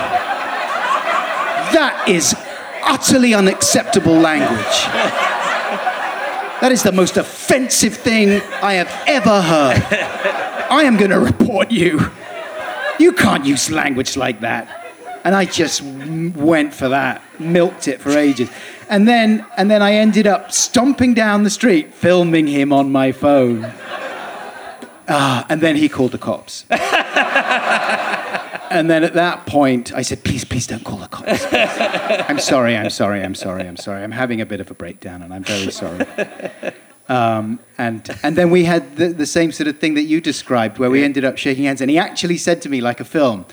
That 1.72 2.04
is 2.10 2.36
utterly 2.84 3.34
unacceptable 3.34 4.16
language. 4.16 4.80
That 6.60 6.72
is 6.74 6.84
the 6.84 6.92
most 6.92 7.16
offensive 7.16 7.96
thing 7.96 8.42
I 8.62 8.74
have 8.74 8.92
ever 9.08 9.42
heard. 9.42 9.82
I 10.70 10.84
am 10.84 10.98
going 10.98 11.12
to 11.12 11.20
report 11.22 11.72
you. 11.72 12.12
You 13.00 13.14
can't 13.14 13.46
use 13.46 13.72
language 13.72 14.18
like 14.18 14.42
that. 14.42 14.68
And 15.24 15.34
I 15.34 15.46
just 15.46 15.82
went 15.82 16.74
for 16.74 16.90
that, 16.90 17.22
milked 17.40 17.88
it 17.88 18.02
for 18.02 18.10
ages. 18.18 18.50
And 18.90 19.08
then, 19.08 19.46
and 19.56 19.72
then 19.72 19.82
I 19.82 19.94
ended 19.94 20.28
up 20.28 20.52
stomping 20.52 21.14
down 21.14 21.44
the 21.44 21.50
street, 21.50 21.94
filming 21.94 22.48
him 22.48 22.74
on 22.74 22.92
my 22.92 23.14
phone. 23.14 23.72
Ah, 25.08 25.46
and 25.48 25.62
then 25.62 25.78
he 25.78 25.88
called 25.88 26.12
the 26.12 26.18
cops. 26.18 26.66
and 28.70 28.90
then 28.90 29.04
at 29.04 29.14
that 29.14 29.46
point, 29.46 29.94
I 29.94 30.02
said, 30.02 30.24
please, 30.24 30.44
please 30.44 30.68
don't 30.68 30.84
call 30.84 30.98
the 30.98 31.08
cops. 31.08 31.46
I'm 32.30 32.40
sorry, 32.40 32.76
I'm 32.76 32.90
sorry, 32.90 33.24
I'm 33.24 33.36
sorry, 33.36 33.68
I'm 33.68 33.78
sorry. 33.78 34.04
I'm 34.04 34.12
having 34.12 34.42
a 34.42 34.46
bit 34.46 34.60
of 34.60 34.72
a 34.72 34.74
breakdown 34.74 35.22
and 35.22 35.34
I'm 35.34 35.44
very 35.44 35.72
sorry. 35.72 36.06
Um, 37.10 37.60
and, 37.78 38.10
and 38.24 38.36
then 38.36 38.50
we 38.50 38.66
had 38.66 38.98
the, 38.98 39.10
the 39.10 39.26
same 39.26 39.52
sort 39.52 39.68
of 39.68 39.80
thing 39.80 39.94
that 39.94 40.04
you 40.04 40.20
described, 40.20 40.78
where 40.78 40.90
we 40.90 41.04
ended 41.04 41.24
up 41.24 41.38
shaking 41.38 41.64
hands. 41.64 41.82
And 41.82 41.90
he 41.90 41.98
actually 41.98 42.38
said 42.38 42.62
to 42.64 42.70
me, 42.70 42.82
like 42.82 43.00
a 43.00 43.06
film, 43.06 43.46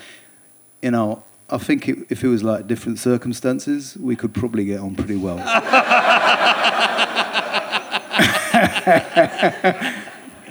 you 0.81 0.91
know, 0.91 1.23
I 1.49 1.57
think 1.57 1.87
it, 1.87 1.99
if 2.09 2.23
it 2.23 2.27
was 2.27 2.43
like 2.43 2.67
different 2.67 2.99
circumstances, 2.99 3.95
we 3.97 4.15
could 4.15 4.33
probably 4.33 4.65
get 4.65 4.79
on 4.79 4.95
pretty 4.95 5.15
well. 5.15 5.37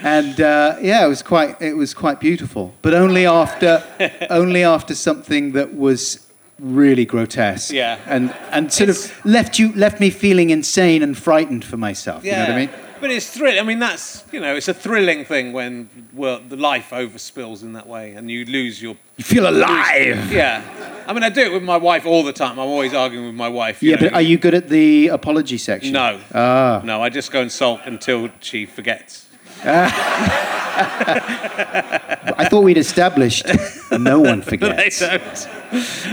and 0.03 0.41
uh, 0.41 0.77
yeah, 0.81 1.05
it 1.05 1.09
was 1.09 1.23
quite 1.23 1.61
it 1.61 1.77
was 1.77 1.95
quite 1.95 2.21
beautiful, 2.21 2.75
but 2.83 2.95
only 2.95 3.27
after 3.27 3.83
only 4.31 4.63
after 4.65 4.95
something 4.95 5.53
that 5.53 5.75
was 5.75 6.21
really 6.59 7.05
grotesque. 7.05 7.73
Yeah. 7.73 7.99
and 8.07 8.35
and 8.51 8.73
sort 8.73 8.91
It's- 8.91 9.11
of 9.11 9.25
left 9.25 9.59
you 9.59 9.73
left 9.75 10.01
me 10.01 10.11
feeling 10.11 10.51
insane 10.51 11.03
and 11.03 11.17
frightened 11.17 11.65
for 11.65 11.77
myself. 11.77 12.25
Yeah. 12.25 12.33
You 12.33 12.39
know 12.39 12.45
what 12.45 12.55
I 12.55 12.67
mean? 12.67 12.71
But 13.01 13.11
it's 13.11 13.29
thrill. 13.37 13.61
I 13.61 13.63
mean, 13.65 13.81
that's 13.81 14.25
you 14.33 14.41
know, 14.41 14.55
it's 14.57 14.69
a 14.69 14.73
thrilling 14.73 15.27
thing 15.27 15.53
when 15.53 15.91
well, 16.15 16.41
the 16.49 16.57
life 16.57 16.89
overspills 16.91 17.63
in 17.63 17.75
that 17.75 17.87
way, 17.87 18.13
and 18.13 18.31
you 18.31 18.47
lose 18.47 18.81
your. 18.81 18.97
You 19.19 19.25
feel 19.25 19.47
alive. 19.47 20.33
Yeah, 20.33 20.63
I 21.07 21.13
mean, 21.13 21.23
I 21.23 21.29
do 21.29 21.43
it 21.43 21.53
with 21.53 21.63
my 21.63 21.77
wife 21.77 22.07
all 22.07 22.23
the 22.23 22.33
time. 22.33 22.53
I'm 22.53 22.69
always 22.69 22.95
arguing 22.95 23.27
with 23.27 23.35
my 23.35 23.49
wife. 23.49 23.83
Yeah, 23.83 23.97
know. 23.97 24.03
but 24.03 24.15
are 24.15 24.23
you 24.23 24.39
good 24.39 24.55
at 24.55 24.71
the 24.71 25.09
apology 25.09 25.59
section? 25.59 25.93
No. 25.93 26.19
Ah. 26.33 26.81
No, 26.83 27.03
I 27.03 27.11
just 27.11 27.31
go 27.31 27.43
and 27.43 27.53
sulk 27.53 27.81
until 27.85 28.31
she 28.41 28.65
forgets. 28.65 29.24
I 32.37 32.47
thought 32.51 32.65
we'd 32.65 32.79
established 32.79 33.47
no 33.91 34.21
one 34.21 34.43
forgets. 34.43 35.03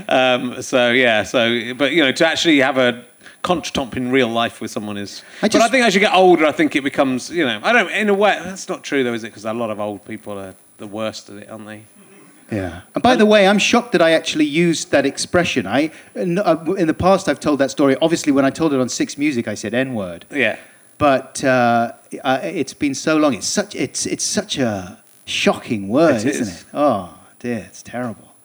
Um, 0.07 0.61
so 0.61 0.91
yeah, 0.91 1.23
so 1.23 1.73
but 1.73 1.91
you 1.91 2.03
know, 2.03 2.11
to 2.11 2.27
actually 2.27 2.59
have 2.59 2.77
a 2.77 3.05
contretemps 3.43 3.97
in 3.97 4.11
real 4.11 4.29
life 4.29 4.61
with 4.61 4.71
someone 4.71 4.97
is. 4.97 5.23
I 5.41 5.49
but 5.49 5.61
I 5.61 5.67
think 5.67 5.85
as 5.85 5.93
you 5.93 5.99
get 5.99 6.13
older, 6.13 6.45
I 6.45 6.51
think 6.51 6.75
it 6.75 6.83
becomes 6.83 7.29
you 7.29 7.45
know, 7.45 7.59
I 7.63 7.73
don't. 7.73 7.91
In 7.91 8.09
a 8.09 8.13
way, 8.13 8.39
that's 8.43 8.69
not 8.69 8.83
true 8.83 9.03
though, 9.03 9.13
is 9.13 9.23
it? 9.23 9.27
Because 9.27 9.45
a 9.45 9.53
lot 9.53 9.69
of 9.69 9.79
old 9.79 10.05
people 10.05 10.39
are 10.39 10.55
the 10.77 10.87
worst 10.87 11.29
at 11.29 11.37
it, 11.37 11.49
aren't 11.49 11.65
they? 11.65 11.83
Yeah. 12.51 12.81
And 12.93 13.01
by 13.01 13.15
the 13.15 13.25
way, 13.25 13.47
I'm 13.47 13.59
shocked 13.59 13.93
that 13.93 14.01
I 14.01 14.11
actually 14.11 14.45
used 14.45 14.91
that 14.91 15.05
expression. 15.05 15.65
I 15.65 15.91
uh, 16.15 16.73
in 16.77 16.87
the 16.87 16.93
past 16.93 17.29
I've 17.29 17.39
told 17.39 17.59
that 17.59 17.71
story. 17.71 17.95
Obviously, 18.01 18.31
when 18.31 18.45
I 18.45 18.49
told 18.49 18.73
it 18.73 18.79
on 18.79 18.89
Six 18.89 19.17
Music, 19.17 19.47
I 19.47 19.55
said 19.55 19.73
N 19.73 19.93
word. 19.93 20.25
Yeah. 20.29 20.57
But 21.01 21.43
uh, 21.43 21.93
it's 22.11 22.75
been 22.75 22.93
so 22.93 23.17
long. 23.17 23.33
It's 23.33 23.47
such 23.47 23.73
it's 23.73 24.05
it's 24.05 24.23
such 24.23 24.59
a 24.59 24.99
shocking 25.25 25.87
word, 25.87 26.17
It 26.17 26.27
isn't 26.27 26.47
is. 26.47 26.61
it? 26.61 26.65
Oh 26.75 27.17
dear, 27.39 27.65
it's 27.67 27.81
terrible. 27.81 28.35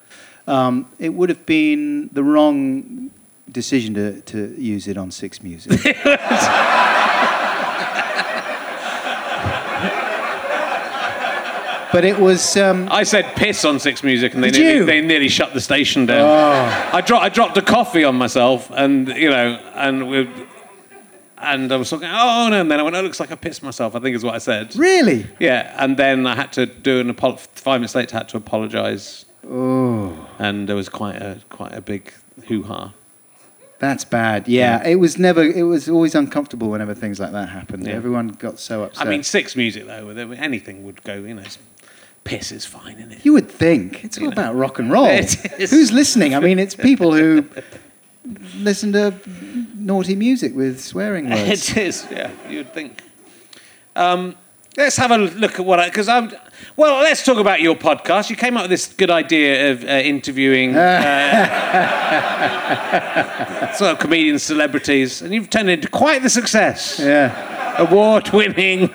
Um, 0.46 0.86
it 0.98 1.10
would 1.10 1.28
have 1.28 1.44
been 1.44 2.08
the 2.14 2.22
wrong 2.22 3.10
decision 3.52 3.92
to, 3.92 4.22
to 4.22 4.54
use 4.58 4.88
it 4.88 4.96
on 4.96 5.10
Six 5.10 5.42
Music. 5.42 5.72
but 11.92 12.04
it 12.06 12.18
was. 12.18 12.56
Um, 12.56 12.88
I 12.90 13.02
said 13.02 13.36
piss 13.36 13.66
on 13.66 13.78
Six 13.78 14.02
Music, 14.02 14.32
and 14.32 14.42
they 14.42 14.50
nearly, 14.50 14.86
they 14.86 15.02
nearly 15.02 15.28
shut 15.28 15.52
the 15.52 15.60
station 15.60 16.06
down. 16.06 16.22
Oh. 16.22 16.96
I 16.96 17.02
dropped 17.02 17.22
I 17.22 17.28
dropped 17.28 17.58
a 17.58 17.62
coffee 17.62 18.04
on 18.04 18.14
myself, 18.14 18.70
and 18.70 19.08
you 19.08 19.28
know, 19.28 19.60
and 19.74 20.08
we, 20.08 20.26
and 21.46 21.72
I 21.72 21.76
was 21.76 21.90
talking. 21.90 22.08
Oh 22.10 22.48
no! 22.50 22.60
And 22.60 22.70
then 22.70 22.80
I 22.80 22.82
went. 22.82 22.94
Oh, 22.96 23.00
it 23.00 23.02
looks 23.02 23.20
like 23.20 23.32
I 23.32 23.36
pissed 23.36 23.62
myself. 23.62 23.94
I 23.94 24.00
think 24.00 24.14
is 24.16 24.24
what 24.24 24.34
I 24.34 24.38
said. 24.38 24.74
really? 24.76 25.26
Yeah, 25.40 25.74
and 25.82 25.96
then 25.96 26.26
I 26.26 26.34
had 26.34 26.52
to 26.54 26.66
do 26.66 27.00
an 27.00 27.10
apol- 27.10 27.36
five 27.54 27.80
minutes 27.80 27.94
later. 27.94 28.16
I 28.16 28.18
had 28.20 28.28
to 28.30 28.36
apologise, 28.36 29.24
Oh. 29.48 30.28
and 30.38 30.68
there 30.68 30.76
was 30.76 30.88
quite 30.88 31.16
a 31.16 31.40
quite 31.50 31.72
a 31.72 31.80
big 31.80 32.12
hoo 32.48 32.62
ha. 32.64 32.92
That's 33.78 34.04
bad. 34.06 34.48
Yeah, 34.48 34.86
it 34.86 34.96
was 34.96 35.18
never. 35.18 35.42
It 35.42 35.64
was 35.64 35.88
always 35.88 36.14
uncomfortable 36.14 36.70
whenever 36.70 36.94
things 36.94 37.20
like 37.20 37.32
that 37.32 37.50
happened. 37.50 37.86
Yeah. 37.86 37.92
Everyone 37.92 38.28
got 38.28 38.58
so 38.58 38.84
upset. 38.84 39.06
I 39.06 39.10
mean, 39.10 39.22
Six 39.22 39.54
Music 39.54 39.86
though, 39.86 40.08
anything 40.10 40.84
would 40.86 41.02
go. 41.04 41.16
You 41.16 41.34
know, 41.34 41.42
piss 42.24 42.52
is 42.52 42.64
fine, 42.64 42.96
isn't 42.98 43.12
it? 43.12 43.24
you 43.24 43.32
would 43.34 43.50
think 43.50 44.02
it's 44.02 44.16
all 44.18 44.24
know. 44.24 44.32
about 44.32 44.54
rock 44.56 44.78
and 44.78 44.90
roll. 44.90 45.06
It 45.10 45.36
is. 45.58 45.70
Who's 45.70 45.92
listening? 45.92 46.34
I 46.34 46.40
mean, 46.40 46.58
it's 46.58 46.74
people 46.74 47.12
who 47.12 47.44
listen 48.56 48.92
to 48.92 49.14
naughty 49.76 50.16
music 50.16 50.54
with 50.54 50.80
swearing 50.80 51.30
words. 51.30 51.70
It 51.70 51.76
is, 51.76 52.06
yeah, 52.10 52.30
you'd 52.48 52.72
think. 52.72 53.02
Um, 53.94 54.34
let's 54.76 54.96
have 54.96 55.10
a 55.10 55.18
look 55.18 55.58
at 55.58 55.64
what 55.64 55.80
I, 55.80 55.88
because 55.88 56.08
I'm, 56.08 56.32
well, 56.76 57.02
let's 57.02 57.24
talk 57.24 57.38
about 57.38 57.60
your 57.60 57.74
podcast. 57.76 58.30
You 58.30 58.36
came 58.36 58.56
up 58.56 58.62
with 58.64 58.70
this 58.70 58.92
good 58.92 59.10
idea 59.10 59.72
of 59.72 59.84
uh, 59.84 59.86
interviewing 59.86 60.74
uh, 60.86 60.92
sort 63.72 63.92
of 63.92 63.98
comedians, 63.98 64.42
celebrities, 64.42 65.22
and 65.22 65.32
you've 65.34 65.50
turned 65.50 65.68
it 65.70 65.74
into 65.74 65.88
quite 65.88 66.22
the 66.22 66.30
success. 66.30 66.98
yeah, 67.00 67.76
Award 67.78 68.30
winning. 68.30 68.90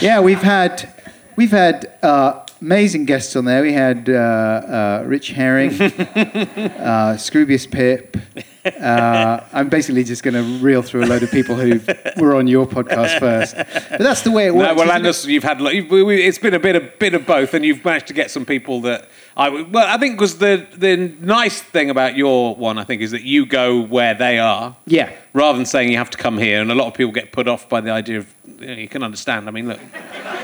yeah. 0.00 0.20
We've 0.20 0.42
had 0.42 0.92
we've 1.36 1.50
had 1.50 1.90
uh, 2.02 2.44
amazing 2.60 3.04
guests 3.04 3.36
on 3.36 3.44
there. 3.44 3.62
We 3.62 3.72
had 3.72 4.08
uh, 4.08 4.12
uh, 4.12 5.04
Rich 5.06 5.30
Herring, 5.30 5.70
uh, 5.80 7.16
Scroobius 7.16 7.70
Pip. 7.70 8.16
Uh, 8.64 9.40
I'm 9.52 9.68
basically 9.68 10.04
just 10.04 10.22
going 10.22 10.34
to 10.34 10.62
reel 10.62 10.82
through 10.82 11.04
a 11.04 11.06
load 11.06 11.22
of 11.22 11.30
people 11.30 11.56
who 11.56 11.80
were 12.22 12.34
on 12.34 12.46
your 12.46 12.66
podcast 12.66 13.18
first. 13.18 13.56
But 13.56 14.00
that's 14.00 14.22
the 14.22 14.30
way 14.30 14.46
it 14.46 14.54
works. 14.54 14.68
No, 14.68 14.74
well, 14.74 15.06
it? 15.06 15.24
you've 15.26 15.44
had, 15.44 15.60
you've, 15.60 15.90
it's 15.90 16.38
been 16.38 16.54
a 16.54 16.58
bit 16.58 16.76
of, 16.76 16.98
bit 16.98 17.14
of 17.14 17.26
both, 17.26 17.54
and 17.54 17.64
you've 17.64 17.84
managed 17.84 18.08
to 18.08 18.14
get 18.14 18.30
some 18.30 18.44
people 18.44 18.82
that 18.82 19.08
I, 19.36 19.48
well, 19.48 19.86
I 19.88 19.96
think 19.96 20.20
was 20.20 20.36
the, 20.38 20.66
the 20.76 20.96
nice 21.20 21.62
thing 21.62 21.88
about 21.88 22.16
your 22.16 22.54
one, 22.56 22.76
I 22.76 22.84
think, 22.84 23.00
is 23.00 23.12
that 23.12 23.22
you 23.22 23.46
go 23.46 23.80
where 23.80 24.14
they 24.14 24.38
are. 24.38 24.76
yeah. 24.86 25.12
rather 25.32 25.56
than 25.56 25.66
saying 25.66 25.90
you 25.90 25.96
have 25.96 26.10
to 26.10 26.18
come 26.18 26.36
here. 26.36 26.60
And 26.60 26.70
a 26.70 26.74
lot 26.74 26.88
of 26.88 26.94
people 26.94 27.12
get 27.12 27.32
put 27.32 27.48
off 27.48 27.66
by 27.68 27.80
the 27.80 27.90
idea 27.90 28.18
of, 28.18 28.34
you, 28.46 28.66
know, 28.66 28.72
you 28.74 28.88
can 28.88 29.02
understand. 29.02 29.48
I 29.48 29.52
mean, 29.52 29.68
look, 29.68 29.80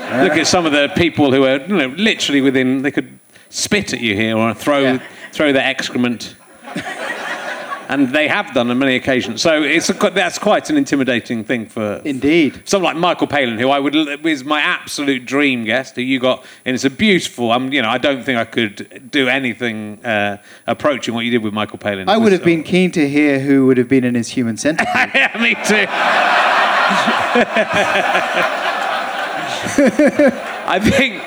Look 0.23 0.33
at 0.37 0.47
some 0.47 0.65
of 0.65 0.71
the 0.71 0.89
people 0.95 1.31
who 1.31 1.43
are, 1.45 1.57
you 1.59 1.75
know, 1.77 1.87
literally 1.97 2.41
within. 2.41 2.81
They 2.81 2.91
could 2.91 3.19
spit 3.49 3.93
at 3.93 3.99
you 4.01 4.15
here 4.15 4.37
or 4.37 4.53
throw 4.53 4.79
Yeah. 4.79 4.99
throw 5.31 5.51
their 5.53 5.65
excrement. 5.65 6.35
and 7.89 8.09
they 8.09 8.27
have 8.27 8.53
done 8.53 8.69
on 8.69 8.77
many 8.79 8.95
occasions. 8.95 9.41
So 9.41 9.63
it's 9.63 9.89
a, 9.89 9.93
that's 9.93 10.37
quite 10.37 10.69
an 10.69 10.75
intimidating 10.75 11.45
thing 11.45 11.67
for 11.67 12.01
Indeed. 12.03 12.61
someone 12.65 12.93
like 12.95 12.99
Michael 13.01 13.27
Palin, 13.27 13.57
who 13.57 13.69
I 13.69 13.79
would 13.79 13.95
is 14.25 14.43
my 14.43 14.59
absolute 14.59 15.25
dream 15.25 15.63
guest, 15.63 15.95
who 15.95 16.01
you 16.01 16.19
got, 16.19 16.43
and 16.65 16.73
it's 16.75 16.83
a 16.83 16.89
beautiful. 16.89 17.51
I'm, 17.53 17.71
you 17.71 17.81
know, 17.81 17.87
I 17.89 17.97
don't 17.97 18.23
think 18.25 18.37
I 18.39 18.43
could 18.45 19.09
do 19.09 19.29
anything 19.29 20.03
uh, 20.05 20.37
approaching 20.67 21.13
what 21.13 21.23
you 21.23 21.31
did 21.31 21.41
with 21.43 21.53
Michael 21.53 21.77
Palin. 21.77 22.09
I 22.09 22.17
would 22.17 22.33
have 22.33 22.43
been 22.43 22.63
keen 22.63 22.91
to 22.91 23.07
hear 23.07 23.39
who 23.39 23.65
would 23.67 23.77
have 23.77 23.87
been 23.87 24.03
in 24.03 24.15
his 24.15 24.27
human 24.29 24.57
centipede. 24.63 25.11
yeah, 25.15 25.37
me 25.41 25.55
too. 25.63 25.87
I 30.67 30.79
think 30.79 31.21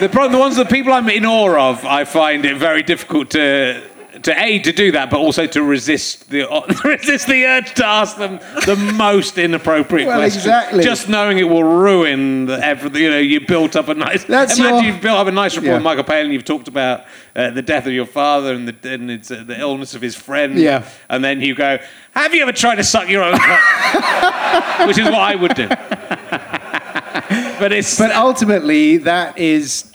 the 0.00 0.08
problem, 0.08 0.32
the 0.32 0.38
ones, 0.38 0.56
the 0.56 0.64
people 0.64 0.92
I'm 0.92 1.08
in 1.08 1.24
awe 1.26 1.70
of, 1.70 1.84
I 1.84 2.04
find 2.04 2.44
it 2.44 2.56
very 2.56 2.82
difficult 2.82 3.30
to. 3.30 3.82
To 4.22 4.32
a 4.32 4.58
to 4.60 4.72
do 4.72 4.92
that, 4.92 5.10
but 5.10 5.18
also 5.18 5.46
to 5.46 5.62
resist 5.62 6.30
the 6.30 6.44
resist 6.84 7.26
the 7.26 7.44
urge 7.44 7.74
to 7.74 7.86
ask 7.86 8.16
them 8.16 8.40
the 8.64 8.74
most 8.96 9.36
inappropriate 9.36 10.08
Well, 10.08 10.16
questions. 10.16 10.46
exactly. 10.46 10.82
Just 10.84 11.10
knowing 11.10 11.36
it 11.36 11.42
will 11.44 11.62
ruin 11.62 12.46
the, 12.46 12.58
everything. 12.64 13.02
You 13.02 13.10
know, 13.10 13.18
you 13.18 13.40
built 13.46 13.76
up 13.76 13.88
a 13.88 13.94
nice. 13.94 14.24
That's 14.28 14.58
imagine 14.58 14.84
your- 14.84 14.94
you've 14.94 15.02
built 15.02 15.18
up 15.18 15.26
a 15.26 15.32
nice 15.32 15.54
rapport 15.54 15.68
Yeah. 15.68 15.74
with 15.74 15.82
Michael 15.82 16.04
Palin. 16.04 16.32
You've 16.32 16.46
talked 16.46 16.66
about 16.66 17.04
uh, 17.36 17.50
the 17.50 17.60
death 17.60 17.86
of 17.86 17.92
your 17.92 18.06
father 18.06 18.54
and 18.54 18.66
the 18.66 18.90
and 18.94 19.10
it's, 19.10 19.30
uh, 19.30 19.44
the 19.46 19.60
illness 19.60 19.94
of 19.94 20.00
his 20.00 20.16
friend. 20.16 20.58
Yeah. 20.58 20.88
And 21.10 21.22
then 21.22 21.42
you 21.42 21.54
go, 21.54 21.78
"Have 22.12 22.34
you 22.34 22.40
ever 22.40 22.52
tried 22.52 22.76
to 22.76 22.84
suck 22.84 23.10
your 23.10 23.22
own? 23.22 23.32
Which 24.88 24.96
is 24.98 25.04
what 25.04 25.20
I 25.20 25.34
would 25.38 25.54
do. 25.54 25.68
But 27.58 27.72
it's 27.72 27.98
But 27.98 28.12
ultimately, 28.12 28.98
that 28.98 29.38
is 29.38 29.92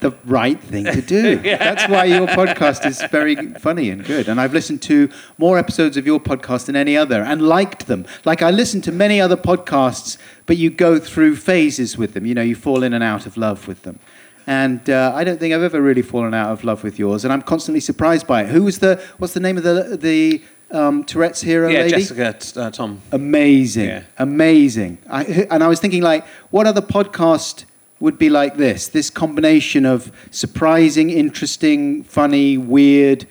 the 0.00 0.14
right 0.26 0.60
thing 0.60 0.84
to 0.84 1.00
do. 1.00 1.36
That's 1.42 1.88
why 1.88 2.04
your 2.04 2.26
podcast 2.26 2.84
is 2.84 3.02
very 3.10 3.36
funny 3.54 3.88
and 3.88 4.04
good. 4.04 4.28
And 4.28 4.38
I've 4.40 4.52
listened 4.52 4.82
to 4.82 5.08
more 5.38 5.58
episodes 5.58 5.96
of 5.96 6.06
your 6.06 6.20
podcast 6.20 6.66
than 6.66 6.76
any 6.76 6.96
other 6.96 7.22
and 7.22 7.40
liked 7.40 7.86
them. 7.86 8.04
Like 8.24 8.42
I 8.42 8.50
listen 8.50 8.82
to 8.82 8.92
many 8.92 9.20
other 9.20 9.36
podcasts, 9.36 10.18
but 10.44 10.58
you 10.58 10.68
go 10.68 10.98
through 10.98 11.36
phases 11.36 11.96
with 11.96 12.12
them. 12.12 12.26
You 12.26 12.34
know, 12.34 12.42
you 12.42 12.54
fall 12.54 12.82
in 12.82 12.92
and 12.92 13.02
out 13.02 13.24
of 13.24 13.38
love 13.38 13.66
with 13.66 13.82
them. 13.82 13.98
And 14.46 14.90
uh, 14.90 15.12
I 15.14 15.24
don't 15.24 15.40
think 15.40 15.54
I've 15.54 15.62
ever 15.62 15.80
really 15.80 16.02
fallen 16.02 16.34
out 16.34 16.52
of 16.52 16.64
love 16.64 16.84
with 16.84 16.98
yours. 16.98 17.24
And 17.24 17.32
I'm 17.32 17.40
constantly 17.40 17.80
surprised 17.80 18.26
by 18.26 18.42
it. 18.42 18.48
Who 18.48 18.64
was 18.64 18.80
the? 18.80 19.02
What's 19.16 19.32
the 19.32 19.40
name 19.40 19.56
of 19.56 19.62
the 19.62 19.96
the 19.98 20.42
um, 20.70 21.04
Tourette's 21.04 21.40
hero 21.40 21.68
yeah, 21.68 21.80
lady? 21.80 21.90
Jessica 22.04 22.60
uh, 22.60 22.70
Thom. 22.70 23.00
amazing, 23.12 23.86
Yeah. 23.88 24.02
amazing. 24.18 24.98
I, 25.10 25.46
and 25.50 25.62
I 25.62 25.68
was 25.68 25.80
thinking, 25.80 26.02
like, 26.02 26.26
what 26.50 26.66
other 26.66 26.82
podcast 26.82 27.64
would 28.00 28.18
be 28.18 28.28
like 28.28 28.56
this? 28.56 28.88
This 28.88 29.10
combination 29.10 29.86
of 29.86 30.10
surprising, 30.30 31.10
interesting, 31.10 32.02
funny, 32.04 32.58
weird, 32.58 33.26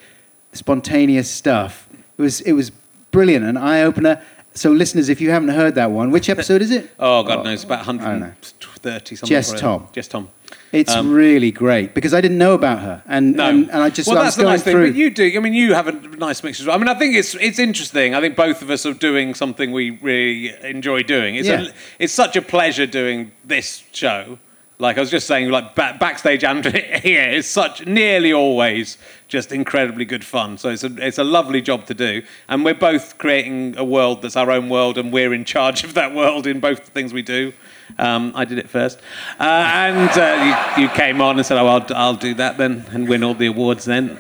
spontaneous 0.53 1.29
stuff. 1.29 1.87
It 2.17 2.21
was, 2.21 2.41
it 2.41 2.53
was 2.53 2.71
brilliant, 3.11 3.45
an 3.45 3.57
eye 3.57 3.81
opener. 3.81 4.21
So, 4.55 4.71
listeners, 4.71 5.09
if 5.09 5.19
you 5.19 5.31
haven't 5.31 5.49
heard 5.49 5.75
that 5.75 5.91
one, 5.91 6.11
which 6.11 6.29
episode 6.29 6.61
is 6.61 6.71
it? 6.71 6.89
Oh 6.99 7.23
God 7.23 7.43
knows 7.43 7.63
about 7.63 7.81
I 7.81 7.85
don't 7.85 7.97
know. 7.97 8.25
130 8.27 9.15
something. 9.15 9.27
Jess. 9.35 9.53
Thom. 9.59 9.87
Jess 9.93 10.07
Thom. 10.07 10.29
It's 10.71 10.91
Um, 10.93 11.11
really 11.11 11.51
great 11.51 11.93
because 11.93 12.13
I 12.13 12.21
didn't 12.21 12.37
know 12.37 12.53
about 12.53 12.79
her, 12.79 13.01
and 13.07 13.35
No, 13.35 13.49
and, 13.49 13.69
and 13.71 13.81
I 13.83 13.89
just 13.89 14.07
well, 14.07 14.17
I 14.19 14.23
that's 14.23 14.35
the 14.35 14.43
nice 14.43 14.61
thing. 14.63 14.73
through. 14.75 14.91
But 14.91 14.95
you 14.95 15.09
do. 15.09 15.31
I 15.35 15.39
mean, 15.39 15.53
you 15.53 15.73
have 15.73 15.87
a 15.87 15.91
nice 15.91 16.43
mix 16.43 16.59
as 16.59 16.65
well. 16.67 16.75
I 16.75 16.79
mean, 16.79 16.87
I 16.87 16.93
think 16.93 17.15
it's 17.15 17.33
it's 17.35 17.59
interesting. 17.59 18.13
I 18.15 18.21
think 18.21 18.35
both 18.35 18.61
of 18.61 18.69
us 18.69 18.85
are 18.85 18.93
doing 18.93 19.33
something 19.33 19.71
we 19.71 19.91
really 20.01 20.53
enjoy 20.63 21.03
doing. 21.03 21.35
It's 21.35 21.47
Yeah. 21.47 21.63
a, 21.63 21.67
it's 21.99 22.13
such 22.13 22.35
a 22.35 22.41
pleasure 22.41 22.85
doing 22.85 23.31
this 23.43 23.83
show. 23.91 24.37
Like 24.83 24.97
I 24.97 24.99
was 24.99 25.09
just 25.09 25.27
saying, 25.27 25.49
like 25.49 25.75
ba- 25.75 25.95
backstage 25.97 26.43
and 26.43 26.65
here 27.01 27.29
is 27.29 27.49
such 27.49 27.85
nearly 27.85 28.33
always 28.33 28.97
just 29.29 29.53
incredibly 29.53 30.03
good 30.03 30.25
fun. 30.25 30.57
So 30.57 30.67
it's 30.71 30.83
a 30.83 30.93
it's 30.97 31.17
a 31.17 31.23
lovely 31.23 31.61
job 31.61 31.85
to 31.85 31.93
do, 31.93 32.21
and 32.49 32.65
we're 32.65 32.73
both 32.73 33.17
creating 33.17 33.77
a 33.77 33.83
world 33.85 34.21
that's 34.21 34.35
our 34.35 34.51
own 34.51 34.67
world, 34.67 34.97
and 34.97 35.13
we're 35.13 35.33
in 35.33 35.45
charge 35.45 35.85
of 35.85 35.93
that 35.93 36.13
world 36.13 36.47
in 36.47 36.59
both 36.59 36.83
the 36.83 36.91
things 36.91 37.13
we 37.13 37.21
do. 37.21 37.53
Um, 37.97 38.33
I 38.35 38.43
did 38.43 38.57
it 38.57 38.69
first, 38.69 38.99
uh, 39.39 39.43
and 39.43 40.09
uh, 40.19 40.73
you, 40.75 40.83
you 40.83 40.89
came 40.89 41.21
on 41.21 41.37
and 41.37 41.45
said, 41.45 41.57
"Oh, 41.57 41.67
I'll, 41.67 41.85
I'll 41.95 42.15
do 42.17 42.33
that 42.33 42.57
then 42.57 42.83
and 42.91 43.07
win 43.07 43.23
all 43.23 43.35
the 43.35 43.45
awards 43.45 43.85
then." 43.85 44.19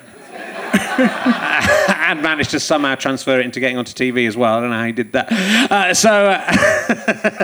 and 0.73 2.21
managed 2.21 2.51
to 2.51 2.59
somehow 2.59 2.95
transfer 2.95 3.39
it 3.39 3.45
into 3.45 3.59
getting 3.59 3.77
onto 3.77 3.93
TV 3.93 4.27
as 4.27 4.35
well. 4.35 4.57
I 4.57 4.61
don't 4.61 4.69
know 4.69 4.77
how 4.77 4.85
you 4.85 4.93
did 4.93 5.11
that. 5.13 5.31
Uh, 5.71 5.93
so. 5.93 6.11
Uh, 6.11 6.43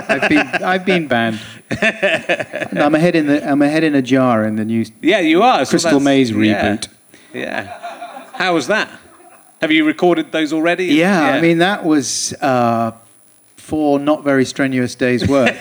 I've 0.08 0.28
been 0.28 0.46
I've 0.62 0.84
been 0.84 1.06
banned. 1.06 1.40
I'm 1.70 2.94
ahead 2.94 3.14
in 3.14 3.26
the 3.26 3.48
I'm 3.48 3.62
ahead 3.62 3.84
in 3.84 3.94
a 3.94 4.02
jar 4.02 4.44
in 4.44 4.56
the 4.56 4.64
new 4.64 4.84
Yeah, 5.00 5.20
you 5.20 5.42
are. 5.42 5.64
So 5.64 5.70
Crystal 5.70 6.00
Maze 6.00 6.32
reboot. 6.32 6.88
Yeah. 7.32 8.28
How 8.34 8.54
was 8.54 8.66
that? 8.68 8.90
Have 9.60 9.70
you 9.70 9.84
recorded 9.84 10.32
those 10.32 10.52
already? 10.52 10.86
Yeah, 10.86 11.20
I 11.20 11.40
mean 11.40 11.58
that 11.58 11.84
was 11.84 12.32
uh, 12.40 12.92
four 13.70 14.00
not 14.00 14.24
very 14.24 14.44
strenuous 14.44 14.94
days' 14.96 15.26
work. 15.28 15.56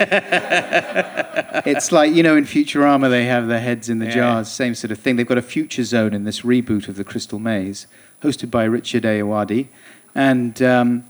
it's 1.65 1.91
like 1.91 2.13
you 2.13 2.23
know 2.23 2.35
in 2.35 2.45
Futurama 2.45 3.09
they 3.09 3.25
have 3.25 3.47
their 3.47 3.59
heads 3.59 3.87
in 3.89 3.99
the 3.99 4.05
Yeah. 4.07 4.15
jars, 4.15 4.51
same 4.51 4.73
sort 4.75 4.91
of 4.91 4.97
thing. 4.99 5.15
They've 5.15 5.27
got 5.27 5.37
a 5.37 5.43
future 5.43 5.83
zone 5.83 6.13
in 6.13 6.23
this 6.23 6.41
reboot 6.41 6.87
of 6.87 6.95
the 6.95 7.03
Crystal 7.03 7.37
Maze, 7.39 7.85
hosted 8.23 8.49
by 8.49 8.63
Richard 8.63 9.03
Ayoade, 9.03 9.67
and 10.15 10.59
um, 10.61 11.03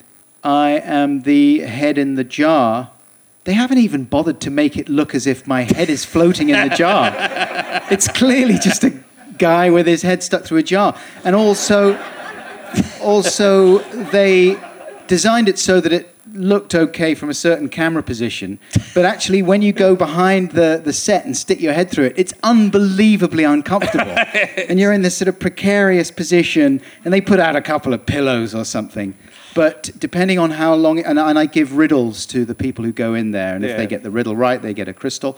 I 0.43 0.72
am 0.84 1.22
the 1.22 1.60
head 1.62 1.97
in 1.97 2.16
the 2.16 2.24
jar. 2.26 2.91
They 3.45 3.54
haven't 3.54 3.78
even 3.80 4.04
bothered 4.04 4.39
to 4.41 4.50
make 4.50 4.76
it 4.78 4.89
look 4.89 5.16
as 5.16 5.26
if 5.26 5.47
my 5.47 5.62
head 5.64 5.89
is 5.89 6.04
floating 6.06 6.50
in 6.50 6.70
the 6.70 6.76
jar. 6.76 7.16
It's 7.91 8.08
clearly 8.08 8.60
just 8.60 8.84
a 8.84 8.91
guy 9.39 9.72
with 9.72 9.88
his 9.88 10.04
head 10.04 10.22
stuck 10.22 10.43
through 10.43 10.60
a 10.60 10.64
jar, 10.64 10.95
and 11.24 11.36
also 11.36 11.97
also 13.02 13.80
they 14.12 14.56
designed 15.10 15.49
it 15.49 15.60
so 15.60 15.82
that 15.82 15.91
it 15.91 16.16
looked 16.34 16.76
okay 16.76 17.16
from 17.16 17.30
a 17.30 17.34
certain 17.34 17.68
camera 17.68 18.03
position 18.03 18.60
but 18.93 19.03
actually 19.03 19.41
when 19.41 19.62
you 19.64 19.74
go 19.74 19.95
behind 19.95 20.51
the, 20.51 20.80
the 20.86 20.93
set 20.93 21.26
and 21.26 21.36
stick 21.36 21.60
your 21.60 21.74
head 21.74 21.89
through 21.89 22.05
it 22.05 22.14
it's 22.16 22.34
unbelievably 22.43 23.43
uncomfortable. 23.43 24.16
And 24.70 24.80
you're 24.80 24.93
in 24.93 25.01
this 25.01 25.18
sort 25.18 25.28
of 25.28 25.39
precarious 25.39 26.12
position 26.12 26.82
and 27.03 27.14
they 27.14 27.22
put 27.22 27.39
out 27.39 27.55
a 27.55 27.62
couple 27.62 27.93
of 27.93 28.05
pillows 28.05 28.53
or 28.53 28.64
something. 28.64 29.16
But 29.55 29.89
depending 29.97 30.38
on 30.38 30.51
how 30.51 30.76
long 30.76 30.99
and, 30.99 31.18
and 31.18 31.39
i 31.39 31.45
give 31.45 31.76
riddles 31.76 32.26
to 32.28 32.45
the 32.45 32.55
people 32.55 32.86
who 32.86 32.91
go 32.91 33.16
in 33.16 33.32
there 33.32 33.55
and 33.55 33.66
if 33.66 33.76
they 33.78 33.88
get 33.88 34.03
the 34.03 34.12
riddle 34.12 34.36
right 34.36 34.62
they 34.62 34.74
get 34.74 34.88
a 34.88 34.93
crystal. 34.93 35.38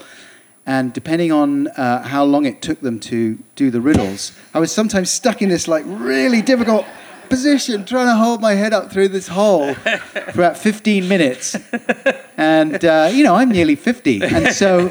And 0.64 0.92
depending 0.92 1.32
on 1.32 1.68
uh, 1.68 2.02
how 2.02 2.24
long 2.24 2.46
it 2.46 2.62
took 2.62 2.80
them 2.80 3.00
to 3.00 3.38
do 3.56 3.70
the 3.70 3.80
riddles, 3.80 4.30
I 4.54 4.60
was 4.60 4.70
sometimes 4.70 5.10
stuck 5.10 5.42
in 5.42 5.48
this 5.48 5.66
like 5.66 5.84
really 5.86 6.40
difficult 6.40 6.84
position, 7.28 7.84
trying 7.84 8.06
to 8.06 8.14
hold 8.14 8.40
my 8.40 8.54
head 8.54 8.72
up 8.72 8.90
through 8.92 9.08
this 9.08 9.28
hole 9.28 9.74
for 9.74 10.30
about 10.30 10.56
15 10.58 11.08
minutes. 11.08 11.56
And 12.36 12.84
uh, 12.84 13.10
you 13.12 13.24
know, 13.24 13.34
I'm 13.34 13.50
nearly 13.50 13.76
50, 13.76 14.22
and 14.22 14.52
so 14.52 14.88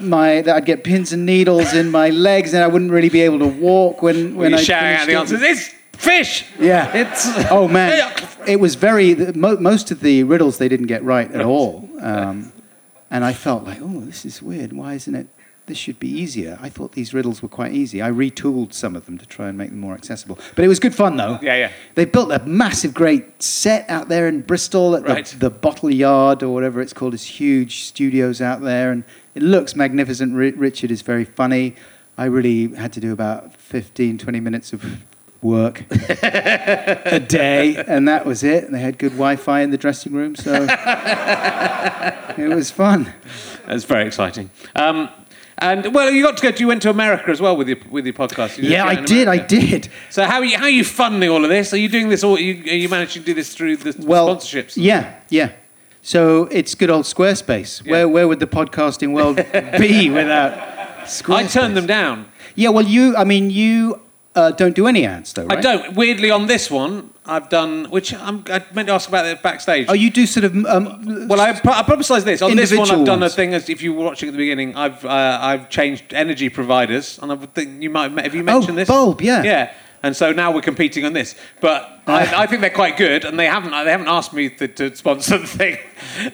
my 0.00 0.42
that 0.42 0.56
I'd 0.56 0.64
get 0.64 0.84
pins 0.84 1.12
and 1.12 1.24
needles 1.24 1.72
in 1.74 1.90
my 1.90 2.10
legs, 2.10 2.54
and 2.54 2.62
I 2.62 2.66
wouldn't 2.66 2.90
really 2.90 3.08
be 3.08 3.20
able 3.22 3.38
to 3.40 3.46
walk 3.46 4.02
when 4.02 4.34
when 4.36 4.54
I 4.54 4.62
shouting 4.62 4.96
out 4.96 5.06
the 5.06 5.14
answers. 5.14 5.42
It's 5.42 5.68
fish. 5.96 6.44
Yeah. 6.58 6.90
It's. 6.94 7.26
Oh 7.50 7.68
man, 7.68 8.12
it 8.46 8.60
was 8.60 8.74
very. 8.74 9.14
Mo- 9.14 9.56
most 9.58 9.90
of 9.90 10.00
the 10.00 10.24
riddles 10.24 10.58
they 10.58 10.68
didn't 10.68 10.86
get 10.86 11.02
right 11.04 11.30
at 11.32 11.44
all, 11.44 11.88
um, 12.00 12.52
and 13.10 13.24
I 13.24 13.32
felt 13.32 13.64
like, 13.64 13.78
oh, 13.80 14.00
this 14.00 14.24
is 14.24 14.42
weird. 14.42 14.72
Why 14.72 14.94
isn't 14.94 15.14
it? 15.14 15.28
This 15.66 15.78
should 15.78 16.00
be 16.00 16.08
easier. 16.08 16.58
I 16.60 16.68
thought 16.68 16.92
these 16.92 17.14
riddles 17.14 17.40
were 17.40 17.48
quite 17.48 17.72
easy. 17.72 18.02
I 18.02 18.10
retooled 18.10 18.72
some 18.74 18.96
of 18.96 19.06
them 19.06 19.16
to 19.18 19.26
try 19.26 19.48
and 19.48 19.56
make 19.56 19.70
them 19.70 19.78
more 19.78 19.94
accessible. 19.94 20.36
But 20.56 20.64
it 20.64 20.68
was 20.68 20.80
good 20.80 20.94
fun 20.94 21.16
though. 21.16 21.38
Yeah, 21.40 21.54
yeah. 21.56 21.72
They 21.94 22.04
built 22.04 22.32
a 22.32 22.40
massive, 22.44 22.92
great 22.92 23.40
set 23.42 23.88
out 23.88 24.08
there 24.08 24.26
in 24.26 24.40
Bristol 24.42 24.96
at 24.96 25.04
the, 25.04 25.08
Right. 25.12 25.36
the 25.38 25.50
Bottle 25.50 25.90
Yard 25.90 26.42
or 26.42 26.52
whatever 26.52 26.80
it's 26.80 26.92
called. 26.92 27.14
Is 27.14 27.24
huge 27.24 27.84
studios 27.84 28.40
out 28.40 28.60
there, 28.62 28.90
and 28.90 29.04
it 29.36 29.42
looks 29.42 29.76
magnificent. 29.76 30.34
Ri- 30.34 30.50
Richard 30.50 30.90
is 30.90 31.02
very 31.02 31.24
funny. 31.24 31.76
I 32.18 32.24
really 32.24 32.74
had 32.74 32.92
to 32.94 33.00
do 33.00 33.12
about 33.12 33.54
15, 33.56 34.18
20 34.18 34.40
minutes 34.40 34.72
of 34.72 34.84
work 35.42 35.84
a 35.90 37.20
day, 37.20 37.76
and 37.86 38.06
that 38.08 38.26
was 38.26 38.42
it. 38.42 38.64
And 38.64 38.74
they 38.74 38.80
had 38.80 38.98
good 38.98 39.12
Wi-Fi 39.12 39.60
in 39.60 39.70
the 39.70 39.78
dressing 39.78 40.12
room, 40.12 40.34
so 40.36 40.52
it 42.36 42.48
was 42.54 42.70
fun. 42.70 43.12
That's 43.66 43.84
very 43.84 44.06
exciting. 44.06 44.50
Um, 44.76 45.08
and 45.62 45.94
well, 45.94 46.10
you 46.10 46.22
got 46.22 46.36
to 46.36 46.50
go. 46.50 46.56
You 46.56 46.66
went 46.66 46.82
to 46.82 46.90
America 46.90 47.30
as 47.30 47.40
well 47.40 47.56
with 47.56 47.68
your 47.68 47.78
with 47.90 48.04
your 48.04 48.14
podcast. 48.14 48.58
You 48.58 48.68
Yeah, 48.68 48.84
I 48.84 48.96
did. 48.96 49.28
I 49.28 49.38
did. 49.38 49.88
So 50.10 50.24
how 50.24 50.38
are 50.38 50.44
you, 50.44 50.58
how 50.58 50.64
are 50.64 50.70
you 50.70 50.84
funding 50.84 51.30
all 51.30 51.42
of 51.44 51.50
this? 51.50 51.72
Are 51.72 51.78
you 51.78 51.88
doing 51.88 52.08
this 52.08 52.22
all? 52.24 52.38
You, 52.38 52.62
are 52.70 52.76
you 52.76 52.88
managing 52.88 53.22
to 53.22 53.26
do 53.26 53.34
this 53.34 53.54
through 53.54 53.76
the 53.76 53.94
Well, 54.04 54.36
sponsorships? 54.36 54.74
Yeah, 54.76 55.14
yeah. 55.30 55.52
So 56.02 56.46
it's 56.50 56.74
good 56.74 56.90
old 56.90 57.04
Squarespace. 57.04 57.88
Where 57.88 58.08
where 58.08 58.26
would 58.26 58.40
the 58.40 58.46
podcasting 58.46 59.12
world 59.12 59.36
be 59.78 60.10
without 60.10 60.52
Squarespace? 61.06 61.34
I 61.34 61.46
turned 61.46 61.76
them 61.76 61.86
down. 61.86 62.26
Yeah, 62.54 62.68
well, 62.68 62.84
you, 62.84 63.16
I 63.16 63.24
mean, 63.24 63.48
you 63.48 64.01
uh, 64.34 64.50
don't 64.50 64.74
do 64.74 64.86
any 64.86 65.04
ads, 65.04 65.32
though, 65.32 65.44
right? 65.44 65.58
I 65.58 65.60
don't. 65.60 65.94
Weirdly, 65.94 66.30
on 66.30 66.46
this 66.46 66.70
one, 66.70 67.12
I've 67.26 67.48
done, 67.48 67.84
which 67.90 68.14
I'm, 68.14 68.44
I 68.48 68.64
meant 68.72 68.88
to 68.88 68.94
ask 68.94 69.08
about 69.08 69.26
it 69.26 69.42
backstage. 69.42 69.86
Oh, 69.88 69.92
you 69.92 70.10
do 70.10 70.26
sort 70.26 70.44
of. 70.44 70.56
Um, 70.66 71.28
Well, 71.28 71.40
I, 71.40 71.50
I 71.50 71.82
publicised 71.82 72.26
this. 72.26 72.40
On 72.40 72.56
this 72.56 72.74
one, 72.74 72.90
I've 72.90 73.04
done 73.04 73.22
a 73.22 73.28
thing. 73.28 73.52
As 73.52 73.68
if 73.68 73.82
you 73.82 73.92
were 73.92 74.04
watching 74.04 74.28
at 74.28 74.32
the 74.32 74.38
beginning, 74.38 74.74
I've 74.74 75.04
uh, 75.04 75.38
I've 75.40 75.68
changed 75.68 76.14
energy 76.14 76.48
providers, 76.48 77.18
and 77.20 77.30
I 77.30 77.34
would 77.34 77.54
think 77.54 77.82
you 77.82 77.90
might 77.90 78.10
have 78.18 78.34
you 78.34 78.42
mentioned 78.42 78.78
this. 78.78 78.88
Bulb, 78.88 79.20
yeah. 79.20 79.42
yeah. 79.42 79.74
And 80.04 80.16
so 80.16 80.32
now 80.32 80.50
we're 80.52 80.62
competing 80.62 81.04
on 81.04 81.12
this, 81.12 81.36
but 81.60 82.02
I, 82.08 82.42
I 82.42 82.46
think 82.48 82.60
they're 82.60 82.70
quite 82.70 82.96
good, 82.96 83.24
and 83.24 83.38
they 83.38 83.46
haven't 83.46 83.70
they 83.70 83.90
haven't 83.90 84.08
asked 84.08 84.32
me 84.32 84.48
to, 84.48 84.66
to 84.66 84.96
sponsor 84.96 85.38
the 85.44 85.46
thing, 85.46 85.78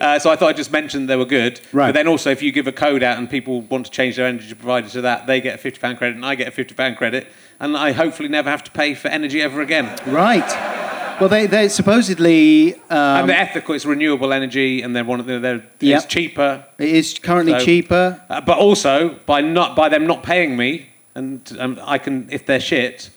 uh, 0.00 0.18
so 0.18 0.30
I 0.30 0.36
thought 0.36 0.48
I 0.48 0.52
just 0.54 0.72
mentioned 0.72 1.10
they 1.10 1.16
were 1.16 1.26
good. 1.26 1.60
Right. 1.70 1.88
But 1.88 1.92
then 1.92 2.08
also, 2.08 2.30
if 2.30 2.40
you 2.40 2.50
give 2.50 2.66
a 2.66 2.72
code 2.72 3.02
out 3.02 3.18
and 3.18 3.28
people 3.28 3.60
want 3.60 3.84
to 3.84 3.92
change 3.92 4.16
their 4.16 4.26
energy 4.26 4.54
provider 4.54 4.88
to 4.88 5.02
that, 5.02 5.26
they 5.26 5.42
get 5.42 5.56
a 5.56 5.58
fifty 5.58 5.80
pound 5.80 5.98
credit, 5.98 6.16
and 6.16 6.24
I 6.24 6.34
get 6.34 6.48
a 6.48 6.50
fifty 6.50 6.74
pound 6.74 6.96
credit, 6.96 7.26
and 7.60 7.76
I 7.76 7.92
hopefully 7.92 8.28
never 8.28 8.50
have 8.50 8.62
to 8.64 8.70
pay 8.70 8.94
for 8.94 9.08
energy 9.08 9.42
ever 9.42 9.60
again. 9.60 9.86
right. 10.06 10.74
Well, 11.20 11.28
they 11.28 11.46
they 11.46 11.68
supposedly 11.68 12.74
um, 12.74 12.80
and 12.90 13.28
they're 13.28 13.36
ethical. 13.40 13.74
It's 13.74 13.84
renewable 13.84 14.32
energy, 14.32 14.82
and 14.82 14.94
they're 14.94 15.04
one 15.04 15.18
of 15.18 15.26
the, 15.26 15.40
they're 15.40 15.64
Yep. 15.80 15.96
it's 15.96 16.06
cheaper. 16.06 16.64
it 16.78 16.88
is 16.90 17.18
currently 17.18 17.58
So- 17.58 17.64
cheaper. 17.64 18.20
Uh, 18.30 18.40
but 18.40 18.56
also 18.58 19.16
by 19.26 19.40
not 19.40 19.74
by 19.74 19.88
them 19.88 20.06
not 20.06 20.22
paying 20.22 20.56
me, 20.56 20.90
and 21.16 21.40
um, 21.58 21.80
I 21.84 21.98
can 21.98 22.28
if 22.30 22.46
they're 22.46 22.60
shit, 22.60 23.10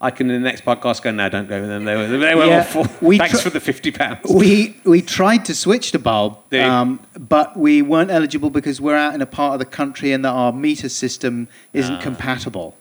I 0.00 0.12
can 0.12 0.30
in 0.30 0.40
the 0.40 0.48
next 0.48 0.64
podcast 0.64 1.02
go 1.02 1.10
no, 1.10 1.28
don't 1.28 1.48
go 1.48 1.60
with 1.60 1.68
them. 1.68 1.84
They 1.84 1.96
were 1.96 2.06
they 2.06 2.34
were 2.36 2.44
Yeah, 2.46 2.60
awful. 2.60 2.86
we 3.00 3.18
Thanks 3.18 3.38
tr- 3.40 3.48
for 3.48 3.50
the 3.50 3.58
fifty 3.60 3.90
pounds. 3.90 4.20
We 4.32 4.76
we 4.84 5.02
tried 5.02 5.44
to 5.46 5.54
switch 5.54 5.90
to 5.90 5.98
bulb, 5.98 6.38
um, 6.54 7.00
but 7.18 7.56
we 7.56 7.82
weren't 7.82 8.12
eligible 8.12 8.50
because 8.50 8.80
we're 8.80 8.94
out 8.96 9.14
in 9.16 9.20
a 9.20 9.26
part 9.26 9.54
of 9.54 9.58
the 9.58 9.66
country 9.76 10.12
and 10.12 10.24
that 10.24 10.30
our 10.30 10.52
meter 10.52 10.88
system 10.88 11.48
isn't 11.72 12.00
compatible. 12.02 12.76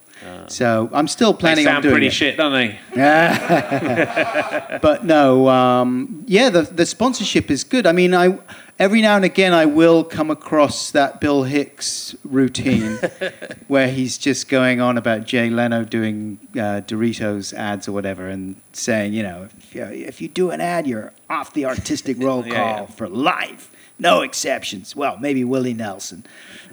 So 0.49 0.89
I'm 0.93 1.07
still 1.07 1.29
Ah. 1.29 1.31
They 1.33 1.39
planning 1.39 1.67
on 1.67 1.73
sound 1.73 1.83
doing 1.83 1.93
pretty 1.93 2.07
it. 2.07 2.13
shit, 2.13 2.37
don't 2.37 2.53
they? 2.53 2.79
Yeah. 2.95 4.77
but 4.81 5.03
no, 5.05 5.47
um, 5.49 6.23
yeah, 6.27 6.49
the 6.49 6.61
the 6.63 6.85
sponsorship 6.85 7.51
is 7.51 7.63
good. 7.63 7.85
I 7.85 7.91
mean, 7.91 8.13
I 8.13 8.37
every 8.79 9.01
now 9.01 9.15
and 9.15 9.25
again 9.25 9.53
I 9.53 9.65
will 9.65 10.03
come 10.03 10.29
across 10.31 10.91
that 10.91 11.19
Bill 11.19 11.43
Hicks 11.43 12.15
routine 12.23 12.97
where 13.67 13.89
he's 13.89 14.17
just 14.17 14.47
going 14.49 14.79
on 14.79 14.97
about 14.97 15.25
Jay 15.25 15.49
Leno 15.49 15.83
doing 15.83 16.39
uh, 16.53 16.81
Doritos 16.85 17.53
ads 17.53 17.87
or 17.87 17.91
whatever 17.91 18.27
and 18.27 18.55
saying, 18.73 19.13
you 19.13 19.23
know, 19.23 19.49
if 19.59 19.75
you, 19.75 19.83
if 19.83 20.21
you 20.21 20.27
do 20.27 20.51
an 20.51 20.61
ad, 20.61 20.85
you're 20.87 21.11
off 21.29 21.53
the 21.53 21.65
artistic 21.65 22.17
roll 22.21 22.43
call 22.43 22.51
Yeah, 22.53 22.79
yeah. 22.81 22.85
for 22.85 23.07
life, 23.09 23.71
no 23.99 24.21
exceptions. 24.21 24.95
Well, 24.95 25.17
maybe 25.17 25.43
Willie 25.43 25.73
Nelson, 25.73 26.25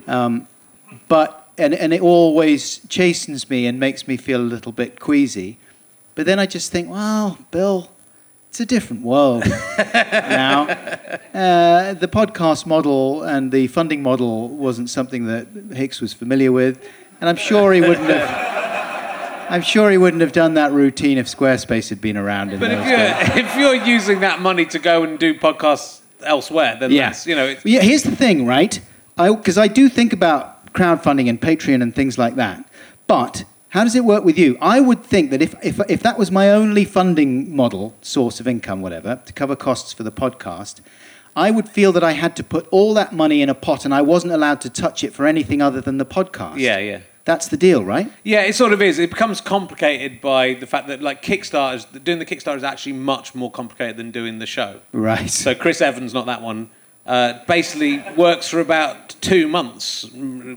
um, 0.07 0.47
but 1.09 1.44
and 1.59 1.75
and 1.75 1.93
it 1.93 2.01
always 2.01 2.81
chastens 2.89 3.49
me 3.51 3.67
and 3.67 3.79
makes 3.79 4.07
me 4.09 4.17
feel 4.17 4.41
a 4.41 4.43
little 4.55 4.73
bit 4.73 4.99
queasy. 5.01 5.59
But 6.15 6.27
then 6.27 6.39
I 6.39 6.47
just 6.47 6.71
think, 6.71 6.89
well, 6.89 7.39
Bill, 7.51 7.91
it's 8.51 8.61
a 8.61 8.67
different 8.67 9.03
world 9.03 9.45
now. 9.95 10.63
Uh, 11.35 11.95
the 11.95 12.09
podcast 12.09 12.67
model 12.67 13.23
and 13.25 13.51
the 13.51 13.67
funding 13.69 14.03
model 14.03 14.49
wasn't 14.49 14.91
something 14.91 15.27
that 15.27 15.49
Hicks 15.77 16.01
was 16.01 16.13
familiar 16.13 16.53
with, 16.53 16.79
and 17.21 17.29
I'm 17.29 17.37
sure 17.37 17.73
he 17.73 17.81
wouldn't 17.81 18.09
have. 18.11 18.55
I'm 19.51 19.61
sure 19.63 19.91
he 19.91 19.99
wouldn't 19.99 20.23
have 20.23 20.33
done 20.33 20.55
that 20.55 20.73
routine 20.73 21.19
if 21.19 21.27
Squarespace 21.27 21.91
had 21.91 22.01
been 22.01 22.17
around 22.17 22.53
in 22.53 22.61
But 22.61 22.69
those 22.71 22.87
if 22.87 23.37
you're 23.37 23.45
if 23.47 23.57
you're 23.57 23.87
using 23.87 24.21
that 24.21 24.41
money 24.41 24.65
to 24.67 24.79
go 24.79 25.03
and 25.05 25.19
do 25.19 25.35
podcasts 25.35 26.01
elsewhere, 26.23 26.77
then 26.81 26.91
Yeah. 26.91 27.13
you 27.27 27.35
know. 27.37 27.47
It's, 27.47 27.65
Yeah, 27.65 27.83
here's 27.83 28.05
the 28.05 28.17
thing, 28.17 28.47
right? 28.47 28.81
Because 29.17 29.59
I, 29.59 29.69
do 29.69 29.89
think 29.89 30.13
about 30.13 30.54
crowdfunding 30.75 31.29
and 31.29 31.41
Patreon 31.41 31.83
and 31.83 31.95
things 31.95 32.19
like 32.19 32.35
that. 32.37 32.69
But 33.07 33.45
how 33.71 33.85
does 33.85 33.95
it 33.95 34.05
work 34.05 34.25
with 34.25 34.39
you? 34.39 34.57
I 34.61 34.81
would 34.81 35.03
think 35.03 35.31
that 35.31 35.43
if, 35.43 35.55
if, 35.63 35.81
if 35.89 36.03
that 36.03 36.19
was 36.19 36.31
my 36.31 36.51
only 36.51 36.85
funding 36.85 37.55
model, 37.55 37.95
source 38.03 38.41
of 38.41 38.47
income, 38.47 38.83
whatever, 38.83 39.21
to 39.27 39.33
cover 39.33 39.57
costs 39.57 39.93
for 39.93 40.03
the 40.03 40.13
podcast, 40.13 40.81
I 41.37 41.51
would 41.51 41.69
feel 41.69 41.91
that 41.93 42.05
I 42.05 42.13
had 42.13 42.37
to 42.37 42.45
put 42.45 42.69
all 42.71 42.95
that 42.95 43.13
money 43.13 43.43
in 43.43 43.49
a 43.49 43.55
pot 43.55 43.85
and 43.85 43.93
I 43.93 44.03
wasn't 44.03 44.33
allowed 44.33 44.61
to 44.61 44.71
touch 44.71 45.03
it 45.03 45.13
for 45.13 45.27
anything 45.27 45.61
other 45.61 45.81
than 45.81 45.99
the 45.99 46.07
podcast. 46.07 46.59
yeah, 46.59 46.79
yeah. 46.79 47.01
That's 47.25 47.49
the 47.49 47.57
deal, 47.57 47.83
right? 47.83 48.13
Yeah, 48.23 48.43
it 48.43 48.55
sort 48.55 48.75
of 48.75 48.83
is. 48.83 48.99
It 48.99 49.09
becomes 49.09 49.41
complicated 49.41 50.21
by 50.21 50.53
the 50.53 50.67
fact 50.67 50.89
that 50.89 51.01
like 51.01 51.23
Kickstarters, 51.23 51.87
doing 52.05 52.19
the 52.19 52.27
Kickstarter 52.27 52.59
is 52.59 52.63
actually 52.63 52.93
much 52.93 53.35
more 53.35 53.51
complicated 53.51 53.97
than 53.97 54.11
doing 54.11 54.41
the 54.41 54.47
show. 54.47 54.81
Right. 54.93 55.31
So 55.31 55.55
Chris 55.55 55.81
Evans, 55.81 56.13
not 56.13 56.27
that 56.27 56.43
one, 56.43 56.69
uh, 57.07 57.39
basically 57.47 58.03
works 58.17 58.49
for 58.49 58.61
about 58.61 59.11
two 59.21 59.47
months 59.49 60.07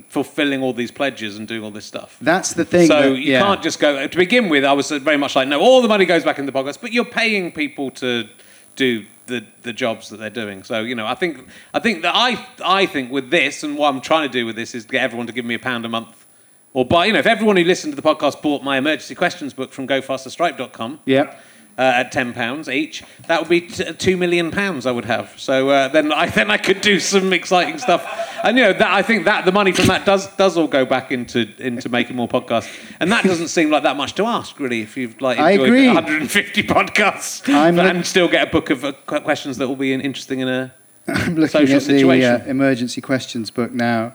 fulfilling 0.09 0.61
all 0.61 0.73
these 0.73 0.91
pledges 0.91 1.37
and 1.37 1.47
doing 1.47 1.63
all 1.63 1.71
this 1.71 1.85
stuff. 1.85 2.17
That's 2.21 2.53
the 2.53 2.65
thing. 2.65 2.87
so 2.87 3.01
that- 3.13 3.19
you 3.19 3.33
yeah. 3.33 3.41
can't 3.41 3.61
just 3.61 3.79
go. 3.79 4.07
To 4.07 4.17
begin 4.17 4.49
with, 4.49 4.63
I 4.63 4.73
was 4.73 4.89
very 4.91 5.17
much 5.17 5.35
like, 5.35 5.47
no, 5.47 5.59
all 5.59 5.81
the 5.81 5.87
money 5.87 6.05
goes 6.05 6.23
back 6.23 6.39
in 6.39 6.45
the 6.45 6.51
podcast, 6.51 6.79
but 6.81 6.91
you're 6.91 7.05
paying 7.05 7.51
people 7.51 7.91
to 7.91 8.27
do 8.75 9.05
the, 9.25 9.45
the 9.63 9.73
jobs 9.73 10.09
that 10.09 10.17
they're 10.17 10.29
doing. 10.29 10.63
So 10.63 10.81
you 10.81 10.95
know, 10.95 11.05
I 11.05 11.15
think 11.15 11.45
I 11.73 11.79
think 11.79 12.01
that 12.03 12.13
I 12.15 12.47
I 12.63 12.85
think 12.85 13.11
with 13.11 13.29
this 13.29 13.63
and 13.63 13.77
what 13.77 13.93
I'm 13.93 14.01
trying 14.01 14.23
to 14.29 14.31
do 14.31 14.45
with 14.45 14.55
this 14.55 14.73
is 14.73 14.85
get 14.85 15.01
everyone 15.01 15.27
to 15.27 15.33
give 15.33 15.45
me 15.45 15.55
a 15.55 15.59
pound 15.59 15.85
a 15.85 15.89
month. 15.89 16.25
Or 16.73 16.85
buy, 16.85 17.07
you 17.07 17.13
know, 17.13 17.19
if 17.19 17.25
everyone 17.25 17.57
who 17.57 17.63
listened 17.63 17.95
to 17.95 17.99
the 17.99 18.07
podcast 18.07 18.41
bought 18.41 18.61
my 18.63 18.77
emergency 18.77 19.15
questions 19.15 19.51
book 19.53 19.73
from 19.73 19.87
gofasterstripe.com, 19.87 20.99
Yeah. 21.05 21.35
Uh, 21.77 21.81
at 22.01 22.11
ten 22.11 22.33
pounds 22.33 22.67
each, 22.69 23.03
that 23.27 23.39
would 23.39 23.49
be 23.49 23.61
t- 23.61 23.91
two 23.93 24.17
million 24.17 24.49
pounds 24.51 24.85
I 24.85 24.91
would 24.91 25.05
have. 25.05 25.33
So 25.37 25.69
uh, 25.69 25.87
then 25.89 26.11
I 26.11 26.27
then 26.39 26.49
I 26.51 26.57
could 26.57 26.81
do 26.81 26.99
some 26.99 27.33
exciting 27.33 27.77
stuff, 27.77 28.03
and 28.43 28.57
you 28.57 28.63
know 28.63 28.73
that 28.73 28.91
I 28.91 29.01
think 29.01 29.25
that 29.25 29.45
the 29.45 29.51
money 29.51 29.71
from 29.71 29.87
that 29.87 30.05
does 30.05 30.27
does 30.35 30.57
all 30.57 30.67
go 30.67 30.85
back 30.85 31.11
into 31.11 31.47
into 31.59 31.89
making 31.89 32.15
more 32.15 32.27
podcasts, 32.27 32.67
and 32.99 33.11
that 33.11 33.23
doesn't 33.23 33.49
seem 33.49 33.69
like 33.69 33.83
that 33.83 33.95
much 33.97 34.13
to 34.15 34.25
ask 34.25 34.59
really. 34.59 34.81
If 34.81 34.97
you've 34.97 35.19
like 35.21 35.37
I 35.39 35.51
enjoyed 35.51 35.67
agree. 35.69 35.87
150 35.87 36.63
podcasts 36.63 37.53
I'm 37.53 37.75
look- 37.75 37.85
and 37.85 38.05
still 38.05 38.27
get 38.27 38.47
a 38.47 38.51
book 38.51 38.69
of 38.69 38.83
uh, 38.83 38.93
questions 39.21 39.57
that 39.57 39.67
will 39.67 39.75
be 39.75 39.93
interesting 39.93 40.39
in 40.39 40.47
a 40.47 40.73
I'm 41.07 41.35
looking 41.35 41.47
social 41.47 41.77
at 41.77 41.83
the 41.83 41.95
uh, 41.95 41.99
situation. 41.99 42.49
emergency 42.49 43.01
questions 43.01 43.49
book 43.51 43.71
now. 43.71 44.13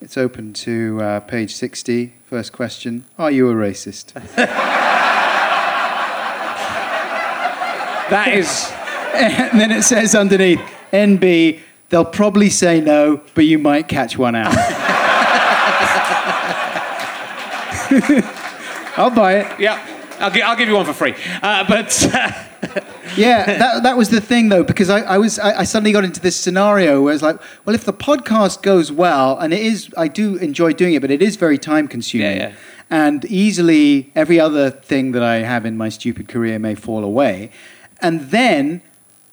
It's 0.00 0.18
open 0.18 0.52
to 0.54 1.00
uh, 1.00 1.20
page 1.20 1.54
60. 1.54 2.12
First 2.26 2.52
question 2.52 3.04
Are 3.18 3.30
you 3.30 3.48
a 3.48 3.54
racist? 3.54 4.12
That 8.10 8.34
is. 8.34 8.70
and 9.14 9.60
then 9.60 9.70
it 9.70 9.82
says 9.82 10.14
underneath 10.14 10.60
NB, 10.92 11.60
they'll 11.88 12.04
probably 12.04 12.50
say 12.50 12.80
no, 12.80 13.20
but 13.34 13.44
you 13.44 13.58
might 13.58 13.88
catch 13.88 14.18
one 14.18 14.34
out. 14.34 14.54
I'll 18.96 19.10
buy 19.10 19.38
it. 19.38 19.60
Yeah, 19.60 19.84
I'll, 20.20 20.30
gi- 20.30 20.42
I'll 20.42 20.56
give 20.56 20.68
you 20.68 20.74
one 20.74 20.86
for 20.86 20.92
free. 20.92 21.14
Uh, 21.42 21.64
but 21.66 21.90
Yeah, 23.16 23.44
that, 23.58 23.82
that 23.84 23.96
was 23.96 24.08
the 24.08 24.20
thing 24.20 24.48
though, 24.48 24.64
because 24.64 24.90
I, 24.90 25.00
I 25.00 25.18
was 25.18 25.38
I, 25.38 25.60
I 25.60 25.64
suddenly 25.64 25.92
got 25.92 26.04
into 26.04 26.20
this 26.20 26.36
scenario 26.36 27.02
where 27.02 27.14
it's 27.14 27.22
like, 27.22 27.38
well, 27.64 27.74
if 27.74 27.84
the 27.84 27.92
podcast 27.92 28.62
goes 28.62 28.90
well, 28.90 29.38
and 29.38 29.52
it 29.52 29.60
is, 29.60 29.92
I 29.96 30.08
do 30.08 30.36
enjoy 30.36 30.72
doing 30.72 30.94
it, 30.94 31.00
but 31.00 31.10
it 31.10 31.22
is 31.22 31.36
very 31.36 31.58
time 31.58 31.86
consuming. 31.86 32.36
Yeah, 32.36 32.48
yeah. 32.48 32.54
And 32.90 33.24
easily 33.26 34.12
every 34.14 34.38
other 34.40 34.70
thing 34.70 35.12
that 35.12 35.22
I 35.22 35.36
have 35.36 35.64
in 35.64 35.76
my 35.76 35.88
stupid 35.88 36.28
career 36.28 36.58
may 36.58 36.74
fall 36.74 37.04
away. 37.04 37.50
And 38.04 38.20
then 38.30 38.82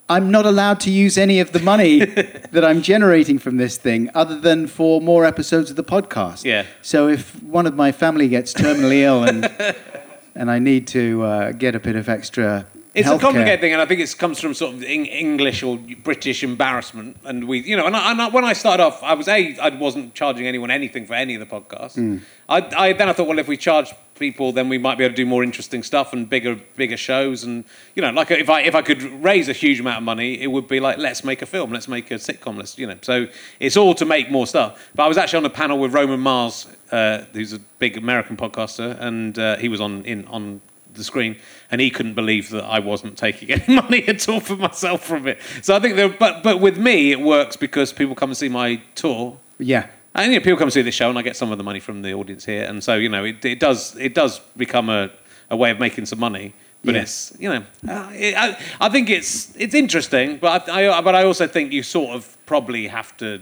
I'm 0.07 0.32
not 0.32 0.45
allowed 0.45 0.80
to 0.82 0.91
use 0.91 1.17
any 1.17 1.41
of 1.41 1.51
the 1.51 1.59
money 1.59 2.05
that 2.55 2.63
I'm 2.63 2.82
generating 2.82 3.38
from 3.38 3.57
this 3.57 3.78
thing 3.78 4.09
other 4.15 4.39
than 4.39 4.67
for 4.67 5.01
more 5.01 5.26
episodes 5.26 5.69
of 5.69 5.76
the 5.76 5.84
podcast. 5.84 6.45
Yeah. 6.45 6.65
So 6.82 7.09
if 7.09 7.43
one 7.43 7.67
of 7.67 7.76
my 7.76 7.91
family 7.91 8.30
gets 8.30 8.53
terminally 8.53 9.01
ill 9.01 9.26
and 9.26 9.51
and 10.36 10.49
I 10.49 10.59
need 10.59 10.88
to 10.88 11.24
uh, 11.24 11.51
get 11.51 11.76
a 11.76 11.80
bit 11.80 11.97
of 11.97 12.07
extra 12.07 12.65
It's 12.93 13.09
healthcare- 13.09 13.15
a 13.15 13.19
complicated 13.19 13.59
thing, 13.59 13.74
and 13.74 13.82
I 13.82 13.86
think 13.86 13.99
it 13.99 14.17
comes 14.17 14.39
from 14.39 14.53
sort 14.53 14.76
of 14.76 14.84
English 14.84 15.63
or 15.63 15.78
British 15.78 16.43
embarrassment. 16.43 17.17
And 17.26 17.45
we, 17.45 17.59
you 17.59 17.76
know, 17.76 17.86
and, 17.88 17.95
I, 17.95 18.11
and 18.11 18.22
I, 18.22 18.30
when 18.30 18.45
I 18.45 18.53
started 18.53 18.84
off, 18.84 19.03
I 19.03 19.13
was 19.15 19.28
a, 19.28 19.57
I 19.59 19.69
wasn't 19.76 20.13
charging 20.13 20.47
anyone 20.47 20.72
anything 20.72 21.05
for 21.05 21.13
any 21.15 21.36
of 21.36 21.41
the 21.41 21.45
podcasts. 21.45 21.95
Hmm. 21.95 22.17
I, 22.47 22.57
I 22.78 22.93
then 22.93 23.09
I 23.09 23.13
thought, 23.13 23.28
well, 23.28 23.39
if 23.39 23.49
we 23.49 23.57
charge 23.57 23.93
people, 24.22 24.53
then 24.53 24.69
we 24.69 24.78
might 24.78 24.97
be 24.97 25.03
able 25.03 25.11
to 25.11 25.17
do 25.17 25.26
more 25.26 25.43
interesting 25.43 25.84
stuff 25.84 26.13
and 26.13 26.30
bigger, 26.30 26.55
bigger 26.78 26.95
shows. 26.95 27.43
And 27.43 27.65
you 27.95 28.01
know, 28.01 28.11
like 28.11 28.32
if 28.32 28.49
I 28.49 28.61
if 28.61 28.76
I 28.76 28.82
could 28.82 29.01
raise 29.22 29.49
a 29.49 29.53
huge 29.53 29.82
amount 29.82 29.97
of 29.97 30.03
money, 30.03 30.39
it 30.41 30.47
would 30.47 30.69
be 30.69 30.80
like, 30.80 30.97
let's 30.97 31.26
make 31.26 31.41
a 31.41 31.45
film, 31.45 31.74
let's 31.74 31.89
make 31.89 32.09
a 32.11 32.13
sitcom, 32.13 32.55
let's, 32.57 32.78
you 32.78 32.88
know. 32.88 32.97
So 33.01 33.28
it's 33.59 33.76
all 33.76 33.93
to 33.95 34.05
make 34.05 34.32
more 34.32 34.47
stuff. 34.47 34.89
But 34.95 35.03
I 35.03 35.07
was 35.09 35.17
actually 35.17 35.39
on 35.39 35.45
a 35.45 35.55
panel 35.61 35.78
with 35.78 35.93
Roman 35.93 36.22
Mars, 36.22 36.67
uh, 36.91 37.26
who's 37.34 37.51
a 37.51 37.59
big 37.80 37.97
American 37.97 38.38
podcaster, 38.38 38.97
and 39.01 39.38
uh, 39.38 39.57
he 39.57 39.67
was 39.67 39.82
on 39.82 40.05
in 40.05 40.26
on 40.28 40.61
the 40.93 41.03
screen, 41.03 41.38
and 41.72 41.82
he 41.82 41.89
couldn't 41.89 42.13
believe 42.13 42.49
that 42.51 42.63
I 42.63 42.80
wasn't 42.80 43.17
taking 43.17 43.51
any 43.55 43.76
money 43.76 44.07
at 44.07 44.28
all 44.30 44.39
for 44.39 44.55
myself 44.55 45.03
from 45.03 45.28
it. 45.28 45.39
So 45.61 45.76
I 45.76 45.80
think, 45.80 45.95
there, 45.95 46.09
but 46.09 46.43
but 46.43 46.59
with 46.59 46.78
me, 46.78 47.11
it 47.11 47.19
works 47.19 47.55
because 47.55 47.91
people 47.91 48.15
come 48.15 48.30
and 48.30 48.38
see 48.38 48.49
my 48.49 48.82
tour, 48.95 49.38
Yeah. 49.57 49.88
And 50.16 50.32
you 50.32 50.39
know, 50.39 50.43
people 50.43 50.57
come 50.57 50.68
and 50.68 50.74
see 50.74 50.82
this 50.82 50.95
show, 50.95 51.09
and 51.09 51.18
I 51.18 51.22
get 51.22 51.36
some 51.38 51.51
of 51.51 51.57
the 51.57 51.64
money 51.64 51.80
from 51.80 52.01
the 52.01 52.14
audience 52.14 52.45
here, 52.45 52.66
and 52.66 52.84
so 52.84 52.95
you 52.95 53.09
know, 53.09 53.24
it, 53.24 53.43
it 53.45 53.59
does 53.59 53.95
it 53.97 54.14
does 54.14 54.39
become 54.57 54.89
a, 54.89 55.09
a 55.49 55.55
way 55.55 55.72
of 55.72 55.80
making 55.80 56.05
some 56.05 56.20
money. 56.20 56.53
But 56.84 56.95
Yeah. 56.95 57.01
it's 57.01 57.34
you 57.39 57.49
know, 57.49 57.64
uh, 57.88 58.09
it, 58.14 58.36
I, 58.36 58.57
I 58.80 58.89
think 58.89 59.09
it's 59.09 59.55
it's 59.55 59.74
interesting, 59.76 60.38
but 60.38 60.68
I, 60.70 60.97
I 60.97 61.01
but 61.01 61.16
I 61.16 61.24
also 61.24 61.47
think 61.47 61.72
you 61.72 61.84
sort 61.84 62.16
of 62.16 62.38
probably 62.45 62.88
have 62.88 63.16
to 63.18 63.41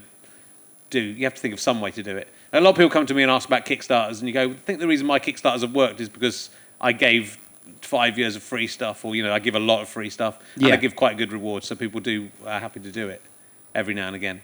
do 0.90 1.00
you 1.00 1.24
have 1.26 1.36
to 1.36 1.42
think 1.42 1.54
of 1.54 1.60
some 1.60 1.82
way 1.82 1.92
to 1.92 2.04
do 2.04 2.18
it. 2.18 2.28
A 2.52 2.60
lot 2.60 2.72
of 2.72 2.76
people 2.76 2.90
come 2.90 3.06
to 3.06 3.14
me 3.14 3.22
and 3.24 3.32
ask 3.32 3.48
about 3.48 3.66
Kickstarters, 3.66 4.20
and 4.20 4.28
you 4.28 4.34
go, 4.34 4.50
I 4.50 4.54
think 4.54 4.80
the 4.80 4.88
reason 4.88 5.06
my 5.08 5.20
Kickstarters 5.20 5.62
have 5.62 5.74
worked 5.76 6.00
is 6.02 6.10
because 6.10 6.50
I 6.82 6.92
gave 6.94 7.38
five 7.82 8.18
years 8.18 8.36
of 8.36 8.44
free 8.44 8.68
stuff, 8.68 9.06
or 9.06 9.16
you 9.16 9.24
know, 9.24 9.32
I 9.34 9.40
give 9.40 9.56
a 9.56 9.60
lot 9.60 9.82
of 9.82 9.88
free 9.90 10.10
stuff, 10.10 10.40
and 10.56 10.66
Yeah. 10.68 10.74
I 10.74 10.78
give 10.78 10.96
quite 10.96 11.14
a 11.14 11.16
good 11.16 11.32
rewards, 11.32 11.68
so 11.68 11.76
people 11.76 12.00
do 12.02 12.30
are 12.46 12.60
happy 12.60 12.80
to 12.82 12.92
do 12.92 13.08
it 13.08 13.22
every 13.74 13.94
now 13.94 14.08
and 14.08 14.16
again. 14.16 14.42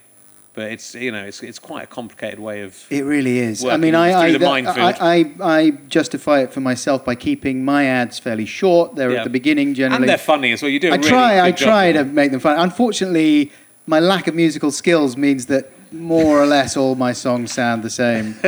But 0.56 0.72
it's 0.72 0.96
you 0.96 1.12
know, 1.12 1.26
it's 1.26 1.44
it's 1.44 1.60
quite 1.60 1.84
a 1.84 1.88
complicated 1.88 2.40
way 2.40 2.62
of. 2.62 2.82
It 2.90 3.04
really 3.04 3.40
is. 3.40 3.64
I 3.66 3.78
mean, 3.78 3.94
I 3.94 4.12
I. 4.12 4.28
I, 4.38 4.94
I, 5.02 5.32
I 5.42 5.72
justify 5.90 6.40
it 6.42 6.54
for 6.54 6.62
myself 6.62 7.04
by 7.04 7.16
keeping 7.16 7.66
my 7.66 7.86
ads 7.86 8.20
fairly 8.20 8.46
short. 8.46 8.96
They're 8.96 9.12
Yeah. 9.12 9.18
at 9.20 9.24
the 9.26 9.30
beginning 9.30 9.74
generally. 9.74 10.04
and 10.04 10.10
they're 10.10 10.18
funny 10.18 10.54
as 10.54 10.62
well. 10.62 10.72
You 10.72 10.80
do. 10.80 10.92
I 10.92 10.96
really 10.96 11.10
try. 11.10 11.42
I 11.42 11.52
try 11.52 11.92
to 11.92 12.04
make 12.06 12.32
them 12.32 12.40
fun. 12.40 12.58
Unfortunately, 12.58 13.52
my 13.86 14.00
lack 14.00 14.28
of 14.28 14.36
musical 14.36 14.72
skills 14.72 15.18
means 15.18 15.48
that 15.48 15.72
more 15.92 16.40
or 16.42 16.46
less 16.46 16.76
all 16.78 16.96
my 16.96 17.12
songs 17.14 17.52
sound 17.52 17.84
the 17.84 17.90
same. 17.90 18.36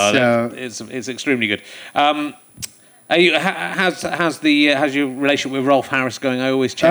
Oh, 0.00 0.12
so 0.12 0.50
it's 0.54 0.80
it's 0.80 1.08
extremely 1.08 1.48
good. 1.48 1.60
Um, 1.92 2.34
you, 3.16 3.38
how's 3.38 4.02
how's 4.02 4.38
the 4.40 4.72
uh, 4.72 4.78
how's 4.78 4.94
your 4.94 5.08
relationship 5.08 5.52
with 5.58 5.66
Rolf 5.66 5.86
Harris 5.88 6.18
going? 6.18 6.40
I 6.40 6.50
always 6.50 6.74
check 6.74 6.90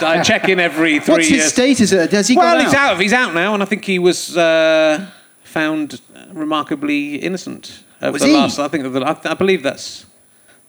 in. 0.00 0.06
I 0.06 0.22
check 0.22 0.48
in 0.48 0.58
every 0.60 0.98
three 1.00 1.12
Ah. 1.12 1.16
what's 1.16 1.28
his 1.28 1.36
years. 1.38 1.52
status? 1.52 1.92
Uh, 1.92 2.06
Does 2.06 2.28
he 2.28 2.36
well, 2.36 2.58
he's 2.58 2.72
out. 2.74 3.00
He's 3.00 3.12
out 3.12 3.34
now, 3.34 3.52
and 3.54 3.62
I 3.62 3.66
think 3.66 3.84
he 3.84 3.98
was 3.98 4.36
uh, 4.36 5.06
found 5.42 6.00
remarkably 6.32 7.16
innocent. 7.16 7.82
Was 8.00 8.22
the 8.22 8.28
he? 8.28 8.34
Last, 8.34 8.58
I 8.58 8.68
think. 8.68 8.90
that- 8.92 9.02
I, 9.02 9.30
I 9.30 9.34
believe 9.34 9.62
that's 9.62 10.06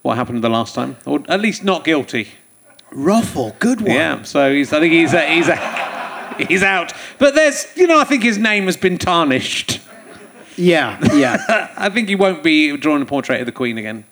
what 0.02 0.16
happened 0.18 0.44
the 0.44 0.50
last 0.50 0.76
time, 0.76 0.98
or 1.06 1.22
at 1.30 1.40
least 1.40 1.64
not 1.64 1.84
guilty. 1.86 2.30
Ruffle, 2.92 3.56
good 3.60 3.82
one. 3.82 3.92
Yeah. 3.92 4.24
So 4.24 4.52
he's. 4.54 4.74
I 4.74 4.80
think 4.80 4.92
he's. 4.94 5.14
Uh, 5.14 5.22
he's. 5.22 5.48
Uh, 5.48 6.36
he's 6.50 6.64
out. 6.64 6.92
But 7.20 7.36
there's. 7.36 7.68
You 7.78 7.88
know, 7.88 8.00
I 8.00 8.04
think 8.04 8.24
his 8.24 8.38
name 8.38 8.66
has 8.66 8.76
been 8.76 8.98
tarnished. 8.98 9.80
yeah, 10.58 10.98
yeah. 11.16 11.72
I 11.78 11.90
think 11.90 12.10
he 12.10 12.16
won't 12.16 12.44
be 12.44 12.76
drawing 12.78 13.02
a 13.02 13.06
portrait 13.06 13.40
of 13.40 13.46
the 13.46 13.52
Queen 13.54 13.78
again. 13.78 14.04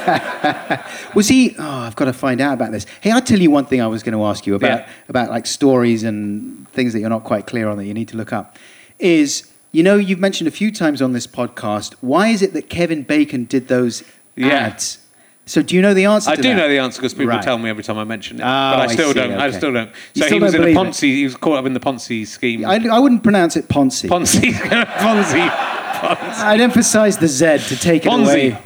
Was 1.14 1.28
he? 1.28 1.54
Oh, 1.58 1.64
I've 1.80 1.96
got 1.96 2.06
to 2.06 2.12
find 2.12 2.40
out 2.40 2.54
about 2.54 2.72
this. 2.72 2.86
Hey, 3.00 3.10
I'll 3.10 3.20
tell 3.20 3.38
you 3.38 3.50
one 3.50 3.66
thing 3.66 3.80
I 3.80 3.86
was 3.86 4.02
going 4.02 4.16
to 4.16 4.24
ask 4.24 4.46
you 4.46 4.54
about 4.54 4.80
Yeah. 4.80 4.88
about 5.08 5.30
like 5.30 5.46
stories 5.46 6.02
and 6.02 6.68
things 6.70 6.92
that 6.92 7.00
you're 7.00 7.10
not 7.10 7.24
quite 7.24 7.46
clear 7.46 7.68
on 7.68 7.76
that 7.78 7.84
you 7.84 7.94
need 7.94 8.08
to 8.08 8.16
look 8.16 8.32
up. 8.32 8.56
Is 8.98 9.50
you 9.72 9.82
know 9.82 9.96
you've 9.96 10.18
mentioned 10.20 10.48
a 10.48 10.50
few 10.50 10.70
times 10.72 11.00
on 11.02 11.12
this 11.12 11.26
podcast. 11.26 11.94
Why 12.00 12.28
is 12.28 12.42
it 12.42 12.52
that 12.54 12.68
Kevin 12.68 13.02
Bacon 13.02 13.44
did 13.44 13.68
those 13.68 14.02
Yeah. 14.36 14.48
ads? 14.48 14.98
So 15.46 15.62
do 15.62 15.74
you 15.74 15.82
know 15.82 15.94
the 15.94 16.04
answer? 16.04 16.30
I 16.30 16.36
do 16.36 16.42
that? 16.42 16.54
know 16.54 16.68
the 16.68 16.78
answer 16.78 17.00
because 17.00 17.12
people 17.12 17.28
Right. 17.28 17.42
tell 17.42 17.58
me 17.58 17.68
every 17.70 17.82
time 17.82 17.98
I 17.98 18.04
mention 18.04 18.38
it. 18.38 18.42
Oh, 18.42 18.44
but 18.44 18.50
I 18.50 18.76
oh, 18.76 18.82
I 18.82 18.86
still 18.86 19.08
see, 19.08 19.14
don't. 19.14 19.32
I 19.32 19.50
still 19.50 19.72
don't. 19.72 19.90
So 20.14 20.26
still 20.26 20.38
he 20.38 20.42
was 20.44 20.54
in 20.54 20.60
a 20.60 20.64
believe 20.66 20.76
it? 20.76 20.78
Ponzi. 20.78 21.14
He 21.14 21.24
was 21.24 21.34
caught 21.36 21.58
up 21.58 21.66
in 21.66 21.72
the 21.72 21.80
Ponzi 21.80 22.24
scheme. 22.26 22.64
I, 22.64 22.76
I 22.88 22.98
wouldn't 23.00 23.24
pronounce 23.24 23.56
it 23.56 23.66
Ponzi. 23.66 24.08
Ponzi. 24.08 24.52
Ponzi. 24.52 25.48
Ponzi. 26.00 26.44
I'd 26.44 26.60
emphasize 26.60 27.18
the 27.18 27.26
Z 27.26 27.58
to 27.68 27.76
take 27.76 28.06
it 28.06 28.08
Ponzi. 28.08 28.22
away. 28.22 28.58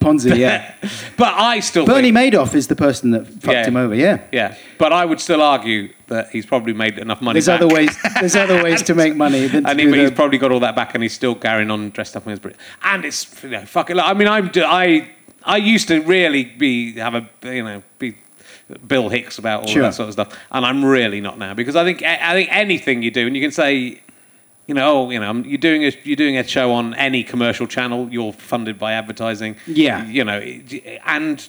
Ponzi, 0.00 0.34
yeah. 0.36 0.74
but 1.18 1.34
I 1.34 1.60
still 1.60 1.84
Bernie 1.84 2.10
think, 2.10 2.34
Madoff 2.34 2.54
is 2.54 2.68
the 2.68 2.74
person 2.76 3.10
that 3.10 3.26
fucked 3.26 3.46
Yeah. 3.46 3.66
him 3.66 3.76
over. 3.76 3.94
Yeah. 3.94 4.22
Yeah, 4.32 4.54
but 4.78 4.92
I 4.92 5.04
would 5.04 5.20
still 5.20 5.42
argue 5.42 5.92
that 6.06 6.30
he's 6.30 6.46
probably 6.46 6.72
made 6.72 6.98
enough 6.98 7.20
money. 7.20 7.34
There's 7.34 7.46
back. 7.46 7.60
other 7.62 7.72
ways. 7.74 7.96
There's 8.18 8.34
other 8.34 8.62
ways 8.64 8.82
to 8.84 8.94
make 8.94 9.14
money 9.14 9.46
than 9.46 9.64
to 9.64 9.70
and 9.70 9.78
do 9.78 9.92
he, 9.92 10.00
he's 10.00 10.08
the- 10.10 10.16
probably 10.16 10.38
got 10.38 10.52
all 10.52 10.60
that 10.60 10.74
back, 10.74 10.94
and 10.94 11.02
he's 11.02 11.12
still 11.12 11.34
carrying 11.34 11.70
on 11.70 11.90
dressed 11.90 12.16
up 12.16 12.24
in 12.24 12.30
his 12.30 12.38
Brit. 12.40 12.56
And 12.82 13.04
it's 13.04 13.42
you 13.42 13.50
know 13.50 13.64
fucking. 13.66 13.98
I 14.00 14.14
mean, 14.14 14.26
I'm 14.26 14.50
I 14.56 15.10
I 15.44 15.58
used 15.58 15.88
to 15.88 16.00
really 16.00 16.44
be 16.44 16.94
have 16.94 17.14
a 17.14 17.28
you 17.44 17.62
know 17.62 17.82
be 17.98 18.16
Bill 18.86 19.10
Hicks 19.10 19.38
about 19.38 19.62
all 19.62 19.68
Sure. 19.68 19.82
that 19.82 19.94
sort 19.94 20.08
of 20.08 20.14
stuff, 20.14 20.38
and 20.50 20.64
I'm 20.64 20.82
really 20.82 21.20
not 21.20 21.38
now 21.38 21.52
because 21.54 21.76
I 21.76 21.84
think 21.84 22.02
I 22.02 22.32
think 22.32 22.48
anything 22.50 23.02
you 23.02 23.10
do, 23.10 23.26
and 23.26 23.36
you 23.36 23.42
can 23.42 23.52
say. 23.52 24.00
You 24.70 24.74
know, 24.74 24.98
oh, 24.98 25.10
you 25.10 25.18
know, 25.18 25.34
you're 25.34 25.58
doing 25.58 25.84
a 25.84 25.92
you're 26.04 26.14
doing 26.14 26.36
a 26.36 26.46
show 26.46 26.70
on 26.70 26.94
any 26.94 27.24
commercial 27.24 27.66
channel. 27.66 28.08
You're 28.08 28.32
funded 28.32 28.78
by 28.78 28.92
advertising. 28.92 29.56
Yeah. 29.66 30.06
You 30.06 30.22
know, 30.22 30.38
and 30.38 31.48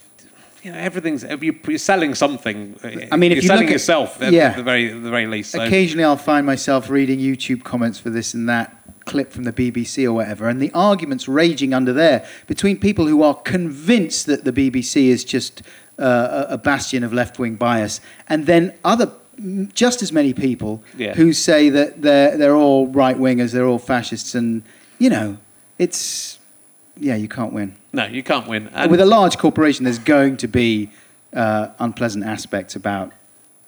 you 0.63 0.71
know 0.71 0.77
everything's 0.79 1.23
you- 1.39 1.59
you're 1.67 1.77
selling 1.77 2.15
something. 2.15 2.79
I 3.11 3.17
mean, 3.17 3.31
if 3.31 3.35
you're 3.35 3.43
you 3.43 3.47
selling 3.47 3.67
at- 3.67 3.73
yourself 3.73 4.23
at 4.23 4.33
yeah. 4.33 4.53
the 4.53 4.63
very 4.63 4.87
the 4.87 5.11
very 5.11 5.27
least. 5.27 5.51
So. 5.51 5.61
Occasionally, 5.63 6.03
I'll 6.03 6.17
find 6.17 6.47
myself 6.47 6.89
reading 6.89 7.19
YouTube 7.19 7.63
comments 7.63 7.99
for 7.99 8.09
this 8.09 8.33
and 8.33 8.49
that 8.49 8.75
clip 9.05 9.31
from 9.31 9.43
the 9.43 9.53
BBC 9.53 10.03
or 10.03 10.13
whatever, 10.13 10.49
and 10.49 10.59
the 10.59 10.71
arguments 10.73 11.27
raging 11.27 11.75
under 11.75 11.93
there 11.93 12.25
between 12.47 12.79
people 12.79 13.05
who 13.05 13.21
are 13.21 13.35
convinced 13.35 14.25
that 14.25 14.45
the 14.45 14.51
BBC 14.51 15.09
is 15.09 15.23
just 15.23 15.61
uh, 15.99 16.47
a 16.49 16.57
bastion 16.57 17.03
of 17.03 17.13
left 17.13 17.37
wing 17.37 17.53
bias, 17.53 18.01
and 18.27 18.47
then 18.47 18.73
other 18.83 19.11
just 19.73 20.01
as 20.01 20.11
many 20.11 20.33
people 20.33 20.83
Yeah. 20.97 21.13
who 21.15 21.33
say 21.33 21.69
that 21.69 22.01
they're 22.01 22.37
they're 22.37 22.55
all 22.55 22.87
right 22.87 23.17
wingers, 23.17 23.51
they're 23.51 23.65
all 23.67 23.79
fascists, 23.79 24.35
and 24.35 24.63
you 24.99 25.09
know, 25.09 25.37
it's 25.79 26.37
yeah, 26.99 27.15
you 27.15 27.27
can't 27.27 27.53
win. 27.53 27.75
No, 27.93 28.05
you 28.05 28.21
can't 28.23 28.47
win. 28.47 28.69
And 28.73 28.91
With 28.91 29.01
a 29.01 29.05
large 29.05 29.37
corporation, 29.37 29.85
there's 29.85 29.99
going 29.99 30.37
to 30.37 30.47
be 30.47 30.89
uh, 31.33 31.69
unpleasant 31.79 32.25
aspects 32.25 32.75
about 32.75 33.11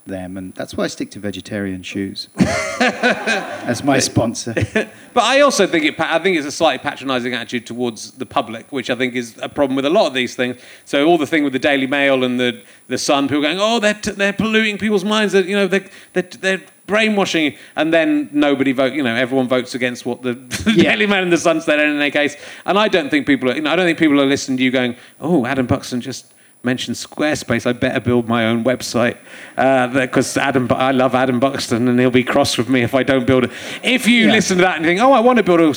them, 0.05 0.35
and 0.37 0.53
that's 0.53 0.75
why 0.75 0.83
I 0.83 0.87
stick 0.87 1.11
to 1.11 1.19
vegetarian 1.19 1.81
shoes 1.81 2.27
as 2.37 3.83
my 3.83 3.99
sponsor. 3.99 4.53
But 5.13 5.25
I 5.25 5.41
also 5.41 5.67
think 5.67 5.85
it. 5.85 5.99
I 5.99 6.17
think 6.17 6.37
it's 6.37 6.47
a 6.47 6.51
slightly 6.51 6.79
patronising 6.79 7.35
attitude 7.35 7.67
towards 7.67 8.13
the 8.13 8.25
public, 8.25 8.71
which 8.71 8.89
I 8.89 8.95
think 8.95 9.13
is 9.13 9.37
a 9.43 9.47
problem 9.47 9.75
with 9.75 9.85
a 9.85 9.89
lot 9.91 10.07
of 10.07 10.15
these 10.15 10.35
things. 10.35 10.59
So 10.85 11.05
all 11.05 11.19
the 11.19 11.27
thing 11.27 11.43
with 11.43 11.53
the 11.53 11.59
Daily 11.59 11.85
Mail 11.85 12.23
and 12.23 12.39
the 12.39 12.63
the 12.87 12.97
Sun, 12.97 13.27
people 13.27 13.43
going, 13.43 13.59
"Oh, 13.61 13.79
they're 13.79 13.93
t- 13.93 14.09
they're 14.09 14.33
polluting 14.33 14.79
people's 14.79 15.05
minds. 15.05 15.33
That 15.33 15.45
you 15.45 15.55
know 15.55 15.67
they're, 15.67 15.87
they're 16.13 16.23
they're 16.23 16.61
brainwashing," 16.87 17.55
and 17.75 17.93
then 17.93 18.27
nobody 18.31 18.71
vote. 18.71 18.93
You 18.93 19.03
know, 19.03 19.13
everyone 19.13 19.47
votes 19.47 19.75
against 19.75 20.03
what 20.03 20.23
the, 20.23 20.33
the 20.33 20.71
Yeah. 20.77 20.93
Daily 20.93 21.05
Mail 21.05 21.21
and 21.21 21.31
the 21.31 21.37
Sun 21.37 21.61
said 21.61 21.79
in 21.79 21.95
any 22.01 22.09
case. 22.09 22.35
And 22.65 22.79
I 22.79 22.87
don't 22.87 23.11
think 23.11 23.27
people 23.27 23.51
are. 23.51 23.55
You 23.55 23.61
know, 23.61 23.71
I 23.71 23.75
don't 23.75 23.85
think 23.85 23.99
people 23.99 24.19
are 24.19 24.25
listening 24.25 24.57
to 24.57 24.63
you 24.63 24.71
going, 24.71 24.95
"Oh, 25.19 25.45
Adam 25.45 25.67
Buxton 25.67 26.01
just." 26.01 26.33
Mentioned 26.65 26.95
Squarespace. 26.95 27.65
I 27.65 27.73
better 27.73 27.99
build 27.99 28.29
my 28.29 28.45
own 28.45 28.63
website 28.63 29.17
because 29.57 30.37
Adam. 30.37 30.65
Bu- 30.67 30.75
I 30.75 30.91
love 30.91 31.13
Adam 31.13 31.37
Buxton, 31.37 31.89
and 31.89 31.99
he'll 31.99 32.09
be 32.09 32.23
cross 32.23 32.57
with 32.57 32.69
me 32.69 32.83
if 32.83 32.95
I 32.95 33.03
don't 33.03 33.27
build 33.27 33.43
it. 33.43 33.51
If 33.83 34.07
you 34.07 34.27
Yeah. 34.27 34.31
listen 34.31 34.55
to 34.59 34.63
that 34.63 34.77
and 34.77 34.85
think, 34.85 35.01
oh, 35.01 35.11
I 35.11 35.19
want 35.19 35.39
to 35.39 35.43
build 35.43 35.59
a 35.59 35.71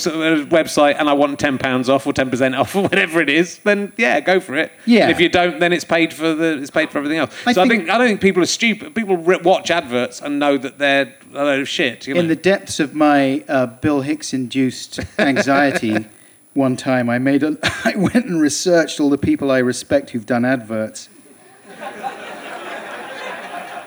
website 0.47 0.95
and 1.01 1.09
I 1.09 1.13
want 1.13 1.41
ten 1.41 1.59
pounds 1.59 1.89
off 1.89 2.07
or 2.07 2.13
ten 2.13 2.31
percent 2.31 2.55
off 2.55 2.77
or 2.77 2.83
whatever 2.89 3.21
it 3.21 3.29
is, 3.29 3.59
then 3.65 3.95
yeah, 3.97 4.21
go 4.21 4.39
for 4.39 4.55
it. 4.55 4.71
Yeah. 4.85 5.03
And 5.03 5.11
if 5.11 5.19
you 5.19 5.29
don't, 5.29 5.59
then 5.59 5.73
it's 5.73 5.83
paid 5.85 6.15
for 6.15 6.33
the 6.35 6.59
it's 6.59 6.71
paid 6.71 6.91
for 6.91 6.99
everything 6.99 7.19
else. 7.19 7.35
I 7.45 7.53
so 7.53 7.63
I 7.63 7.67
think- 7.67 7.81
think 7.87 7.91
I 7.91 7.99
don't 7.99 8.07
think 8.07 8.21
people 8.21 8.45
are 8.45 8.47
stupid. 8.47 8.95
People 8.95 9.17
watch 9.17 9.73
adverts 9.73 10.21
and 10.23 10.39
know 10.39 10.57
that 10.57 10.79
they're 10.79 11.13
a 11.35 11.45
load 11.45 11.61
of 11.63 11.69
shit. 11.69 12.07
You 12.07 12.15
know? 12.15 12.21
In 12.21 12.29
the 12.29 12.37
depths 12.37 12.79
of 12.79 12.95
my 12.95 13.43
uh, 13.49 13.67
Bill 13.67 14.03
Hicks-induced 14.03 15.01
anxiety, 15.19 16.07
one 16.57 16.77
time 16.77 17.09
I 17.11 17.19
made 17.19 17.43
a, 17.43 17.57
I 17.85 17.95
went 17.97 18.27
and 18.27 18.41
researched 18.41 18.99
all 19.01 19.11
the 19.11 19.19
people 19.19 19.51
I 19.51 19.59
respect 19.59 20.11
who've 20.11 20.27
done 20.27 20.45
adverts 20.45 21.09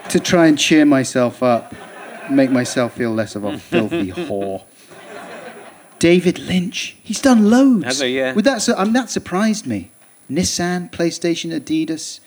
to 0.08 0.20
try 0.20 0.46
and 0.46 0.58
cheer 0.58 0.84
myself 0.84 1.42
up, 1.42 1.74
make 2.30 2.50
myself 2.50 2.94
feel 2.94 3.12
less 3.12 3.36
of 3.36 3.44
a 3.44 3.58
filthy 3.70 4.10
whore. 4.12 4.64
David 5.98 6.38
Lynch, 6.38 6.96
he's 7.02 7.20
done 7.20 7.50
loads. 7.50 7.84
Has 7.84 8.00
he? 8.00 8.16
Yeah. 8.16 8.32
With 8.32 8.46
that, 8.46 8.66
um, 8.70 8.92
that 8.94 9.10
surprised 9.10 9.66
me. 9.66 9.90
Nissan, 10.30 10.90
PlayStation, 10.90 11.50
Adidas, 11.58 12.20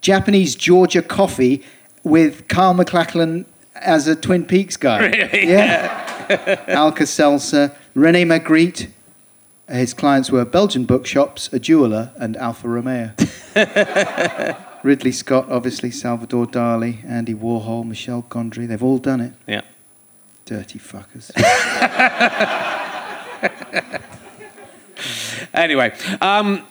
Japanese 0.00 0.54
Georgia 0.54 1.02
Coffee 1.02 1.64
with 2.04 2.46
Carl 2.48 2.74
MacLachlan 2.74 3.46
as 3.74 4.06
a 4.06 4.14
Twin 4.14 4.44
Peaks 4.44 4.76
guy. 4.76 5.10
Really? 5.10 5.48
Yeah. 5.48 6.64
Alka 6.68 7.06
Seltzer, 7.06 7.74
Rene 7.94 8.24
Magritte. 8.24 8.90
His 9.68 9.94
clients 9.94 10.30
were 10.30 10.44
Belgian 10.44 10.84
bookshops, 10.84 11.52
a 11.52 11.58
jeweler, 11.58 12.12
and 12.16 12.36
Alfa 12.36 12.68
Romeo. 12.68 13.12
Ridley 14.82 15.10
Scott, 15.12 15.50
obviously, 15.50 15.90
Salvador 15.90 16.46
Dali, 16.46 17.04
Andy 17.04 17.34
Warhol, 17.34 17.84
Michel 17.84 18.24
Gondry. 18.28 18.68
They've 18.68 18.82
all 18.82 18.98
done 18.98 19.20
it. 19.20 19.32
yeah. 19.46 19.62
Dirty 20.44 20.78
fuckers. 20.78 21.32
Anyway, 25.52 25.92
um, 26.20 26.62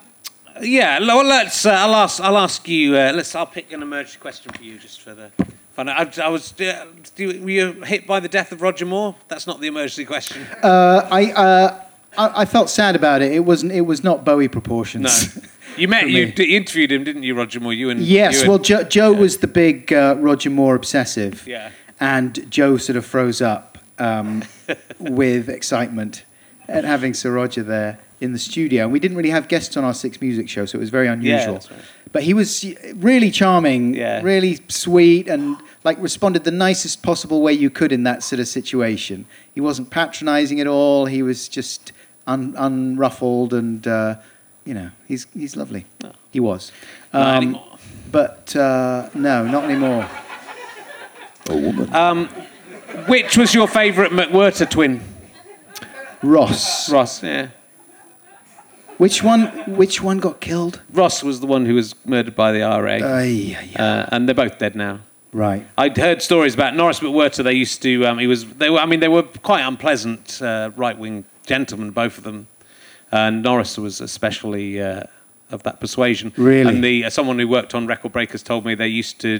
yeah. 0.61 0.99
Well, 0.99 1.25
let's. 1.25 1.65
Uh, 1.65 1.71
I'll 1.71 1.95
ask. 1.95 2.21
I'll 2.21 2.37
ask 2.37 2.67
you. 2.67 2.95
Uh, 2.95 3.11
let's. 3.15 3.33
I'll 3.35 3.45
pick 3.45 3.71
an 3.71 3.81
emergency 3.81 4.19
question 4.19 4.51
for 4.51 4.63
you, 4.63 4.77
just 4.77 5.01
for 5.01 5.15
the 5.15 5.31
fun. 5.73 5.89
I, 5.89 6.09
I 6.23 6.29
was. 6.29 6.59
Uh, 6.59 6.85
do 7.15 7.27
were 7.41 7.49
you 7.49 7.71
hit 7.83 8.05
by 8.05 8.19
the 8.19 8.27
death 8.27 8.51
of 8.51 8.61
Roger 8.61 8.85
Moore? 8.85 9.15
That's 9.27 9.47
not 9.47 9.59
the 9.59 9.67
emergency 9.67 10.05
question. 10.05 10.43
Uh, 10.61 11.07
I, 11.11 11.31
uh, 11.31 11.84
I, 12.17 12.41
I 12.41 12.45
felt 12.45 12.69
sad 12.69 12.95
about 12.95 13.21
it. 13.21 13.31
It 13.31 13.41
wasn't. 13.41 13.71
It 13.71 13.81
was 13.81 14.03
not 14.03 14.23
Bowie 14.25 14.47
proportions. 14.47 15.35
No. 15.35 15.41
You 15.77 15.89
met. 15.89 16.09
You 16.09 16.31
d- 16.31 16.55
interviewed 16.55 16.89
him, 16.89 17.03
didn't 17.03 17.23
you, 17.23 17.35
Roger 17.35 17.59
Moore? 17.59 17.73
You 17.73 17.89
and 17.89 17.99
Yes, 17.99 18.35
you 18.35 18.39
and- 18.41 18.49
well, 18.49 18.59
Joe, 18.59 18.83
Joe 18.83 19.11
was 19.11 19.39
the 19.39 19.47
big 19.47 19.91
uh, 19.91 20.15
Roger 20.17 20.49
Moore 20.49 20.73
obsessive. 20.73 21.45
Yeah. 21.45 21.71
And 21.99 22.49
Joe 22.49 22.77
sort 22.77 22.95
of 22.95 23.05
froze 23.05 23.41
up 23.41 23.77
um, 23.99 24.43
with 24.99 25.49
excitement 25.49 26.23
at 26.69 26.85
having 26.85 27.13
Sir 27.13 27.33
Roger 27.33 27.61
there 27.61 27.99
in 28.21 28.31
the 28.31 28.39
studio. 28.39 28.83
And 28.83 28.93
we 28.93 29.01
didn't 29.01 29.17
really 29.17 29.31
have 29.31 29.49
guests 29.49 29.75
on 29.75 29.83
our 29.83 29.93
Six 29.93 30.21
Music 30.21 30.47
show, 30.47 30.65
so 30.65 30.77
it 30.77 30.79
was 30.79 30.91
very 30.91 31.07
unusual. 31.09 31.53
that's 31.55 31.69
right. 31.69 31.79
But 32.13 32.23
he 32.23 32.33
was 32.33 32.65
really 32.95 33.29
charming, 33.29 33.95
Yeah. 33.95 34.21
really 34.21 34.59
sweet, 34.69 35.27
and 35.27 35.57
like 35.83 35.97
responded 35.99 36.45
the 36.45 36.51
nicest 36.51 37.03
possible 37.03 37.41
way 37.41 37.51
you 37.51 37.69
could 37.69 37.91
in 37.91 38.03
that 38.03 38.23
sort 38.23 38.39
of 38.39 38.47
situation. 38.47 39.25
He 39.53 39.59
wasn't 39.59 39.89
patronizing 39.89 40.61
at 40.61 40.67
all. 40.67 41.05
He 41.07 41.21
was 41.21 41.49
just 41.49 41.91
un- 42.27 42.55
unruffled 42.57 43.53
and. 43.53 43.85
Uh, 43.87 44.15
you 44.67 44.73
know, 44.73 44.89
he's 45.07 45.27
he's 45.37 45.55
lovely. 45.55 45.85
He 46.31 46.39
was. 46.39 46.71
Not 47.13 47.27
Um, 47.37 47.43
anymore. 47.43 47.77
But 48.11 48.55
uh, 48.55 49.09
no, 49.13 49.45
not 49.45 49.65
anymore. 49.65 50.09
A 51.49 51.55
woman. 51.55 52.27
Which 53.07 53.37
was 53.37 53.53
your 53.53 53.67
favourite 53.67 54.09
McWhirter 54.11 54.67
twin? 54.67 55.01
Ross. 56.23 56.89
Ross, 56.91 57.21
yeah. 57.21 57.49
Which 58.97 59.21
one? 59.21 59.47
Which 59.75 60.01
one 60.01 60.17
got 60.19 60.39
killed? 60.41 60.81
Ross 60.91 61.21
was 61.21 61.41
the 61.41 61.47
one 61.47 61.65
who 61.65 61.75
was 61.75 61.93
murdered 62.05 62.35
by 62.35 62.51
the 62.51 62.63
IRA. 62.63 62.93
Ay, 63.03 63.55
ay, 63.59 63.69
ay. 63.77 63.83
Uh, 63.83 64.05
and 64.11 64.27
they're 64.27 64.33
both 64.33 64.57
dead 64.57 64.75
now. 64.75 64.99
right. 65.33 65.67
I'd 65.77 65.97
heard 65.97 66.21
stories 66.21 66.53
about 66.53 66.75
Norris 66.75 67.01
McWhirter. 67.01 67.43
They 67.43 67.53
used 67.53 67.81
to. 67.83 68.05
Um, 68.07 68.17
he 68.19 68.25
was. 68.27 68.45
They 68.53 68.69
were. 68.69 68.79
I 68.79 68.85
mean, 68.87 69.01
they 69.01 69.09
were 69.09 69.23
quite 69.23 69.61
unpleasant 69.61 70.41
uh, 70.41 70.71
right-wing 70.75 71.25
gentlemen, 71.45 71.91
both 71.91 72.17
of 72.17 72.23
them. 72.23 72.47
And 73.11 73.43
Norris 73.43 73.77
was 73.77 74.01
especially 74.01 74.81
uh, 74.81 75.03
of 75.51 75.63
that 75.63 75.79
persuasion. 75.79 76.33
Really? 76.37 76.69
And 76.69 76.83
the 76.83 77.05
uh, 77.05 77.09
someone 77.09 77.39
who 77.39 77.47
worked 77.47 77.75
on 77.75 77.87
Record 77.87 78.11
Breakers 78.11 78.43
told 78.43 78.65
me 78.65 78.75
they 78.75 78.87
used 78.87 79.19
to 79.21 79.39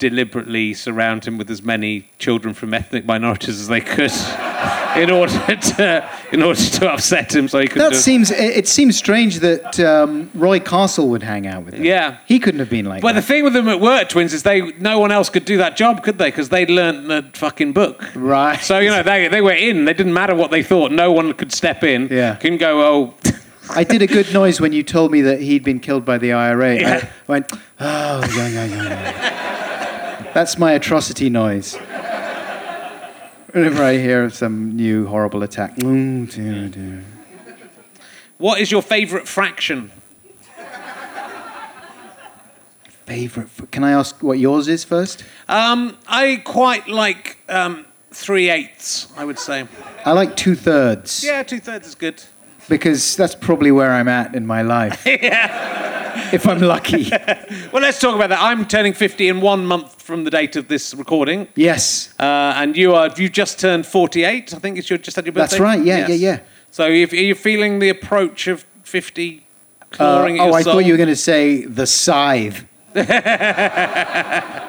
deliberately 0.00 0.74
surround 0.74 1.24
him 1.24 1.38
with 1.38 1.48
as 1.50 1.62
many 1.62 2.08
children 2.18 2.54
from 2.54 2.74
ethnic 2.74 3.04
minorities 3.04 3.60
as 3.60 3.68
they 3.68 3.80
could, 3.80 4.10
in 4.96 5.10
order 5.10 5.32
to 5.56 6.10
in 6.32 6.42
order 6.42 6.60
to 6.60 6.90
upset 6.90 7.32
him, 7.32 7.46
so 7.46 7.60
he 7.60 7.68
could. 7.68 7.80
That 7.80 7.94
seems. 7.94 8.32
It, 8.32 8.56
it 8.56 8.68
seems 8.68 8.96
strange 8.96 9.38
that 9.40 9.78
um, 9.78 10.28
Roy 10.34 10.58
Castle 10.58 11.08
would 11.10 11.22
hang 11.22 11.46
out 11.46 11.64
with 11.64 11.74
him. 11.74 11.84
Yeah. 11.84 12.18
He 12.26 12.40
couldn't 12.40 12.60
have 12.60 12.70
been 12.70 12.86
like 12.86 13.02
that. 13.02 13.04
Well, 13.04 13.14
the 13.14 13.22
thing 13.22 13.44
with 13.44 13.52
the 13.52 13.60
McWhirter 13.60 14.08
twins 14.08 14.32
is 14.32 14.42
they 14.42 14.72
no 14.78 14.98
one 14.98 15.12
else 15.12 15.30
could 15.30 15.44
do 15.44 15.58
that 15.58 15.76
job, 15.76 16.02
could 16.02 16.18
they? 16.18 16.28
Because 16.28 16.48
they'd 16.48 16.70
learnt 16.70 17.06
the 17.06 17.30
fucking 17.38 17.72
book. 17.72 18.02
Right. 18.16 18.60
So 18.60 18.80
you 18.80 18.90
know 18.90 19.04
they 19.04 19.28
they 19.28 19.42
were 19.42 19.52
in. 19.52 19.84
They 19.84 19.94
didn't 19.94 20.14
matter 20.14 20.34
what 20.34 20.50
they 20.50 20.64
thought. 20.64 20.90
No 20.90 21.12
one 21.12 21.32
could 21.34 21.52
step 21.52 21.84
in. 21.84 22.08
Yeah. 22.08 22.34
Couldn't 22.36 22.58
go. 22.58 22.80
Oh, 22.82 23.14
I 23.70 23.84
did 23.84 24.02
a 24.02 24.06
good 24.06 24.32
noise 24.32 24.60
when 24.60 24.72
you 24.72 24.82
told 24.82 25.12
me 25.12 25.20
that 25.22 25.40
he'd 25.40 25.62
been 25.62 25.80
killed 25.80 26.04
by 26.04 26.18
the 26.18 26.32
IRA. 26.32 26.80
Yeah. 26.80 27.10
I 27.28 27.32
went, 27.32 27.52
oh, 27.52 28.20
yeah, 28.36 28.48
yeah, 28.48 28.64
yeah, 28.64 28.84
yeah. 28.84 29.59
That's 30.34 30.58
my 30.58 30.72
atrocity 30.72 31.28
noise. 31.28 31.74
Whenever 33.52 33.82
I 33.82 33.96
hear 33.98 34.24
of 34.24 34.34
some 34.34 34.76
new 34.76 35.06
horrible 35.06 35.42
attack. 35.42 35.74
Mm, 35.76 36.32
dear, 36.32 36.68
dear. 36.68 37.04
what 38.38 38.60
is 38.60 38.70
your 38.70 38.80
favourite 38.82 39.26
fraction? 39.26 39.90
Favorite. 43.06 43.48
f- 43.58 43.70
Can 43.72 43.82
I 43.82 43.90
ask 43.90 44.22
what 44.22 44.38
yours 44.38 44.68
is 44.68 44.84
first? 44.84 45.24
Um, 45.48 45.98
I 46.06 46.40
quite 46.44 46.86
like 46.86 47.38
um, 47.48 47.84
three 48.12 48.50
eighths. 48.50 49.08
I 49.16 49.24
would 49.24 49.38
say. 49.38 49.66
I 50.06 50.12
like 50.12 50.36
two 50.36 50.54
thirds 50.54 51.24
Yeah, 51.24 51.42
two 51.42 51.58
thirds 51.58 51.88
is 51.88 51.96
good. 51.96 52.22
Because 52.70 53.16
that's 53.16 53.34
probably 53.34 53.70
where 53.70 53.90
I'm 53.90 54.08
at 54.08 54.34
in 54.34 54.46
my 54.46 54.62
life. 54.62 55.06
If 56.32 56.46
I'm 56.46 56.60
lucky. 56.60 57.10
Well, 57.72 57.82
let's 57.82 58.00
talk 58.00 58.14
about 58.16 58.30
that. 58.30 58.40
I'm 58.40 58.66
turning 58.66 58.92
50 58.94 59.28
in 59.28 59.40
one 59.40 59.64
month 59.64 60.02
from 60.02 60.24
the 60.24 60.30
date 60.30 60.56
of 60.56 60.66
this 60.66 60.92
recording. 60.94 61.46
Yes. 61.54 62.12
Uh, 62.18 62.52
and 62.56 62.76
you 62.76 62.94
are 62.94 63.08
you 63.16 63.28
just 63.28 63.60
turned 63.60 63.86
48. 63.86 64.54
I 64.54 64.58
think 64.58 64.76
it's 64.76 64.90
your 64.90 64.98
just 64.98 65.16
had 65.16 65.24
your 65.24 65.32
birthday. 65.32 65.56
That's 65.56 65.60
right, 65.60 65.84
yeah, 65.84 66.08
yeah, 66.08 66.14
yeah. 66.14 66.40
So 66.70 66.88
if, 66.88 67.12
are 67.12 67.16
you 67.16 67.34
feeling 67.36 67.78
the 67.78 67.90
approach 67.90 68.48
of 68.48 68.64
50 68.82 69.38
Uh, 69.38 69.96
clawing 69.96 70.40
at 70.40 70.48
oh, 70.48 70.52
I 70.52 70.62
soul? 70.62 70.74
thought 70.74 70.84
you 70.84 70.92
were 70.92 70.98
going 71.04 71.08
to 71.08 71.16
say 71.16 71.64
the 71.64 71.86
scythe. 71.86 72.64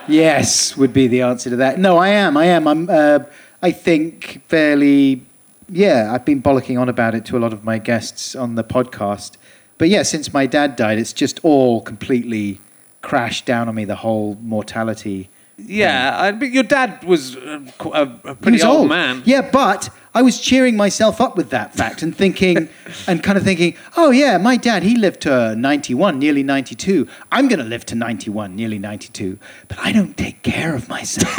yes, 0.07 0.77
would 0.77 0.93
be 0.93 1.07
the 1.07 1.21
answer 1.21 1.49
to 1.49 1.55
that. 1.57 1.79
No, 1.79 1.97
I 1.97 2.09
am. 2.09 2.37
I 2.37 2.45
am. 2.45 2.67
I'm. 2.67 2.89
Uh, 2.89 3.19
I 3.63 3.71
think 3.71 4.43
fairly. 4.47 5.25
Yeah, 5.71 6.11
I've 6.13 6.25
been 6.25 6.41
bollocking 6.41 6.79
on 6.79 6.89
about 6.89 7.15
it 7.15 7.23
to 7.25 7.37
a 7.37 7.39
lot 7.39 7.53
of 7.53 7.63
my 7.63 7.77
guests 7.77 8.35
on 8.35 8.55
the 8.55 8.63
podcast. 8.63 9.37
But 9.77 9.87
yeah, 9.87 10.03
since 10.03 10.33
my 10.33 10.45
dad 10.45 10.75
died, 10.75 10.99
it's 10.99 11.13
just 11.13 11.39
all 11.43 11.81
completely 11.81 12.59
crashed 13.01 13.45
down 13.45 13.69
on 13.69 13.75
me. 13.75 13.85
The 13.85 13.95
whole 13.95 14.37
mortality. 14.41 15.29
Yeah, 15.57 16.19
I, 16.19 16.31
but 16.33 16.51
your 16.51 16.63
dad 16.63 17.03
was 17.03 17.37
uh, 17.37 17.61
a, 17.79 18.01
a 18.01 18.35
pretty 18.35 18.57
was 18.57 18.63
old, 18.63 18.89
man. 18.89 19.23
Yeah, 19.25 19.49
but 19.49 19.89
I 20.13 20.21
was 20.23 20.41
cheering 20.41 20.75
myself 20.75 21.21
up 21.21 21.37
with 21.37 21.51
that 21.51 21.73
fact 21.73 22.01
and 22.01 22.15
thinking, 22.15 22.67
and 23.07 23.23
kind 23.23 23.37
of 23.37 23.43
thinking, 23.43 23.75
oh 23.95 24.11
yeah, 24.11 24.37
my 24.37 24.57
dad, 24.57 24.83
he 24.83 24.95
lived 24.95 25.21
to 25.21 25.55
91, 25.55 26.19
nearly 26.19 26.43
92. 26.43 27.07
I'm 27.31 27.47
going 27.47 27.59
to 27.59 27.65
live 27.65 27.85
to 27.87 27.95
91, 27.95 28.55
nearly 28.55 28.79
92. 28.79 29.39
But 29.67 29.79
I 29.79 29.91
don't 29.93 30.17
take 30.17 30.41
care 30.41 30.75
of 30.75 30.89
myself. 30.89 31.37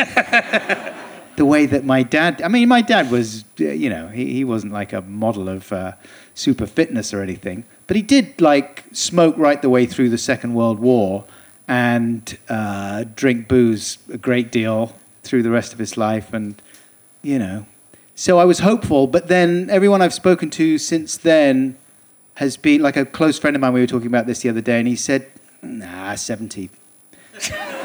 the 1.36 1.44
way 1.44 1.66
that 1.66 1.84
my 1.84 2.02
dad, 2.02 2.42
I 2.42 2.48
mean, 2.48 2.68
my 2.68 2.82
dad 2.82 3.10
was, 3.10 3.44
uh, 3.60 3.64
you 3.64 3.88
know, 3.88 4.08
he, 4.08 4.32
he 4.32 4.44
wasn't 4.44 4.72
like 4.72 4.92
a 4.92 5.00
model 5.02 5.48
of 5.48 5.72
uh, 5.72 5.92
super 6.34 6.66
fitness 6.66 7.12
or 7.12 7.22
anything, 7.22 7.64
but 7.86 7.96
he 7.96 8.02
did 8.02 8.40
like 8.40 8.84
smoke 8.92 9.36
right 9.38 9.60
the 9.60 9.70
way 9.70 9.86
through 9.86 10.10
the 10.10 10.18
Second 10.18 10.54
World 10.54 10.78
War 10.78 11.24
and 11.68 12.38
uh, 12.48 13.04
drink 13.14 13.48
booze 13.48 13.98
a 14.12 14.18
great 14.18 14.52
deal 14.52 14.94
through 15.22 15.42
the 15.42 15.50
rest 15.50 15.72
of 15.72 15.78
his 15.78 15.96
life. 15.96 16.32
And, 16.32 16.60
you 17.22 17.38
know, 17.38 17.66
so 18.14 18.38
I 18.38 18.44
was 18.44 18.60
hopeful, 18.60 19.06
but 19.06 19.28
then 19.28 19.70
everyone 19.70 20.02
I've 20.02 20.14
spoken 20.14 20.50
to 20.50 20.78
since 20.78 21.16
then 21.16 21.76
has 22.34 22.56
been 22.56 22.82
like 22.82 22.96
a 22.96 23.04
close 23.04 23.38
friend 23.38 23.56
of 23.56 23.60
mine. 23.60 23.72
We 23.72 23.80
were 23.80 23.86
talking 23.86 24.06
about 24.06 24.26
this 24.26 24.40
the 24.40 24.48
other 24.48 24.60
day, 24.60 24.78
and 24.78 24.88
he 24.88 24.96
said, 24.96 25.30
"Nah, 25.62 26.14
70." 26.14 26.70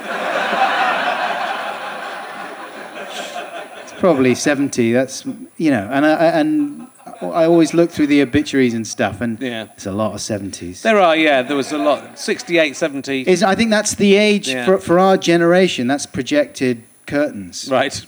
probably 4.00 4.36
70. 4.36 4.92
That's 4.94 5.26
you 5.58 5.72
know, 5.72 5.90
and 5.92 6.06
I, 6.06 6.12
and 6.40 6.88
I 7.22 7.46
always 7.46 7.74
look 7.74 7.90
through 7.92 8.08
the 8.08 8.22
obituaries 8.22 8.74
and 8.74 8.86
stuff, 8.86 9.22
and 9.22 9.40
Yeah. 9.42 9.66
there's 9.66 9.88
a 9.88 9.92
lot 9.92 10.14
of 10.14 10.20
70s. 10.20 10.82
There 10.82 11.00
are, 11.00 11.16
yeah, 11.16 11.42
there 11.42 11.56
was 11.58 11.72
a 11.72 11.78
lot. 11.78 12.20
68, 12.20 12.76
70. 12.76 13.22
Is 13.22 13.44
I 13.44 13.56
think 13.56 13.70
that's 13.72 13.96
the 13.96 14.16
age 14.16 14.50
Yeah. 14.50 14.66
for, 14.66 14.78
for 14.78 15.00
our 15.00 15.18
generation. 15.18 15.88
That's 15.88 16.06
projected 16.06 16.84
curtains, 17.06 17.70
right. 17.72 18.02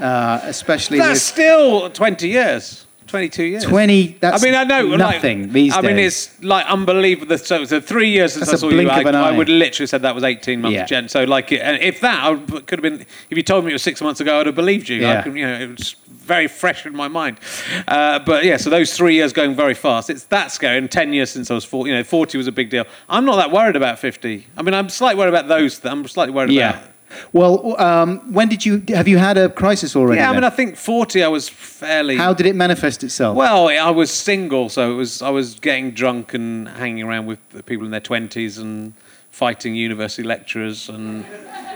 uh, 0.00 0.40
especially 0.42 0.98
That's 0.98 1.10
with 1.10 1.22
still 1.22 1.90
20 1.90 2.28
years. 2.28 2.86
22 3.06 3.44
years. 3.44 3.64
20. 3.64 4.16
That's 4.20 4.42
I 4.42 4.46
mean, 4.46 4.54
I 4.54 4.64
know 4.64 4.96
nothing 4.96 5.42
like, 5.44 5.52
these 5.52 5.74
I 5.74 5.80
mean, 5.82 5.98
it's 5.98 6.42
like 6.42 6.66
unbelievable. 6.66 7.36
So, 7.38 7.64
so 7.64 7.80
three 7.80 8.10
years 8.10 8.32
since 8.32 8.46
That's 8.46 8.62
I 8.62 8.66
saw 8.66 8.68
you, 8.70 8.76
blink 8.76 8.90
I, 8.90 9.00
of 9.00 9.06
an 9.06 9.14
I 9.14 9.30
would 9.36 9.48
literally 9.48 9.86
said 9.86 10.02
that 10.02 10.14
was 10.14 10.24
18 10.24 10.60
months, 10.60 10.74
Yeah. 10.74 10.84
Jen. 10.86 11.08
So, 11.08 11.24
like, 11.24 11.52
if 11.52 12.00
that 12.00 12.24
I 12.24 12.34
could 12.36 12.70
have 12.70 12.82
been, 12.82 13.06
if 13.30 13.36
you 13.36 13.42
told 13.42 13.64
me 13.64 13.70
it 13.70 13.74
was 13.74 13.82
six 13.82 14.00
months 14.00 14.20
ago, 14.20 14.40
I'd 14.40 14.46
have 14.46 14.54
believed 14.54 14.88
you. 14.88 14.98
I 14.98 15.00
Yeah. 15.00 15.22
could, 15.22 15.36
you 15.36 15.46
know, 15.46 15.54
it 15.60 15.78
was 15.78 15.96
very 16.08 16.48
fresh 16.48 16.86
in 16.86 16.96
my 16.96 17.08
mind. 17.08 17.38
Uh, 17.86 18.18
but 18.20 18.44
yeah, 18.44 18.56
so 18.56 18.70
those 18.70 18.96
three 18.96 19.14
years 19.14 19.32
going 19.32 19.54
very 19.54 19.74
fast. 19.74 20.08
It's 20.08 20.24
that 20.24 20.50
scary. 20.50 20.78
And 20.78 20.90
10 20.90 21.12
years 21.12 21.30
since 21.30 21.50
I 21.50 21.54
was 21.54 21.64
40, 21.64 21.90
you 21.90 21.96
know, 21.96 22.04
40 22.04 22.38
was 22.38 22.46
a 22.46 22.52
big 22.52 22.70
deal. 22.70 22.84
I'm 23.08 23.24
not 23.26 23.36
that 23.36 23.50
worried 23.52 23.76
about 23.76 23.98
50. 23.98 24.46
I 24.56 24.62
mean, 24.62 24.74
I'm 24.74 24.88
slightly 24.88 25.18
worried 25.18 25.28
about 25.28 25.48
those. 25.48 25.78
th- 25.78 25.92
I'm 25.92 26.06
slightly 26.08 26.32
worried 26.34 26.50
Yeah. 26.52 26.70
about. 26.70 26.90
Well, 27.32 27.80
um, 27.80 28.32
when 28.32 28.48
did 28.48 28.64
you 28.64 28.82
have 28.88 29.08
you 29.08 29.18
had 29.18 29.36
a 29.36 29.48
crisis 29.48 29.96
already? 29.96 30.20
Yeah, 30.20 30.30
I 30.30 30.32
then? 30.32 30.42
mean, 30.42 30.44
I 30.44 30.50
think 30.50 30.76
40, 30.76 31.22
I 31.22 31.28
was 31.28 31.48
fairly. 31.48 32.16
How 32.16 32.34
did 32.34 32.46
it 32.46 32.56
manifest 32.56 33.04
itself? 33.04 33.36
Well, 33.36 33.68
I 33.68 33.90
was 33.90 34.10
single, 34.10 34.68
so 34.68 34.92
it 34.92 34.96
was 34.96 35.22
I 35.22 35.30
was 35.30 35.54
getting 35.60 35.92
drunk 35.92 36.34
and 36.34 36.68
hanging 36.68 37.04
around 37.04 37.26
with 37.26 37.38
people 37.66 37.84
in 37.84 37.90
their 37.90 38.00
twenties 38.00 38.58
and 38.58 38.94
fighting 39.30 39.74
university 39.74 40.22
lecturers, 40.22 40.88
and 40.88 41.26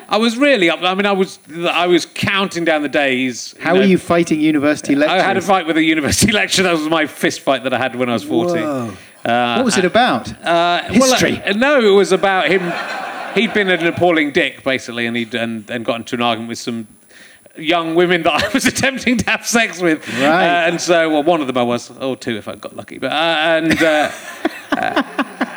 I 0.09 0.17
was 0.17 0.37
really 0.37 0.71
up. 0.71 0.81
I 0.83 0.95
mean, 0.95 1.07
I 1.07 1.13
was 1.13 1.39
I 1.69 1.87
was 1.87 2.07
counting 2.07 2.65
down 2.65 2.83
the 2.83 2.89
days. 2.89 3.55
how 3.61 3.75
know. 3.75 3.81
are 3.81 3.85
you 3.85 3.99
fighting 3.99 4.41
university 4.41 4.95
lecturers? 4.95 5.23
I 5.23 5.25
had 5.25 5.37
a 5.37 5.41
fight 5.43 5.67
with 5.67 5.77
a 5.77 5.83
university 5.83 6.33
lecturer. 6.41 6.65
That 6.65 6.73
was 6.73 6.89
my 6.89 7.07
fist 7.07 7.41
fight 7.41 7.65
that 7.65 7.75
I 7.75 7.79
had 7.79 7.97
when 7.97 8.09
I 8.09 8.13
was 8.13 8.25
forty. 8.25 8.61
Whoa. 8.61 8.93
Uh, 9.25 9.57
what 9.57 9.65
was 9.65 9.77
it 9.77 9.85
about? 9.85 10.33
uh, 10.45 10.85
History. 10.85 11.33
Well, 11.33 11.49
uh, 11.51 11.53
no, 11.53 11.81
it 11.81 11.95
was 11.95 12.13
about 12.13 12.49
him. 12.49 12.63
He'd 13.39 13.55
been 13.55 13.71
an 13.71 13.87
appalling 13.87 14.33
dick, 14.33 14.65
basically, 14.65 15.07
and 15.07 15.17
he'd 15.17 15.35
and, 15.35 15.69
and 15.71 15.85
got 15.85 15.97
into 15.97 16.17
an 16.17 16.23
argument 16.23 16.49
with 16.49 16.59
some 16.59 16.87
young 17.57 17.95
women 17.95 18.23
that 18.23 18.33
I 18.45 18.49
was 18.53 18.67
attempting 18.67 19.19
to 19.19 19.31
have 19.31 19.47
sex 19.47 19.81
with. 19.81 20.07
Right. 20.15 20.65
Uh, 20.65 20.69
and 20.69 20.81
so, 20.81 21.11
well, 21.11 21.23
one 21.23 21.41
of 21.41 21.47
them 21.47 21.57
I 21.57 21.63
was, 21.63 21.91
or 21.99 22.17
two 22.17 22.37
if 22.37 22.49
I 22.49 22.57
got 22.57 22.77
lucky. 22.77 22.99
But 22.99 23.13
uh, 23.13 23.15
and. 23.15 23.83
Uh, 23.83 24.11
uh, 24.73 25.45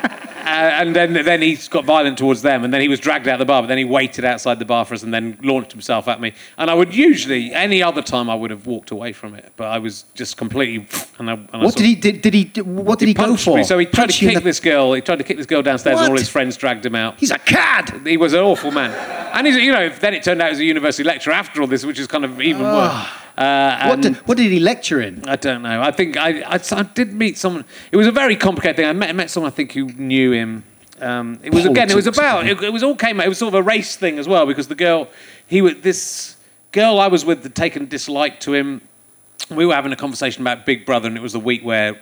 Uh, 0.51 0.81
and 0.81 0.93
then, 0.93 1.13
then 1.13 1.41
he 1.41 1.55
got 1.69 1.85
violent 1.85 2.17
towards 2.17 2.41
them, 2.41 2.65
and 2.65 2.73
then 2.73 2.81
he 2.81 2.89
was 2.89 2.99
dragged 2.99 3.25
out 3.25 3.35
of 3.35 3.39
the 3.39 3.45
bar. 3.45 3.61
But 3.61 3.67
then 3.67 3.77
he 3.77 3.85
waited 3.85 4.25
outside 4.25 4.59
the 4.59 4.65
bar 4.65 4.83
for 4.83 4.93
us, 4.93 5.01
and 5.01 5.13
then 5.13 5.39
launched 5.41 5.71
himself 5.71 6.09
at 6.09 6.19
me. 6.19 6.33
And 6.57 6.69
I 6.69 6.73
would 6.73 6.93
usually, 6.93 7.53
any 7.53 7.81
other 7.81 8.01
time, 8.01 8.29
I 8.29 8.35
would 8.35 8.51
have 8.51 8.67
walked 8.67 8.91
away 8.91 9.13
from 9.13 9.33
it, 9.33 9.53
but 9.55 9.67
I 9.67 9.77
was 9.77 10.03
just 10.13 10.35
completely. 10.35 10.85
And 11.19 11.29
I, 11.29 11.33
and 11.35 11.49
I 11.53 11.63
what 11.63 11.77
did 11.77 11.85
he 11.85 11.95
did, 11.95 12.21
did 12.21 12.33
he 12.33 12.51
what 12.63 12.99
did 12.99 13.07
he, 13.07 13.13
go 13.13 13.37
for? 13.37 13.55
Me. 13.55 13.63
So 13.63 13.77
he 13.77 13.85
tried 13.85 13.95
Punch 13.95 14.19
to 14.19 14.25
kick 14.25 14.35
the- 14.35 14.41
this 14.41 14.59
girl. 14.59 14.91
He 14.91 14.99
tried 14.99 15.19
to 15.19 15.23
kick 15.23 15.37
this 15.37 15.45
girl 15.45 15.61
downstairs, 15.61 16.01
and 16.01 16.09
all 16.09 16.17
his 16.17 16.27
friends 16.27 16.57
dragged 16.57 16.85
him 16.85 16.95
out. 16.95 17.17
He's 17.17 17.31
a 17.31 17.39
cad. 17.39 18.05
He 18.05 18.17
was 18.17 18.33
an 18.33 18.41
awful 18.41 18.71
man, 18.71 18.91
and 19.33 19.47
he's, 19.47 19.55
you 19.55 19.71
know, 19.71 19.87
then 19.87 20.13
it 20.13 20.23
turned 20.23 20.41
out 20.41 20.47
he 20.47 20.51
was 20.51 20.59
a 20.59 20.65
university 20.65 21.05
lecturer 21.05 21.33
after 21.33 21.61
all 21.61 21.67
this, 21.67 21.85
which 21.85 21.97
is 21.97 22.07
kind 22.07 22.25
of 22.25 22.41
even 22.41 22.65
ah. 22.65 22.75
worse. 22.75 23.20
Uh, 23.37 23.87
What 23.89 24.01
did, 24.01 24.15
what 24.27 24.37
did 24.37 24.51
he 24.51 24.59
lecture 24.59 25.01
in? 25.01 25.27
I 25.27 25.35
don't 25.35 25.61
know. 25.61 25.81
I 25.81 25.91
think 25.91 26.17
I, 26.17 26.41
I, 26.41 26.59
I 26.71 26.83
did 26.83 27.13
meet 27.13 27.37
someone. 27.37 27.65
It 27.91 27.97
was 27.97 28.07
a 28.07 28.11
very 28.11 28.35
complicated 28.35 28.77
thing. 28.77 28.85
I 28.85 28.93
met, 28.93 29.15
met 29.15 29.29
someone 29.29 29.51
I 29.51 29.55
think 29.55 29.71
who 29.71 29.85
knew 29.85 30.31
him. 30.31 30.63
Um, 30.99 31.39
it 31.43 31.53
was 31.53 31.65
again. 31.65 31.89
It 31.89 31.95
was 31.95 32.07
about. 32.07 32.45
It, 32.45 32.61
it 32.61 32.71
was 32.71 32.83
all 32.83 32.95
came. 32.95 33.19
out. 33.19 33.25
It 33.25 33.29
was 33.29 33.39
sort 33.39 33.53
of 33.53 33.59
a 33.59 33.63
race 33.63 33.95
thing 33.95 34.19
as 34.19 34.27
well 34.27 34.45
because 34.45 34.67
the 34.67 34.75
girl, 34.75 35.07
he 35.47 35.61
was 35.61 35.75
this 35.81 36.35
girl 36.71 36.99
I 36.99 37.07
was 37.07 37.25
with 37.25 37.41
had 37.43 37.55
taken 37.55 37.87
dislike 37.87 38.39
to 38.41 38.53
him. 38.53 38.81
We 39.49 39.65
were 39.65 39.73
having 39.73 39.91
a 39.91 39.95
conversation 39.95 40.41
about 40.43 40.65
Big 40.65 40.85
Brother, 40.85 41.07
and 41.07 41.17
it 41.17 41.21
was 41.21 41.33
the 41.33 41.39
week 41.39 41.63
where 41.63 41.99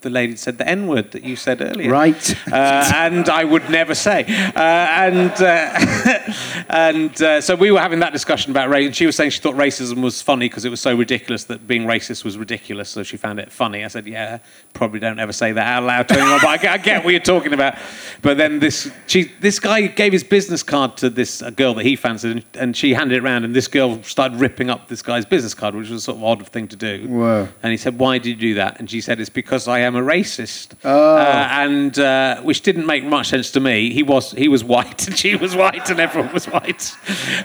the 0.00 0.10
lady 0.10 0.36
said 0.36 0.58
the 0.58 0.68
N 0.68 0.86
word 0.86 1.12
that 1.12 1.24
you 1.24 1.36
said 1.36 1.60
earlier. 1.60 1.90
Right. 1.90 2.34
Uh, 2.50 2.90
and 2.94 3.28
I 3.28 3.44
would 3.44 3.68
never 3.70 3.94
say. 3.94 4.24
Uh, 4.54 4.60
and 4.60 5.32
uh, 5.42 6.32
and 6.68 7.22
uh, 7.22 7.40
so 7.40 7.54
we 7.54 7.70
were 7.70 7.80
having 7.80 8.00
that 8.00 8.12
discussion 8.12 8.50
about 8.50 8.68
race. 8.68 8.86
And 8.86 8.96
she 8.96 9.06
was 9.06 9.16
saying 9.16 9.30
she 9.30 9.40
thought 9.40 9.54
racism 9.54 10.02
was 10.02 10.22
funny 10.22 10.48
because 10.48 10.64
it 10.64 10.70
was 10.70 10.80
so 10.80 10.94
ridiculous 10.94 11.44
that 11.44 11.66
being 11.66 11.84
racist 11.84 12.24
was 12.24 12.38
ridiculous. 12.38 12.88
So 12.88 13.02
she 13.02 13.16
found 13.16 13.38
it 13.40 13.50
funny. 13.50 13.84
I 13.84 13.88
said, 13.88 14.06
yeah, 14.06 14.38
probably 14.72 15.00
don't 15.00 15.18
ever 15.18 15.32
say 15.32 15.52
that 15.52 15.66
out 15.66 15.84
loud 15.84 16.08
to 16.08 16.14
anyone, 16.14 16.38
but 16.40 16.48
I 16.48 16.56
get, 16.56 16.72
I 16.72 16.78
get 16.78 17.04
what 17.04 17.10
you're 17.10 17.20
talking 17.20 17.52
about. 17.52 17.76
But 18.22 18.36
then 18.36 18.58
this 18.60 18.90
she, 19.06 19.24
this 19.40 19.58
guy 19.58 19.86
gave 19.86 20.12
his 20.12 20.24
business 20.24 20.62
card 20.62 20.96
to 20.98 21.10
this 21.10 21.42
a 21.42 21.50
girl 21.50 21.74
that 21.74 21.84
he 21.84 21.96
fancied, 21.96 22.30
and, 22.30 22.44
and 22.54 22.76
she 22.76 22.94
handed 22.94 23.16
it 23.16 23.24
around, 23.24 23.44
and 23.44 23.54
this 23.54 23.68
girl 23.68 24.02
started 24.02 24.38
ripping 24.40 24.70
up 24.70 24.88
this 24.88 25.02
guy's 25.02 25.26
business 25.26 25.54
card, 25.54 25.74
which 25.74 25.90
was 25.90 26.02
a 26.02 26.04
sort 26.04 26.18
of 26.18 26.24
odd 26.24 26.46
thing 26.48 26.68
to 26.68 26.76
do. 26.76 27.06
Whoa. 27.08 27.48
And 27.62 27.70
he 27.70 27.76
said, 27.76 27.98
"Why 27.98 28.18
did 28.18 28.28
you 28.28 28.36
do 28.36 28.54
that?" 28.54 28.78
And 28.78 28.90
she 28.90 29.00
said, 29.00 29.20
"It's 29.20 29.30
because 29.30 29.63
I 29.68 29.80
am 29.80 29.96
a 29.96 30.02
racist." 30.02 30.74
Oh. 30.84 31.16
Uh, 31.16 31.48
and 31.50 31.98
uh, 31.98 32.40
which 32.42 32.62
didn't 32.62 32.86
make 32.86 33.04
much 33.04 33.28
sense 33.28 33.50
to 33.52 33.60
me. 33.60 33.92
He 33.92 34.02
was 34.02 34.32
he 34.32 34.48
was 34.48 34.64
white, 34.64 35.06
and 35.06 35.18
she 35.18 35.36
was 35.36 35.54
white, 35.56 35.90
and 35.90 36.00
everyone 36.00 36.32
was 36.32 36.46
white. 36.46 36.92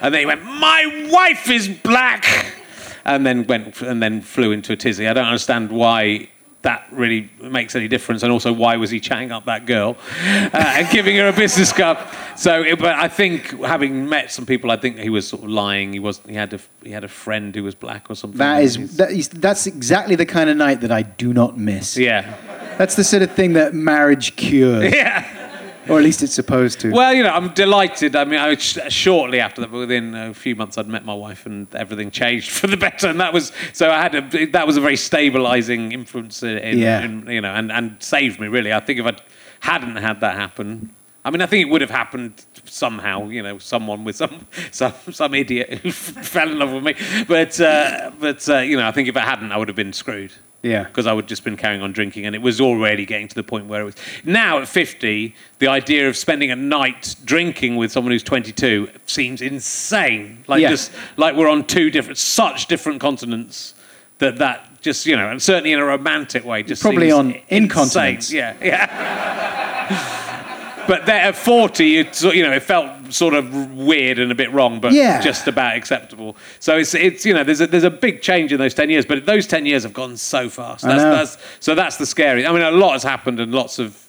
And 0.02 0.14
then 0.14 0.20
he 0.20 0.26
went, 0.26 0.44
"My 0.44 1.08
wife 1.12 1.50
is 1.50 1.68
black," 1.68 2.54
and 3.06 3.26
then 3.26 3.46
went 3.48 3.82
and 3.82 4.02
then 4.02 4.22
flew 4.22 4.52
into 4.52 4.74
a 4.74 4.76
tizzy. 4.76 5.08
I 5.08 5.14
don't 5.14 5.28
understand 5.28 5.72
why. 5.72 6.30
That 6.64 6.88
really 6.92 7.30
makes 7.42 7.74
any 7.74 7.88
difference, 7.88 8.22
and 8.22 8.34
also 8.34 8.52
why 8.52 8.76
was 8.76 8.90
he 8.90 9.00
chatting 9.00 9.32
up 9.32 9.46
that 9.46 9.66
girl 9.66 9.96
uh, 10.26 10.50
and 10.54 10.90
giving 10.90 11.16
her 11.16 11.30
a 11.30 11.32
business 11.34 11.72
card? 11.72 11.98
So, 12.36 12.62
it- 12.64 12.78
but 12.80 12.96
I 12.96 13.08
think 13.08 13.64
having 13.64 14.10
met 14.10 14.30
some 14.30 14.46
people, 14.46 14.70
I 14.70 14.76
think 14.76 14.98
he 14.98 15.10
was 15.10 15.26
sort 15.26 15.44
of 15.44 15.50
lying. 15.50 15.94
He 15.94 16.00
was 16.00 16.20
he 16.28 16.34
had 16.36 16.54
a 16.54 16.60
he 16.84 16.92
had 16.92 17.06
a 17.06 17.08
friend 17.08 17.56
who 17.56 17.64
was 17.64 17.76
black 17.76 18.10
or 18.10 18.16
something. 18.16 18.38
That 18.40 18.62
is, 18.62 18.98
that 18.98 19.12
is 19.12 19.30
that's 19.30 19.68
exactly 19.68 20.16
the 20.18 20.26
kind 20.26 20.50
of 20.50 20.58
night 20.58 20.82
that 20.82 20.92
I 20.92 21.04
do 21.04 21.34
not 21.34 21.58
miss. 21.58 21.96
yeah, 21.96 22.36
That's 22.78 22.96
the 22.96 23.06
sort 23.06 23.24
of 23.24 23.32
thing 23.32 23.54
that 23.54 23.74
marriage 23.74 24.36
cures, 24.36 24.94
yeah. 24.94 25.39
Or 25.90 25.98
at 25.98 26.04
least 26.04 26.22
it's 26.24 26.34
supposed 26.34 26.80
to. 26.82 26.92
Well, 26.92 27.14
you 27.14 27.24
know, 27.24 27.30
I'm 27.32 27.54
delighted. 27.54 28.16
I 28.16 28.24
mean, 28.26 28.40
I, 28.40 28.56
sh- 28.56 28.78
shortly 28.90 29.40
after 29.40 29.62
that, 29.62 29.72
within 29.72 30.16
a 30.16 30.34
few 30.34 30.56
months, 30.56 30.78
I'd 30.78 30.88
met 30.88 31.06
my 31.06 31.14
wife, 31.14 31.46
and 31.46 31.68
everything 31.76 32.12
changed 32.12 32.50
for 32.58 32.68
the 32.68 32.78
better. 32.78 33.08
And 33.08 33.20
that 33.20 33.34
was 33.34 33.52
so. 33.74 33.90
I 33.90 34.02
had 34.02 34.16
a, 34.16 34.46
that 34.48 34.66
was 34.68 34.78
a 34.78 34.82
very 34.82 34.96
stabilising 34.96 35.92
influence 35.94 36.44
in, 36.44 36.58
in, 36.60 36.78
Yeah. 36.78 37.02
in, 37.02 37.28
you 37.28 37.42
know, 37.42 37.54
and, 37.54 37.72
and 37.72 38.02
saved 38.02 38.40
me 38.40 38.48
really. 38.48 38.74
I 38.74 38.80
think 38.80 39.00
if 39.00 39.06
I 39.06 39.16
hadn't 39.62 39.96
had 39.98 40.22
that 40.22 40.36
happen. 40.36 40.94
I 41.26 41.32
mean, 41.32 41.42
I 41.42 41.48
think 41.48 41.68
it 41.68 41.70
would 41.72 41.82
have 41.82 41.90
happened 41.90 42.34
somehow. 42.64 43.28
You 43.28 43.44
know, 43.44 43.58
someone 43.58 44.04
with 44.06 44.16
some 44.16 44.48
some 44.72 44.94
some 45.12 45.34
idiot 45.34 45.80
who 45.80 45.92
fell 46.34 46.50
in 46.50 46.58
love 46.60 46.72
with 46.72 46.84
me. 46.84 46.96
But 47.28 47.60
uh, 47.60 48.12
but 48.20 48.48
uh, 48.50 48.60
you 48.60 48.78
know, 48.78 48.88
I 48.88 48.92
think 48.92 49.10
if 49.10 49.18
I 49.18 49.22
hadn't, 49.22 49.52
I 49.52 49.58
would 49.58 49.68
have 49.68 49.76
been 49.76 49.94
screwed 49.94 50.32
yeah. 50.62 50.84
because 50.84 51.08
I 51.08 51.14
would 51.14 51.28
just 51.28 51.44
been 51.44 51.58
carrying 51.58 51.82
on 51.82 51.92
drinking, 51.92 52.26
and 52.26 52.36
it 52.36 52.42
was 52.42 52.60
already 52.62 53.06
getting 53.06 53.28
to 53.28 53.36
the 53.36 53.44
point 53.44 53.68
where 53.68 53.82
it 53.82 53.86
was. 53.86 53.96
Now 54.24 54.60
at 54.60 54.68
50, 54.68 55.34
the 55.60 55.68
idea 55.68 56.08
of 56.10 56.16
spending 56.18 56.52
a 56.52 56.56
night 56.56 57.16
drinking 57.26 57.76
with 57.78 57.92
someone 57.92 58.12
who's 58.12 58.24
22 58.24 58.90
seems 59.06 59.42
insane. 59.42 60.44
Like 60.48 60.62
Yeah. 60.62 60.70
just 60.70 60.92
like 61.18 61.36
we're 61.36 61.50
on 61.50 61.66
two 61.66 61.90
different, 61.90 62.18
such 62.18 62.68
different 62.68 63.00
continents 63.00 63.76
that 64.20 64.38
that 64.38 64.82
just 64.82 65.06
you 65.06 65.16
know, 65.16 65.30
and 65.30 65.42
certainly 65.42 65.72
in 65.74 65.80
a 65.80 65.86
romantic 65.86 66.46
way, 66.46 66.64
just 66.64 66.82
Probably 66.82 67.12
on 67.12 67.28
insane. 67.32 67.44
incontinence. 67.50 68.32
Yeah, 68.32 68.54
yeah. 68.62 70.16
But 70.90 71.06
there 71.06 71.22
at 71.22 71.36
40, 71.36 72.00
it, 72.00 72.22
you 72.24 72.42
know, 72.42 72.52
it 72.52 72.64
felt 72.64 73.14
sort 73.14 73.36
of 73.36 73.76
weird 73.76 74.18
and 74.18 74.32
a 74.32 74.36
bit 74.36 74.52
wrong, 74.52 74.80
but 74.80 74.92
Yeah. 74.92 75.22
just 75.22 75.48
about 75.48 75.76
acceptable. 75.76 76.36
So 76.60 76.78
it's, 76.78 76.96
it's 76.96 77.28
you 77.28 77.34
know, 77.36 77.44
there's 77.44 77.62
a, 77.62 77.68
there's 77.68 77.84
a 77.84 77.92
big 77.92 78.24
change 78.24 78.52
in 78.52 78.58
those 78.58 78.74
10 78.74 78.90
years, 78.90 79.06
but 79.06 79.24
those 79.28 79.46
10 79.46 79.68
years 79.68 79.84
have 79.84 79.94
gone 79.94 80.18
so 80.18 80.50
fast. 80.50 80.84
That's, 80.84 81.04
that's, 81.36 81.38
so 81.60 81.76
that's 81.76 81.98
the 81.98 82.08
scary. 82.08 82.44
I 82.48 82.52
mean, 82.52 82.64
a 82.64 82.72
lot 82.72 82.94
has 82.94 83.04
happened 83.04 83.40
and 83.40 83.52
lots 83.54 83.78
of 83.78 84.04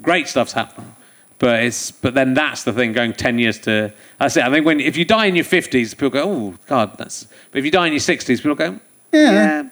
great 0.00 0.26
stuff's 0.26 0.52
happened. 0.54 0.90
But 1.38 1.64
it's 1.64 1.90
but 1.90 2.14
then 2.14 2.32
that's 2.32 2.64
the 2.64 2.72
thing 2.72 2.94
going 2.94 3.12
ten 3.12 3.38
years 3.38 3.58
to 3.68 3.92
I 4.18 4.28
say 4.28 4.40
I 4.40 4.48
think 4.50 4.64
when 4.64 4.80
if 4.80 4.96
you 4.96 5.04
die 5.04 5.26
in 5.26 5.34
your 5.36 5.44
fifties 5.44 5.92
people 5.92 6.08
go 6.08 6.22
oh 6.22 6.54
god 6.66 6.96
that's 6.96 7.26
but 7.50 7.58
if 7.58 7.64
you 7.66 7.70
die 7.70 7.88
in 7.88 7.92
your 7.92 8.00
sixties 8.00 8.40
people 8.40 8.54
go 8.54 8.80
Yeah. 9.12 9.64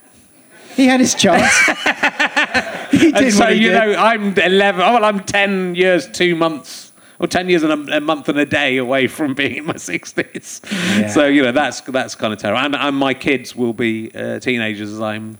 He 0.77 0.85
had 0.89 1.01
his 1.01 1.15
chance. 1.15 1.51
he 2.99 3.13
did 3.13 3.33
so 3.33 3.47
he 3.47 3.63
you 3.63 3.71
did. 3.71 3.75
know 3.79 3.95
I'm 3.99 4.37
eleven 4.39 4.81
oh 4.83 4.95
well 4.95 5.05
I'm 5.05 5.21
ten 5.21 5.75
years 5.75 6.07
two 6.11 6.35
months 6.35 6.93
or 7.19 7.27
ten 7.27 7.49
years 7.49 7.63
and 7.63 7.89
a, 7.91 7.97
a 7.97 8.01
month 8.01 8.29
and 8.29 8.39
a 8.39 8.47
day 8.47 8.77
away 8.77 9.07
from 9.07 9.35
being 9.35 9.57
in 9.57 9.67
my 9.67 9.77
sixties 9.77 10.61
Yeah. 10.73 11.09
so 11.09 11.27
you 11.27 11.43
know 11.43 11.53
that's 11.53 11.81
that's 11.83 12.15
kind 12.15 12.33
of 12.33 12.39
terrible 12.39 12.61
and, 12.65 12.75
and 12.75 12.97
my 12.97 13.15
kids 13.15 13.55
will 13.55 13.73
be 13.73 14.11
uh, 14.15 14.39
teenagers 14.41 14.91
as 14.93 15.01
I'm 15.01 15.39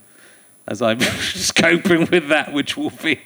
as 0.67 0.81
I'm 0.81 0.99
just 1.33 1.55
coping 1.55 2.07
with 2.11 2.29
that 2.29 2.53
which 2.53 2.75
will 2.77 2.91
be 3.03 3.19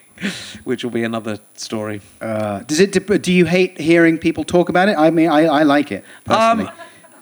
which 0.65 0.83
will 0.83 0.91
be 0.91 1.05
another 1.05 1.39
story. 1.53 2.01
Uh, 2.19 2.59
does 2.63 2.81
it? 2.81 2.91
Do 3.21 3.31
you 3.31 3.45
hate 3.45 3.79
hearing 3.79 4.17
people 4.17 4.43
talk 4.43 4.67
about 4.67 4.89
it? 4.89 4.97
I 4.97 5.11
mean, 5.11 5.29
I, 5.29 5.45
I 5.45 5.63
like 5.63 5.93
it 5.93 6.03
personally. 6.25 6.69
Um, 6.69 6.75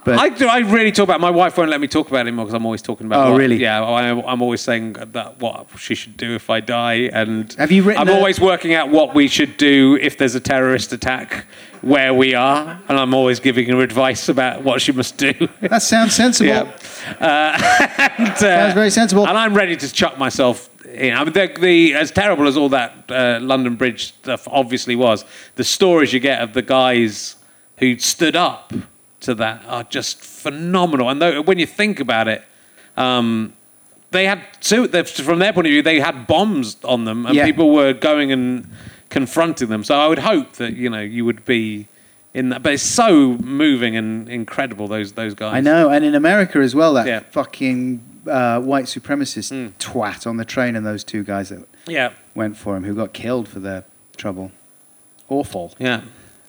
but 0.08 0.20
I, 0.20 0.30
do, 0.30 0.48
I 0.48 0.60
really 0.60 0.92
talk 0.92 1.04
about. 1.04 1.20
My 1.22 1.30
wife 1.30 1.58
won't 1.58 1.70
let 1.70 1.80
me 1.82 1.88
talk 1.88 2.08
about 2.08 2.20
it 2.20 2.28
anymore 2.30 2.46
because 2.46 2.54
I'm 2.56 2.66
always 2.66 2.82
talking 2.82 3.06
about. 3.08 3.28
Oh, 3.28 3.32
what- 3.32 3.38
really? 3.40 3.58
Yeah, 3.58 3.84
I, 3.84 4.10
I'm 4.32 4.42
always 4.42 4.62
saying 4.62 4.94
that 4.94 5.40
what 5.40 5.68
she 5.78 5.96
should 5.96 6.18
do 6.18 6.34
if 6.36 6.50
I 6.50 6.60
die, 6.62 7.10
and 7.14 7.52
Have 7.54 7.72
you 7.72 7.84
written 7.84 8.02
I'm 8.02 8.10
a- 8.10 8.18
always 8.18 8.40
working 8.40 8.74
out 8.74 8.90
what 8.90 9.14
we 9.14 9.28
should 9.28 9.58
do 9.58 9.98
if 10.02 10.18
there's 10.18 10.36
a 10.36 10.40
terrorist 10.40 10.94
attack 10.94 11.46
where 11.82 12.14
we 12.14 12.34
are, 12.34 12.82
and 12.90 12.98
I'm 13.00 13.14
always 13.14 13.40
giving 13.40 13.70
her 13.70 13.82
advice 13.82 14.30
about 14.30 14.64
what 14.64 14.82
she 14.82 14.92
must 14.92 15.18
do. 15.18 15.34
that 15.62 15.82
sounds 15.84 16.16
sensible. 16.16 16.48
yeah, 16.50 16.62
uh, 17.20 18.08
and, 18.18 18.30
uh, 18.30 18.36
Sounds 18.36 18.74
very 18.74 18.90
sensible. 18.90 19.28
And 19.28 19.38
I'm 19.38 19.54
ready 19.54 19.76
to 19.76 19.94
chuck 19.94 20.18
myself. 20.18 20.70
in. 20.88 21.14
I 21.14 21.24
mean, 21.24 21.34
the, 21.34 21.54
the 21.60 21.94
as 21.96 22.12
terrible 22.12 22.48
as 22.48 22.56
all 22.58 22.70
that 22.70 23.06
uh, 23.12 23.40
London 23.42 23.76
Bridge 23.76 24.08
stuff 24.14 24.48
obviously 24.50 24.96
was, 24.96 25.26
the 25.56 25.64
stories 25.64 26.14
you 26.14 26.20
get 26.20 26.42
of 26.42 26.54
the 26.54 26.62
guys 26.62 27.36
who 27.78 28.00
stood 28.00 28.36
up 28.36 28.74
to 29.22 29.34
that 29.36 29.64
are 29.68 29.84
just 29.84 30.20
phenomenal. 30.22 31.10
And 31.10 31.22
though, 31.22 31.42
when 31.42 31.60
you 31.60 31.66
think 31.66 32.00
about 32.00 32.28
it, 32.28 32.44
um, 32.96 33.54
they 34.12 34.26
had 34.26 34.42
they- 34.70 35.04
from 35.04 35.40
their 35.40 35.54
point 35.54 35.68
of 35.68 35.72
view, 35.72 35.82
they 35.82 36.00
had 36.00 36.28
bombs 36.28 36.78
on 36.84 37.06
them, 37.06 37.26
and 37.26 37.36
Yeah. 37.36 37.46
people 37.46 37.72
were 37.72 37.94
going 37.94 38.32
and 38.32 38.68
confronting 39.10 39.70
them. 39.70 39.84
So 39.84 40.00
I 40.00 40.08
would 40.08 40.20
hope 40.20 40.54
that 40.54 40.74
you 40.76 40.90
know 40.90 41.02
you 41.02 41.26
would 41.26 41.46
be 41.46 41.88
in 42.34 42.50
that. 42.50 42.62
But 42.64 42.74
it's 42.74 42.84
so 42.84 43.38
moving 43.44 43.96
and 43.98 44.30
incredible. 44.30 44.88
Those 44.88 45.14
those 45.14 45.34
guys. 45.34 45.54
I 45.56 45.62
know, 45.62 45.90
and 45.90 46.06
in 46.06 46.16
America 46.16 46.60
as 46.60 46.74
well, 46.76 46.94
that 46.94 47.08
Yeah. 47.08 47.20
fucking 47.32 48.02
uh, 48.28 48.60
white 48.60 48.86
supremacist 48.86 49.52
Mm. 49.54 49.72
twat 49.80 50.28
on 50.28 50.36
the 50.38 50.44
train, 50.46 50.76
and 50.76 50.86
those 50.86 51.04
two 51.06 51.24
guys 51.24 51.48
that 51.50 51.60
Yeah, 51.88 52.10
went 52.36 52.58
for 52.58 52.76
him, 52.76 52.84
who 52.84 52.94
got 52.94 53.14
killed 53.14 53.48
for 53.48 53.60
their 53.62 53.84
trouble. 54.18 54.52
Awful. 55.30 55.74
yeah. 55.80 56.02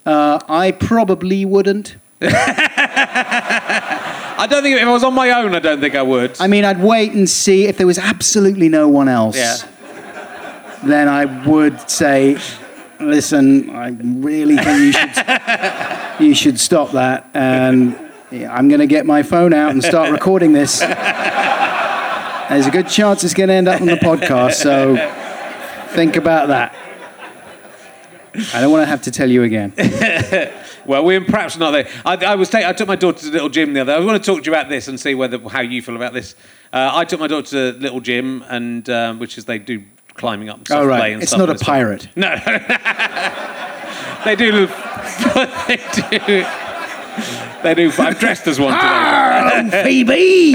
Uh, 0.04 0.40
I 0.48 0.72
probably 0.72 1.44
wouldn't. 1.44 1.96
I 4.40 4.46
don't 4.48 4.62
think 4.62 4.76
if 4.76 4.86
I 4.86 4.90
was 4.92 5.04
on 5.04 5.14
my 5.14 5.30
own, 5.30 5.54
I 5.54 5.58
don't 5.58 5.80
think 5.80 5.94
I 5.94 6.02
would. 6.02 6.40
I 6.40 6.46
mean, 6.48 6.64
I'd 6.64 6.82
wait 6.82 7.12
and 7.12 7.28
see 7.28 7.66
if 7.66 7.76
there 7.76 7.86
was 7.86 7.98
absolutely 7.98 8.68
no 8.68 8.88
one 8.88 9.08
else. 9.08 9.36
yeah. 9.36 9.56
Then 10.84 11.08
I 11.08 11.24
would 11.46 11.90
say, 11.90 12.38
listen, 13.00 13.70
I 13.70 13.88
really 13.88 14.56
think 14.56 14.78
you 14.80 14.92
should, 14.92 15.12
you 16.28 16.34
should 16.34 16.60
stop 16.60 16.92
that, 16.92 17.28
and 17.34 17.98
yeah, 18.30 18.52
I'm 18.54 18.68
going 18.68 18.80
to 18.80 18.86
get 18.86 19.04
my 19.06 19.22
phone 19.24 19.52
out 19.52 19.70
and 19.72 19.82
start 19.82 20.10
recording 20.12 20.52
this. 20.52 20.78
There's 22.48 22.66
a 22.66 22.70
good 22.70 22.88
chance 22.88 23.24
it's 23.24 23.34
going 23.34 23.48
to 23.48 23.54
end 23.54 23.66
up 23.68 23.80
on 23.80 23.88
the 23.88 23.96
podcast, 23.96 24.54
so 24.54 24.96
think 25.94 26.16
about 26.16 26.48
that. 26.48 26.74
I 28.54 28.60
don't 28.60 28.70
want 28.70 28.82
to 28.82 28.86
have 28.86 29.02
to 29.02 29.10
tell 29.10 29.28
you 29.28 29.42
again. 29.42 29.72
Well, 30.88 31.04
we're 31.04 31.20
perhaps 31.20 31.58
not 31.58 31.72
there. 31.72 31.86
I, 32.06 32.16
I 32.16 32.34
was 32.34 32.48
ta- 32.48 32.66
I 32.66 32.72
took 32.72 32.88
my 32.88 32.96
daughter 32.96 33.20
to 33.20 33.30
Little 33.30 33.50
Gym 33.50 33.74
the 33.74 33.82
other. 33.82 33.92
I 33.92 34.00
want 34.00 34.22
to 34.22 34.26
talk 34.26 34.42
to 34.42 34.50
you 34.50 34.54
about 34.56 34.70
this 34.70 34.88
and 34.88 34.98
see 34.98 35.14
whether 35.14 35.38
how 35.48 35.60
you 35.60 35.82
feel 35.82 35.96
about 35.96 36.14
this. 36.14 36.34
Uh, 36.72 36.90
I 36.94 37.04
took 37.04 37.20
my 37.20 37.26
daughter 37.26 37.72
to 37.72 37.78
Little 37.78 38.00
Gym, 38.00 38.42
and 38.48 38.88
um, 38.88 39.18
which 39.18 39.36
is 39.36 39.44
they 39.44 39.58
do 39.58 39.84
climbing 40.14 40.48
up. 40.48 40.60
Oh, 40.70 40.86
right. 40.86 41.12
and 41.12 41.22
It's 41.22 41.30
stuff 41.30 41.46
not 41.46 41.60
a 41.60 41.64
pirate. 41.64 42.08
No, 42.16 42.30
they 44.24 44.34
do. 44.34 44.66
they 45.68 45.76
do. 45.92 46.46
They 47.62 47.74
do. 47.74 47.92
I'm 47.98 48.14
dressed 48.14 48.46
as 48.46 48.58
one 48.58 48.72
today. 48.72 48.86
Hello, 48.86 49.70
Phoebe! 49.84 50.52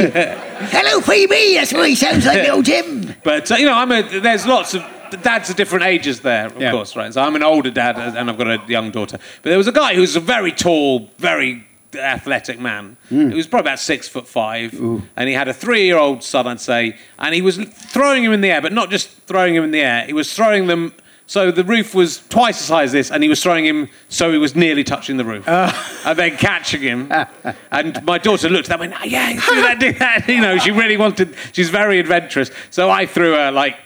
Hello, 0.71 1.01
Phoebe! 1.01 1.55
That's 1.55 1.73
what 1.73 1.89
he 1.89 1.95
sounds 1.95 2.25
like 2.25 2.37
little 2.37 2.61
Jim. 2.63 3.13
But 3.23 3.51
uh, 3.51 3.55
you 3.55 3.65
know, 3.67 3.75
I'm 3.75 3.91
a. 3.91 4.01
There's 4.19 4.47
lots 4.47 4.73
of 4.73 4.83
dads 5.17 5.49
are 5.49 5.53
different 5.53 5.85
ages 5.85 6.21
there, 6.21 6.47
of 6.47 6.61
Yeah. 6.61 6.71
course, 6.71 6.95
right? 6.95 7.13
So 7.13 7.21
I'm 7.21 7.35
an 7.35 7.43
older 7.43 7.71
dad, 7.71 7.97
and 7.97 8.29
I've 8.29 8.37
got 8.37 8.47
a 8.47 8.59
young 8.67 8.91
daughter. 8.91 9.17
But 9.41 9.49
there 9.49 9.57
was 9.57 9.67
a 9.67 9.71
guy 9.71 9.95
who's 9.95 10.15
a 10.15 10.19
very 10.19 10.51
tall, 10.51 11.09
very 11.17 11.65
athletic 11.95 12.59
man. 12.59 12.97
Hmm. 13.09 13.29
He 13.29 13.35
was 13.35 13.47
probably 13.47 13.69
about 13.69 13.79
six 13.79 14.07
foot 14.07 14.27
five, 14.27 14.73
and 15.15 15.29
he 15.29 15.33
had 15.35 15.47
a 15.47 15.53
three-year-old 15.53 16.23
son, 16.23 16.47
I'd 16.47 16.59
say, 16.59 16.95
and 17.19 17.35
he 17.35 17.41
was 17.41 17.57
throwing 17.57 18.23
him 18.23 18.33
in 18.33 18.41
the 18.41 18.49
air, 18.51 18.61
but 18.61 18.73
not 18.73 18.89
just 18.89 19.09
throwing 19.27 19.55
him 19.55 19.63
in 19.63 19.71
the 19.71 19.81
air. 19.81 20.05
He 20.05 20.13
was 20.13 20.33
throwing 20.33 20.67
them. 20.67 20.93
So 21.25 21.51
the 21.51 21.63
roof 21.63 21.95
was 21.95 22.21
twice 22.27 22.61
as 22.61 22.67
high 22.67 22.83
as 22.83 22.91
this, 22.91 23.09
and 23.09 23.23
he 23.23 23.29
was 23.29 23.41
throwing 23.41 23.63
him 23.65 23.87
so 24.09 24.31
he 24.31 24.37
was 24.37 24.55
nearly 24.55 24.83
touching 24.83 25.15
the 25.17 25.23
roof, 25.23 25.47
and 25.47 26.19
then 26.19 26.35
catching 26.37 26.81
him. 26.81 27.11
and 27.71 28.03
my 28.03 28.17
daughter 28.17 28.49
looked 28.49 28.69
at 28.69 28.77
that, 28.77 28.81
and 28.83 28.91
went, 28.91 29.01
"Oh, 29.01 29.05
"Yeah, 29.05 29.31
do 29.33 29.61
that, 29.61 29.79
do 29.79 29.93
that." 29.93 30.27
You 30.27 30.41
know, 30.41 30.57
she 30.57 30.71
really 30.71 30.97
wanted. 30.97 31.33
She's 31.53 31.69
very 31.69 31.99
adventurous. 31.99 32.51
So 32.71 32.89
I 32.89 33.05
threw 33.05 33.33
her 33.35 33.51
like 33.51 33.77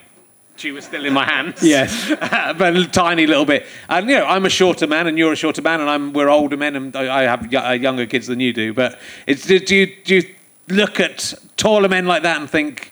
She 0.58 0.72
was 0.72 0.86
still 0.86 1.06
in 1.06 1.14
my 1.14 1.24
hands. 1.26 1.62
Yes. 1.64 2.10
but 2.58 2.76
a 2.76 2.86
tiny 2.88 3.28
little 3.28 3.46
bit. 3.46 3.66
And, 3.88 4.10
you 4.10 4.18
know, 4.18 4.26
I'm 4.26 4.46
a 4.46 4.50
shorter 4.50 4.88
man 4.88 5.06
and 5.08 5.18
you're 5.18 5.32
a 5.34 5.36
shorter 5.36 5.62
man 5.62 5.82
and 5.82 5.90
I'm, 5.90 6.14
we're 6.14 6.30
older 6.30 6.58
men 6.58 6.76
and 6.76 6.96
I 6.96 7.22
I 7.22 7.24
have 7.24 7.52
y- 7.52 7.58
uh, 7.60 7.72
younger 7.74 8.06
kids 8.08 8.28
than 8.28 8.40
you 8.40 8.54
do. 8.54 8.74
But 8.74 9.00
it's, 9.28 9.46
do, 9.46 9.60
do, 9.60 9.76
you, 9.76 9.96
do 10.04 10.16
you 10.16 10.36
look 10.70 11.00
at 11.00 11.34
taller 11.58 11.88
men 11.88 12.08
like 12.08 12.24
that 12.24 12.40
and 12.42 12.50
think, 12.50 12.92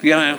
you 0.00 0.10
know, 0.12 0.38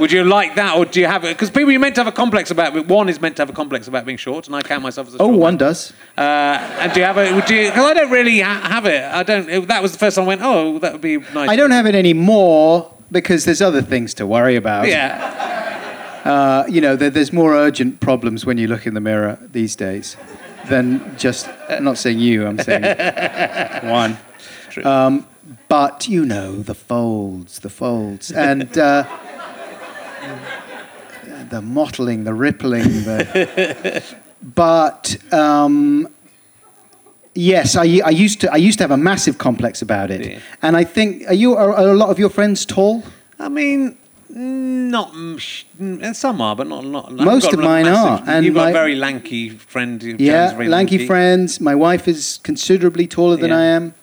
would 0.00 0.10
you 0.12 0.24
like 0.24 0.56
that 0.56 0.76
or 0.76 0.84
do 0.84 1.00
you 1.00 1.06
have 1.06 1.24
it? 1.24 1.34
Because 1.36 1.50
people, 1.50 1.70
you're 1.70 1.80
meant 1.80 1.94
to 1.94 2.00
have 2.02 2.12
a 2.12 2.16
complex 2.16 2.50
about 2.50 2.76
it. 2.76 2.86
One 2.88 3.08
is 3.08 3.20
meant 3.20 3.36
to 3.36 3.42
have 3.42 3.48
a 3.50 3.54
complex 3.54 3.86
about 3.88 4.04
being 4.04 4.18
short 4.18 4.46
and 4.48 4.54
I 4.56 4.62
count 4.62 4.82
myself 4.82 5.06
as 5.08 5.14
a 5.14 5.18
Oh, 5.18 5.28
short 5.28 5.38
one 5.38 5.52
man. 5.54 5.58
does. 5.58 5.92
Uh, 6.18 6.20
and 6.80 6.92
do 6.92 7.00
you 7.00 7.06
have 7.06 7.16
it? 7.16 7.32
Would 7.34 7.48
you? 7.48 7.68
Because 7.70 7.84
I 7.90 7.94
don't 7.94 8.10
really 8.10 8.40
ha- 8.40 8.60
have 8.60 8.84
it. 8.86 9.02
I 9.04 9.22
don't. 9.22 9.48
It, 9.48 9.68
that 9.68 9.82
was 9.82 9.92
the 9.92 9.98
first 9.98 10.16
time 10.16 10.24
I 10.24 10.28
went. 10.28 10.42
Oh, 10.42 10.78
that 10.80 10.92
would 10.92 11.00
be 11.00 11.16
nice. 11.18 11.48
I 11.48 11.56
don't 11.56 11.70
have 11.70 11.86
it 11.86 11.94
anymore 11.94 12.92
because 13.10 13.44
there's 13.46 13.62
other 13.62 13.80
things 13.80 14.12
to 14.14 14.26
worry 14.26 14.56
about. 14.56 14.86
Yeah. 14.88 15.44
Uh, 16.26 16.64
you 16.68 16.80
know, 16.80 16.96
there, 16.96 17.10
there's 17.10 17.32
more 17.32 17.54
urgent 17.54 18.00
problems 18.00 18.44
when 18.44 18.58
you 18.58 18.66
look 18.68 18.86
in 18.86 18.94
the 18.94 19.00
mirror 19.00 19.38
these 19.52 19.76
days 19.76 20.16
than 20.68 21.00
just. 21.16 21.48
I'm 21.68 21.84
not 21.84 21.98
saying 21.98 22.18
you. 22.18 22.46
I'm 22.46 22.58
saying 22.58 22.82
one. 23.90 24.16
True. 24.70 24.84
Um, 24.84 25.26
but 25.68 26.08
you 26.08 26.24
know, 26.24 26.56
the 26.62 26.74
folds, 26.74 27.60
the 27.60 27.70
folds, 27.70 28.32
and 28.32 28.76
uh, 28.76 29.04
the 31.50 31.60
mottling, 31.62 32.24
the 32.24 32.34
rippling, 32.34 32.82
the. 33.04 34.02
But 34.54 35.16
um, 35.32 36.06
yes, 37.34 37.74
I, 37.74 38.00
I 38.04 38.10
used 38.10 38.40
to. 38.42 38.52
I 38.52 38.56
used 38.56 38.78
to 38.78 38.84
have 38.84 38.90
a 38.92 38.96
massive 38.96 39.38
complex 39.38 39.82
about 39.82 40.10
it, 40.10 40.24
Yeah. 40.24 40.38
and 40.62 40.76
I 40.76 40.84
think 40.84 41.24
are 41.28 41.34
you 41.34 41.54
are, 41.56 41.72
are 41.72 41.88
a 41.88 41.94
lot 41.94 42.10
of 42.10 42.18
your 42.18 42.28
friends 42.30 42.64
tall? 42.66 43.02
I 43.40 43.48
mean, 43.48 43.96
not 44.30 45.12
and 45.14 46.16
some 46.16 46.40
are, 46.40 46.54
but 46.56 46.66
not 46.66 46.84
not. 46.84 47.12
Most 47.12 47.52
of 47.52 47.58
mine 47.60 47.84
massive- 47.84 48.28
are, 48.28 48.30
and 48.34 48.44
you've 48.44 48.54
got 48.54 48.64
my- 48.64 48.70
a 48.70 48.72
very 48.72 48.94
lanky 48.96 49.48
friend. 49.50 50.02
Yeah, 50.18 50.50
very 50.52 50.68
lanky, 50.68 51.06
friends. 51.06 51.60
My 51.60 51.74
wife 51.74 52.08
is 52.08 52.38
considerably 52.42 53.06
taller 53.06 53.36
than 53.36 53.50
Yeah. 53.50 53.58
I 53.58 53.64
am. 53.64 53.94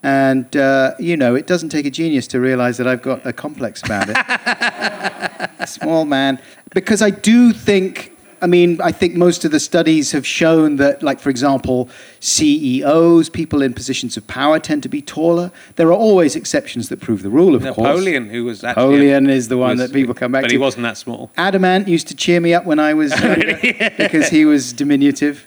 And, 0.00 0.56
uh, 0.56 0.92
you 1.00 1.16
know, 1.16 1.34
it 1.34 1.46
doesn't 1.48 1.70
take 1.70 1.84
a 1.84 1.90
genius 1.90 2.28
to 2.28 2.38
realize 2.38 2.76
that 2.76 2.86
I've 2.86 3.02
got 3.02 3.26
a 3.26 3.32
complex 3.32 3.82
about 3.82 4.08
it. 4.08 4.16
Small 5.68 6.04
man. 6.04 6.38
Because 6.72 7.02
I 7.02 7.10
do 7.10 7.52
think, 7.52 8.12
I 8.40 8.46
mean, 8.46 8.80
I 8.80 8.92
think 8.92 9.14
most 9.14 9.44
of 9.44 9.50
the 9.50 9.60
studies 9.60 10.12
have 10.12 10.26
shown 10.26 10.76
that, 10.76 11.02
like, 11.02 11.20
for 11.20 11.30
example, 11.30 11.88
CEOs, 12.20 13.28
people 13.30 13.62
in 13.62 13.74
positions 13.74 14.16
of 14.16 14.26
power, 14.26 14.58
tend 14.58 14.82
to 14.84 14.88
be 14.88 15.02
taller. 15.02 15.50
There 15.76 15.88
are 15.88 15.92
always 15.92 16.36
exceptions 16.36 16.88
that 16.88 17.00
prove 17.00 17.22
the 17.22 17.30
rule, 17.30 17.54
of 17.54 17.62
course. 17.62 17.76
Napoleon, 17.76 18.28
who 18.30 18.44
was 18.44 18.62
actually 18.64 18.84
Napoleon 18.84 19.28
is 19.30 19.48
the 19.48 19.56
one 19.58 19.78
was- 19.78 19.80
that 19.90 19.92
people 19.92 20.14
come 20.14 20.32
back 20.32 20.42
but 20.42 20.48
to. 20.48 20.54
he 20.54 20.58
wasn't 20.58 20.84
that 20.84 20.96
small. 20.96 21.30
Adam 21.36 21.64
Ant 21.64 21.88
used 21.88 22.08
to 22.08 22.14
cheer 22.14 22.40
me 22.40 22.54
up 22.54 22.64
when 22.64 22.78
I 22.78 22.94
was 22.94 23.10
younger 23.20 23.58
because 23.96 24.28
he 24.28 24.44
was 24.44 24.72
diminutive. 24.72 25.46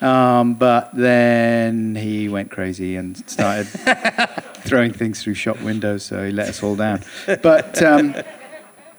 Um, 0.00 0.54
but 0.54 0.90
then 0.94 1.94
he 1.94 2.28
went 2.28 2.50
crazy 2.50 2.96
and 2.96 3.16
started 3.28 3.64
throwing 4.66 4.92
things 4.92 5.22
through 5.22 5.34
shop 5.34 5.60
windows, 5.62 6.04
so 6.04 6.24
he 6.26 6.30
let 6.32 6.48
us 6.48 6.62
all 6.62 6.76
down. 6.76 7.02
But 7.42 7.82
um, 7.82 8.14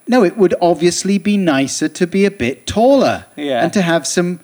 no, 0.07 0.23
it 0.23 0.37
would 0.37 0.53
obviously 0.61 1.17
be 1.17 1.37
nicer 1.37 1.87
to 1.89 2.05
be 2.07 2.25
a 2.25 2.31
bit 2.31 2.67
taller 2.67 3.25
Yeah. 3.35 3.63
and 3.63 3.73
to 3.73 3.81
have 3.81 4.05
some 4.05 4.39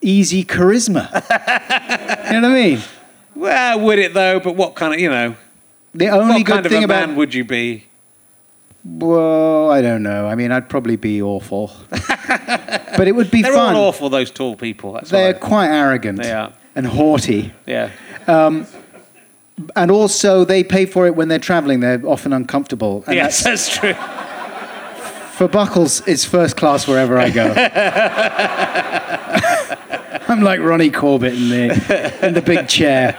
easy 0.00 0.44
charisma. 0.44 1.08
you 2.32 2.40
know 2.40 2.48
what 2.48 2.56
I 2.58 2.62
mean? 2.62 2.80
Well, 3.34 3.80
would 3.80 3.98
it 3.98 4.12
though? 4.14 4.38
But 4.40 4.56
what 4.56 4.74
kind 4.74 4.92
of 4.94 5.00
you 5.00 5.08
know? 5.10 5.34
The 5.94 6.08
only 6.08 6.34
what 6.36 6.44
good 6.46 6.52
kind 6.52 6.66
of 6.66 6.72
thing 6.72 6.82
a 6.82 6.84
about 6.86 7.08
man 7.08 7.16
would 7.16 7.34
you 7.34 7.44
be? 7.44 7.86
well, 8.84 9.70
I 9.70 9.80
don't 9.80 10.02
know. 10.02 10.26
I 10.26 10.34
mean, 10.34 10.50
I'd 10.50 10.68
probably 10.68 10.96
be 10.96 11.22
awful, 11.22 11.70
but 11.90 13.06
it 13.06 13.14
would 13.14 13.30
be 13.30 13.42
They're 13.42 13.52
fun. 13.52 13.76
all 13.76 13.88
awful. 13.88 14.08
Those 14.10 14.30
tall 14.30 14.56
people. 14.56 14.92
That's 14.92 15.10
They're 15.10 15.34
quite 15.34 15.68
arrogant 15.68 16.20
They 16.22 16.32
are. 16.32 16.52
and 16.74 16.86
haughty. 16.86 17.52
Yeah. 17.66 17.90
Um, 18.26 18.66
and 19.76 19.90
also, 19.90 20.44
they 20.44 20.64
pay 20.64 20.86
for 20.86 21.06
it 21.06 21.14
when 21.14 21.28
they're 21.28 21.38
traveling. 21.38 21.78
They're 21.80 22.04
often 22.06 22.32
uncomfortable. 22.32 23.04
And 23.06 23.14
yes, 23.14 23.44
that's- 23.44 23.68
that's 23.68 23.78
true. 23.78 23.94
For 25.42 25.48
Buckles, 25.48 26.06
it's 26.06 26.24
first 26.24 26.56
class 26.56 26.86
wherever 26.86 27.18
I 27.18 27.28
go. 27.28 27.52
I'm 30.28 30.40
like 30.40 30.60
Ronnie 30.60 30.90
Corbett 30.90 31.34
in 31.34 31.48
the, 31.48 32.26
in 32.26 32.34
the 32.34 32.42
big 32.42 32.68
chair. 32.68 33.12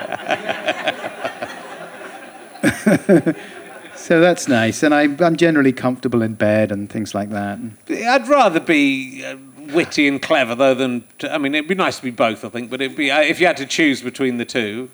so 3.98 4.22
that's 4.22 4.48
nice. 4.48 4.84
And 4.84 4.96
I, 4.96 5.02
I'm 5.26 5.36
generally 5.36 5.74
comfortable 5.74 6.22
in 6.22 6.36
bed 6.36 6.72
and 6.72 6.90
things 6.90 7.14
like 7.14 7.30
that. 7.32 7.60
I'd 7.90 8.30
rather 8.30 8.62
be 8.62 9.26
uh, 9.26 9.36
witty 9.74 10.08
and 10.08 10.22
clever 10.22 10.56
though 10.56 10.76
than 10.76 11.04
to, 11.20 11.30
I 11.34 11.38
mean 11.38 11.54
it'd 11.54 11.68
be 11.68 11.76
nice 11.76 11.98
to 11.98 12.04
be 12.04 12.12
both 12.12 12.46
I 12.46 12.50
think 12.50 12.70
but 12.70 12.82
it'd 12.82 12.96
be 12.96 13.12
uh, 13.12 13.20
if 13.20 13.42
you 13.42 13.48
had 13.48 13.58
to 13.58 13.66
choose 13.66 14.02
between 14.02 14.38
the 14.38 14.46
two 14.46 14.90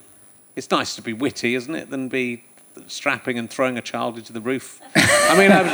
it's 0.56 0.72
nice 0.72 0.96
to 0.96 1.02
be 1.02 1.14
witty 1.14 1.54
isn't 1.56 1.76
it 1.76 1.90
than 1.90 2.08
be 2.08 2.44
strapping 2.88 3.38
and 3.38 3.50
throwing 3.50 3.78
a 3.78 3.82
child 3.82 4.18
into 4.18 4.34
the 4.34 4.42
roof 4.42 4.82
I 4.96 5.38
mean 5.38 5.52
I'm, 5.52 5.68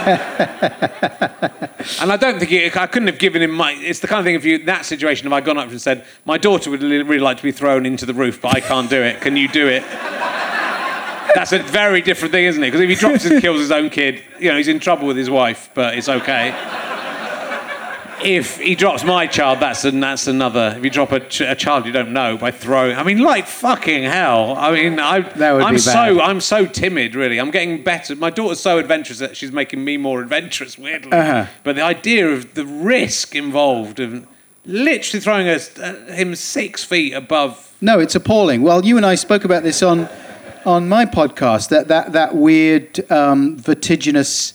and 2.01 2.11
I 2.11 2.17
don't 2.17 2.39
think 2.39 2.77
I 2.77 2.87
couldn't 2.87 3.07
have 3.07 3.19
given 3.19 3.41
him 3.41 3.51
my 3.51 3.71
it's 3.73 3.99
the 3.99 4.07
kind 4.07 4.19
of 4.19 4.25
thing 4.25 4.35
if 4.35 4.45
you 4.45 4.65
that 4.65 4.85
situation 4.85 5.27
if 5.27 5.33
I 5.33 5.41
gone 5.41 5.57
up 5.57 5.69
and 5.69 5.81
said 5.81 6.05
my 6.25 6.37
daughter 6.37 6.69
would 6.69 6.81
really 6.81 7.19
like 7.19 7.37
to 7.37 7.43
be 7.43 7.51
thrown 7.51 7.85
into 7.85 8.05
the 8.05 8.13
roof 8.13 8.41
but 8.41 8.55
I 8.55 8.59
can't 8.59 8.89
do 8.89 9.01
it 9.01 9.21
can 9.21 9.35
you 9.35 9.47
do 9.47 9.67
it 9.67 9.83
that's 11.35 11.51
a 11.51 11.59
very 11.59 12.01
different 12.01 12.31
thing, 12.31 12.45
isn't 12.45 12.63
it? 12.63 12.67
Because 12.67 12.79
if 12.79 12.89
he 12.89 12.95
drops 12.95 13.25
and 13.25 13.41
kills 13.41 13.59
his 13.59 13.69
own 13.69 13.89
kid, 13.89 14.23
you 14.39 14.49
know, 14.49 14.55
he's 14.55 14.69
in 14.69 14.79
trouble 14.79 15.05
with 15.05 15.17
his 15.17 15.29
wife, 15.29 15.69
but 15.73 15.97
it's 15.97 16.07
okay. 16.07 16.51
If 18.23 18.57
he 18.59 18.75
drops 18.75 19.03
my 19.03 19.27
child, 19.27 19.59
that's 19.59 19.83
an, 19.85 19.99
that's 19.99 20.27
another. 20.27 20.73
If 20.77 20.83
you 20.83 20.89
drop 20.89 21.11
a, 21.11 21.19
ch- 21.19 21.41
a 21.41 21.53
child 21.55 21.85
you 21.85 21.91
don't 21.91 22.13
know 22.13 22.37
by 22.37 22.51
throwing, 22.51 22.95
I 22.95 23.03
mean, 23.03 23.19
like 23.19 23.45
fucking 23.47 24.03
hell. 24.03 24.55
I 24.57 24.71
mean, 24.71 24.99
I, 24.99 25.17
I'm 25.17 25.73
be 25.75 25.79
so 25.79 25.91
bad. 25.93 26.19
I'm 26.19 26.39
so 26.41 26.65
timid. 26.65 27.13
Really, 27.13 27.39
I'm 27.39 27.51
getting 27.51 27.83
better. 27.83 28.15
My 28.15 28.29
daughter's 28.29 28.59
so 28.61 28.77
adventurous 28.79 29.19
that 29.19 29.35
she's 29.35 29.51
making 29.51 29.83
me 29.83 29.97
more 29.97 30.21
adventurous. 30.21 30.77
Weirdly, 30.77 31.11
Uh-huh. 31.11 31.45
but 31.63 31.75
the 31.75 31.81
idea 31.83 32.29
of 32.29 32.53
the 32.53 32.65
risk 32.65 33.35
involved 33.35 33.99
of 33.99 34.25
literally 34.65 35.21
throwing 35.21 35.47
us, 35.47 35.77
uh, 35.77 35.93
him 36.13 36.33
six 36.35 36.83
feet 36.83 37.13
above. 37.13 37.73
No, 37.81 37.99
it's 37.99 38.15
appalling. 38.15 38.61
Well, 38.63 38.83
you 38.85 38.97
and 38.97 39.05
I 39.05 39.15
spoke 39.15 39.43
about 39.43 39.63
this 39.63 39.83
on 39.83 40.07
on 40.65 40.89
my 40.89 41.05
podcast. 41.05 41.69
That 41.69 41.89
that 41.89 42.13
that 42.13 42.35
weird 42.35 43.11
um, 43.11 43.57
vertiginous 43.57 44.53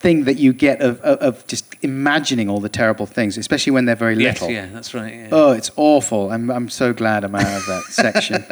thing 0.00 0.24
that 0.24 0.38
you 0.38 0.52
get 0.52 0.80
of, 0.80 0.98
of 1.02 1.18
of 1.18 1.46
just 1.46 1.64
imagining 1.82 2.48
all 2.48 2.58
the 2.60 2.68
terrible 2.70 3.06
things, 3.06 3.36
especially 3.38 3.70
when 3.72 3.84
they're 3.84 3.94
very 3.94 4.16
Yes, 4.16 4.40
little. 4.40 4.50
yeah, 4.54 4.66
that's 4.72 4.94
right. 4.94 5.14
Yeah. 5.14 5.28
Oh, 5.30 5.52
it's 5.52 5.70
awful. 5.76 6.32
I'm 6.32 6.50
I'm 6.50 6.68
so 6.68 6.92
glad 6.92 7.22
I'm 7.24 7.34
out 7.34 7.42
of 7.60 7.66
that 7.66 7.82
section. 7.90 8.44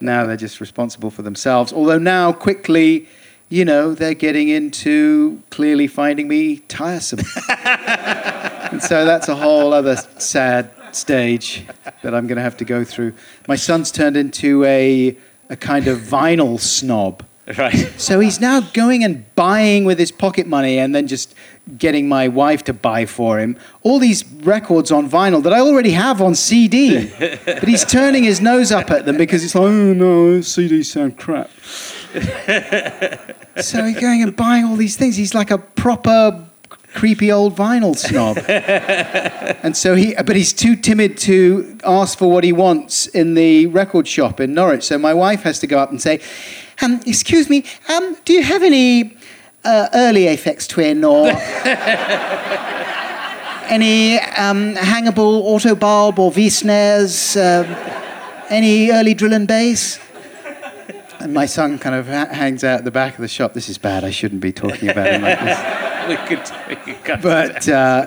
now 0.00 0.24
they're 0.26 0.36
just 0.36 0.60
responsible 0.60 1.10
for 1.10 1.22
themselves. 1.22 1.72
Although 1.72 1.98
now 1.98 2.32
quickly. 2.32 3.06
You 3.50 3.64
know, 3.64 3.94
they're 3.94 4.12
getting 4.12 4.48
into 4.50 5.42
clearly 5.48 5.86
finding 5.86 6.28
me 6.28 6.58
tiresome. 6.68 7.20
and 7.48 8.82
so 8.82 9.06
that's 9.06 9.28
a 9.28 9.34
whole 9.34 9.72
other 9.72 9.96
sad 10.18 10.70
stage 10.92 11.64
that 12.02 12.14
I'm 12.14 12.26
going 12.26 12.36
to 12.36 12.42
have 12.42 12.58
to 12.58 12.66
go 12.66 12.84
through. 12.84 13.14
My 13.46 13.56
son's 13.56 13.90
turned 13.90 14.18
into 14.18 14.64
a, 14.64 15.16
a 15.48 15.56
kind 15.56 15.88
of 15.88 15.98
vinyl 16.00 16.60
snob. 16.60 17.24
Right. 17.56 17.98
So 17.98 18.20
he's 18.20 18.40
now 18.40 18.60
going 18.60 19.04
and 19.04 19.24
buying 19.34 19.86
with 19.86 19.98
his 19.98 20.12
pocket 20.12 20.46
money 20.46 20.78
and 20.78 20.94
then 20.94 21.06
just 21.06 21.34
getting 21.78 22.06
my 22.06 22.28
wife 22.28 22.62
to 22.64 22.74
buy 22.74 23.06
for 23.06 23.38
him 23.38 23.56
all 23.82 23.98
these 23.98 24.26
records 24.26 24.92
on 24.92 25.08
vinyl 25.08 25.42
that 25.42 25.52
I 25.52 25.60
already 25.60 25.92
have 25.92 26.20
on 26.20 26.34
CD. 26.34 27.10
but 27.18 27.66
he's 27.66 27.86
turning 27.86 28.24
his 28.24 28.42
nose 28.42 28.70
up 28.70 28.90
at 28.90 29.06
them 29.06 29.16
because 29.16 29.42
it's 29.44 29.54
like, 29.54 29.64
oh 29.64 29.92
no, 29.94 30.40
CDs 30.40 30.86
sound 30.86 31.16
crap. 31.16 31.50
so 33.62 33.84
he's 33.84 33.98
going 33.98 34.22
and 34.22 34.36
buying 34.36 34.66
all 34.66 34.76
these 34.76 34.96
things. 34.96 35.16
He's 35.16 35.34
like 35.34 35.50
a 35.50 35.58
proper 35.58 36.44
creepy 36.94 37.32
old 37.32 37.56
vinyl 37.56 37.96
snob. 37.96 38.38
and 39.62 39.76
so 39.76 39.94
he, 39.94 40.14
but 40.14 40.36
he's 40.36 40.52
too 40.52 40.76
timid 40.76 41.16
to 41.18 41.78
ask 41.84 42.18
for 42.18 42.30
what 42.30 42.44
he 42.44 42.52
wants 42.52 43.06
in 43.06 43.34
the 43.34 43.66
record 43.68 44.06
shop 44.06 44.38
in 44.38 44.52
Norwich. 44.52 44.84
So 44.84 44.98
my 44.98 45.14
wife 45.14 45.42
has 45.42 45.58
to 45.60 45.66
go 45.66 45.78
up 45.78 45.90
and 45.90 46.00
say, 46.00 46.20
um, 46.82 47.00
"Excuse 47.06 47.48
me, 47.50 47.64
um, 47.88 48.16
do 48.24 48.32
you 48.32 48.42
have 48.42 48.62
any 48.62 49.16
uh, 49.64 49.88
early 49.94 50.24
Aphex 50.24 50.68
Twin 50.68 51.04
or 51.04 51.28
any 53.70 54.18
um, 54.18 54.74
hangable 54.74 55.42
auto 55.42 55.74
bulb 55.74 56.18
or 56.18 56.30
V 56.32 56.48
snares? 56.48 57.36
Um, 57.36 57.66
any 58.50 58.90
early 58.90 59.14
drill 59.14 59.32
and 59.34 59.46
bass?" 59.46 60.00
And 61.20 61.34
my 61.34 61.46
son 61.46 61.78
kind 61.80 61.96
of 61.96 62.06
ha- 62.06 62.32
hangs 62.32 62.62
out 62.62 62.78
at 62.78 62.84
the 62.84 62.92
back 62.92 63.14
of 63.14 63.20
the 63.22 63.28
shop. 63.28 63.52
This 63.52 63.68
is 63.68 63.76
bad. 63.76 64.04
I 64.04 64.10
shouldn't 64.10 64.40
be 64.40 64.52
talking 64.52 64.88
about 64.88 65.08
him 65.08 65.22
like 65.22 65.40
this 65.40 65.58
we 66.08 66.16
could 66.28 66.44
take 66.44 66.86
a 66.86 66.94
cut. 66.94 67.20
but 67.22 67.68
uh, 67.68 68.06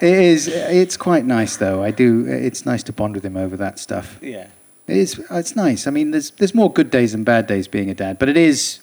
it 0.00 0.12
is 0.14 0.46
it's 0.48 0.96
quite 0.96 1.24
nice 1.24 1.56
though 1.56 1.82
i 1.82 1.90
do 1.90 2.26
it's 2.26 2.66
nice 2.66 2.82
to 2.82 2.92
bond 2.92 3.14
with 3.14 3.24
him 3.24 3.36
over 3.36 3.56
that 3.56 3.78
stuff 3.78 4.18
yeah. 4.20 4.46
It 4.88 4.96
is 4.96 5.18
uh, 5.30 5.36
it's 5.36 5.54
nice 5.54 5.86
i 5.86 5.90
mean 5.90 6.10
there's 6.10 6.30
there's 6.32 6.54
more 6.54 6.72
good 6.72 6.90
days 6.90 7.12
than 7.12 7.22
bad 7.24 7.46
days 7.46 7.68
being 7.68 7.88
a 7.90 7.94
dad 7.94 8.18
but 8.18 8.28
it 8.28 8.36
is 8.36 8.80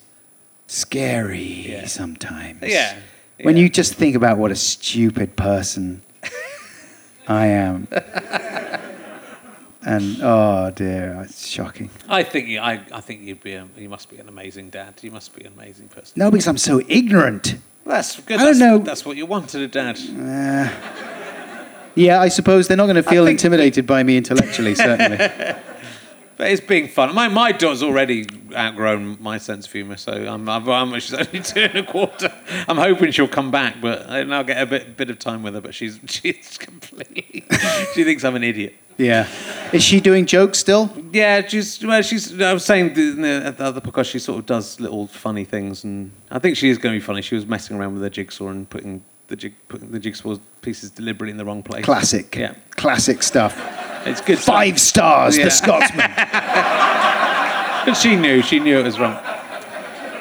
scary 0.68 1.70
Yeah. 1.72 1.88
sometimes 1.88 2.62
Yeah. 2.64 2.98
When 3.42 3.58
you 3.58 3.68
just 3.68 3.96
think 3.96 4.16
about 4.16 4.38
what 4.38 4.52
a 4.52 4.56
stupid 4.56 5.36
person 5.36 6.02
I 7.28 7.48
am. 7.48 7.88
and 9.86 10.18
oh 10.22 10.72
dear, 10.72 11.22
it's 11.24 11.48
shocking. 11.48 11.90
I 12.08 12.24
think 12.24 12.48
you, 12.48 12.60
I, 12.60 12.82
I 12.92 13.02
think 13.02 13.22
you'd 13.22 13.42
be 13.44 13.54
a, 13.54 13.68
you 13.78 13.90
must 13.90 14.10
be 14.10 14.18
an 14.18 14.28
amazing 14.30 14.70
dad. 14.70 14.94
You 15.02 15.12
must 15.12 15.36
be 15.36 15.44
an 15.44 15.54
amazing 15.54 15.88
person. 15.90 16.14
No, 16.16 16.32
because 16.32 16.48
I'm 16.48 16.58
so 16.58 16.82
ignorant. 16.88 17.56
That's 17.86 18.20
good. 18.22 18.40
I 18.40 18.44
don't 18.44 18.48
that's, 18.48 18.60
know. 18.60 18.78
That's 18.80 19.06
what 19.06 19.18
you 19.18 19.26
wanted 19.26 19.62
a 19.62 19.68
dad. 19.68 19.98
Uh, 20.00 20.70
yeah, 21.96 22.20
I 22.22 22.30
suppose 22.30 22.68
they're 22.68 22.78
not 22.78 22.86
going 22.88 22.96
to 22.96 23.04
feel 23.04 23.26
think- 23.26 23.40
intimidated 23.40 23.86
by 23.86 24.04
me 24.04 24.18
intellectually, 24.18 24.76
certainly. 24.76 25.18
But 26.38 26.52
it's 26.52 26.62
being 26.62 26.88
fun. 26.90 27.16
My 27.16 27.28
my 27.30 27.52
daughter's 27.52 27.82
already 27.84 28.28
outgrown 28.54 29.18
my 29.22 29.38
sense 29.38 29.66
of 29.68 29.72
humour, 29.72 29.96
so 29.98 30.12
I'm, 30.12 30.48
I'm, 30.50 30.68
I'm 30.70 31.00
she's 31.00 31.14
only 31.14 31.40
two 31.44 31.62
and 31.62 31.76
a 31.78 31.84
quarter. 31.84 32.34
I'm 32.68 32.78
hoping 32.78 33.12
she'll 33.12 33.28
come 33.28 33.52
back, 33.52 33.80
but 33.82 34.10
I'll 34.10 34.44
get 34.44 34.62
a 34.62 34.66
bit 34.66 34.98
bit 34.98 35.10
of 35.10 35.20
time 35.20 35.44
with 35.44 35.54
her. 35.54 35.62
But 35.62 35.74
she's 35.74 36.00
she's 36.08 36.58
completely. 36.58 37.46
she 37.94 38.04
thinks 38.04 38.24
I'm 38.24 38.36
an 38.36 38.44
idiot. 38.44 38.76
yeah. 38.98 39.28
Is 39.72 39.84
she 39.84 40.00
doing 40.00 40.26
jokes 40.26 40.60
still? 40.60 40.90
Yeah, 41.12 41.46
she's 41.48 41.84
well. 41.86 42.02
She's. 42.02 42.40
I 42.42 42.54
was 42.54 42.66
saying 42.66 42.92
at 43.24 43.58
the 43.58 43.64
other 43.64 43.82
podcast, 43.82 44.12
she 44.12 44.20
sort 44.20 44.40
of 44.40 44.46
does 44.46 44.80
little 44.80 45.08
funny 45.08 45.46
things, 45.46 45.84
and 45.84 46.12
I 46.32 46.40
think 46.40 46.58
she 46.58 46.70
is 46.70 46.78
going 46.78 46.94
to 46.94 47.00
be 47.00 47.06
funny. 47.06 47.22
She 47.22 47.36
was 47.36 47.46
messing 47.46 47.78
around 47.78 47.94
with 47.94 48.02
the 48.04 48.10
jigsaw 48.10 48.48
and 48.50 48.70
putting 48.70 49.04
the 49.28 49.36
jig, 49.36 49.54
putting 49.70 49.92
the 49.92 50.00
jigsaw 50.00 50.38
pieces 50.62 50.92
deliberately 50.92 51.32
in 51.32 51.38
the 51.38 51.46
wrong 51.46 51.64
place. 51.64 51.84
Classic. 51.86 52.36
Yeah, 52.36 52.56
Classic 52.72 53.24
stuff. 53.24 53.56
It's 54.06 54.22
good. 54.22 54.40
Five 54.40 54.80
stars, 54.80 55.38
Yeah. 55.38 55.46
the 55.46 55.52
Scotsman. 55.52 56.12
But 57.86 57.94
she 57.96 58.16
knew. 58.16 58.42
She 58.42 58.60
knew 58.60 58.80
it 58.80 58.84
was 58.84 58.98
wrong. 59.00 59.20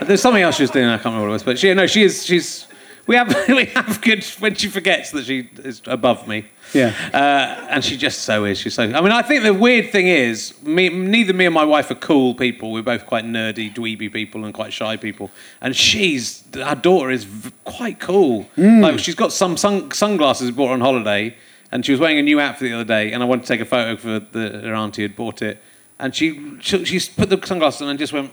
There's 0.03 0.21
something 0.21 0.43
else 0.43 0.57
she 0.57 0.65
was 0.65 0.71
doing. 0.71 0.85
I 0.87 0.97
can't 0.97 1.07
remember 1.07 1.23
what 1.23 1.31
it 1.31 1.33
was, 1.33 1.43
but 1.43 1.59
she. 1.59 1.73
No, 1.73 1.87
she 1.87 2.03
is. 2.03 2.25
She's. 2.27 2.67
We 3.07 3.17
have 3.17 3.29
we 3.49 3.65
have 3.67 4.03
good 4.03 4.23
when 4.39 4.55
she 4.55 4.69
forgets 4.69 5.11
that 5.13 5.25
she 5.25 5.49
is 5.59 5.81
above 5.87 6.29
me. 6.29 6.45
Yeah. 6.75 6.93
Uh, 7.13 7.67
and 7.71 7.83
she 7.83 7.97
just 7.97 8.21
so 8.25 8.45
is. 8.45 8.59
She's 8.59 8.75
so. 8.75 8.83
I 8.83 9.01
mean, 9.01 9.13
I 9.13 9.23
think 9.23 9.45
the 9.45 9.55
weird 9.55 9.93
thing 9.93 10.09
is, 10.09 10.53
me, 10.63 10.91
neither 10.91 11.33
me 11.33 11.47
and 11.47 11.55
my 11.55 11.65
wife 11.65 11.91
are 11.91 11.95
cool 11.95 12.35
people. 12.35 12.71
We're 12.71 12.83
both 12.83 13.07
quite 13.07 13.25
nerdy, 13.25 13.73
dweeby 13.75 14.13
people, 14.13 14.45
and 14.45 14.53
quite 14.53 14.73
shy 14.75 14.99
people. 14.99 15.31
And 15.63 15.75
she's 15.75 16.45
our 16.63 16.77
daughter 16.77 17.11
is 17.11 17.25
v- 17.25 17.51
quite 17.65 17.99
cool. 17.99 18.47
Like 18.59 18.99
she's 18.99 19.15
got 19.15 19.33
some 19.33 19.57
sun, 19.57 19.91
sunglasses 19.91 20.51
bought 20.51 20.73
on 20.73 20.81
holiday, 20.83 21.35
and 21.75 21.85
she 21.85 21.91
was 21.91 22.01
wearing 22.01 22.19
a 22.19 22.23
new 22.23 22.39
outfit 22.41 22.71
the 22.71 22.73
other 22.73 22.85
day. 22.85 23.13
And 23.13 23.21
I 23.21 23.27
wanted 23.27 23.43
to 23.43 23.49
take 23.49 23.61
a 23.61 23.65
photo 23.65 23.97
for 23.97 24.21
the, 24.21 24.61
her 24.61 24.75
auntie 24.75 25.03
had 25.03 25.17
bought 25.17 25.43
it, 25.43 25.61
and 25.99 26.15
she 26.15 26.57
she, 26.61 26.85
she 26.85 27.01
put 27.15 27.29
the 27.29 27.45
sunglasses 27.45 27.83
on 27.83 27.89
and 27.89 27.99
just 27.99 28.13
went. 28.13 28.33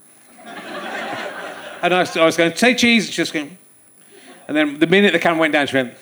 and 0.46 1.94
I 1.94 2.00
was, 2.00 2.16
I 2.16 2.24
was 2.24 2.36
going 2.36 2.56
say 2.56 2.74
cheese, 2.74 3.04
and 3.04 3.12
she 3.12 3.22
just 3.22 3.32
going. 3.32 3.56
And 4.48 4.56
then 4.56 4.78
the 4.78 4.86
minute 4.86 5.12
the 5.12 5.18
camera 5.18 5.40
went 5.40 5.52
down, 5.52 5.66
she 5.66 5.76
went. 5.76 5.94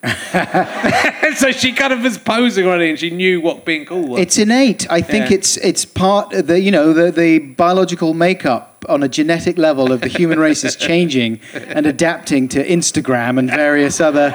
so 1.36 1.50
she 1.52 1.72
kind 1.72 1.92
of 1.92 2.02
was 2.02 2.18
posing 2.18 2.66
already, 2.66 2.90
and 2.90 2.98
she 2.98 3.10
knew 3.10 3.40
what 3.40 3.64
being 3.64 3.86
cool 3.86 4.08
was. 4.08 4.20
It's 4.20 4.38
innate. 4.38 4.90
I 4.90 5.00
think 5.00 5.30
Yeah. 5.30 5.36
it's 5.36 5.56
it's 5.58 5.84
part 5.84 6.32
of 6.32 6.48
the 6.48 6.60
you 6.60 6.72
know 6.72 6.92
the 6.92 7.12
the 7.12 7.38
biological 7.38 8.12
makeup 8.12 8.84
on 8.88 9.04
a 9.04 9.08
genetic 9.08 9.56
level 9.56 9.92
of 9.92 10.00
the 10.00 10.08
human 10.08 10.40
race 10.40 10.64
is 10.64 10.74
changing 10.74 11.40
and 11.52 11.86
adapting 11.86 12.48
to 12.48 12.64
Instagram 12.64 13.38
and 13.38 13.50
various 13.50 14.00
other 14.00 14.30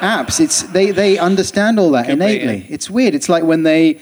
apps. 0.00 0.40
It's 0.40 0.62
they 0.62 0.90
they 0.90 1.18
understand 1.18 1.78
all 1.78 1.90
that 1.92 2.06
Could 2.06 2.18
be, 2.18 2.24
innately. 2.24 2.56
yeah. 2.58 2.74
It's 2.74 2.90
weird. 2.90 3.14
It's 3.14 3.28
like 3.28 3.44
when 3.44 3.62
they 3.62 3.98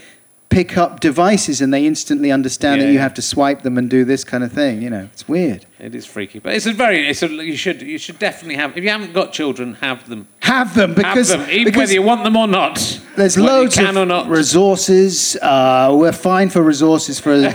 pick 0.51 0.79
up 0.79 1.01
devices 1.01 1.61
and 1.61 1.75
they 1.75 1.85
instantly 1.87 2.33
understand 2.33 2.81
Yeah, 2.81 2.87
that 2.87 2.93
you 2.95 2.99
have 3.01 3.13
to 3.13 3.21
swipe 3.23 3.61
them 3.63 3.77
and 3.77 3.91
do 3.91 4.03
this 4.07 4.25
kind 4.25 4.43
of 4.43 4.51
thing. 4.51 4.81
You 4.81 4.89
know, 4.89 5.07
it's 5.13 5.29
weird. 5.29 5.67
It 5.79 5.95
is 5.95 6.07
freaky, 6.07 6.39
but 6.39 6.55
it's 6.55 6.65
a 6.65 6.73
very. 6.73 7.07
It's 7.09 7.23
a. 7.23 7.29
You 7.29 7.57
should. 7.57 7.83
You 7.83 7.99
should 7.99 8.19
definitely 8.19 8.57
have. 8.57 8.77
If 8.77 8.83
you 8.83 8.91
haven't 8.91 9.13
got 9.13 9.33
children, 9.33 9.75
have 9.75 10.09
them. 10.09 10.27
Have 10.41 10.75
them 10.75 10.95
because 10.95 11.31
have 11.31 11.41
them, 11.41 11.51
even 11.51 11.65
because 11.67 11.79
whether 11.81 11.93
you 11.93 12.03
want 12.03 12.25
them 12.25 12.35
or 12.37 12.49
not. 12.49 13.01
There's 13.17 13.37
loads 13.37 13.79
of 13.79 14.29
resources. 14.29 15.37
Uh, 15.37 15.95
we're 15.99 16.13
fine 16.13 16.49
for 16.51 16.63
resources 16.63 17.21
for, 17.21 17.31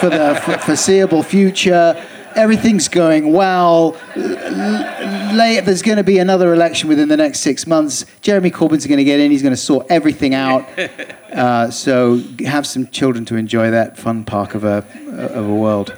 for 0.00 0.08
the 0.08 0.60
foreseeable 0.64 1.22
future. 1.22 2.02
Everything's 2.36 2.88
going 2.88 3.32
well. 3.32 3.96
L- 4.14 4.36
l- 4.36 5.62
there's 5.64 5.82
going 5.82 5.96
to 5.96 6.04
be 6.04 6.18
another 6.18 6.52
election 6.52 6.88
within 6.88 7.08
the 7.08 7.16
next 7.16 7.40
six 7.40 7.66
months. 7.66 8.04
Jeremy 8.20 8.50
Corbyn's 8.50 8.86
going 8.86 8.98
to 8.98 9.04
get 9.04 9.20
in. 9.20 9.30
He's 9.30 9.42
going 9.42 9.54
to 9.54 9.56
sort 9.60 9.86
everything 9.90 10.34
out. 10.34 10.66
Uh, 11.26 11.70
so 11.70 12.18
have 12.46 12.66
some 12.66 12.86
children 12.86 13.26
to 13.26 13.36
enjoy 13.36 13.70
that 13.70 13.98
fun 13.98 14.24
park 14.24 14.54
of 14.54 14.64
a 14.64 14.82
of 15.10 15.46
a 15.46 15.54
world. 15.54 15.94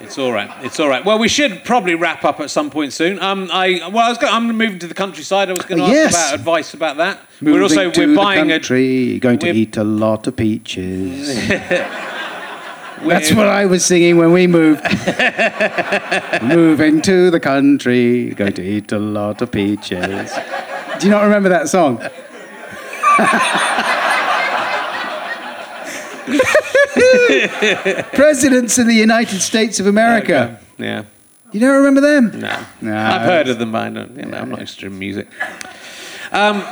It's 0.00 0.16
all 0.16 0.30
right. 0.32 0.48
It's 0.64 0.78
all 0.78 0.88
right. 0.88 1.04
Well, 1.04 1.18
we 1.18 1.26
should 1.26 1.64
probably 1.64 1.96
wrap 1.96 2.24
up 2.24 2.38
at 2.38 2.50
some 2.50 2.70
point 2.70 2.92
soon. 2.92 3.18
Um, 3.20 3.48
I 3.52 3.80
well, 3.92 4.06
I 4.06 4.10
was 4.10 4.18
going, 4.18 4.32
I'm 4.32 4.46
moving 4.56 4.78
to 4.78 4.86
the 4.86 4.94
countryside. 4.94 5.50
I 5.50 5.54
was 5.54 5.64
going 5.64 5.78
to 5.78 5.84
Oh, 5.84 5.88
ask 5.88 5.94
yes. 5.94 6.12
about 6.14 6.34
advice 6.38 6.74
about 6.74 6.96
that. 6.98 7.20
Moving 7.40 7.58
we're 7.58 7.62
also 7.64 7.90
to 7.90 8.00
we're 8.00 8.06
the 8.08 8.14
buying 8.14 8.48
country, 8.48 9.18
going 9.18 9.38
to 9.40 9.50
eat 9.50 9.76
a 9.76 9.82
lot 9.82 10.28
of 10.28 10.36
peaches. 10.36 11.50
That's 13.02 13.32
what 13.32 13.46
I 13.46 13.66
was 13.66 13.84
singing 13.84 14.16
when 14.16 14.32
we 14.32 14.46
moved. 14.46 14.82
Moving 16.42 17.00
to 17.02 17.30
the 17.30 17.40
country, 17.40 18.30
going 18.30 18.52
to 18.54 18.62
eat 18.62 18.92
a 18.92 18.98
lot 18.98 19.42
of 19.42 19.50
peaches. 19.50 20.32
Do 20.98 21.06
you 21.06 21.10
not 21.10 21.22
remember 21.22 21.48
that 21.48 21.68
song? 21.68 21.98
Presidents 28.14 28.78
of 28.78 28.86
the 28.86 28.94
United 28.94 29.40
States 29.40 29.80
of 29.80 29.86
America. 29.86 30.60
Yeah. 30.78 31.04
You 31.52 31.60
don't 31.60 31.76
remember 31.76 32.00
them? 32.00 32.40
No. 32.40 32.64
No. 32.80 32.96
I've 32.96 33.22
heard 33.22 33.48
of 33.48 33.58
them, 33.58 33.72
but 33.72 33.82
I 33.82 33.90
don't, 33.90 34.16
you 34.16 34.26
know, 34.26 34.38
I'm 34.38 34.50
not 34.50 34.60
interested 34.60 34.86
in 34.86 34.98
music. 34.98 35.26
Um, 36.32 36.62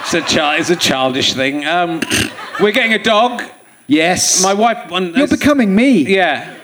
it's, 0.00 0.14
a 0.14 0.58
it's 0.58 0.70
a 0.70 0.76
childish 0.76 1.34
thing. 1.34 1.64
Um, 1.66 2.00
we're 2.60 2.72
getting 2.72 2.92
a 2.92 3.02
dog. 3.02 3.42
Yes. 3.86 4.42
My 4.42 4.54
wife. 4.54 4.90
One, 4.90 5.14
You're 5.14 5.26
becoming 5.28 5.74
me. 5.74 6.02
Yeah. 6.06 6.58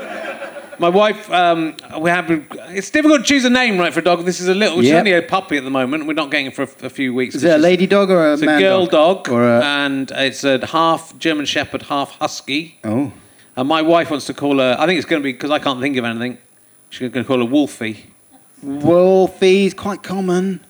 My 0.80 0.88
wife, 0.88 1.28
um, 1.32 1.74
we 1.98 2.08
have. 2.08 2.30
It's 2.30 2.90
difficult 2.90 3.22
to 3.22 3.26
choose 3.26 3.44
a 3.44 3.50
name, 3.50 3.78
right, 3.78 3.92
for 3.92 3.98
a 3.98 4.04
dog. 4.04 4.24
This 4.24 4.40
is 4.40 4.46
a 4.46 4.54
little. 4.54 4.78
She's 4.80 4.90
Yep. 4.90 4.98
only 5.00 5.12
a 5.12 5.22
puppy 5.22 5.56
at 5.56 5.64
the 5.64 5.70
moment. 5.70 6.06
We're 6.06 6.12
not 6.12 6.30
getting 6.30 6.46
it 6.46 6.54
for 6.54 6.62
a, 6.62 6.86
a 6.86 6.90
few 6.90 7.12
weeks. 7.12 7.34
Is 7.34 7.42
it 7.42 7.50
a 7.50 7.58
lady 7.58 7.88
dog 7.88 8.10
or 8.10 8.24
a 8.28 8.34
It's 8.34 8.42
a 8.42 8.46
man 8.46 8.60
girl 8.60 8.86
dog? 8.86 9.24
dog, 9.24 9.28
Or 9.34 9.42
a... 9.44 9.60
and 9.64 10.08
it's 10.14 10.44
a 10.44 10.64
half 10.66 11.18
German 11.18 11.46
Shepherd, 11.46 11.82
half 11.82 12.12
Husky. 12.18 12.78
oh. 12.84 13.12
And 13.56 13.66
my 13.68 13.82
wife 13.82 14.08
wants 14.08 14.26
to 14.26 14.34
call 14.34 14.58
her. 14.60 14.76
I 14.78 14.86
think 14.86 14.98
it's 14.98 15.08
going 15.08 15.20
to 15.20 15.24
be 15.24 15.32
because 15.32 15.50
I 15.50 15.58
can't 15.58 15.80
think 15.80 15.96
of 15.96 16.04
anything. 16.04 16.38
She's 16.90 17.10
going 17.10 17.24
to 17.24 17.26
call 17.26 17.38
her 17.38 17.44
Wolfie. 17.44 18.06
Wolfie's 18.62 19.74
quite 19.74 20.04
common. 20.04 20.60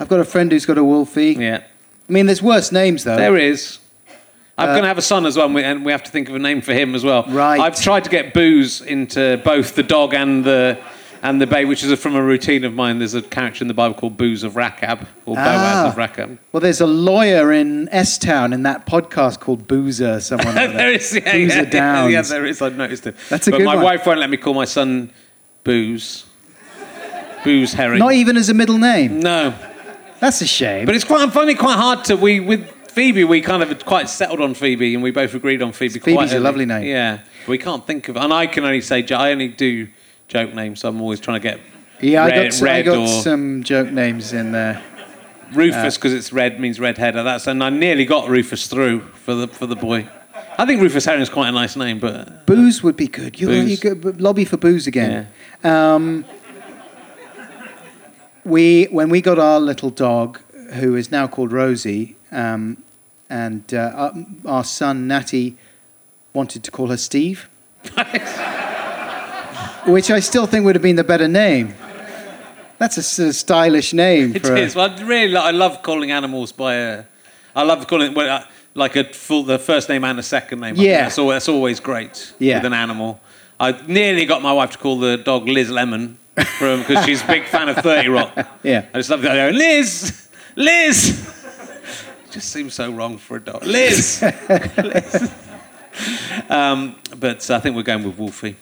I've 0.00 0.08
got 0.08 0.18
a 0.18 0.24
friend 0.24 0.50
who's 0.50 0.66
got 0.66 0.76
a 0.78 0.82
Wolfie. 0.82 1.36
Yeah, 1.38 1.62
I 2.08 2.12
mean, 2.12 2.26
there's 2.26 2.42
worse 2.42 2.72
names 2.72 3.04
though. 3.04 3.14
there 3.16 3.36
is. 3.36 3.78
I'm 4.56 4.68
Uh, 4.68 4.72
going 4.72 4.82
to 4.82 4.88
have 4.88 4.98
a 4.98 5.02
son 5.02 5.26
as 5.26 5.36
well, 5.36 5.46
and 5.46 5.54
we, 5.54 5.64
and 5.64 5.84
we 5.84 5.90
have 5.92 6.04
to 6.04 6.10
think 6.12 6.28
of 6.28 6.34
a 6.34 6.38
name 6.38 6.60
for 6.60 6.72
him 6.72 6.94
as 6.94 7.02
well. 7.04 7.24
Right. 7.28 7.60
I've 7.60 7.80
tried 7.80 8.04
to 8.04 8.10
get 8.10 8.32
booze 8.32 8.80
into 8.80 9.40
both 9.44 9.74
the 9.74 9.82
dog 9.82 10.14
and 10.14 10.44
the 10.44 10.78
and 11.22 11.40
the 11.40 11.46
bay, 11.46 11.64
which 11.64 11.82
is 11.82 11.98
from 11.98 12.14
a 12.16 12.22
routine 12.22 12.64
of 12.64 12.74
mine. 12.74 12.98
There's 12.98 13.14
a 13.14 13.22
character 13.22 13.64
in 13.64 13.68
the 13.68 13.72
Bible 13.74 13.94
called 13.94 14.18
Booze 14.18 14.42
of 14.42 14.52
Rachab 14.56 15.06
or 15.24 15.36
Boaz 15.36 15.46
Ah. 15.76 15.88
of 15.88 15.94
Rachab. 15.96 16.36
Well, 16.52 16.60
there's 16.60 16.82
a 16.82 16.86
lawyer 16.86 17.50
in 17.50 17.88
S 17.90 18.18
Town 18.18 18.52
in 18.52 18.62
that 18.64 18.84
podcast 18.86 19.40
called 19.40 19.66
Boozer. 19.66 20.20
Someone. 20.20 20.54
like 20.54 20.72
there 20.74 20.92
is, 20.92 21.14
yeah, 21.14 21.32
Boozer 21.32 21.62
yeah, 21.62 21.70
Downs. 21.70 22.12
yeah, 22.12 22.20
there 22.22 22.44
is. 22.44 22.60
I've 22.60 22.76
noticed 22.76 23.06
it. 23.06 23.16
That's 23.30 23.48
a 23.48 23.52
but 23.52 23.56
good 23.58 23.64
my 23.66 23.74
one. 23.76 23.84
wife 23.84 24.06
won't 24.06 24.20
let 24.20 24.28
me 24.28 24.36
call 24.36 24.52
my 24.52 24.66
son 24.66 25.10
Booze. 25.64 26.26
Booze 27.42 27.72
Herring. 27.72 27.98
Not 27.98 28.12
even 28.12 28.36
as 28.36 28.48
a 28.50 28.54
middle 28.54 28.78
name. 28.78 29.20
no, 29.20 29.54
That's 30.20 30.40
a 30.42 30.46
shame. 30.46 30.86
but 30.86 30.94
it's 30.94 31.04
quite. 31.04 31.22
I'm 31.22 31.30
finding 31.30 31.56
it 31.56 31.58
quite 31.58 31.76
hard 31.76 32.04
to. 32.04 32.16
We 32.16 32.40
with 32.40 32.70
Phoebe, 32.94 33.24
we 33.24 33.40
kind 33.40 33.60
of 33.60 33.84
quite 33.84 34.08
settled 34.08 34.40
on 34.40 34.54
Phoebe, 34.54 34.94
and 34.94 35.02
we 35.02 35.10
both 35.10 35.34
agreed 35.34 35.62
on 35.62 35.72
Phoebe. 35.72 35.98
Phoebe's 35.98 36.14
quite 36.14 36.30
a 36.30 36.36
early. 36.36 36.44
lovely 36.44 36.64
name. 36.64 36.84
Yeah, 36.84 37.20
we 37.48 37.58
can't 37.58 37.84
think 37.84 38.06
of. 38.08 38.16
And 38.16 38.32
I 38.32 38.46
can 38.46 38.64
only 38.64 38.80
say. 38.80 39.04
I 39.08 39.32
only 39.32 39.48
do 39.48 39.88
joke 40.28 40.54
names, 40.54 40.80
so 40.80 40.90
I'm 40.90 41.00
always 41.00 41.18
trying 41.18 41.40
to 41.40 41.48
get. 41.48 41.60
yeah, 42.00 42.24
I 42.24 42.30
got, 42.30 42.52
some, 42.52 42.68
I 42.68 42.82
got 42.82 42.98
or 42.98 43.08
some 43.08 43.64
joke 43.64 43.90
names 43.90 44.32
in 44.32 44.52
there. 44.52 44.80
Rufus 45.52 45.96
because 45.96 46.12
it's 46.12 46.32
red 46.32 46.60
means 46.60 46.78
redhead. 46.78 47.16
and 47.16 47.26
That's 47.26 47.48
and 47.48 47.62
I 47.64 47.70
nearly 47.70 48.04
got 48.04 48.28
Rufus 48.28 48.68
through 48.68 49.00
for 49.00 49.34
the 49.34 49.48
for 49.48 49.66
the 49.66 49.76
boy. 49.76 50.08
I 50.56 50.64
think 50.64 50.80
Rufus 50.80 51.04
Herring 51.04 51.20
is 51.20 51.28
quite 51.28 51.48
a 51.48 51.52
nice 51.52 51.74
name, 51.74 51.98
but 51.98 52.46
Booze 52.46 52.80
would 52.84 52.96
be 52.96 53.08
good. 53.08 53.40
You, 53.40 53.50
you 53.50 53.76
could 53.76 54.20
lobby 54.20 54.44
for 54.44 54.56
booze 54.56 54.86
again. 54.86 55.28
Um, 55.64 56.24
we 58.44 58.84
when 58.84 59.08
we 59.08 59.20
got 59.20 59.40
our 59.40 59.58
little 59.58 59.90
dog, 59.90 60.40
who 60.74 60.94
is 60.94 61.10
now 61.10 61.26
called 61.26 61.50
Rosie, 61.50 62.16
um, 62.34 62.76
and 63.30 63.72
uh, 63.72 64.12
our, 64.44 64.64
son 64.64 65.06
Natty 65.08 65.56
wanted 66.34 66.62
to 66.64 66.70
call 66.70 66.88
her 66.88 66.96
Steve, 66.96 67.48
which 69.86 70.10
I 70.10 70.20
still 70.20 70.46
think 70.46 70.64
would 70.64 70.74
have 70.74 70.82
been 70.82 70.96
the 70.96 71.04
better 71.04 71.28
name. 71.28 71.74
That's 72.78 72.96
a 72.98 73.02
sort 73.02 73.28
of 73.28 73.34
stylish 73.36 73.92
name 73.92 74.34
It 74.34 74.42
for. 74.46 74.54
a- 74.54 74.68
Well, 74.74 74.90
I 74.90 75.02
really, 75.02 75.36
I 75.36 75.50
love 75.52 75.82
calling 75.82 76.10
animals 76.10 76.52
by 76.52 76.74
a. 76.74 77.04
I 77.56 77.62
love 77.62 77.86
calling 77.86 78.12
well, 78.14 78.28
uh, 78.28 78.44
like 78.74 78.96
a 78.96 79.04
full, 79.04 79.44
the 79.44 79.58
first 79.58 79.88
name 79.88 80.02
and 80.04 80.18
a 80.18 80.22
second 80.22 80.60
name. 80.60 80.74
Yeah. 80.76 81.02
that's 81.02 81.18
always, 81.18 81.34
that's 81.36 81.48
always 81.48 81.78
great 81.80 82.32
Yeah. 82.40 82.56
with 82.56 82.64
an 82.66 82.72
animal. 82.72 83.20
I 83.60 83.80
nearly 83.86 84.26
got 84.26 84.42
my 84.42 84.52
wife 84.52 84.72
to 84.72 84.78
call 84.78 84.98
the 84.98 85.16
dog 85.16 85.46
Liz 85.48 85.70
Lemon 85.70 86.18
from 86.58 86.80
because 86.80 87.04
she's 87.04 87.22
a 87.22 87.26
big 87.28 87.44
fan 87.44 87.68
of 87.68 87.76
30 87.76 88.08
Rock. 88.08 88.32
Yeah. 88.64 88.86
I 88.92 88.98
just 88.98 89.10
love 89.10 89.22
that. 89.22 89.54
Liz, 89.54 90.28
Liz. 90.56 91.30
Just 92.34 92.50
seems 92.50 92.74
so 92.74 92.90
wrong 92.90 93.16
for 93.16 93.36
a 93.36 93.40
dog. 93.40 93.64
Liz. 93.64 94.20
Liz. 94.76 95.32
Um, 96.50 96.96
but 97.16 97.48
I 97.48 97.60
think 97.60 97.76
we're 97.76 97.82
going 97.84 98.02
with 98.02 98.18
Wolfie. 98.18 98.56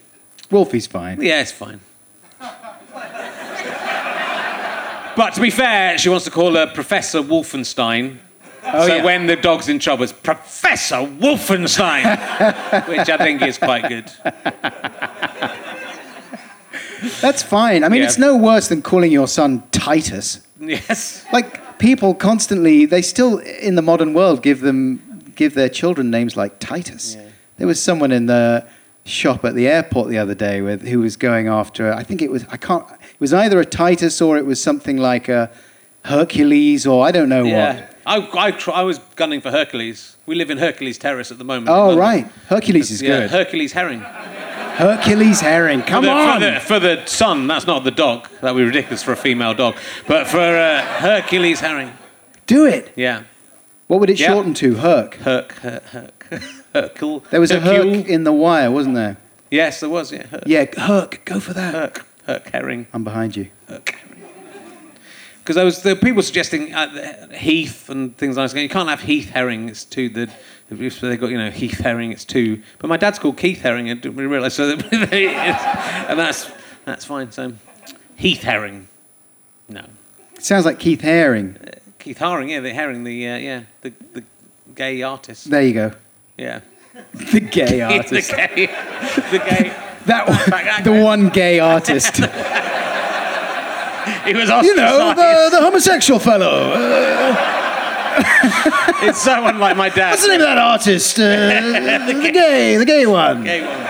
Wolfie's 0.50 0.86
fine. 0.86 1.20
Yeah, 1.22 1.40
it's 1.40 1.50
fine. 1.52 1.80
But 5.14 5.34
to 5.34 5.40
be 5.40 5.50
fair, 5.50 5.96
she 5.98 6.08
wants 6.10 6.24
to 6.26 6.30
call 6.30 6.54
her 6.54 6.66
Professor 6.66 7.20
Wolfenstein. 7.20 8.18
Oh, 8.64 8.86
so 8.86 8.96
yeah. 8.96 9.04
when 9.04 9.26
the 9.26 9.36
dog's 9.36 9.68
in 9.68 9.78
trouble, 9.78 10.04
it's 10.04 10.12
Professor 10.12 10.96
Wolfenstein, 10.96 12.04
which 12.88 13.08
I 13.08 13.16
think 13.16 13.42
is 13.42 13.56
quite 13.58 13.88
good. 13.88 14.10
That's 17.20 17.42
fine. 17.42 17.84
I 17.84 17.88
mean, 17.88 18.00
Yeah. 18.02 18.06
it's 18.08 18.18
no 18.18 18.36
worse 18.36 18.68
than 18.68 18.80
calling 18.82 19.10
your 19.12 19.28
son 19.28 19.62
Titus. 19.72 20.40
Yes. 20.60 21.24
Like 21.32 21.61
people 21.82 22.14
constantly, 22.14 22.86
they 22.86 23.02
still 23.02 23.38
in 23.38 23.74
the 23.74 23.82
modern 23.82 24.14
world 24.14 24.42
give 24.42 24.60
them 24.60 24.80
give 25.34 25.54
their 25.54 25.68
children 25.68 26.10
names 26.10 26.36
like 26.36 26.58
Titus. 26.60 27.16
There 27.58 27.66
was 27.66 27.82
someone 27.82 28.12
in 28.12 28.26
the 28.26 28.64
shop 29.04 29.44
at 29.44 29.54
the 29.54 29.66
airport 29.66 30.08
the 30.08 30.18
other 30.18 30.34
day 30.34 30.62
with 30.62 30.86
who 30.86 31.00
was 31.00 31.16
going 31.16 31.48
after. 31.48 31.92
I 31.92 32.04
think 32.04 32.22
it 32.22 32.30
was 32.30 32.44
I 32.50 32.56
can't. 32.56 32.84
It 33.14 33.20
was 33.20 33.32
either 33.34 33.58
a 33.60 33.66
Titus 33.66 34.20
or 34.22 34.38
it 34.38 34.46
was 34.46 34.62
something 34.62 34.96
like 34.96 35.28
a 35.28 35.50
Hercules 36.04 36.86
or 36.86 37.04
I 37.08 37.10
don't 37.10 37.28
know 37.28 37.44
Yeah. 37.44 37.74
what. 37.74 37.88
I, 38.04 38.16
I, 38.48 38.80
I 38.80 38.82
was 38.82 38.98
gunning 39.16 39.40
for 39.40 39.50
Hercules. 39.50 40.16
We 40.26 40.34
live 40.34 40.50
in 40.50 40.58
Hercules 40.58 40.98
Terrace 40.98 41.30
at 41.30 41.38
the 41.38 41.44
moment. 41.44 41.68
Oh 41.68 41.96
right, 41.96 42.26
Hercules 42.48 42.90
is 42.90 43.00
Yeah, 43.02 43.20
good. 43.20 43.30
Hercules 43.30 43.72
herring. 43.72 44.02
Hercules 44.76 45.40
herring. 45.40 45.82
Come 45.82 46.04
for 46.04 46.06
the, 46.06 46.12
on. 46.12 46.40
For 46.40 46.50
the, 46.50 46.60
for 46.60 46.80
the 46.80 47.06
son, 47.06 47.46
that's 47.46 47.66
not 47.66 47.84
the 47.84 47.90
dog. 47.90 48.28
That 48.40 48.54
would 48.54 48.60
be 48.60 48.66
ridiculous 48.66 49.02
for 49.02 49.12
a 49.12 49.16
female 49.16 49.54
dog. 49.54 49.76
But 50.06 50.26
for 50.26 50.38
uh, 50.40 50.82
Hercules 50.82 51.60
herring. 51.60 51.92
Do 52.46 52.66
it. 52.66 52.92
Yeah. 52.96 53.24
What 53.86 54.00
would 54.00 54.10
it 54.10 54.18
Yeah. 54.18 54.28
shorten 54.28 54.54
to? 54.54 54.76
Herc. 54.76 55.14
Herc, 55.16 55.52
Herc, 55.52 55.84
Herc. 55.84 56.26
Hercule. 56.74 57.22
There 57.30 57.40
was 57.40 57.50
a 57.50 57.60
Hercule. 57.60 57.94
Herc 57.96 58.08
in 58.08 58.24
the 58.24 58.32
wire, 58.32 58.70
wasn't 58.70 58.94
there? 58.94 59.18
Yes, 59.50 59.80
there 59.80 59.90
was, 59.90 60.10
yeah. 60.12 60.26
Herc. 60.26 60.42
Yeah, 60.46 60.64
Herc. 60.76 61.22
Go 61.26 61.38
for 61.40 61.52
that. 61.52 61.74
Herc. 61.74 62.06
Herc 62.26 62.48
herring. 62.48 62.86
I'm 62.94 63.04
behind 63.04 63.36
you. 63.36 63.48
Herc 63.68 63.94
Because 65.40 65.56
there 65.56 65.64
was 65.64 65.82
the 65.82 65.94
people 65.96 66.22
suggesting 66.22 66.72
uh, 66.72 67.28
Heath 67.34 67.90
and 67.90 68.16
things 68.16 68.36
like 68.38 68.50
that. 68.50 68.60
You 68.62 68.68
can't 68.68 68.88
have 68.88 69.02
Heath 69.02 69.30
herring. 69.30 69.68
It's 69.68 69.84
too 69.84 70.08
the. 70.08 70.30
If 70.80 71.00
they 71.00 71.16
got 71.16 71.30
you 71.30 71.38
know 71.38 71.50
Heath 71.50 71.78
herring, 71.78 72.12
it's 72.12 72.24
two, 72.24 72.62
But 72.78 72.88
my 72.88 72.96
dad's 72.96 73.18
called 73.18 73.36
Keith 73.36 73.60
herring. 73.60 73.90
I 73.90 73.94
didn't 73.94 74.16
really 74.16 74.28
realise. 74.28 74.54
So 74.54 74.74
that, 74.74 74.92
and 76.08 76.18
that's 76.18 76.50
that's 76.84 77.04
fine. 77.04 77.30
So 77.32 77.52
Heath 78.16 78.42
herring. 78.42 78.88
No, 79.68 79.84
It 80.34 80.44
sounds 80.44 80.64
like 80.66 80.78
Keith 80.78 81.00
Haring. 81.00 81.56
Keith 81.98 82.18
Haring. 82.18 82.50
Yeah, 82.50 82.60
the 82.60 82.74
herring. 82.74 83.04
The 83.04 83.28
uh, 83.28 83.36
yeah 83.36 83.62
the 83.80 83.92
the 84.12 84.24
gay 84.74 85.02
artist. 85.02 85.50
There 85.50 85.62
you 85.62 85.74
go. 85.74 85.92
Yeah. 86.36 86.60
The 87.32 87.40
gay 87.40 87.80
artist. 87.80 88.30
the 88.30 88.36
gay. 88.36 88.66
The 88.66 89.38
gay. 89.38 89.74
that 90.06 90.28
one, 90.28 90.50
that 90.50 90.84
the 90.84 91.02
one 91.02 91.28
gay 91.30 91.58
artist. 91.58 92.16
He 94.26 94.34
was 94.34 94.48
you 94.64 94.76
know, 94.76 95.14
the, 95.14 95.48
the 95.56 95.62
homosexual 95.62 96.20
fellow. 96.20 96.72
Uh, 96.72 97.61
It's 99.04 99.22
so 99.22 99.44
unlike 99.46 99.76
my 99.76 99.88
dad. 99.88 100.10
what's 100.10 100.22
the 100.22 100.28
name 100.28 100.40
of 100.40 100.46
that 100.46 100.58
artist? 100.58 101.18
Uh, 101.18 101.22
the 102.06 102.30
gay, 102.32 102.76
the 102.76 102.84
gay 102.84 103.06
one. 103.06 103.42
Gay 103.44 103.62
one. 103.62 103.82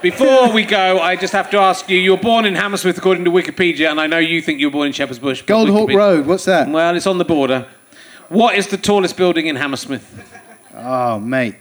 Before 0.00 0.52
we 0.52 0.64
go, 0.64 1.00
I 1.00 1.16
just 1.16 1.32
have 1.32 1.50
to 1.50 1.58
ask 1.58 1.88
you: 1.90 1.98
You 1.98 2.12
were 2.12 2.16
born 2.22 2.44
in 2.44 2.54
Hammersmith, 2.54 2.96
according 2.96 3.24
to 3.24 3.30
Wikipedia, 3.32 3.90
and 3.90 4.00
I 4.00 4.06
know 4.06 4.18
you 4.18 4.40
think 4.40 4.60
you 4.60 4.68
were 4.68 4.72
born 4.72 4.86
in 4.86 4.92
Shepherd's 4.92 5.18
Bush. 5.18 5.42
but 5.42 5.52
Goldhawk 5.52 5.88
Wikipedia- 5.88 5.96
Road. 5.96 6.26
What's 6.26 6.44
that? 6.44 6.68
Well, 6.68 6.94
it's 6.94 7.06
on 7.06 7.18
the 7.18 7.24
border. 7.24 7.66
What 8.28 8.54
is 8.56 8.68
the 8.68 8.76
tallest 8.76 9.16
building 9.16 9.46
in 9.46 9.56
Hammersmith? 9.56 10.06
Oh, 10.74 11.18
mate. 11.18 11.56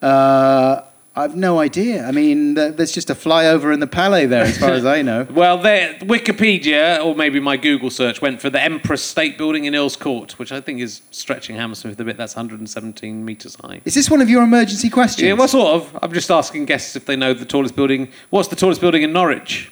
Uh, 0.00 0.82
I've 1.14 1.36
no 1.36 1.58
idea. 1.58 2.06
I 2.06 2.10
mean, 2.10 2.54
there's 2.54 2.92
just 2.92 3.10
a 3.10 3.14
flyover 3.14 3.74
in 3.74 3.80
the 3.80 3.86
Palais 3.86 4.24
there, 4.24 4.44
as 4.44 4.56
far 4.56 4.70
as 4.70 4.86
I 4.86 5.02
know. 5.02 5.26
Well, 5.42 5.58
there, 5.58 5.94
Wikipedia, 6.00 7.04
or 7.04 7.14
maybe 7.14 7.40
my 7.40 7.56
Google 7.56 7.90
search, 7.90 8.22
went 8.22 8.40
for 8.40 8.48
the 8.48 8.62
Empress 8.62 9.02
State 9.02 9.36
Building 9.36 9.64
in 9.64 9.74
Earls 9.74 9.96
Court, 9.96 10.38
which 10.38 10.52
I 10.52 10.60
think 10.60 10.80
is 10.80 11.02
stretching 11.10 11.56
Hammersmith 11.56 11.98
a 12.00 12.04
bit. 12.04 12.16
That's 12.16 12.34
117 12.34 13.24
metres 13.24 13.56
high. 13.62 13.80
Is 13.84 13.94
this 13.94 14.10
one 14.10 14.20
of 14.22 14.30
your 14.30 14.42
emergency 14.42 14.88
questions? 14.88 15.26
Yeah, 15.26 15.34
well, 15.34 15.48
sort 15.48 15.74
of. 15.74 15.98
I'm 16.02 16.12
just 16.12 16.30
asking 16.30 16.64
guests 16.66 16.96
if 16.96 17.04
they 17.06 17.16
know 17.16 17.34
the 17.34 17.44
tallest 17.44 17.76
building. 17.76 18.08
What's 18.30 18.48
the 18.48 18.56
tallest 18.56 18.80
building 18.80 19.02
in 19.02 19.12
Norwich? 19.12 19.70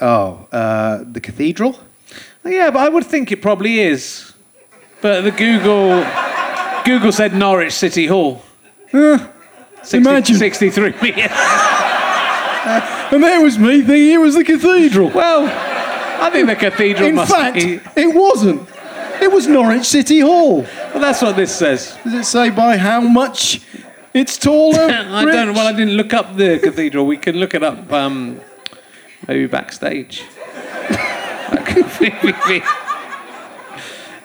Oh, 0.00 0.48
uh, 0.50 1.04
the 1.04 1.20
cathedral? 1.20 1.78
Yeah, 2.44 2.70
but 2.70 2.80
I 2.80 2.88
would 2.88 3.04
think 3.06 3.30
it 3.30 3.40
probably 3.40 3.80
is. 3.80 4.32
But 5.00 5.22
the 5.22 5.30
Google 5.30 6.04
Google 6.84 7.12
said 7.12 7.34
Norwich 7.34 7.72
City 7.72 8.06
Hall. 8.06 8.42
60 9.84 9.96
imagine. 9.98 10.36
63. 10.36 10.94
And 12.64 13.22
there 13.22 13.40
was 13.42 13.58
me 13.58 13.82
thinking 13.82 14.12
it 14.12 14.18
was 14.18 14.34
the 14.34 14.42
cathedral. 14.42 15.10
Well, 15.10 15.44
I 16.22 16.30
think 16.30 16.48
the 16.48 16.56
cathedral 16.56 17.08
In 17.08 17.14
must 17.14 17.30
fact, 17.30 17.56
be. 17.56 17.78
it 17.94 18.14
wasn't. 18.14 18.66
It 19.20 19.30
was 19.30 19.46
Norwich 19.46 19.84
City 19.84 20.20
Hall. 20.20 20.62
Well, 20.62 21.00
that's 21.00 21.20
what 21.22 21.36
this 21.36 21.54
says. 21.54 21.96
Does 22.02 22.14
it 22.14 22.24
say 22.24 22.50
by 22.50 22.76
how 22.78 23.00
much 23.00 23.60
it's 24.14 24.38
taller? 24.38 24.80
I 24.90 25.24
don't. 25.24 25.48
Rich? 25.48 25.56
Well, 25.56 25.66
I 25.66 25.72
didn't 25.72 25.94
look 25.96 26.14
up 26.14 26.36
the 26.36 26.58
cathedral. 26.58 27.06
We 27.06 27.18
can 27.18 27.36
look 27.36 27.54
it 27.54 27.62
up. 27.62 27.92
Um, 27.92 28.40
maybe 29.28 29.46
backstage. 29.46 30.24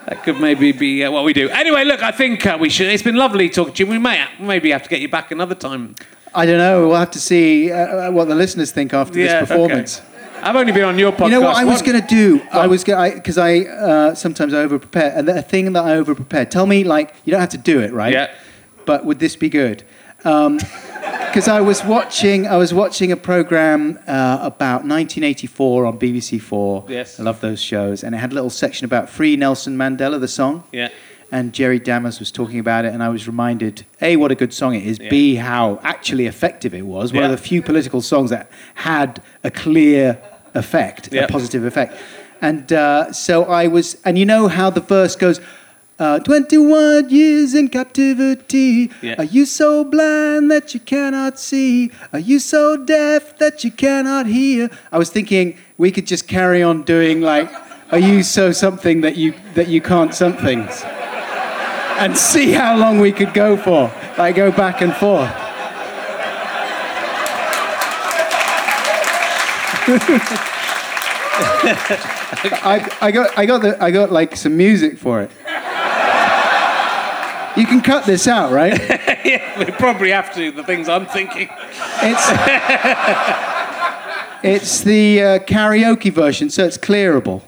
that 0.06 0.22
could 0.24 0.40
maybe 0.40 0.72
be. 0.72 0.72
That 0.72 0.72
could 0.72 0.72
maybe 0.72 0.72
be 0.72 1.04
uh, 1.04 1.10
what 1.10 1.24
we 1.24 1.32
do. 1.32 1.48
Anyway, 1.50 1.84
look, 1.84 2.02
I 2.02 2.10
think 2.12 2.46
uh, 2.46 2.56
we 2.60 2.68
should. 2.70 2.88
It's 2.88 3.02
been 3.02 3.16
lovely 3.16 3.48
talking 3.48 3.74
to 3.74 3.84
you. 3.84 3.90
We 3.90 3.98
may 3.98 4.26
maybe 4.38 4.70
have 4.70 4.82
to 4.82 4.88
get 4.88 5.00
you 5.00 5.08
back 5.08 5.30
another 5.30 5.54
time. 5.54 5.94
I 6.34 6.46
don't 6.46 6.58
know. 6.58 6.88
We'll 6.88 6.96
have 6.96 7.10
to 7.12 7.20
see 7.20 7.70
uh, 7.72 8.10
what 8.12 8.28
the 8.28 8.34
listeners 8.34 8.70
think 8.72 8.94
after 8.94 9.18
Yeah, 9.18 9.40
this 9.40 9.48
performance. 9.48 9.98
okay. 9.98 10.06
I've 10.42 10.56
only 10.56 10.72
been 10.72 10.84
on 10.84 10.98
your 10.98 11.12
podcast. 11.12 11.24
You 11.24 11.30
know 11.32 11.40
what 11.42 11.56
I 11.56 11.64
was 11.64 11.82
going 11.82 12.00
to 12.00 12.06
do? 12.06 12.40
I 12.52 12.66
was 12.66 12.82
going 12.84 13.14
because 13.14 13.36
I, 13.36 13.58
uh, 13.60 14.14
sometimes 14.14 14.54
over 14.54 14.78
prepare, 14.78 15.12
and 15.14 15.28
the 15.28 15.42
thing 15.42 15.72
that 15.72 15.84
I 15.84 15.96
over 15.96 16.14
prepare. 16.14 16.46
Tell 16.46 16.66
me, 16.66 16.82
like 16.84 17.14
you 17.24 17.30
don't 17.32 17.40
have 17.40 17.50
to 17.50 17.58
do 17.58 17.80
it, 17.80 17.92
right? 17.92 18.12
Yeah. 18.12 18.34
But 18.86 19.04
would 19.04 19.18
this 19.18 19.36
be 19.36 19.48
good? 19.50 19.84
Because 20.22 21.48
I 21.48 21.60
was 21.60 21.84
watching, 21.84 22.46
I 22.46 22.56
was 22.56 22.74
watching 22.74 23.12
a 23.12 23.16
program 23.16 23.98
uh, 24.06 24.38
about 24.42 24.82
1984 24.84 25.86
on 25.86 25.98
BBC 25.98 26.40
Four. 26.40 26.84
Yes. 26.88 27.18
I 27.20 27.22
love 27.22 27.40
those 27.40 27.60
shows, 27.60 28.02
and 28.04 28.14
it 28.14 28.18
had 28.18 28.32
a 28.32 28.34
little 28.34 28.50
section 28.50 28.84
about 28.84 29.08
Free 29.08 29.36
Nelson 29.36 29.76
Mandela, 29.76 30.20
the 30.20 30.28
song. 30.28 30.64
Yeah. 30.72 30.88
And 31.32 31.52
Jerry 31.52 31.78
Dammers 31.78 32.18
was 32.18 32.32
talking 32.32 32.58
about 32.58 32.84
it, 32.84 32.92
and 32.92 33.02
I 33.02 33.08
was 33.08 33.26
reminded: 33.28 33.86
a, 34.02 34.16
what 34.16 34.32
a 34.32 34.34
good 34.34 34.52
song 34.52 34.74
it 34.74 34.84
is; 34.84 34.98
Yeah. 34.98 35.08
b, 35.08 35.36
how 35.36 35.78
actually 35.82 36.26
effective 36.26 36.74
it 36.74 36.84
was. 36.84 37.12
One 37.12 37.20
Yeah. 37.22 37.26
of 37.30 37.30
the 37.32 37.38
few 37.48 37.62
political 37.62 38.00
songs 38.02 38.30
that 38.30 38.50
had 38.74 39.22
a 39.44 39.50
clear 39.50 40.18
effect, 40.54 41.10
Yeah. 41.12 41.24
a 41.24 41.28
positive 41.28 41.64
effect. 41.64 41.94
And 42.42 42.72
uh, 42.72 43.12
so 43.12 43.44
I 43.44 43.68
was, 43.68 43.96
and 44.04 44.18
you 44.18 44.26
know 44.26 44.48
how 44.48 44.70
the 44.70 44.80
verse 44.80 45.14
goes. 45.14 45.40
Uh, 46.00 46.18
21 46.18 47.10
years 47.10 47.52
in 47.52 47.68
captivity. 47.68 48.90
Yeah. 49.02 49.16
Are 49.18 49.24
you 49.24 49.44
so 49.44 49.84
blind 49.84 50.50
that 50.50 50.72
you 50.72 50.80
cannot 50.80 51.38
see? 51.38 51.90
Are 52.14 52.18
you 52.18 52.38
so 52.38 52.78
deaf 52.78 53.36
that 53.36 53.64
you 53.64 53.70
cannot 53.70 54.24
hear? 54.24 54.70
I 54.90 54.96
was 54.96 55.10
thinking 55.10 55.58
we 55.76 55.90
could 55.90 56.06
just 56.06 56.26
carry 56.26 56.62
on 56.62 56.84
doing 56.84 57.20
like, 57.20 57.52
are 57.92 57.98
you 57.98 58.22
so 58.22 58.50
something 58.50 59.02
that 59.02 59.18
you 59.18 59.34
that 59.52 59.68
you 59.68 59.82
can't 59.82 60.14
somethings? 60.14 60.82
And 61.98 62.16
see 62.16 62.52
how 62.52 62.78
long 62.78 62.98
we 62.98 63.12
could 63.12 63.34
go 63.34 63.58
for. 63.58 63.92
Like 64.16 64.36
go 64.36 64.50
back 64.50 64.80
and 64.80 64.96
forth. 64.96 65.30
I, 72.62 72.96
I 73.02 73.10
got 73.10 73.38
I 73.38 73.44
got 73.44 73.60
the 73.60 73.84
I 73.84 73.90
got 73.90 74.10
like 74.10 74.34
some 74.34 74.56
music 74.56 74.96
for 74.96 75.20
it. 75.20 75.30
You 77.56 77.66
can 77.66 77.80
cut 77.80 78.06
this 78.06 78.28
out, 78.28 78.52
right? 78.52 78.78
yeah, 79.24 79.58
we 79.58 79.64
probably 79.72 80.10
have 80.10 80.32
to. 80.34 80.52
The 80.52 80.62
things 80.62 80.88
I'm 80.88 81.06
thinking. 81.06 81.48
It's 82.02 82.26
it's 84.42 84.80
the 84.80 85.22
uh, 85.22 85.38
karaoke 85.40 86.12
version, 86.12 86.48
so 86.48 86.64
it's 86.64 86.78
clearable. 86.78 87.42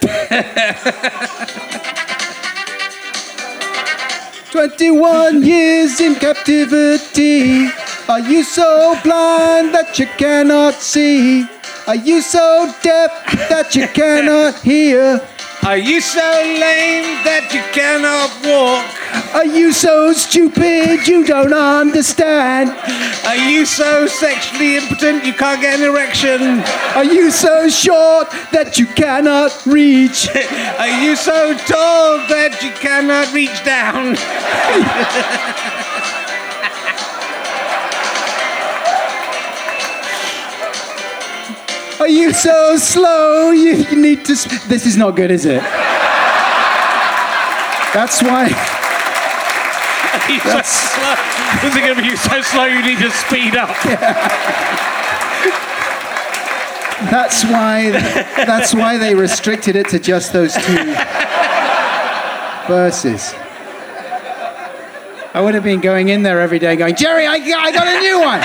Twenty-one 4.52 5.42
years 5.42 6.00
in 6.00 6.14
captivity. 6.14 7.66
Are 8.08 8.20
you 8.20 8.44
so 8.44 8.98
blind 9.02 9.74
that 9.74 9.98
you 9.98 10.06
cannot 10.16 10.74
see? 10.74 11.46
Are 11.86 11.96
you 11.96 12.22
so 12.22 12.72
deaf 12.82 13.10
that 13.48 13.74
you 13.74 13.88
cannot 13.88 14.54
hear? 14.60 15.20
Are 15.66 15.76
you 15.76 16.00
so 16.00 16.20
lame 16.20 17.24
that 17.24 17.52
you 17.52 17.60
cannot 17.72 18.30
walk? 18.46 18.97
Are 19.34 19.46
you 19.46 19.72
so 19.72 20.12
stupid 20.12 21.06
you 21.06 21.24
don't 21.24 21.52
understand? 21.52 22.70
Are 23.26 23.36
you 23.36 23.66
so 23.66 24.06
sexually 24.06 24.76
impotent 24.76 25.24
you 25.24 25.32
can't 25.32 25.60
get 25.60 25.78
an 25.78 25.86
erection? 25.86 26.60
Are 26.94 27.04
you 27.04 27.30
so 27.30 27.68
short 27.68 28.30
that 28.52 28.78
you 28.78 28.86
cannot 28.86 29.64
reach? 29.66 30.28
Are 30.78 31.02
you 31.02 31.14
so 31.16 31.56
tall 31.66 32.18
that 32.28 32.62
you 32.62 32.70
cannot 32.72 33.32
reach 33.32 33.64
down? 33.64 34.16
Are 42.00 42.08
you 42.08 42.32
so 42.32 42.76
slow 42.76 43.50
you, 43.50 43.84
need 43.96 44.24
to. 44.26 44.36
Sp- 44.38 44.62
this 44.68 44.86
is 44.86 44.96
not 44.96 45.16
good, 45.16 45.32
is 45.32 45.44
it? 45.44 45.62
That's 47.92 48.22
why. 48.22 48.76
Are 50.28 50.32
you 50.32 50.40
so 50.40 50.60
slow? 50.62 51.14
Is 51.64 51.74
it 51.74 51.80
going 51.80 51.96
to 51.96 52.02
be 52.02 52.14
so 52.14 52.42
slow 52.42 52.64
you 52.64 52.82
need 52.82 52.98
to 52.98 53.10
speed 53.10 53.56
up? 53.56 53.70
Yeah. 53.86 54.12
That's 57.10 57.44
why. 57.44 57.90
That's 57.92 58.74
why 58.74 58.98
they 58.98 59.14
restricted 59.14 59.74
it 59.74 59.88
to 59.88 59.98
just 59.98 60.34
those 60.34 60.52
two 60.52 60.94
verses. 62.66 63.32
I 65.32 65.40
would 65.40 65.54
have 65.54 65.64
been 65.64 65.80
going 65.80 66.10
in 66.10 66.22
there 66.22 66.40
every 66.40 66.58
day 66.58 66.76
going, 66.76 66.94
Jerry, 66.94 67.26
I, 67.26 67.34
I 67.34 67.72
got 67.72 67.86
a 67.86 68.00
new 68.00 68.20
one. 68.20 68.42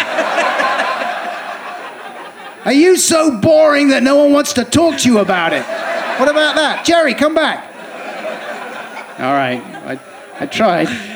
Are 2.65 2.73
you 2.73 2.95
so 2.95 3.41
boring 3.41 3.89
that 3.89 4.03
no 4.03 4.15
one 4.15 4.31
wants 4.31 4.53
to 4.53 4.64
talk 4.64 4.99
to 4.99 5.10
you 5.10 5.19
about 5.19 5.51
it? 5.51 5.64
What 6.18 6.30
about 6.30 6.55
that? 6.55 6.85
Jerry, 6.85 7.14
come 7.14 7.35
back. 7.35 7.69
All 9.19 9.34
right, 9.34 9.61
I, 9.85 9.99
I 10.39 10.45
tried. 10.45 11.12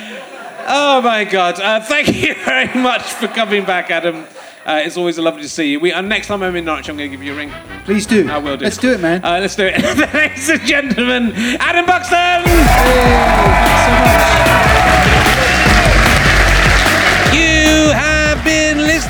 Oh 0.70 1.02
my 1.02 1.24
God! 1.24 1.62
Uh, 1.62 1.80
thank 1.80 2.08
you 2.14 2.36
very 2.44 2.68
much 2.78 3.02
for 3.04 3.28
coming 3.30 3.64
back, 3.64 3.90
Adam. 3.90 4.26
Uh, 4.66 4.82
it's 4.84 4.98
always 4.98 5.18
lovely 5.18 5.44
to 5.44 5.48
see 5.50 5.72
you. 5.72 5.80
We, 5.80 5.94
uh, 5.94 6.02
next 6.02 6.28
time 6.28 6.44
I'm 6.44 6.54
in 6.58 6.66
Norwich, 6.66 6.90
I'm 6.90 6.98
going 6.98 7.10
to 7.10 7.16
give 7.16 7.26
you 7.26 7.32
a 7.32 7.38
ring. 7.38 7.54
Please 7.86 8.06
do. 8.06 8.30
I 8.30 8.38
will 8.38 8.58
do. 8.58 8.66
Let's 8.66 8.78
do 8.78 8.92
it, 8.92 9.00
man. 9.00 9.24
Uh, 9.24 9.40
let's 9.40 9.56
do 9.56 9.64
it. 9.66 9.82
Ladies 10.14 10.50
and 10.50 10.62
gentlemen, 10.64 11.32
Adam 11.62 11.86
Buxton. 11.86 12.44
You 14.68 14.77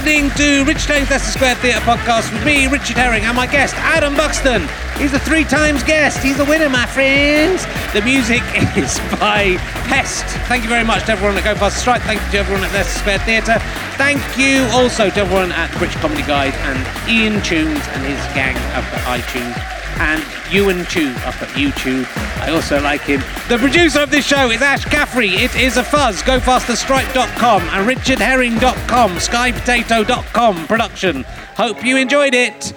listening 0.08 0.32
to 0.38 0.64
Rich 0.64 0.86
Herring's 0.86 1.10
Leicester 1.10 1.32
Square 1.32 1.56
Theatre 1.56 1.82
podcast 1.82 2.32
with 2.32 2.46
me, 2.46 2.68
Richard 2.68 2.96
Herring, 2.96 3.26
and 3.26 3.36
my 3.36 3.46
guest, 3.46 3.76
Adam 3.76 4.16
Buxton. 4.16 4.62
He's 4.98 5.12
a 5.12 5.20
three 5.20 5.44
times 5.44 5.84
guest. 5.84 6.24
He's 6.24 6.40
a 6.40 6.46
winner, 6.46 6.70
my 6.70 6.86
friends. 6.86 7.66
The 7.92 8.02
music 8.02 8.42
is 8.78 9.00
by 9.20 9.58
Pest. 9.90 10.24
Thank 10.48 10.64
you 10.64 10.70
very 10.70 10.86
much 10.86 11.08
to 11.08 11.12
everyone 11.12 11.36
at 11.36 11.44
Go 11.44 11.56
Faster 11.56 11.80
Stripe. 11.82 12.02
Thank 12.04 12.24
you 12.24 12.32
to 12.32 12.38
everyone 12.38 12.64
at 12.64 12.72
Leicester 12.72 13.00
Square 13.00 13.20
Theatre. 13.20 13.60
Thank 13.98 14.22
you 14.38 14.64
also 14.72 15.10
to 15.10 15.20
everyone 15.20 15.52
at 15.52 15.70
the 15.72 15.78
British 15.78 15.98
Comedy 15.98 16.24
Guide 16.24 16.54
and 16.54 17.10
Ian 17.10 17.44
Tunes 17.44 17.84
and 17.92 18.06
his 18.06 18.24
gang 18.34 18.56
up 18.76 18.86
at 18.94 19.20
iTunes 19.20 19.77
and 20.00 20.24
Ewan 20.52 20.86
Chu 20.86 21.10
up 21.26 21.42
at 21.42 21.50
YouTube. 21.50 22.06
I 22.42 22.52
also 22.52 22.82
like 22.82 23.02
him. 23.02 23.22
The 23.50 23.58
producer 23.58 24.00
of 24.00 24.12
this 24.12 24.26
show 24.26 24.50
is 24.50 24.62
Ash 24.62 24.86
Caffrey. 24.86 25.30
It 25.30 25.56
is 25.56 25.78
a 25.78 25.84
fuzz. 25.84 26.22
GoFasterStripe.com 26.24 27.62
and 27.62 27.90
RichardHerring.com, 27.90 29.12
SkyPotato.com 29.12 30.68
production. 30.68 31.24
Hope 31.56 31.84
you 31.84 31.98
enjoyed 31.98 32.34
it. 32.34 32.74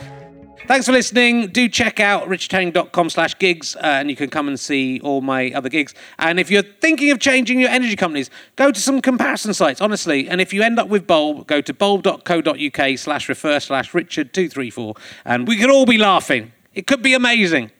Thanks 0.70 0.86
for 0.86 0.92
listening. 0.92 1.48
Do 1.48 1.68
check 1.68 1.98
out 1.98 2.28
richardherring.com 2.28 3.10
slash 3.10 3.36
gigs 3.40 3.74
uh, 3.74 3.80
and 3.80 4.08
you 4.08 4.14
can 4.14 4.30
come 4.30 4.46
and 4.46 4.58
see 4.58 5.00
all 5.00 5.20
my 5.20 5.50
other 5.50 5.68
gigs. 5.68 5.94
And 6.16 6.38
if 6.38 6.48
you're 6.48 6.62
thinking 6.62 7.10
of 7.10 7.18
changing 7.18 7.58
your 7.58 7.70
energy 7.70 7.96
companies, 7.96 8.30
go 8.54 8.70
to 8.70 8.78
some 8.80 9.02
comparison 9.02 9.52
sites, 9.52 9.80
honestly. 9.80 10.28
And 10.28 10.40
if 10.40 10.52
you 10.52 10.62
end 10.62 10.78
up 10.78 10.88
with 10.88 11.08
Bulb, 11.08 11.48
go 11.48 11.60
to 11.60 11.74
bulb.co.uk 11.74 12.98
slash 12.98 13.28
refer 13.28 13.58
slash 13.58 13.90
richard234 13.90 14.96
and 15.24 15.48
we 15.48 15.56
could 15.56 15.70
all 15.70 15.86
be 15.86 15.98
laughing. 15.98 16.52
It 16.74 16.86
could 16.86 17.02
be 17.02 17.14
amazing. 17.14 17.70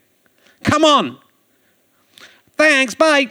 Come 0.64 0.84
on. 0.84 1.18
Thanks. 2.56 2.94
Bye. 2.94 3.28